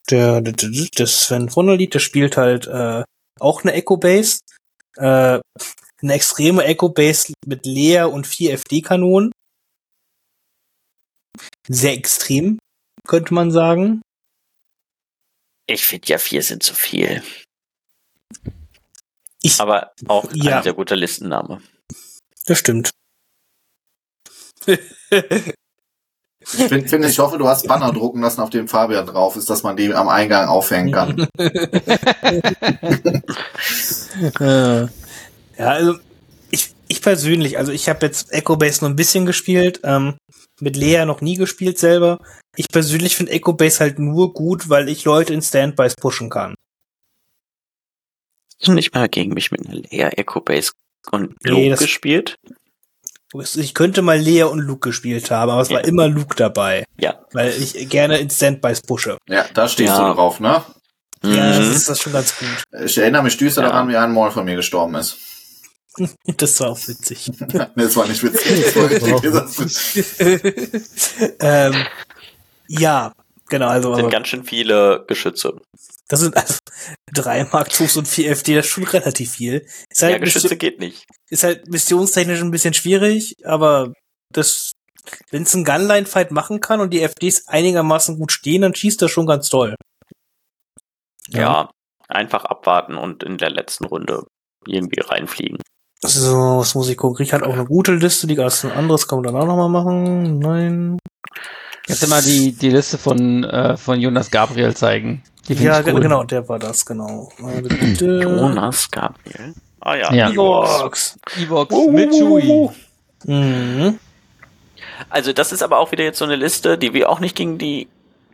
der 0.10 0.42
der, 0.42 0.54
der, 0.54 0.70
der 0.70 1.08
Sven 1.08 1.54
Wunderlied, 1.56 1.94
der 1.94 2.00
spielt 2.00 2.38
halt 2.38 2.68
äh, 2.68 3.04
auch 3.40 3.64
eine 3.64 3.74
Echo 3.74 3.98
Base. 3.98 4.40
Äh, 4.98 5.40
eine 6.02 6.14
extreme 6.14 6.64
Echo 6.64 6.90
Base 6.90 7.34
mit 7.46 7.66
Leer 7.66 8.12
und 8.12 8.28
vier 8.28 8.54
FD 8.54 8.82
Kanonen 8.82 9.32
sehr 11.74 11.94
extrem, 11.94 12.60
könnte 13.08 13.34
man 13.34 13.52
sagen. 13.52 14.02
Ich 15.68 15.86
finde 15.86 16.08
ja 16.08 16.18
vier 16.18 16.44
sind 16.44 16.64
zu 16.64 16.74
viel. 16.74 17.24
Ich, 19.42 19.60
Aber 19.60 19.92
auch 20.08 20.30
Ja. 20.34 20.58
ein 20.58 20.64
sehr 20.64 20.74
guter 20.74 20.96
Listenname. 20.96 21.62
das 22.46 22.60
stimmt. 22.60 22.92
Ich 24.68 24.80
find, 26.68 26.90
find, 26.90 27.06
ich 27.06 27.20
hoffe, 27.20 27.38
du 27.38 27.48
hast 27.48 27.68
Banner 27.68 27.92
drucken 27.94 28.22
lassen, 28.22 28.42
auf 28.42 28.50
dem 28.50 28.68
Fabian 28.68 29.06
drauf 29.06 29.36
ist, 29.36 29.50
dass 29.50 29.64
man 29.64 29.78
die 29.78 29.94
am 29.94 30.08
Eingang 30.10 30.48
aufhängen 30.48 30.92
kann. 30.92 31.28
Äh, 34.40 34.82
ja, 34.84 34.90
also 35.58 35.96
ich, 36.52 36.74
ich 36.88 37.02
persönlich, 37.02 37.58
also 37.58 37.72
ich 37.72 37.88
habe 37.90 38.06
jetzt 38.06 38.32
Echo 38.34 38.58
Base 38.58 38.82
nur 38.82 38.90
ein 38.90 38.96
bisschen 38.96 39.26
gespielt, 39.26 39.80
ähm, 39.84 40.18
mit 40.62 40.76
Lea 40.76 41.06
noch 41.06 41.22
nie 41.22 41.36
gespielt 41.36 41.78
selber. 41.80 42.20
Ich 42.56 42.68
persönlich 42.70 43.16
finde 43.16 43.32
Echo 43.32 43.54
Base 43.54 43.80
halt 43.80 44.00
nur 44.00 44.34
gut, 44.34 44.70
weil 44.70 44.90
ich 44.90 45.06
Leute 45.06 45.34
in 45.34 45.42
Standbys 45.42 45.96
pushen 45.96 46.30
kann. 46.30 46.56
Hast 48.60 48.68
du 48.68 48.74
nicht 48.74 48.94
mal 48.94 49.10
gegen 49.10 49.34
mich 49.34 49.52
mit 49.52 49.66
einer 49.66 49.76
Lea 49.76 50.10
Echo 50.18 50.42
Base 50.42 50.72
und 51.12 51.36
Nee, 51.44 51.50
Luke 51.50 51.70
das- 51.72 51.80
gespielt? 51.80 52.36
Ich 53.56 53.74
könnte 53.74 54.02
mal 54.02 54.20
Lea 54.20 54.44
und 54.44 54.60
Luke 54.60 54.90
gespielt 54.90 55.32
haben, 55.32 55.50
aber 55.52 55.62
es 55.62 55.70
war 55.70 55.82
Ja. 55.82 55.88
immer 55.88 56.08
Luke 56.10 56.36
dabei, 56.36 56.84
Ja. 57.00 57.26
weil 57.32 57.50
ich 57.50 57.90
gerne 57.90 58.18
in 58.20 58.30
Standbys 58.30 58.82
pushe. 58.82 59.18
Ja, 59.30 59.46
da 59.54 59.70
stehst 59.70 59.94
Ja. 59.94 60.10
du 60.10 60.14
drauf, 60.16 60.42
ne? 60.42 60.62
Ja, 61.24 61.50
das 61.58 61.66
Mhm. 61.68 61.72
ist 61.76 61.88
das 61.90 62.00
schon 62.02 62.12
ganz 62.14 62.38
gut. 62.38 62.50
Ich 62.84 62.98
erinnere 62.98 63.24
mich 63.24 63.38
düster 63.38 63.62
Ja. 63.62 63.70
daran, 63.70 63.88
wie 63.88 63.96
ein 63.96 64.12
Maul 64.12 64.32
von 64.32 64.44
mir 64.44 64.58
gestorben 64.58 64.96
ist. 64.96 65.18
Das 66.38 66.60
war 66.60 66.70
auch 66.72 66.88
witzig. 66.88 67.30
nee, 67.40 67.66
das 67.76 67.96
war 67.96 68.08
nicht 68.08 68.24
witzig. 68.24 68.64
Das 68.64 68.76
war 68.76 68.90
richtig 68.90 69.12
ähm, 71.40 71.86
ja, 72.68 73.14
genau, 73.50 73.68
also 73.68 73.90
Das 73.90 73.98
sind 73.98 74.06
aber 74.06 74.12
ganz 74.12 74.28
schön 74.30 74.44
viele 74.46 75.04
Geschütze. 75.08 75.58
das 76.08 76.20
sind 76.22 76.36
also 76.38 76.56
drei 77.14 77.44
Mark 77.46 77.78
II 77.80 77.90
und 77.98 78.08
vier 78.08 78.32
FD, 78.32 78.56
das 78.56 78.66
ist 78.68 78.72
schon 78.72 78.86
relativ 78.86 79.34
viel. 79.34 79.66
Ist 79.90 80.02
Ja, 80.02 80.08
halt, 80.10 80.24
Geschütze 80.24 80.48
Mission, 80.48 80.60
geht 80.60 80.80
nicht. 80.80 81.06
ist 81.30 81.44
halt 81.44 81.68
missionstechnisch 81.68 82.42
ein 82.42 82.52
bisschen 82.52 82.74
schwierig, 82.74 83.36
aber 83.46 83.94
das, 84.34 84.72
wenn 85.30 85.44
es 85.44 85.54
einen 85.54 85.66
Gunline-Fight 85.66 86.32
machen 86.32 86.62
kann 86.62 86.80
und 86.80 86.92
die 86.92 87.02
FDs 87.02 87.48
einigermaßen 87.48 88.18
gut 88.18 88.32
stehen, 88.32 88.62
dann 88.62 88.74
schießt 88.76 89.02
das 89.02 89.12
schon 89.12 89.26
ganz 89.26 89.50
toll. 89.50 89.76
Ja. 91.30 91.70
einfach 92.08 92.46
abwarten 92.46 92.96
und 92.96 93.24
in 93.24 93.38
der 93.38 93.50
letzten 93.50 93.86
Runde 93.86 94.26
irgendwie 94.68 95.00
reinfliegen. 95.02 95.60
So, 96.04 96.58
was 96.60 96.74
muss 96.76 96.90
ich 96.90 96.98
gucken? 96.98 97.18
Richard 97.18 97.42
hat 97.44 97.48
auch 97.50 97.54
eine 97.54 97.66
gute 97.66 97.94
Liste, 97.94 98.26
die 98.28 98.36
ganzen 98.36 98.72
anderes 98.72 99.08
kann 99.08 99.22
man 99.22 99.34
dann 99.34 99.42
auch 99.42 99.46
nochmal 99.46 99.70
machen. 99.70 100.40
Nein. 100.40 100.98
Kannst 101.86 102.04
du 102.04 102.08
mal 102.08 102.22
die, 102.22 102.54
die 102.54 102.70
Liste 102.70 102.98
von, 102.98 103.44
äh, 103.44 103.78
von 103.78 104.00
Jonas 104.00 104.32
Gabriel 104.32 104.76
zeigen? 104.76 105.24
Ja, 105.48 105.80
ich 105.80 105.86
ge- 105.86 105.94
cool. 105.94 106.02
genau, 106.02 106.24
der 106.24 106.48
war 106.50 106.58
das, 106.60 106.86
genau. 106.86 107.32
Jonas 108.00 108.90
Gabriel. 108.90 109.54
Ah 109.80 109.96
ja, 109.96 110.14
Ja. 110.14 110.30
Ewoks. 110.32 111.18
Evox 111.38 111.76
mit 111.90 112.12
Chewie. 112.12 112.70
Mhm. 113.26 114.00
Also 115.10 115.34
das 115.34 115.52
ist 115.52 115.64
aber 115.64 115.80
auch 115.80 115.92
wieder 115.92 116.04
jetzt 116.04 116.20
so 116.20 116.26
eine 116.26 116.36
Liste, 116.36 116.78
die 116.78 116.94
wir 116.94 117.10
auch 117.10 117.20
nicht 117.20 117.36
gegen 117.36 117.58
die 117.58 117.88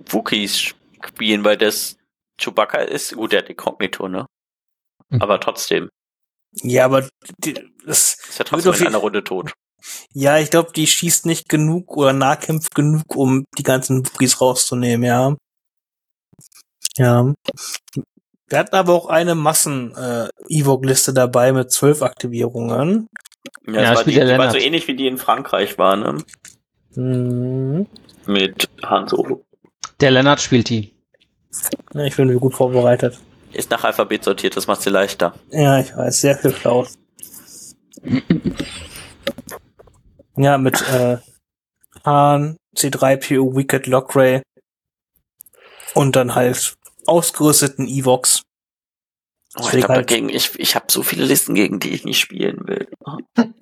Wookies 0.10 0.74
spielen, 1.06 1.44
weil 1.44 1.58
das 1.58 1.98
Chewbacca 2.40 2.80
ist, 2.80 3.16
gut, 3.16 3.32
der 3.32 3.40
hat 3.40 3.50
die 3.50 3.56
Kognito, 3.56 4.08
ne? 4.08 4.26
Mhm. 5.10 5.22
Aber 5.22 5.40
trotzdem, 5.40 5.90
Ja, 6.54 6.86
aber 6.86 7.08
die, 7.38 7.54
das, 7.86 8.18
ist 8.30 8.40
ja 8.40 8.46
trotzdem 8.46 8.72
auf 8.72 8.82
in 8.82 8.88
einer 8.88 8.98
Runde 8.98 9.24
tot. 9.24 9.54
ja, 10.14 10.38
ich 10.40 10.50
glaube, 10.50 10.72
die 10.76 10.88
schießt 10.88 11.26
nicht 11.26 11.50
genug 11.50 11.96
oder 11.98 12.14
nahkämpft 12.14 12.74
genug, 12.76 13.16
um 13.16 13.46
die 13.58 13.64
ganzen 13.64 14.06
Wookies 14.06 14.42
rauszunehmen, 14.42 15.06
ja. 15.06 15.36
Ja. 16.98 17.34
Wir 18.50 18.60
hatten 18.60 18.76
aber 18.76 18.94
auch 18.94 19.08
eine 19.08 19.36
Massen-Ewok-Liste 19.36 21.14
dabei 21.14 21.52
mit 21.52 21.72
zwölf 21.72 22.02
Aktivierungen. 22.02 23.08
Ja, 23.68 23.74
Ja, 23.74 23.82
das 23.82 23.90
war, 23.90 23.98
spielt 24.02 24.18
die, 24.18 24.22
die 24.22 24.38
war 24.38 24.52
so 24.52 24.58
ähnlich 24.58 24.88
wie 24.88 24.96
die 24.96 25.08
in 25.08 25.18
Frankreich 25.18 25.78
war, 25.78 25.96
ne? 25.96 26.18
Mhm. 26.96 27.88
Mit 28.26 28.70
Han 28.84 29.08
Solo. 29.08 29.46
Der 30.00 30.12
Lennart 30.12 30.42
spielt 30.42 30.70
die. 30.70 30.96
Ja, 31.94 32.04
ich 32.04 32.16
bin 32.16 32.40
gut 32.40 32.54
vorbereitet. 32.54 33.20
Ist 33.54 33.72
nach 33.72 33.84
Alphabet 33.84 34.24
sortiert, 34.24 34.56
das 34.58 34.68
macht 34.68 34.82
sie 34.82 34.90
leichter. 34.90 35.34
Ja, 35.52 35.80
ich 35.80 35.96
weiß, 35.96 36.22
sehr 36.22 36.38
viel 36.38 36.54
schlau. 36.54 36.86
ja, 40.36 40.58
mit 40.58 40.82
äh, 40.90 41.18
Han, 42.06 42.58
C3PO, 42.76 43.56
Wicked, 43.56 43.88
Lockray 43.88 44.42
und 45.94 46.16
dann 46.16 46.36
halt 46.36 46.76
ausgerüsteten 47.06 47.88
Evox. 47.88 48.42
Oh, 49.58 49.68
ich 49.74 49.74
halt- 49.88 49.90
dagegen, 49.90 50.30
ich, 50.30 50.58
ich 50.60 50.76
habe 50.76 50.86
so 50.90 51.02
viele 51.02 51.26
Listen, 51.26 51.56
gegen 51.56 51.80
die 51.80 51.90
ich 51.90 52.06
nicht 52.06 52.20
spielen 52.20 52.68
will. 52.68 52.88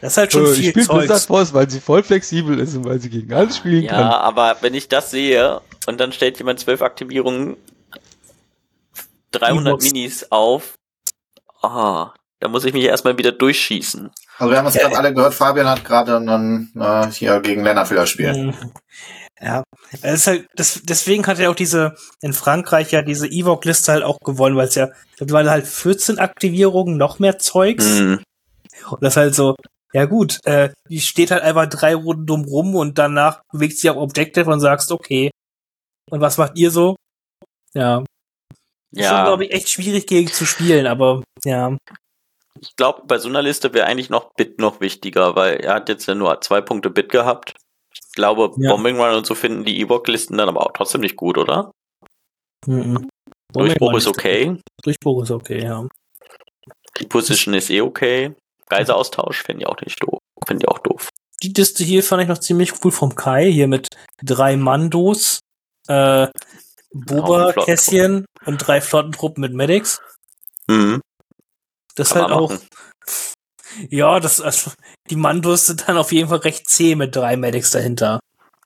Das 0.00 0.12
ist 0.12 0.16
halt 0.16 0.32
schon 0.32 0.46
viel 0.46 0.72
Zeugs. 0.84 1.26
Force, 1.26 1.52
weil 1.52 1.68
sie 1.68 1.80
voll 1.80 2.02
flexibel 2.02 2.58
ist 2.58 2.76
und 2.76 2.84
weil 2.84 3.00
sie 3.00 3.10
gegen 3.10 3.32
alles 3.32 3.56
spielen 3.56 3.84
Ja, 3.84 4.18
aber 4.18 4.56
wenn 4.60 4.74
ich 4.74 4.88
das 4.88 5.10
sehe 5.10 5.60
und 5.86 5.98
dann 5.98 6.12
stellt 6.12 6.38
jemand 6.38 6.60
zwölf 6.60 6.82
Aktivierungen, 6.82 7.56
300 9.32 9.66
Evox. 9.66 9.84
Minis 9.84 10.26
auf, 10.30 10.74
ah, 11.62 12.12
da 12.40 12.48
muss 12.48 12.64
ich 12.64 12.72
mich 12.72 12.84
erstmal 12.84 13.18
wieder 13.18 13.32
durchschießen. 13.32 14.10
Also 14.38 14.50
wir 14.50 14.58
haben 14.58 14.66
jetzt 14.66 14.78
gerade 14.78 14.96
alle 14.96 15.12
gehört, 15.12 15.34
Fabian 15.34 15.66
hat 15.66 15.84
gerade 15.84 16.16
einen 16.16 16.72
äh, 16.78 17.10
hier 17.10 17.40
gegen 17.40 17.64
Lennart 17.64 17.90
wieder 17.90 18.06
spielen. 18.06 18.46
Mhm. 18.46 18.72
Ja, 19.40 19.62
es 20.02 20.14
ist 20.14 20.26
halt, 20.26 20.46
das, 20.54 20.80
deswegen 20.82 21.26
hat 21.26 21.38
er 21.38 21.50
auch 21.50 21.54
diese, 21.54 21.94
in 22.20 22.32
Frankreich 22.32 22.90
ja 22.90 23.02
diese 23.02 23.28
Evoc-Liste 23.28 23.92
halt 23.92 24.02
auch 24.02 24.18
gewonnen, 24.18 24.56
weil 24.56 24.66
es 24.66 24.74
ja, 24.74 24.88
da 25.18 25.30
waren 25.30 25.48
halt 25.48 25.66
14 25.66 26.18
Aktivierungen, 26.18 26.96
noch 26.96 27.18
mehr 27.18 27.38
Zeugs. 27.38 27.98
Hm. 27.98 28.20
Und 28.90 29.02
das 29.02 29.12
ist 29.12 29.16
halt 29.16 29.34
so, 29.34 29.54
ja 29.92 30.04
gut, 30.04 30.38
äh, 30.44 30.70
die 30.88 31.00
steht 31.00 31.30
halt 31.30 31.42
einfach 31.42 31.66
drei 31.68 31.94
Runden 31.94 32.26
dumm 32.26 32.44
rum 32.44 32.74
und 32.74 32.98
danach 32.98 33.42
bewegt 33.52 33.78
sich 33.78 33.88
auf 33.90 33.96
Objective 33.96 34.50
und 34.50 34.60
sagst, 34.60 34.92
okay. 34.92 35.30
Und 36.10 36.20
was 36.20 36.38
macht 36.38 36.56
ihr 36.56 36.70
so? 36.70 36.96
Ja. 37.74 38.04
Ist 38.92 39.04
schon, 39.06 39.16
Ja, 39.16 39.24
glaube 39.24 39.44
ich, 39.44 39.52
echt 39.52 39.68
schwierig 39.68 40.06
gegen 40.06 40.28
zu 40.28 40.46
spielen, 40.46 40.86
aber 40.86 41.22
ja. 41.44 41.76
ich 42.60 42.74
glaube, 42.76 43.02
bei 43.06 43.18
so 43.18 43.28
einer 43.28 43.42
Liste 43.42 43.72
wäre 43.74 43.86
eigentlich 43.86 44.10
noch 44.10 44.32
Bit 44.34 44.58
noch 44.58 44.80
wichtiger, 44.80 45.36
weil 45.36 45.56
er 45.60 45.74
hat 45.74 45.88
jetzt 45.88 46.06
ja 46.06 46.14
nur 46.14 46.40
zwei 46.40 46.60
Punkte 46.60 46.90
Bit 46.90 47.10
gehabt. 47.10 47.54
Ich 47.92 48.12
glaube, 48.12 48.52
Ja. 48.56 48.72
Bombing 48.72 48.98
Run 48.98 49.14
und 49.14 49.26
so 49.26 49.34
finden 49.34 49.64
die 49.64 49.80
Ewok-Listen 49.80 50.36
dann 50.38 50.48
aber 50.48 50.62
auch 50.62 50.72
trotzdem 50.72 51.00
nicht 51.02 51.16
gut, 51.16 51.38
oder? 51.38 51.70
Mhm. 52.66 53.08
Durchbruch 53.52 53.96
ist 53.96 54.06
okay. 54.06 54.56
Durchbruch 54.82 55.22
ist 55.22 55.30
okay, 55.30 55.62
ja. 55.62 55.86
Die 56.98 57.06
Position 57.06 57.54
ist 57.54 57.70
eh 57.70 57.80
okay. 57.80 58.34
Geiseraustausch 58.68 59.42
finde 59.42 59.62
ich 59.62 59.66
auch 59.66 59.80
nicht 59.80 60.02
doof. 60.02 60.18
Finde 60.46 60.64
ich 60.64 60.68
auch 60.68 60.78
doof. 60.78 61.08
Die 61.42 61.52
Liste 61.52 61.84
hier 61.84 62.02
fand 62.02 62.22
ich 62.22 62.28
noch 62.28 62.38
ziemlich 62.38 62.72
cool 62.84 62.90
vom 62.90 63.14
Kai, 63.14 63.50
hier 63.50 63.68
mit 63.68 63.88
drei 64.22 64.56
Mandos, 64.56 65.40
äh, 65.86 66.28
Boba. 66.90 67.52
Kässchen 67.52 68.24
und 68.44 68.58
drei 68.58 68.80
Flottentruppen 68.80 69.40
mit 69.40 69.52
Medics. 69.52 70.00
Mhm. 70.68 71.00
Das 71.94 72.10
Kann 72.10 72.22
halt 72.22 72.32
auch, 72.32 72.50
machen. 72.50 72.68
ja, 73.90 74.20
das, 74.20 74.40
also, 74.40 74.72
die 75.10 75.16
Mandos 75.16 75.66
sind 75.66 75.88
dann 75.88 75.96
auf 75.98 76.12
jeden 76.12 76.28
Fall 76.28 76.38
recht 76.38 76.68
zäh 76.68 76.94
mit 76.94 77.14
drei 77.14 77.36
Medics 77.36 77.70
dahinter. 77.70 78.20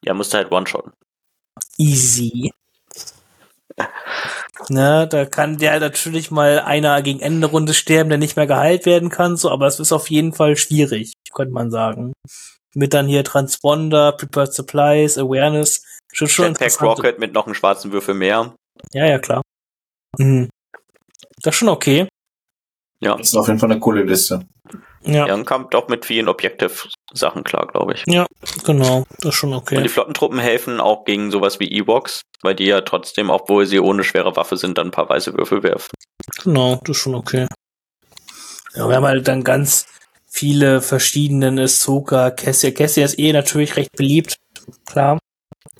Ja, 0.05 0.15
musste 0.15 0.39
halt 0.39 0.51
One-Shotten. 0.51 0.93
Easy. 1.79 2.53
Ne, 4.69 5.09
da 5.09 5.25
kann 5.25 5.57
der 5.59 5.81
natürlich 5.81 6.31
mal 6.31 6.61
einer 6.61 7.03
gegen 7.03 7.21
Ende 7.21 7.49
Runde 7.49 7.75
sterben, 7.75 8.11
der 8.11 8.19
nicht 8.19 8.37
mehr 8.37 8.47
geheilt 8.47 8.87
werden 8.87 9.09
kann, 9.09 9.37
so, 9.37 9.51
aber 9.51 9.67
es 9.67 9.81
ist 9.81 9.93
auf 9.93 10.09
jeden 10.11 10.33
Fall 10.33 10.57
schwierig, 10.57 11.15
könnte 11.33 11.53
man 11.53 11.71
sagen. 11.71 12.13
Mit 12.75 12.95
dann 12.95 13.07
hier 13.07 13.25
Transponder, 13.25 14.13
Prepared 14.13 14.55
Supplies, 14.55 15.19
Awareness, 15.19 15.85
schon 16.13 16.29
schon 16.29 16.55
Jetpack. 16.55 16.81
Rocket 16.81 17.19
mit 17.19 17.33
noch 17.33 17.47
einem 17.47 17.55
schwarzen 17.55 17.93
Würfel 17.93 18.15
mehr. 18.15 18.55
Ja, 18.93 19.07
ja, 19.07 19.19
klar. 19.19 19.43
Mhm. 20.19 20.49
Das 21.43 21.55
ist 21.55 21.59
schon 21.59 21.69
okay. 21.69 22.09
Ja. 23.01 23.17
Das 23.17 23.29
ist 23.29 23.37
auf 23.37 23.49
jeden 23.49 23.59
Fall 23.59 23.71
eine 23.71 23.81
coole 23.81 24.05
Liste. 24.05 24.47
Ja, 25.05 25.27
Ja, 25.27 25.35
und 25.35 25.45
kommt 25.45 25.75
auch 25.75 25.89
mit 25.89 26.05
vielen 26.05 26.29
Objective-Sachen 26.29 27.45
klar, 27.45 27.67
glaube 27.67 27.95
ich. 27.95 28.05
genau. 28.65 29.05
Das 29.19 29.31
ist 29.31 29.35
schon 29.35 29.53
Und 29.53 29.59
okay. 29.59 29.83
die 29.83 29.89
Flottentruppen 29.89 30.39
helfen 30.39 30.81
auch 30.81 31.05
gegen 31.05 31.31
sowas 31.31 31.61
wie 31.61 31.71
Ewoks, 31.71 32.23
weil 32.43 32.55
die 32.55 32.67
ja 32.67 32.81
trotzdem, 32.83 33.31
obwohl 33.31 33.67
sie 33.67 33.81
ohne 33.81 34.05
schwere 34.05 34.37
Waffe 34.37 34.57
sind, 34.57 34.79
dann 34.79 34.89
ein 34.89 34.93
paar 34.93 35.09
weiße 35.09 35.35
Würfel 35.35 35.63
werfen. 35.63 35.91
Genau, 36.43 36.81
das 36.85 36.97
ist 36.97 37.03
schon 37.03 37.15
okay. 37.15 37.47
Ja, 38.75 38.89
wir 38.89 38.97
haben 38.97 39.07
halt 39.07 39.29
dann 39.29 39.45
ganz 39.45 39.87
viele 40.27 40.81
verschiedene 40.81 41.63
Ahsoka, 41.63 42.31
Cassia. 42.31 42.71
Cassia 42.71 43.05
ist 43.05 43.19
eh 43.19 43.33
natürlich 43.33 43.77
recht 43.77 43.93
beliebt, 43.97 44.37
klar. 44.87 45.19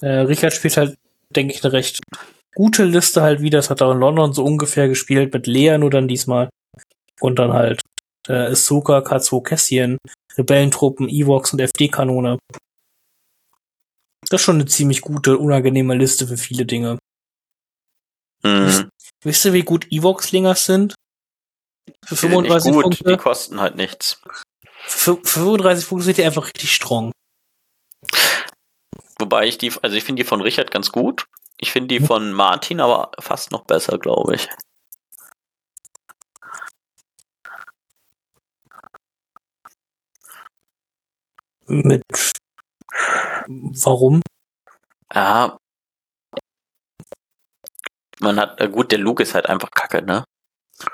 Äh, 0.01 0.09
Richard 0.09 0.53
spielt 0.53 0.77
halt, 0.77 0.97
denke 1.31 1.55
ich, 1.55 1.65
eine 1.65 1.73
recht 1.73 2.01
gute 2.55 2.85
Liste 2.85 3.23
halt 3.23 3.41
wieder. 3.41 3.59
Das 3.59 3.71
hat 3.71 3.81
er 3.81 3.89
auch 3.89 3.93
in 3.93 4.01
London 4.01 4.33
so 4.33 4.45
ungefähr 4.45 4.89
gespielt, 4.89 5.33
mit 5.33 5.47
Lea 5.47 5.79
nur 5.79 5.91
dann 5.91 6.09
diesmal. 6.09 6.51
Und 7.21 7.39
dann 7.39 7.53
halt 7.53 7.83
äh, 8.29 8.51
Ahsoka, 8.53 8.99
K2 8.99 9.43
Cassian, 9.43 9.99
Rebellentruppen, 10.37 11.09
Evox 11.09 11.53
und 11.53 11.61
FD-Kanone. 11.61 12.39
Das 14.29 14.41
ist 14.41 14.45
schon 14.45 14.57
eine 14.57 14.67
ziemlich 14.67 15.01
gute, 15.01 15.39
unangenehme 15.39 15.95
Liste 15.95 16.27
für 16.27 16.37
viele 16.37 16.65
Dinge. 16.65 16.99
Mhm. 18.43 18.89
Wisst 19.23 19.45
ihr, 19.45 19.53
wie 19.53 19.63
gut 19.63 19.87
Evox-Slingers 19.91 20.67
sind? 20.67 20.95
Für 22.05 22.15
Die 22.15 22.21
sind 22.21 22.31
nicht 22.31 22.63
35 22.63 22.73
gut, 22.73 22.83
Punkte? 22.83 23.05
die 23.05 23.17
kosten 23.17 23.61
halt 23.61 23.77
nichts. 23.77 24.21
Für 24.85 25.17
35 25.23 25.89
Punkte 25.89 26.05
sind 26.07 26.19
die 26.19 26.25
einfach 26.25 26.47
richtig 26.47 26.75
strong. 26.75 27.13
Wobei 29.19 29.47
ich 29.47 29.59
die, 29.59 29.73
also 29.83 29.97
ich 29.97 30.05
finde 30.05 30.23
die 30.23 30.29
von 30.29 30.41
Richard 30.41 30.71
ganz 30.71 30.91
gut. 30.91 31.27
Ich 31.59 31.71
finde 31.71 31.89
die 31.97 32.05
von 32.05 32.33
Martin 32.33 32.81
aber 32.81 33.13
fast 33.21 33.53
noch 33.53 33.65
besser, 33.65 33.99
glaube 33.99 34.35
ich. 34.35 34.49
Mit 41.73 42.03
warum? 43.83 44.21
Ja. 45.15 45.57
Man 48.21 48.39
hat, 48.39 48.61
äh, 48.61 48.69
gut, 48.69 48.93
der 48.93 48.99
Luke 48.99 49.23
ist 49.23 49.35
halt 49.35 49.47
einfach 49.47 49.71
kacke, 49.71 50.03
ne? 50.03 50.25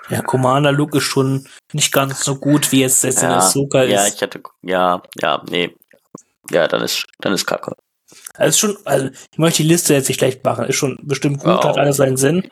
Ja, 0.09 0.23
Commander 0.23 0.71
Luke 0.71 0.99
ist 0.99 1.05
schon 1.05 1.49
nicht 1.73 1.93
ganz 1.93 2.23
so 2.23 2.37
gut, 2.37 2.71
wie 2.71 2.85
es 2.85 3.03
jetzt 3.03 3.23
in 3.23 3.31
Ja, 3.31 3.39
Ahsoka 3.39 3.83
ja, 3.83 4.05
ist. 4.05 4.15
ich 4.15 4.23
hatte, 4.23 4.41
ja, 4.63 5.03
ja, 5.21 5.43
nee. 5.51 5.75
Ja, 6.51 6.69
dann 6.69 6.83
ist, 6.83 7.05
dann 7.19 7.33
ist 7.33 7.45
kacke. 7.47 7.75
Also 8.39 8.49
ist 8.49 8.59
schon, 8.61 8.77
also 8.87 9.09
ich 9.33 9.39
möchte 9.39 9.63
die 9.63 9.69
Liste 9.69 9.93
jetzt 9.95 10.09
nicht 10.09 10.19
schlecht 10.19 10.45
machen, 10.45 10.65
ist 10.67 10.77
schon 10.77 10.97
bestimmt 11.03 11.41
gut, 11.41 11.49
Oh. 11.49 11.65
hat 11.65 11.77
alles 11.77 11.97
seinen 11.99 12.17
Sinn, 12.17 12.49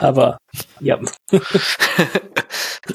aber 0.00 0.38
ja. 0.80 0.98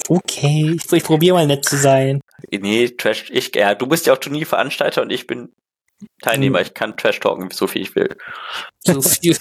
okay, 0.08 0.76
ich, 0.76 0.92
ich 0.92 1.04
probiere 1.04 1.36
mal 1.36 1.48
nett 1.48 1.66
zu 1.66 1.78
sein. 1.78 2.22
nee, 2.52 2.90
Trash, 2.90 3.26
ich, 3.30 3.54
ja, 3.56 3.76
du 3.76 3.88
bist 3.88 4.06
ja 4.08 4.14
auch 4.14 4.18
Turnierveranstalter 4.18 5.02
und 5.02 5.12
ich 5.12 5.28
bin 5.28 5.50
Teilnehmer. 6.22 6.60
Hm. 6.60 6.66
Ich 6.66 6.74
kann 6.74 6.96
Trash 6.96 7.20
talken, 7.20 7.50
so 7.52 7.68
viel 7.68 7.82
ich 7.82 7.94
will. 7.96 8.16
So 8.86 9.02
viel. 9.02 9.36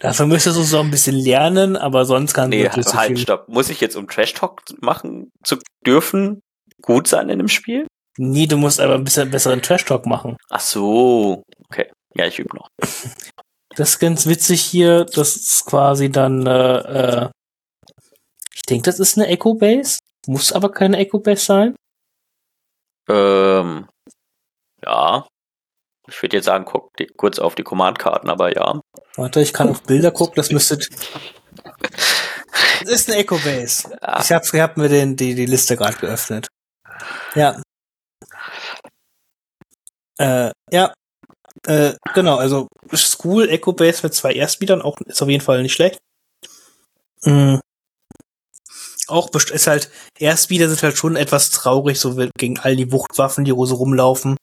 Dafür 0.00 0.26
müsstest 0.26 0.56
du 0.56 0.62
so 0.62 0.78
ein 0.78 0.90
bisschen 0.92 1.16
lernen, 1.16 1.76
aber 1.76 2.04
sonst 2.04 2.32
kann 2.32 2.50
Nee, 2.50 2.70
so 2.80 2.94
halt, 2.94 3.08
viel. 3.08 3.18
stopp. 3.18 3.48
Muss 3.48 3.70
ich 3.70 3.80
jetzt, 3.80 3.96
um 3.96 4.06
Trash 4.06 4.34
Talk 4.34 4.62
machen 4.80 5.30
zu 5.42 5.56
dürfen, 5.84 6.42
gut 6.80 7.08
sein 7.08 7.28
in 7.28 7.38
dem 7.38 7.48
Spiel? 7.48 7.86
Nee, 8.18 8.46
du 8.46 8.56
musst 8.56 8.80
aber 8.80 8.94
ein 8.94 9.04
bisschen 9.04 9.30
besseren 9.30 9.62
Trash-Talk 9.62 10.04
machen. 10.04 10.36
Ach 10.50 10.60
so, 10.60 11.42
okay. 11.68 11.90
Ja, 12.14 12.26
ich 12.26 12.38
übe 12.38 12.56
noch. 12.56 12.68
Das 13.76 13.90
ist 13.90 13.98
ganz 14.00 14.26
witzig 14.26 14.62
hier. 14.62 15.04
Das 15.04 15.36
ist 15.36 15.64
quasi 15.64 16.10
dann, 16.10 16.44
äh, 16.44 16.78
äh, 17.22 17.30
ich 18.52 18.62
denke, 18.62 18.82
das 18.82 18.98
ist 18.98 19.16
eine 19.16 19.28
Echo 19.28 19.54
Base. 19.54 20.00
Muss 20.26 20.52
aber 20.52 20.72
keine 20.72 20.96
Echo 20.98 21.20
Base 21.20 21.44
sein. 21.44 21.76
Ähm, 23.08 23.88
ja. 24.84 25.24
Ich 26.08 26.20
würde 26.20 26.36
jetzt 26.36 26.46
sagen, 26.46 26.64
guck 26.64 26.90
die, 26.98 27.06
kurz 27.06 27.38
auf 27.38 27.54
die 27.54 27.62
Command-Karten, 27.62 28.28
aber 28.28 28.52
ja. 28.54 28.80
Warte, 29.14 29.40
ich 29.40 29.52
kann 29.52 29.68
auf 29.68 29.84
Bilder 29.84 30.10
gucken. 30.10 30.34
Das 30.36 30.50
müsste. 30.50 30.78
Das 32.82 32.90
ist 32.90 33.08
eine 33.10 33.18
Echo 33.18 33.36
Base. 33.36 33.96
Ah, 34.00 34.20
Ich 34.22 34.32
habe 34.32 34.44
hab 34.60 34.76
mir 34.78 34.88
den, 34.88 35.14
die, 35.14 35.34
die 35.34 35.46
Liste 35.46 35.76
gerade 35.76 35.96
geöffnet. 35.98 36.48
Ja. 37.34 37.60
Äh, 40.18 40.50
ja. 40.70 40.92
Äh, 41.66 41.94
genau, 42.14 42.36
also 42.36 42.68
School 42.94 43.48
Echo 43.48 43.72
Base 43.72 44.00
mit 44.02 44.14
zwei 44.14 44.32
Erstbietern 44.32 44.82
auch 44.82 44.98
ist 45.02 45.22
auf 45.22 45.28
jeden 45.28 45.44
Fall 45.44 45.62
nicht 45.62 45.74
schlecht. 45.74 46.00
Mhm. 47.22 47.60
Auch 49.08 49.28
ist 49.34 49.66
halt, 49.66 49.90
Erstbieter 50.18 50.68
sind 50.68 50.82
halt 50.82 50.96
schon 50.96 51.16
etwas 51.16 51.50
traurig, 51.50 51.98
so 51.98 52.14
gegen 52.38 52.58
all 52.60 52.76
die 52.76 52.92
Wuchtwaffen, 52.92 53.44
die 53.44 53.50
so 53.50 53.74
rumlaufen. 53.74 54.36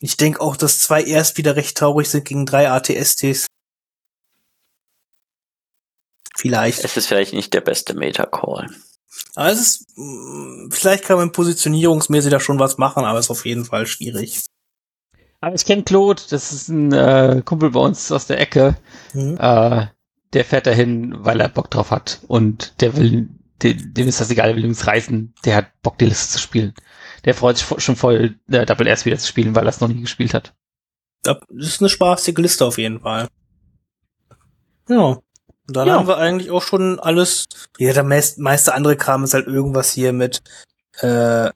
Ich 0.00 0.16
denke 0.16 0.40
auch, 0.40 0.56
dass 0.56 0.80
zwei 0.80 1.02
Erstbieter 1.02 1.56
recht 1.56 1.76
traurig 1.76 2.10
sind 2.10 2.24
gegen 2.24 2.46
drei 2.46 2.70
ATSTs. 2.70 3.46
Vielleicht. 6.36 6.84
es 6.84 6.96
ist 6.96 7.06
vielleicht 7.06 7.32
nicht 7.32 7.54
der 7.54 7.60
beste 7.60 7.94
Meta-Call. 7.94 8.68
Aber 9.36 9.50
es 9.50 9.60
ist, 9.60 9.86
mh, 9.96 10.68
vielleicht 10.72 11.04
kann 11.04 11.16
man 11.16 11.32
positionierungsmäßig 11.32 12.30
da 12.30 12.40
schon 12.40 12.58
was 12.58 12.76
machen, 12.76 13.04
aber 13.04 13.18
es 13.18 13.26
ist 13.26 13.30
auf 13.30 13.46
jeden 13.46 13.64
Fall 13.64 13.86
schwierig. 13.86 14.42
Aber 15.44 15.54
ich 15.54 15.64
kenne 15.66 15.82
Claude, 15.82 16.22
das 16.30 16.52
ist 16.52 16.68
ein 16.68 16.90
äh, 16.92 17.42
Kumpel 17.44 17.70
bei 17.72 17.80
uns 17.80 18.10
aus 18.10 18.26
der 18.26 18.40
Ecke. 18.40 18.76
Mhm. 19.12 19.36
Äh, 19.38 19.86
der 20.32 20.44
fährt 20.44 20.66
dahin, 20.66 21.14
weil 21.18 21.38
er 21.40 21.50
Bock 21.50 21.70
drauf 21.70 21.90
hat. 21.90 22.20
Und 22.28 22.80
der 22.80 22.96
will, 22.96 23.28
dem, 23.62 23.92
dem 23.92 24.08
ist 24.08 24.20
das 24.22 24.30
egal, 24.30 24.46
der 24.46 24.56
will 24.56 24.62
übrigens 24.64 24.86
reisen. 24.86 25.34
Der 25.44 25.56
hat 25.56 25.66
Bock, 25.82 25.98
die 25.98 26.06
Liste 26.06 26.32
zu 26.32 26.38
spielen. 26.38 26.72
Der 27.26 27.34
freut 27.34 27.58
sich 27.58 27.66
schon 27.82 27.96
voll, 27.96 28.36
äh, 28.50 28.64
Double 28.64 28.86
S 28.86 29.04
wieder 29.04 29.18
zu 29.18 29.26
spielen, 29.28 29.54
weil 29.54 29.66
er 29.66 29.68
es 29.68 29.80
noch 29.80 29.88
nie 29.88 30.00
gespielt 30.00 30.32
hat. 30.32 30.54
Das 31.22 31.36
ist 31.50 31.80
eine 31.82 31.90
spaßige 31.90 32.38
Liste 32.38 32.64
auf 32.64 32.78
jeden 32.78 33.00
Fall. 33.00 33.28
Ja. 34.88 34.98
Und 35.66 35.76
dann 35.76 35.88
Ja. 35.88 35.94
haben 35.98 36.08
wir 36.08 36.16
eigentlich 36.16 36.50
auch 36.50 36.62
schon 36.62 36.98
alles. 37.00 37.46
Ja, 37.78 37.92
der 37.92 38.02
meist, 38.02 38.38
meiste 38.38 38.72
andere 38.74 38.96
Kram 38.96 39.24
ist 39.24 39.34
halt 39.34 39.46
irgendwas 39.46 39.92
hier 39.92 40.14
mit, 40.14 40.42
äh, 41.00 41.50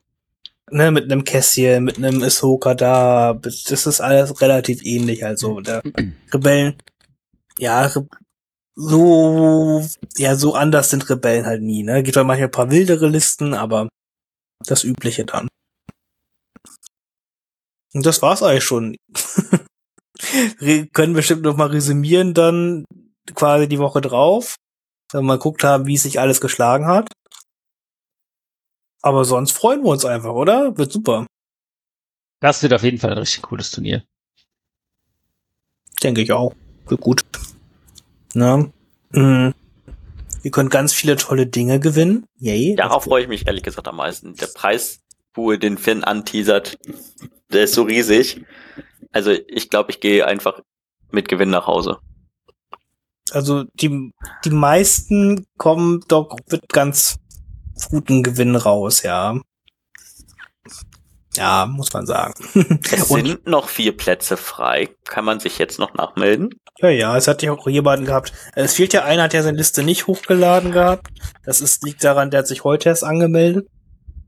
ne, 0.71 0.91
mit 0.91 1.05
einem 1.05 1.25
Kässchen, 1.25 1.85
mit 1.85 1.97
einem 1.99 2.23
Ahsoka 2.23 2.75
da. 2.75 3.35
Das 3.35 3.87
ist 3.87 4.01
alles 4.01 4.41
relativ 4.41 4.83
ähnlich, 4.85 5.25
also 5.25 5.61
der 5.61 5.83
Rebellen. 6.33 6.77
Ja, 7.59 7.91
so, 8.77 9.85
ja, 10.17 10.37
so 10.37 10.55
anders 10.55 10.91
sind 10.91 11.09
Rebellen 11.11 11.47
halt 11.47 11.63
nie, 11.63 11.83
ne? 11.83 12.03
Gibt 12.03 12.17
halt 12.17 12.27
manchmal 12.27 12.49
ein 12.49 12.53
paar 12.53 12.71
wildere 12.71 13.09
Listen, 13.09 13.55
aber 13.55 13.89
das 14.65 14.85
Übliche 14.85 15.25
dann. 15.25 15.49
Und 17.95 18.07
das 18.07 18.23
war's 18.23 18.43
eigentlich 18.43 18.65
schon. 18.65 18.97
Re- 20.61 20.87
können 20.93 21.15
bestimmt 21.15 21.43
noch 21.43 21.57
mal 21.57 21.69
resümieren 21.69 22.35
dann 22.35 22.85
quasi 23.35 23.69
die 23.69 23.79
Woche 23.79 24.01
drauf, 24.01 24.57
wenn 25.13 25.21
wir 25.23 25.27
mal 25.27 25.37
geguckt 25.39 25.65
haben, 25.65 25.87
wie 25.87 25.95
es 25.95 26.03
sich 26.03 26.21
alles 26.21 26.41
geschlagen 26.41 26.87
hat. 26.87 27.09
Aber 29.03 29.25
sonst 29.25 29.53
freuen 29.53 29.83
wir 29.83 29.91
uns 29.91 30.05
einfach, 30.05 30.33
oder? 30.33 30.77
Wird 30.77 30.93
super, 30.93 31.27
Das 32.41 32.63
wird 32.63 32.73
auf 32.75 32.83
jeden 32.83 32.99
Fall 32.99 33.13
ein 33.13 33.19
richtig 33.19 33.43
cooles 33.43 33.71
Turnier. 33.71 34.05
denke 36.03 36.23
ich 36.23 36.33
auch. 36.33 36.55
Wird 36.87 37.01
gut. 37.01 37.25
Na, 38.35 38.71
mm. 39.11 39.53
Ihr 40.43 40.51
könnt 40.53 40.71
ganz 40.71 40.93
viele 40.93 41.17
tolle 41.17 41.47
Dinge 41.47 41.81
gewinnen. 41.81 42.25
Yay. 42.39 42.77
Darauf 42.77 43.05
freue 43.05 43.23
ich 43.23 43.29
mich 43.29 43.47
ehrlich 43.47 43.65
gesagt 43.65 43.89
am 43.89 43.97
meisten. 43.97 44.35
Der 44.37 44.47
Preispool, 44.47 45.59
den 45.59 45.79
Finn 45.79 46.05
anteasert, 46.05 46.79
der 47.53 47.65
ist 47.65 47.75
so 47.75 47.83
riesig. 47.83 48.45
Also 49.13 49.33
ich 49.33 49.69
glaube, 49.69 49.91
ich 49.91 50.01
gehe 50.01 50.27
einfach 50.27 50.61
mit 51.11 51.29
Gewinn 51.29 51.51
nach 51.51 51.67
Hause. 51.67 51.99
Also 53.31 53.65
die, 53.75 54.13
die 54.45 54.51
meisten 54.51 55.47
kommen 55.57 56.05
doch 56.09 56.37
mit 56.51 56.69
ganz 56.69 57.19
guten 57.87 58.23
Gewinn 58.23 58.57
raus, 58.57 59.03
ja. 59.03 59.39
Ja, 61.37 61.67
muss 61.67 61.93
man 61.93 62.05
sagen. 62.07 62.35
Es 62.91 63.03
Und- 63.11 63.27
sind 63.27 63.47
noch 63.47 63.69
vier 63.69 63.97
Plätze 63.97 64.37
frei. 64.37 64.89
Kann 65.05 65.25
man 65.25 65.39
sich 65.39 65.59
jetzt 65.59 65.79
noch 65.79 65.95
nachmelden? 65.95 66.51
Ja, 66.81 66.89
ja, 66.89 67.17
es 67.17 67.29
hat 67.29 67.43
ja 67.43 67.53
auch 67.53 67.67
jemanden 67.69 68.07
gehabt. 68.07 68.33
Es 68.55 68.75
fehlt 68.75 68.93
ja 68.93 69.05
einer, 69.05 69.25
hat 69.25 69.35
ja 69.35 69.43
seine 69.43 69.57
Liste 69.59 69.83
nicht 69.83 70.07
hochgeladen 70.07 70.73
gehabt. 70.73 71.09
Das 71.45 71.61
ist, 71.61 71.85
liegt 71.85 72.03
daran, 72.03 72.31
der 72.31 72.41
hat 72.41 72.47
sich 72.49 72.65
heute 72.65 72.89
erst 72.89 73.05
angemeldet. 73.05 73.69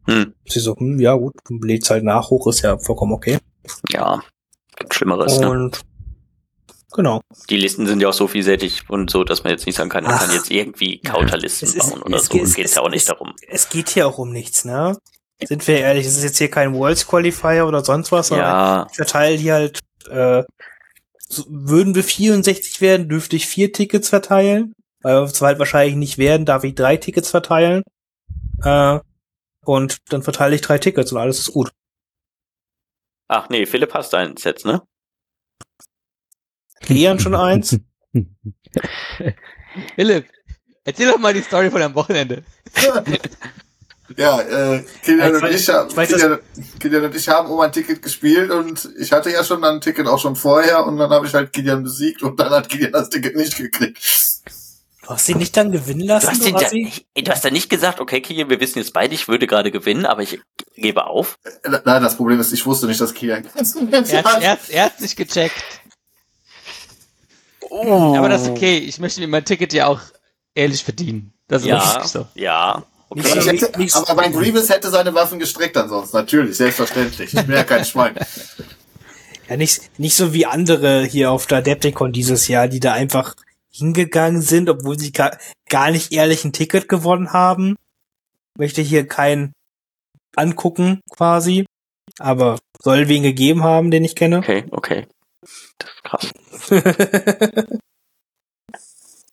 Hm, 0.09 0.35
Sie 0.47 0.61
so, 0.61 0.77
hm, 0.77 0.99
ja 1.01 1.15
gut, 1.15 1.35
lädt's 1.49 1.91
halt 1.91 2.05
nach, 2.05 2.31
hoch 2.31 2.47
ist 2.49 2.63
ja 2.63 2.79
vollkommen 2.79 3.13
okay. 3.13 3.39
ja, 3.91 4.21
gibt 4.77 4.95
Schlimmeres. 4.95 5.39
Ne? 5.39 5.71
Genau. 6.93 7.21
Die 7.49 7.57
Listen 7.57 7.87
sind 7.87 8.01
ja 8.01 8.09
auch 8.09 8.13
so 8.15 8.27
vielseitig 8.27 8.89
und 8.91 9.11
so, 9.11 9.23
dass 9.25 9.45
man 9.45 9.53
jetzt 9.53 9.67
nicht 9.67 9.77
sagen 9.77 9.91
kann, 9.91 10.05
man 10.05 10.15
Ach. 10.15 10.21
kann 10.27 10.35
jetzt 10.35 10.51
irgendwie 10.51 10.99
Counterlisten 11.01 11.69
ist- 11.69 11.91
bauen 11.91 12.03
oder 12.03 12.17
es 12.17 12.27
so. 12.27 12.35
geht- 12.35 12.43
Es 12.45 12.55
geht 12.55 12.75
ja 12.75 12.83
auch 12.83 12.89
nicht 12.91 13.09
darum. 13.09 13.35
Es 13.49 13.69
geht 13.69 13.91
hier 13.91 14.07
auch 14.09 14.19
um 14.19 14.31
nichts, 14.33 14.65
ne? 14.65 14.97
Sind 15.43 15.67
wir 15.69 15.79
ehrlich, 15.79 16.05
es 16.07 16.17
ist 16.19 16.25
jetzt 16.25 16.39
hier 16.39 16.51
kein 16.51 16.75
Worlds 16.75 17.07
Qualifier 17.07 17.67
oder 17.67 17.85
sonst 17.85 18.13
was, 18.13 18.29
sondern 18.29 18.47
Ja, 18.49 18.87
ich 18.91 18.97
verteile 18.97 19.37
hier 19.37 19.55
halt, 19.55 19.79
äh, 20.11 20.43
so, 21.29 21.45
würden 21.49 21.95
wir 21.95 22.03
64 22.05 22.81
werden, 22.81 23.09
dürfte 23.09 23.37
ich 23.37 23.47
vier 23.47 23.73
Tickets 23.73 24.09
verteilen. 24.09 24.75
Weil 25.03 25.27
wir 25.33 25.47
halt 25.47 25.59
wahrscheinlich 25.59 25.97
nicht 25.97 26.19
werden, 26.19 26.45
darf 26.45 26.63
ich 26.65 26.75
drei 26.75 26.97
Tickets 26.99 27.31
verteilen. 27.31 27.83
Äh, 28.63 28.99
und 29.65 29.97
dann 30.11 30.23
verteile 30.23 30.55
ich 30.57 30.61
drei 30.61 30.77
Tickets 30.79 31.11
und 31.13 31.19
alles 31.19 31.39
ist 31.39 31.53
gut. 31.53 31.71
ach 33.29 33.49
nee, 33.49 33.65
Philipp 33.65 33.95
hast 33.95 34.13
eins 34.15 34.45
jetzt, 34.45 34.67
ne? 34.67 34.83
Kilian 36.91 37.21
schon 37.21 37.37
eins. 37.37 37.79
Philipp, 39.95 40.27
erzähl 40.85 41.09
doch 41.09 41.19
mal 41.19 41.33
die 41.33 41.43
Story 41.43 41.71
von 41.71 41.81
deinem 41.81 41.95
Wochenende. 41.95 42.43
Ja, 44.17 44.41
äh, 44.41 44.83
Kilian 45.05 45.37
Ich 45.37 45.43
und 45.45 45.51
ich, 45.55 45.69
haben- 45.69 45.89
ich 45.89 45.97
weiß, 45.97 46.09
Kilian, 46.09 46.39
Kilian 46.81 47.05
und 47.05 47.15
ich 47.15 47.29
haben 47.29 47.49
um 47.49 47.61
ein 47.61 47.71
Ticket 47.71 48.03
gespielt 48.03 48.51
und 48.51 48.89
ich 48.99 49.13
hatte 49.13 49.31
ja 49.31 49.45
schon 49.45 49.63
ein 49.63 49.81
Ticket 49.81 50.09
auch 50.09 50.19
schon 50.19 50.35
vorher 50.35 50.85
und 50.85 50.97
dann 50.99 51.11
habe 51.11 51.29
ich 51.29 51.33
halt 51.35 51.53
Kilian 51.53 51.85
besiegt 51.85 52.21
und 52.25 52.41
dann 52.41 52.51
hat 52.51 52.69
Kilian 52.69 52.91
das 52.91 53.09
Ticket 53.09 53.37
nicht 53.37 53.57
gekriegt. 53.57 54.03
Du 55.05 55.11
hast 55.11 55.29
ihn 55.29 55.39
nicht 55.39 55.57
dann 55.57 55.71
gewinnen 55.71 56.01
lassen, 56.09 56.27
Du 56.27 56.31
hast, 56.33 56.41
du 56.41 56.45
den, 56.47 56.57
ja, 56.57 56.67
Assi? 56.67 57.05
du 57.23 57.31
hast 57.31 57.45
ja 57.45 57.51
nicht 57.53 57.71
gesagt, 57.71 58.01
okay, 58.01 58.21
Kilian, 58.21 58.51
wir 58.51 58.59
wissen 58.59 58.81
jetzt 58.81 58.93
beide, 58.93 59.15
ich 59.15 59.29
würde 59.29 59.47
gerade 59.47 59.71
gewinnen, 59.71 60.05
aber 60.07 60.23
ich 60.23 60.41
gebe 60.75 61.05
auf. 61.07 61.39
Äh, 61.63 61.79
Nein, 61.85 62.03
das 62.03 62.17
Problem 62.17 62.41
ist, 62.41 62.53
ich 62.53 62.67
wusste 62.67 62.89
nicht, 62.89 63.01
dass 63.01 63.15
Kilian. 63.15 63.45
Er 63.55 64.25
hat, 64.25 64.43
er, 64.43 64.51
hat, 64.51 64.71
er 64.71 64.85
hat 64.87 65.01
nicht 65.01 65.15
gecheckt. 65.17 65.63
Aber 67.71 68.29
das 68.29 68.43
ist 68.43 68.49
okay. 68.51 68.79
Ich 68.79 68.99
möchte 68.99 69.21
mir 69.21 69.29
mein 69.29 69.45
Ticket 69.45 69.73
ja 69.73 69.87
auch 69.87 70.01
ehrlich 70.55 70.83
verdienen. 70.85 71.33
Das 71.49 71.63
ist 71.63 71.69
Ja, 71.69 71.79
richtig 71.79 72.05
so. 72.11 72.27
ja. 72.35 72.85
Okay. 73.13 73.23
Ich 73.39 73.47
hätte, 73.47 73.73
aber 74.09 74.23
mein 74.23 74.33
Grievous 74.33 74.69
hätte 74.69 74.89
seine 74.89 75.13
Waffen 75.15 75.41
gestreckt 75.41 75.77
ansonsten. 75.77 76.17
Natürlich, 76.17 76.57
selbstverständlich. 76.57 77.35
Ich 77.35 77.45
bin 77.45 77.57
ja 77.57 77.65
kein 77.65 77.85
Schwein. 77.85 78.15
Ja, 79.49 79.57
nicht, 79.57 79.99
nicht 79.99 80.15
so 80.15 80.33
wie 80.33 80.47
andere 80.47 81.05
hier 81.05 81.33
auf 81.33 81.47
der 81.47 81.59
Adepticon 81.59 82.13
dieses 82.13 82.47
Jahr, 82.47 82.69
die 82.69 82.79
da 82.79 82.93
einfach 82.93 83.35
hingegangen 83.69 84.43
sind, 84.43 84.71
obwohl 84.71 84.97
sie 84.97 85.11
gar, 85.11 85.37
gar 85.69 85.91
nicht 85.91 86.13
ehrlich 86.13 86.45
ein 86.45 86.53
Ticket 86.53 86.89
gewonnen 86.89 87.33
haben. 87.33 87.75
Möchte 88.57 88.81
hier 88.81 89.09
keinen 89.09 89.53
angucken, 90.37 91.01
quasi. 91.11 91.67
Aber 92.21 92.61
soll 92.81 93.09
wen 93.09 93.25
gegeben 93.25 93.65
haben, 93.65 93.91
den 93.91 94.05
ich 94.05 94.15
kenne. 94.15 94.39
Okay, 94.39 94.67
okay. 94.71 95.09
Das 95.43 95.91
ist 95.91 96.05
krass. 96.05 96.33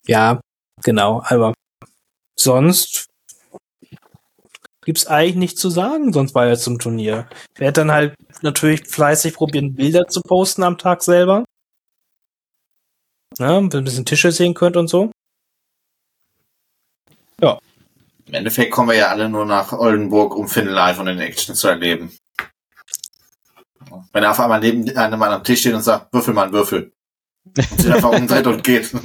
ja, 0.07 0.41
genau, 0.83 1.21
aber 1.25 1.53
sonst 2.35 3.07
gibt's 4.85 5.07
eigentlich 5.07 5.35
nichts 5.35 5.61
zu 5.61 5.69
sagen, 5.69 6.13
sonst 6.13 6.33
war 6.33 6.47
ja 6.47 6.55
zum 6.55 6.79
Turnier. 6.79 7.29
Ich 7.55 7.59
werde 7.59 7.81
dann 7.81 7.91
halt 7.91 8.15
natürlich 8.41 8.87
fleißig 8.87 9.33
probieren, 9.33 9.75
Bilder 9.75 10.07
zu 10.07 10.21
posten 10.21 10.63
am 10.63 10.77
Tag 10.77 11.03
selber. 11.03 11.43
Ja, 13.37 13.57
wenn 13.57 13.69
ihr 13.69 13.77
ein 13.77 13.83
bisschen 13.83 14.05
Tische 14.05 14.31
sehen 14.31 14.53
könnt 14.53 14.77
und 14.77 14.87
so. 14.87 15.11
Im 18.27 18.33
Endeffekt 18.33 18.71
kommen 18.71 18.89
wir 18.89 18.97
ja 18.97 19.07
alle 19.07 19.29
nur 19.29 19.45
nach 19.45 19.71
Oldenburg, 19.71 20.35
um 20.35 20.49
Finn 20.49 20.67
live 20.67 20.99
und 20.99 21.07
in 21.07 21.19
Action 21.19 21.55
zu 21.55 21.69
erleben. 21.69 22.16
Wenn 24.13 24.23
er 24.23 24.31
auf 24.31 24.39
einmal 24.39 24.59
neben 24.59 24.95
einem 24.97 25.19
Mann 25.19 25.31
am 25.31 25.43
Tisch 25.43 25.61
steht 25.61 25.73
und 25.73 25.83
sagt, 25.83 26.13
würfel 26.13 26.33
mal 26.33 26.43
einen 26.43 26.53
Würfel. 26.53 26.93
Und 27.55 27.81
sich 27.81 27.91
einfach 27.91 28.11
umdreht 28.11 28.47
und 28.47 28.63
geht. 28.63 28.91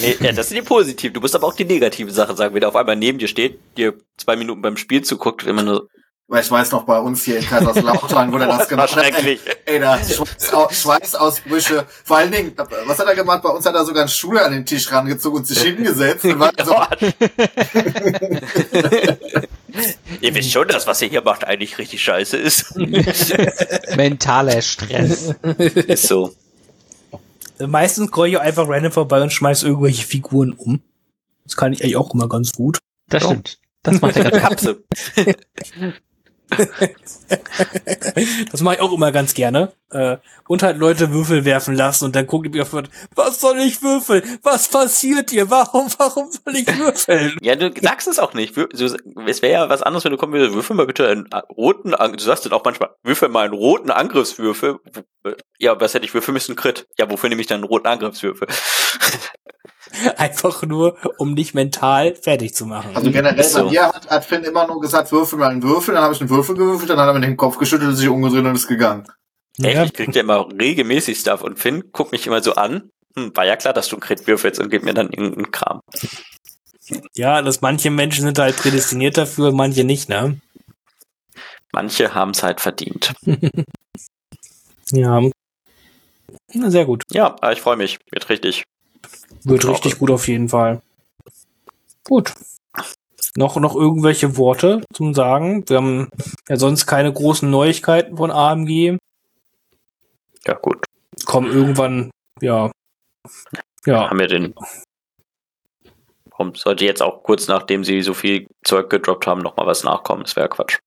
Nee, 0.00 0.16
ja, 0.20 0.32
das 0.32 0.48
sind 0.48 0.56
die 0.56 0.62
positiven. 0.62 1.14
Du 1.14 1.20
musst 1.20 1.34
aber 1.34 1.46
auch 1.46 1.54
die 1.54 1.64
negativen 1.64 2.12
Sachen 2.12 2.36
sagen. 2.36 2.54
Wenn 2.54 2.62
er 2.62 2.68
auf 2.68 2.76
einmal 2.76 2.96
neben 2.96 3.18
dir 3.18 3.28
steht, 3.28 3.58
dir 3.76 3.94
zwei 4.16 4.36
Minuten 4.36 4.62
beim 4.62 4.76
Spiel 4.76 5.02
zuguckt, 5.02 5.46
immer 5.46 5.62
nur, 5.62 5.88
Weil 6.26 6.42
ich 6.42 6.50
weiß 6.50 6.72
noch 6.72 6.84
bei 6.84 6.98
uns 6.98 7.22
hier 7.22 7.38
in 7.38 7.44
Kaiserslautern, 7.46 8.32
wo 8.32 8.38
der 8.38 8.46
das 8.46 8.66
gemacht 8.70 8.96
hat. 8.96 9.04
schrecklich. 9.04 9.40
Ey, 9.66 9.78
da 9.78 9.98
Schweißau 10.02 10.70
Schweißausbrüche. 10.70 11.84
Vor 12.02 12.16
allen 12.16 12.32
Dingen, 12.32 12.54
was 12.86 12.98
hat 12.98 13.06
er 13.06 13.14
gemacht? 13.14 13.42
Bei 13.42 13.50
uns 13.50 13.66
hat 13.66 13.74
er 13.74 13.84
sogar 13.84 14.02
einen 14.04 14.08
Stuhl 14.08 14.38
an 14.38 14.52
den 14.52 14.64
Tisch 14.64 14.90
rangezogen 14.90 15.40
und 15.40 15.46
sich 15.46 15.60
hingesetzt 15.60 16.24
und 16.24 16.40
war 16.40 16.50
so, 16.64 16.74
ihr 20.22 20.34
wisst 20.34 20.50
schon, 20.50 20.66
dass 20.68 20.86
was 20.86 21.02
ihr 21.02 21.08
hier 21.08 21.22
macht 21.22 21.44
eigentlich 21.44 21.76
richtig 21.76 22.02
scheiße 22.02 22.38
ist. 22.38 22.74
Mentaler 23.96 24.62
Stress. 24.62 25.34
ist 25.58 26.08
so. 26.08 26.34
Meistens 27.58 28.08
scroll 28.08 28.28
ich 28.28 28.40
einfach 28.40 28.66
random 28.66 28.92
vorbei 28.92 29.20
und 29.20 29.30
schmeiß 29.30 29.62
irgendwelche 29.62 30.06
Figuren 30.06 30.52
um. 30.52 30.80
Das 31.44 31.56
kann 31.56 31.74
ich 31.74 31.82
eigentlich 31.82 31.96
auch 31.96 32.14
immer 32.14 32.30
ganz 32.30 32.52
gut. 32.52 32.78
Das 33.10 33.24
stimmt. 33.24 33.58
Das 33.82 34.00
macht 34.00 34.16
er 34.16 34.30
ganz 34.30 34.42
Kapsel. 34.42 34.84
Das 38.52 38.60
mache 38.60 38.76
ich 38.76 38.80
auch 38.80 38.92
immer 38.92 39.12
ganz 39.12 39.34
gerne. 39.34 39.72
Äh, 39.90 40.18
und 40.48 40.62
halt 40.62 40.78
Leute 40.78 41.12
Würfel 41.12 41.44
werfen 41.44 41.74
lassen 41.74 42.04
und 42.04 42.16
dann 42.16 42.26
gucken 42.26 42.50
die 42.50 42.58
mir 42.58 42.62
auf, 42.62 42.72
was 43.14 43.40
soll 43.40 43.58
ich 43.58 43.82
würfeln? 43.82 44.22
Was 44.42 44.68
passiert 44.68 45.30
hier? 45.30 45.50
Warum, 45.50 45.88
warum 45.98 46.30
soll 46.30 46.56
ich 46.56 46.66
würfeln? 46.78 47.36
Ja, 47.42 47.56
du 47.56 47.72
sagst 47.80 48.08
es 48.08 48.18
auch 48.18 48.34
nicht. 48.34 48.56
Es 48.56 49.42
wäre 49.42 49.52
ja 49.52 49.68
was 49.68 49.82
anderes, 49.82 50.04
wenn 50.04 50.12
du 50.12 50.18
kommen 50.18 50.32
würdest, 50.32 50.54
würfel 50.54 50.76
mal 50.76 50.86
bitte 50.86 51.08
einen 51.08 51.26
äh, 51.32 51.38
roten, 51.52 51.94
An- 51.94 52.12
du 52.16 52.22
sagst 52.22 52.44
dann 52.44 52.52
auch 52.52 52.64
manchmal, 52.64 52.90
würfel 53.02 53.28
mal 53.28 53.44
einen 53.44 53.54
roten 53.54 53.90
Angriffswürfel. 53.90 54.78
Ja, 55.58 55.80
was 55.80 55.94
hätte 55.94 56.04
ich 56.04 56.14
würfeln 56.14 56.34
müssen? 56.34 56.56
Crit. 56.56 56.86
Ja, 56.98 57.10
wofür 57.10 57.28
nehme 57.28 57.40
ich 57.40 57.46
dann 57.46 57.56
einen 57.60 57.64
roten 57.64 57.86
Angriffswürfel? 57.86 58.48
Einfach 60.16 60.62
nur, 60.62 60.96
um 61.18 61.36
dich 61.36 61.54
mental 61.54 62.14
fertig 62.14 62.54
zu 62.54 62.66
machen. 62.66 62.90
Also 62.94 63.10
generell 63.10 63.38
Ist 63.38 63.52
so. 63.52 63.64
bei 63.64 63.70
mir 63.70 63.86
hat, 63.86 64.08
hat 64.08 64.24
Finn 64.24 64.42
immer 64.44 64.66
nur 64.66 64.80
gesagt, 64.80 65.12
würfel 65.12 65.38
mal 65.38 65.50
einen 65.50 65.62
Würfel, 65.62 65.94
dann 65.94 66.02
habe 66.04 66.14
ich 66.14 66.20
einen 66.20 66.30
Würfel 66.30 66.56
gewürfelt, 66.56 66.90
dann 66.90 66.98
hat 66.98 67.08
er 67.08 67.14
mit 67.14 67.24
dem 67.24 67.36
Kopf 67.36 67.58
geschüttelt 67.58 67.90
und 67.90 67.96
sich 67.96 68.08
umgedreht 68.08 68.44
und 68.44 68.54
ist 68.54 68.66
gegangen. 68.66 69.06
Echt, 69.58 69.74
ja, 69.74 69.84
ich 69.84 69.92
krieg 69.92 70.14
ja 70.14 70.22
immer 70.22 70.48
regelmäßig 70.50 71.18
Stuff 71.18 71.42
und 71.42 71.58
Finn 71.58 71.84
guckt 71.92 72.12
mich 72.12 72.26
immer 72.26 72.42
so 72.42 72.54
an. 72.54 72.90
Hm, 73.16 73.36
war 73.36 73.46
ja 73.46 73.56
klar, 73.56 73.72
dass 73.72 73.88
du 73.88 73.96
einen 73.96 74.02
Crit 74.02 74.26
würfelst 74.26 74.60
und 74.60 74.70
gibt 74.70 74.84
mir 74.84 74.94
dann 74.94 75.10
irgendeinen 75.10 75.52
Kram. 75.52 75.80
ja, 77.14 77.40
dass 77.40 77.60
manche 77.60 77.90
Menschen 77.90 78.24
sind 78.24 78.38
halt 78.38 78.56
prädestiniert 78.56 79.16
dafür, 79.16 79.52
manche 79.52 79.84
nicht, 79.84 80.08
ne? 80.08 80.40
Manche 81.72 82.14
haben 82.14 82.30
es 82.30 82.42
halt 82.42 82.60
verdient. 82.60 83.14
Ja. 84.92 85.20
Na, 86.52 86.70
sehr 86.70 86.84
gut. 86.84 87.02
Ja, 87.10 87.36
ich 87.50 87.60
freue 87.60 87.76
mich. 87.76 87.98
Wird 88.10 88.28
richtig. 88.28 88.64
Wird 89.44 89.66
richtig 89.66 89.98
gut 89.98 90.10
auf 90.10 90.28
jeden 90.28 90.48
Fall. 90.48 90.82
Gut. 92.04 92.32
Noch, 93.36 93.56
noch 93.56 93.74
irgendwelche 93.74 94.36
Worte 94.36 94.84
zum 94.92 95.12
Sagen? 95.14 95.68
Wir 95.68 95.78
haben 95.78 96.08
ja 96.48 96.56
sonst 96.56 96.86
keine 96.86 97.12
großen 97.12 97.50
Neuigkeiten 97.50 98.16
von 98.16 98.30
AMG. 98.30 98.98
Ja, 100.46 100.54
gut. 100.54 100.84
Kommen 101.24 101.50
irgendwann, 101.50 102.10
ja. 102.40 102.70
Ja. 103.86 104.08
Haben 104.10 104.18
wir 104.18 104.28
den. 104.28 104.54
Warum 106.30 106.54
sollte 106.54 106.84
jetzt 106.84 107.02
auch 107.02 107.22
kurz 107.22 107.48
nachdem 107.48 107.84
sie 107.84 108.02
so 108.02 108.14
viel 108.14 108.46
Zeug 108.64 108.90
gedroppt 108.90 109.26
haben, 109.26 109.40
nochmal 109.40 109.66
was 109.66 109.84
nachkommen? 109.84 110.24
Das 110.24 110.36
wäre 110.36 110.48
Quatsch. 110.48 110.78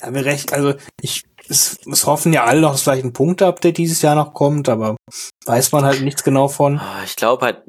Ja, 0.00 0.12
wir 0.12 0.24
recht, 0.24 0.52
also 0.52 0.74
ich, 1.00 1.24
es, 1.52 1.76
es 1.90 2.06
hoffen 2.06 2.32
ja 2.32 2.44
alle 2.44 2.60
noch, 2.60 2.72
dass 2.72 2.82
vielleicht 2.82 3.04
ein 3.04 3.12
Punkte-Update 3.12 3.76
dieses 3.78 4.02
Jahr 4.02 4.14
noch 4.14 4.34
kommt, 4.34 4.68
aber 4.68 4.96
weiß 5.46 5.72
man 5.72 5.84
halt 5.84 6.00
nichts 6.02 6.24
genau 6.24 6.48
von. 6.48 6.78
Ah, 6.80 7.02
Ich 7.04 7.16
glaube 7.16 7.44
halt, 7.44 7.62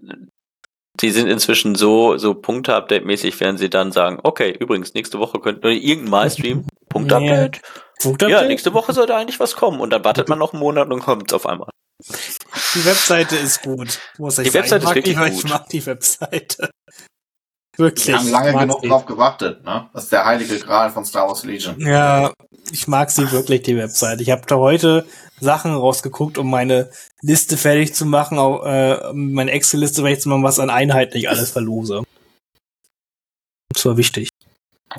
die 1.02 1.12
sind 1.12 1.28
inzwischen 1.28 1.76
so, 1.76 2.18
so 2.18 2.34
Punkte-Update-mäßig, 2.34 3.40
werden 3.40 3.58
sie 3.58 3.70
dann 3.70 3.92
sagen, 3.92 4.20
okay, 4.24 4.56
übrigens, 4.60 4.94
nächste 4.94 5.20
Woche 5.20 5.40
könnt 5.40 5.64
ihr 5.64 5.72
irgendein 5.72 6.12
Malstream, 6.12 6.66
Punkte-Update. 6.90 7.62
Punkte-Update? 8.02 8.42
Ja, 8.42 8.48
nächste 8.48 8.74
Woche 8.74 8.94
sollte 8.94 9.16
eigentlich 9.16 9.40
was 9.40 9.56
kommen. 9.56 9.80
Und 9.80 9.92
dann 9.92 10.04
wartet 10.04 10.30
man 10.30 10.40
noch 10.40 10.54
einen 10.54 10.60
Monat 10.62 10.92
und 10.92 11.00
kommt's 11.02 11.34
auf 11.34 11.46
einmal. 11.46 11.70
Die 12.76 12.86
Webseite 12.86 13.36
ist 13.36 13.62
gut. 13.62 14.00
Muss 14.18 14.38
ich 14.38 14.46
Die 14.46 14.50
sagen. 14.50 14.64
Webseite 14.64 14.84
ich 14.84 14.84
mag 14.84 14.92
ist 14.92 14.96
wirklich 14.96 15.16
die, 15.18 15.32
gut. 15.32 15.44
Ich 15.46 15.50
mag 15.50 15.70
die 15.70 15.86
Webseite. 15.86 16.70
Wirklich. 17.78 18.08
Wir 18.08 18.18
haben 18.20 18.30
lange 18.30 18.54
genug 18.60 18.82
sie. 18.82 18.88
drauf 18.88 19.06
gewartet, 19.06 19.64
ne? 19.64 19.90
Das 19.94 20.04
ist 20.04 20.12
der 20.12 20.26
heilige 20.26 20.60
Gral 20.60 20.92
von 20.92 21.06
Star 21.06 21.28
Wars 21.28 21.44
Legion. 21.44 21.80
Ja, 21.80 22.32
ich 22.72 22.88
mag 22.88 23.10
sie 23.10 23.32
wirklich, 23.32 23.64
die 23.64 23.76
Webseite. 23.78 24.22
Ich 24.22 24.30
habe 24.30 24.44
da 24.48 24.58
heute 24.58 25.06
Sachen 25.40 25.74
rausgeguckt, 25.74 26.38
um 26.38 26.50
meine 26.50 26.90
Liste 27.22 27.58
fertig 27.58 27.96
zu 27.96 28.06
machen, 28.06 28.38
auch, 28.38 28.64
äh, 28.66 29.12
meine 29.14 29.52
Excel-Liste 29.52 30.02
fertig 30.04 30.22
zu 30.22 30.30
machen, 30.30 30.44
was 30.44 30.60
an 30.60 30.70
Einheiten 30.70 31.18
ich 31.18 31.30
alles 31.30 31.50
verlose. 31.50 32.04
Das 33.74 33.86
war 33.86 33.98
wichtig. 33.98 34.30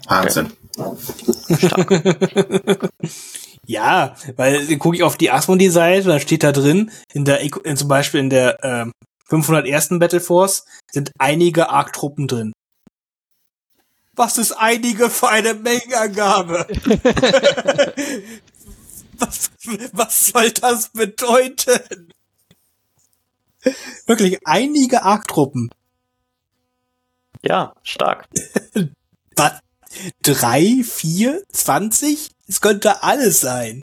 Wahnsinn. 0.09 0.53
Ja, 3.67 4.15
weil 4.37 4.67
dann 4.67 4.79
gucke 4.79 4.97
ich 4.97 5.03
auf 5.03 5.17
die 5.17 5.31
Asmodee-Seite, 5.31 6.09
dann 6.09 6.21
steht 6.21 6.43
da 6.43 6.53
drin, 6.53 6.91
in 7.15 7.25
der, 7.25 7.43
Eco- 7.43 7.63
in, 7.65 7.77
zum 7.79 7.89
Beispiel 7.89 8.21
in 8.21 8.29
der 8.29 8.63
ähm, 8.63 8.93
501. 9.29 9.89
Battle 9.99 10.21
Force 10.21 10.67
sind 10.93 11.11
einige 11.19 11.71
Arc-Truppen 11.71 12.29
drin. 12.29 12.53
Was 14.17 14.39
ist 14.39 14.53
einige 14.53 15.11
für 15.11 15.29
eine 15.29 15.55
Mengenangabe? 15.55 16.67
was, 19.19 19.51
was 19.93 20.27
soll 20.27 20.51
das 20.53 20.91
bedeuten? 20.91 22.13
Wirklich, 24.07 24.39
einige 24.45 25.03
Arc-Truppen. 25.03 25.71
Ja, 27.43 27.75
stark. 27.83 28.29
Was? 29.37 29.53
Drei, 30.23 30.83
vier, 30.83 31.43
zwanzig? 31.53 32.31
Es 32.49 32.61
könnte 32.61 33.03
alles 33.03 33.41
sein. 33.41 33.83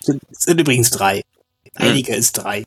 Sind, 0.00 0.22
sind 0.30 0.60
übrigens 0.60 0.90
drei. 0.90 1.22
Einige 1.74 2.14
ist 2.14 2.32
drei. 2.32 2.64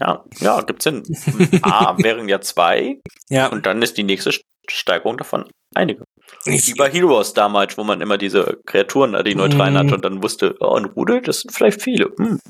Ja, 0.00 0.24
ja, 0.40 0.60
gibt's 0.62 0.84
Sinn. 0.84 1.02
A 1.62 1.96
wären 1.98 2.28
ja 2.28 2.40
zwei 2.40 3.00
Ja, 3.28 3.48
und 3.48 3.66
dann 3.66 3.82
ist 3.82 3.96
die 3.96 4.02
nächste 4.02 4.32
Steigerung 4.68 5.16
davon 5.16 5.48
einige. 5.74 6.04
ich, 6.46 6.68
Wie 6.68 6.74
bei 6.74 6.90
Heroes 6.90 7.34
damals, 7.34 7.76
wo 7.76 7.84
man 7.84 8.00
immer 8.00 8.18
diese 8.18 8.58
Kreaturen, 8.66 9.22
die 9.24 9.34
neutral 9.34 9.70
Mhm. 9.70 9.78
hatte 9.78 9.94
und 9.94 10.04
dann 10.04 10.22
wusste, 10.22 10.56
oh, 10.60 10.74
ein 10.74 10.84
Rudel, 10.84 11.20
das 11.22 11.40
sind 11.40 11.52
vielleicht 11.52 11.82
viele. 11.82 12.12
Hm. 12.16 12.40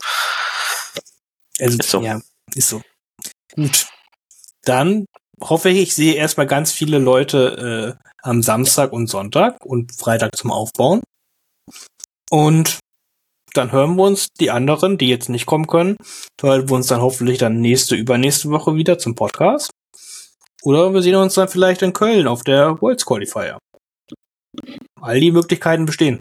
also, 1.60 1.78
ist 1.78 1.90
so. 1.90 2.02
ja, 2.02 2.20
ist 2.54 2.68
so. 2.68 2.82
Gut. 3.54 3.86
Dann 4.64 5.06
hoffe 5.40 5.70
ich, 5.70 5.78
ich 5.78 5.94
sehe 5.94 6.14
erstmal 6.14 6.46
ganz 6.46 6.72
viele 6.72 6.98
Leute 6.98 7.96
äh, 7.98 8.04
am 8.22 8.42
Samstag 8.42 8.92
und 8.92 9.08
Sonntag 9.08 9.64
und 9.64 9.92
Freitag 9.92 10.36
zum 10.36 10.50
Aufbauen. 10.50 11.02
Und 12.30 12.78
dann 13.52 13.70
hören 13.70 13.96
wir 13.96 14.04
uns 14.04 14.28
die 14.40 14.50
anderen, 14.50 14.98
die 14.98 15.08
jetzt 15.08 15.28
nicht 15.28 15.46
kommen 15.46 15.66
können, 15.66 15.96
hören 16.40 16.68
wir 16.68 16.74
uns 16.74 16.88
dann 16.88 17.00
hoffentlich 17.00 17.38
dann 17.38 17.60
nächste, 17.60 17.94
übernächste 17.94 18.50
Woche 18.50 18.74
wieder 18.74 18.98
zum 18.98 19.14
Podcast. 19.14 19.70
Oder 20.64 20.94
wir 20.94 21.02
sehen 21.02 21.16
uns 21.16 21.34
dann 21.34 21.48
vielleicht 21.48 21.82
in 21.82 21.92
Köln 21.92 22.26
auf 22.26 22.42
der 22.42 22.80
Worlds 22.80 23.04
Qualifier. 23.04 23.58
All 25.00 25.20
die 25.20 25.30
Möglichkeiten 25.30 25.84
bestehen. 25.84 26.20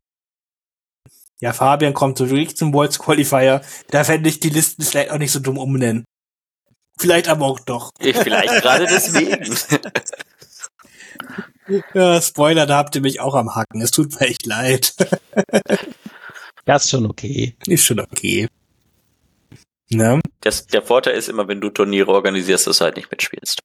Ja, 1.40 1.54
Fabian 1.54 1.94
kommt 1.94 2.18
so 2.18 2.30
wirklich 2.30 2.58
zum 2.58 2.74
Worlds 2.74 3.00
Qualifier. 3.00 3.62
Da 3.90 4.04
fände 4.04 4.28
ich 4.28 4.42
die 4.42 4.50
Listen 4.50 4.84
vielleicht 4.84 5.12
auch 5.12 5.18
nicht 5.18 5.32
so 5.32 5.40
dumm 5.40 5.58
umnennen. 5.58 6.04
Vielleicht 7.00 7.30
aber 7.30 7.46
auch 7.46 7.60
doch. 7.62 7.92
Ich 8.00 8.18
vielleicht 8.18 8.62
gerade 8.62 8.86
deswegen. 8.86 9.56
Ja, 11.94 12.22
Spoiler, 12.22 12.66
da 12.66 12.76
habt 12.76 12.94
ihr 12.96 13.02
mich 13.02 13.22
auch 13.22 13.36
am 13.36 13.56
Hacken. 13.56 13.80
Es 13.80 13.92
tut 13.92 14.20
mir 14.20 14.28
echt 14.28 14.46
leid. 14.46 14.94
Das 16.66 16.86
ist 16.86 16.92
schon 16.92 17.06
okay. 17.06 17.58
Ist 17.68 17.84
schon 17.84 18.00
okay. 18.00 18.48
Ne? 19.90 20.22
Das, 20.40 20.66
der 20.68 20.82
Vorteil 20.82 21.16
ist 21.16 21.28
immer, 21.28 21.48
wenn 21.50 21.60
du 21.60 21.70
Turniere 21.70 22.12
organisierst, 22.12 22.68
dass 22.68 22.78
du 22.78 22.86
halt 22.86 22.96
nicht 22.96 23.12
mitspielst. 23.12 23.60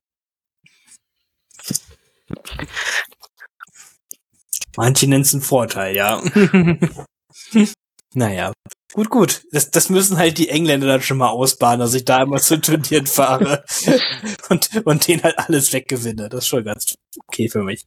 Manche 4.77 5.09
nennen 5.09 5.23
es 5.23 5.33
einen 5.33 5.43
Vorteil, 5.43 5.97
ja. 5.97 6.23
naja. 8.15 8.53
Gut, 8.93 9.11
gut. 9.11 9.43
Das, 9.53 9.71
das 9.71 9.91
müssen 9.91 10.17
halt 10.19 10.39
die 10.39 10.49
Engländer 10.49 10.87
dann 10.87 11.03
schon 11.03 11.19
mal 11.19 11.29
ausbaden, 11.29 11.81
dass 11.81 11.95
ich 11.95 12.05
da 12.05 12.23
immer 12.23 12.39
zu 12.39 12.61
Turnieren 12.61 13.07
fahre 13.07 13.65
und, 14.49 14.87
und 14.87 15.07
denen 15.07 15.23
halt 15.23 15.39
alles 15.39 15.73
weggewinne. 15.73 16.29
Das 16.29 16.45
ist 16.45 16.49
schon 16.49 16.65
ganz 16.65 16.95
okay 17.27 17.49
für 17.49 17.63
mich. 17.63 17.85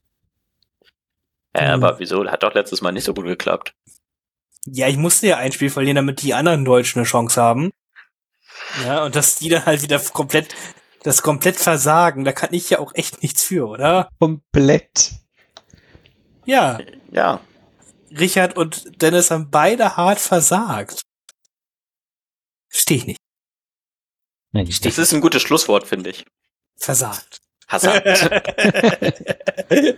Äh, 1.54 1.68
aber 1.68 2.00
wieso? 2.00 2.26
Hat 2.30 2.44
doch 2.44 2.54
letztes 2.54 2.82
Mal 2.82 2.92
nicht 2.92 3.04
so 3.04 3.14
gut 3.14 3.26
geklappt. 3.26 3.74
Ja, 4.66 4.88
ich 4.88 4.98
musste 4.98 5.28
ja 5.28 5.38
ein 5.38 5.52
Spiel 5.52 5.70
verlieren, 5.70 5.96
damit 5.96 6.22
die 6.22 6.34
anderen 6.34 6.66
Deutschen 6.66 7.00
eine 7.00 7.08
Chance 7.08 7.42
haben. 7.42 7.72
Ja, 8.86 9.04
und 9.04 9.16
dass 9.16 9.36
die 9.36 9.50
dann 9.50 9.66
halt 9.66 9.82
wieder 9.82 10.00
komplett, 10.00 10.56
das 11.04 11.22
komplett 11.22 11.58
versagen, 11.58 12.24
da 12.24 12.32
kann 12.32 12.54
ich 12.54 12.70
ja 12.70 12.80
auch 12.80 12.94
echt 12.96 13.22
nichts 13.22 13.44
für, 13.44 13.68
oder? 13.68 14.10
Komplett. 14.20 15.12
Ja, 16.46 16.80
Ja. 17.12 17.42
Richard 18.12 18.58
und 18.58 19.02
Dennis 19.02 19.32
haben 19.32 19.50
beide 19.52 19.96
hart 19.96 20.20
versagt. 20.20 21.02
Steh 22.68 22.96
ich 22.96 23.06
nicht. 23.06 23.20
Nein, 24.52 24.66
Das 24.66 24.98
ist 24.98 25.14
ein 25.14 25.22
gutes 25.22 25.42
Schlusswort, 25.42 25.88
finde 25.88 26.10
ich. 26.10 26.26
Versagt. 26.76 27.40
Hazard. 27.70 28.06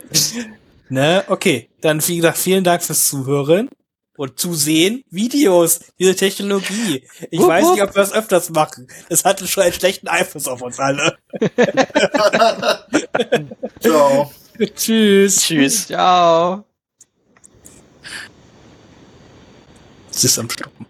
ne, 0.89 1.23
okay. 1.27 1.69
Dann, 1.81 2.07
wie 2.07 2.17
gesagt, 2.17 2.37
vielen 2.37 2.63
Dank 2.63 2.83
fürs 2.83 3.07
Zuhören 3.07 3.69
und 4.17 4.39
Zusehen. 4.39 5.03
Videos, 5.09 5.79
diese 5.99 6.15
Technologie. 6.15 7.03
Ich 7.31 7.39
Wupp, 7.39 7.49
weiß 7.49 7.71
nicht, 7.71 7.83
ob 7.83 7.95
wir 7.95 8.01
das 8.01 8.13
öfters 8.13 8.49
machen. 8.49 8.87
Das 9.09 9.25
hatte 9.25 9.47
schon 9.47 9.63
einen 9.63 9.73
schlechten 9.73 10.07
Einfluss 10.07 10.47
auf 10.47 10.61
uns 10.61 10.79
alle. 10.79 11.17
Ciao. 13.79 14.31
Tschüss. 14.75 15.41
Tschüss. 15.41 15.87
Ciao. 15.87 16.63
Es 20.11 20.23
ist 20.23 20.37
am 20.37 20.49
Stoppen. 20.49 20.85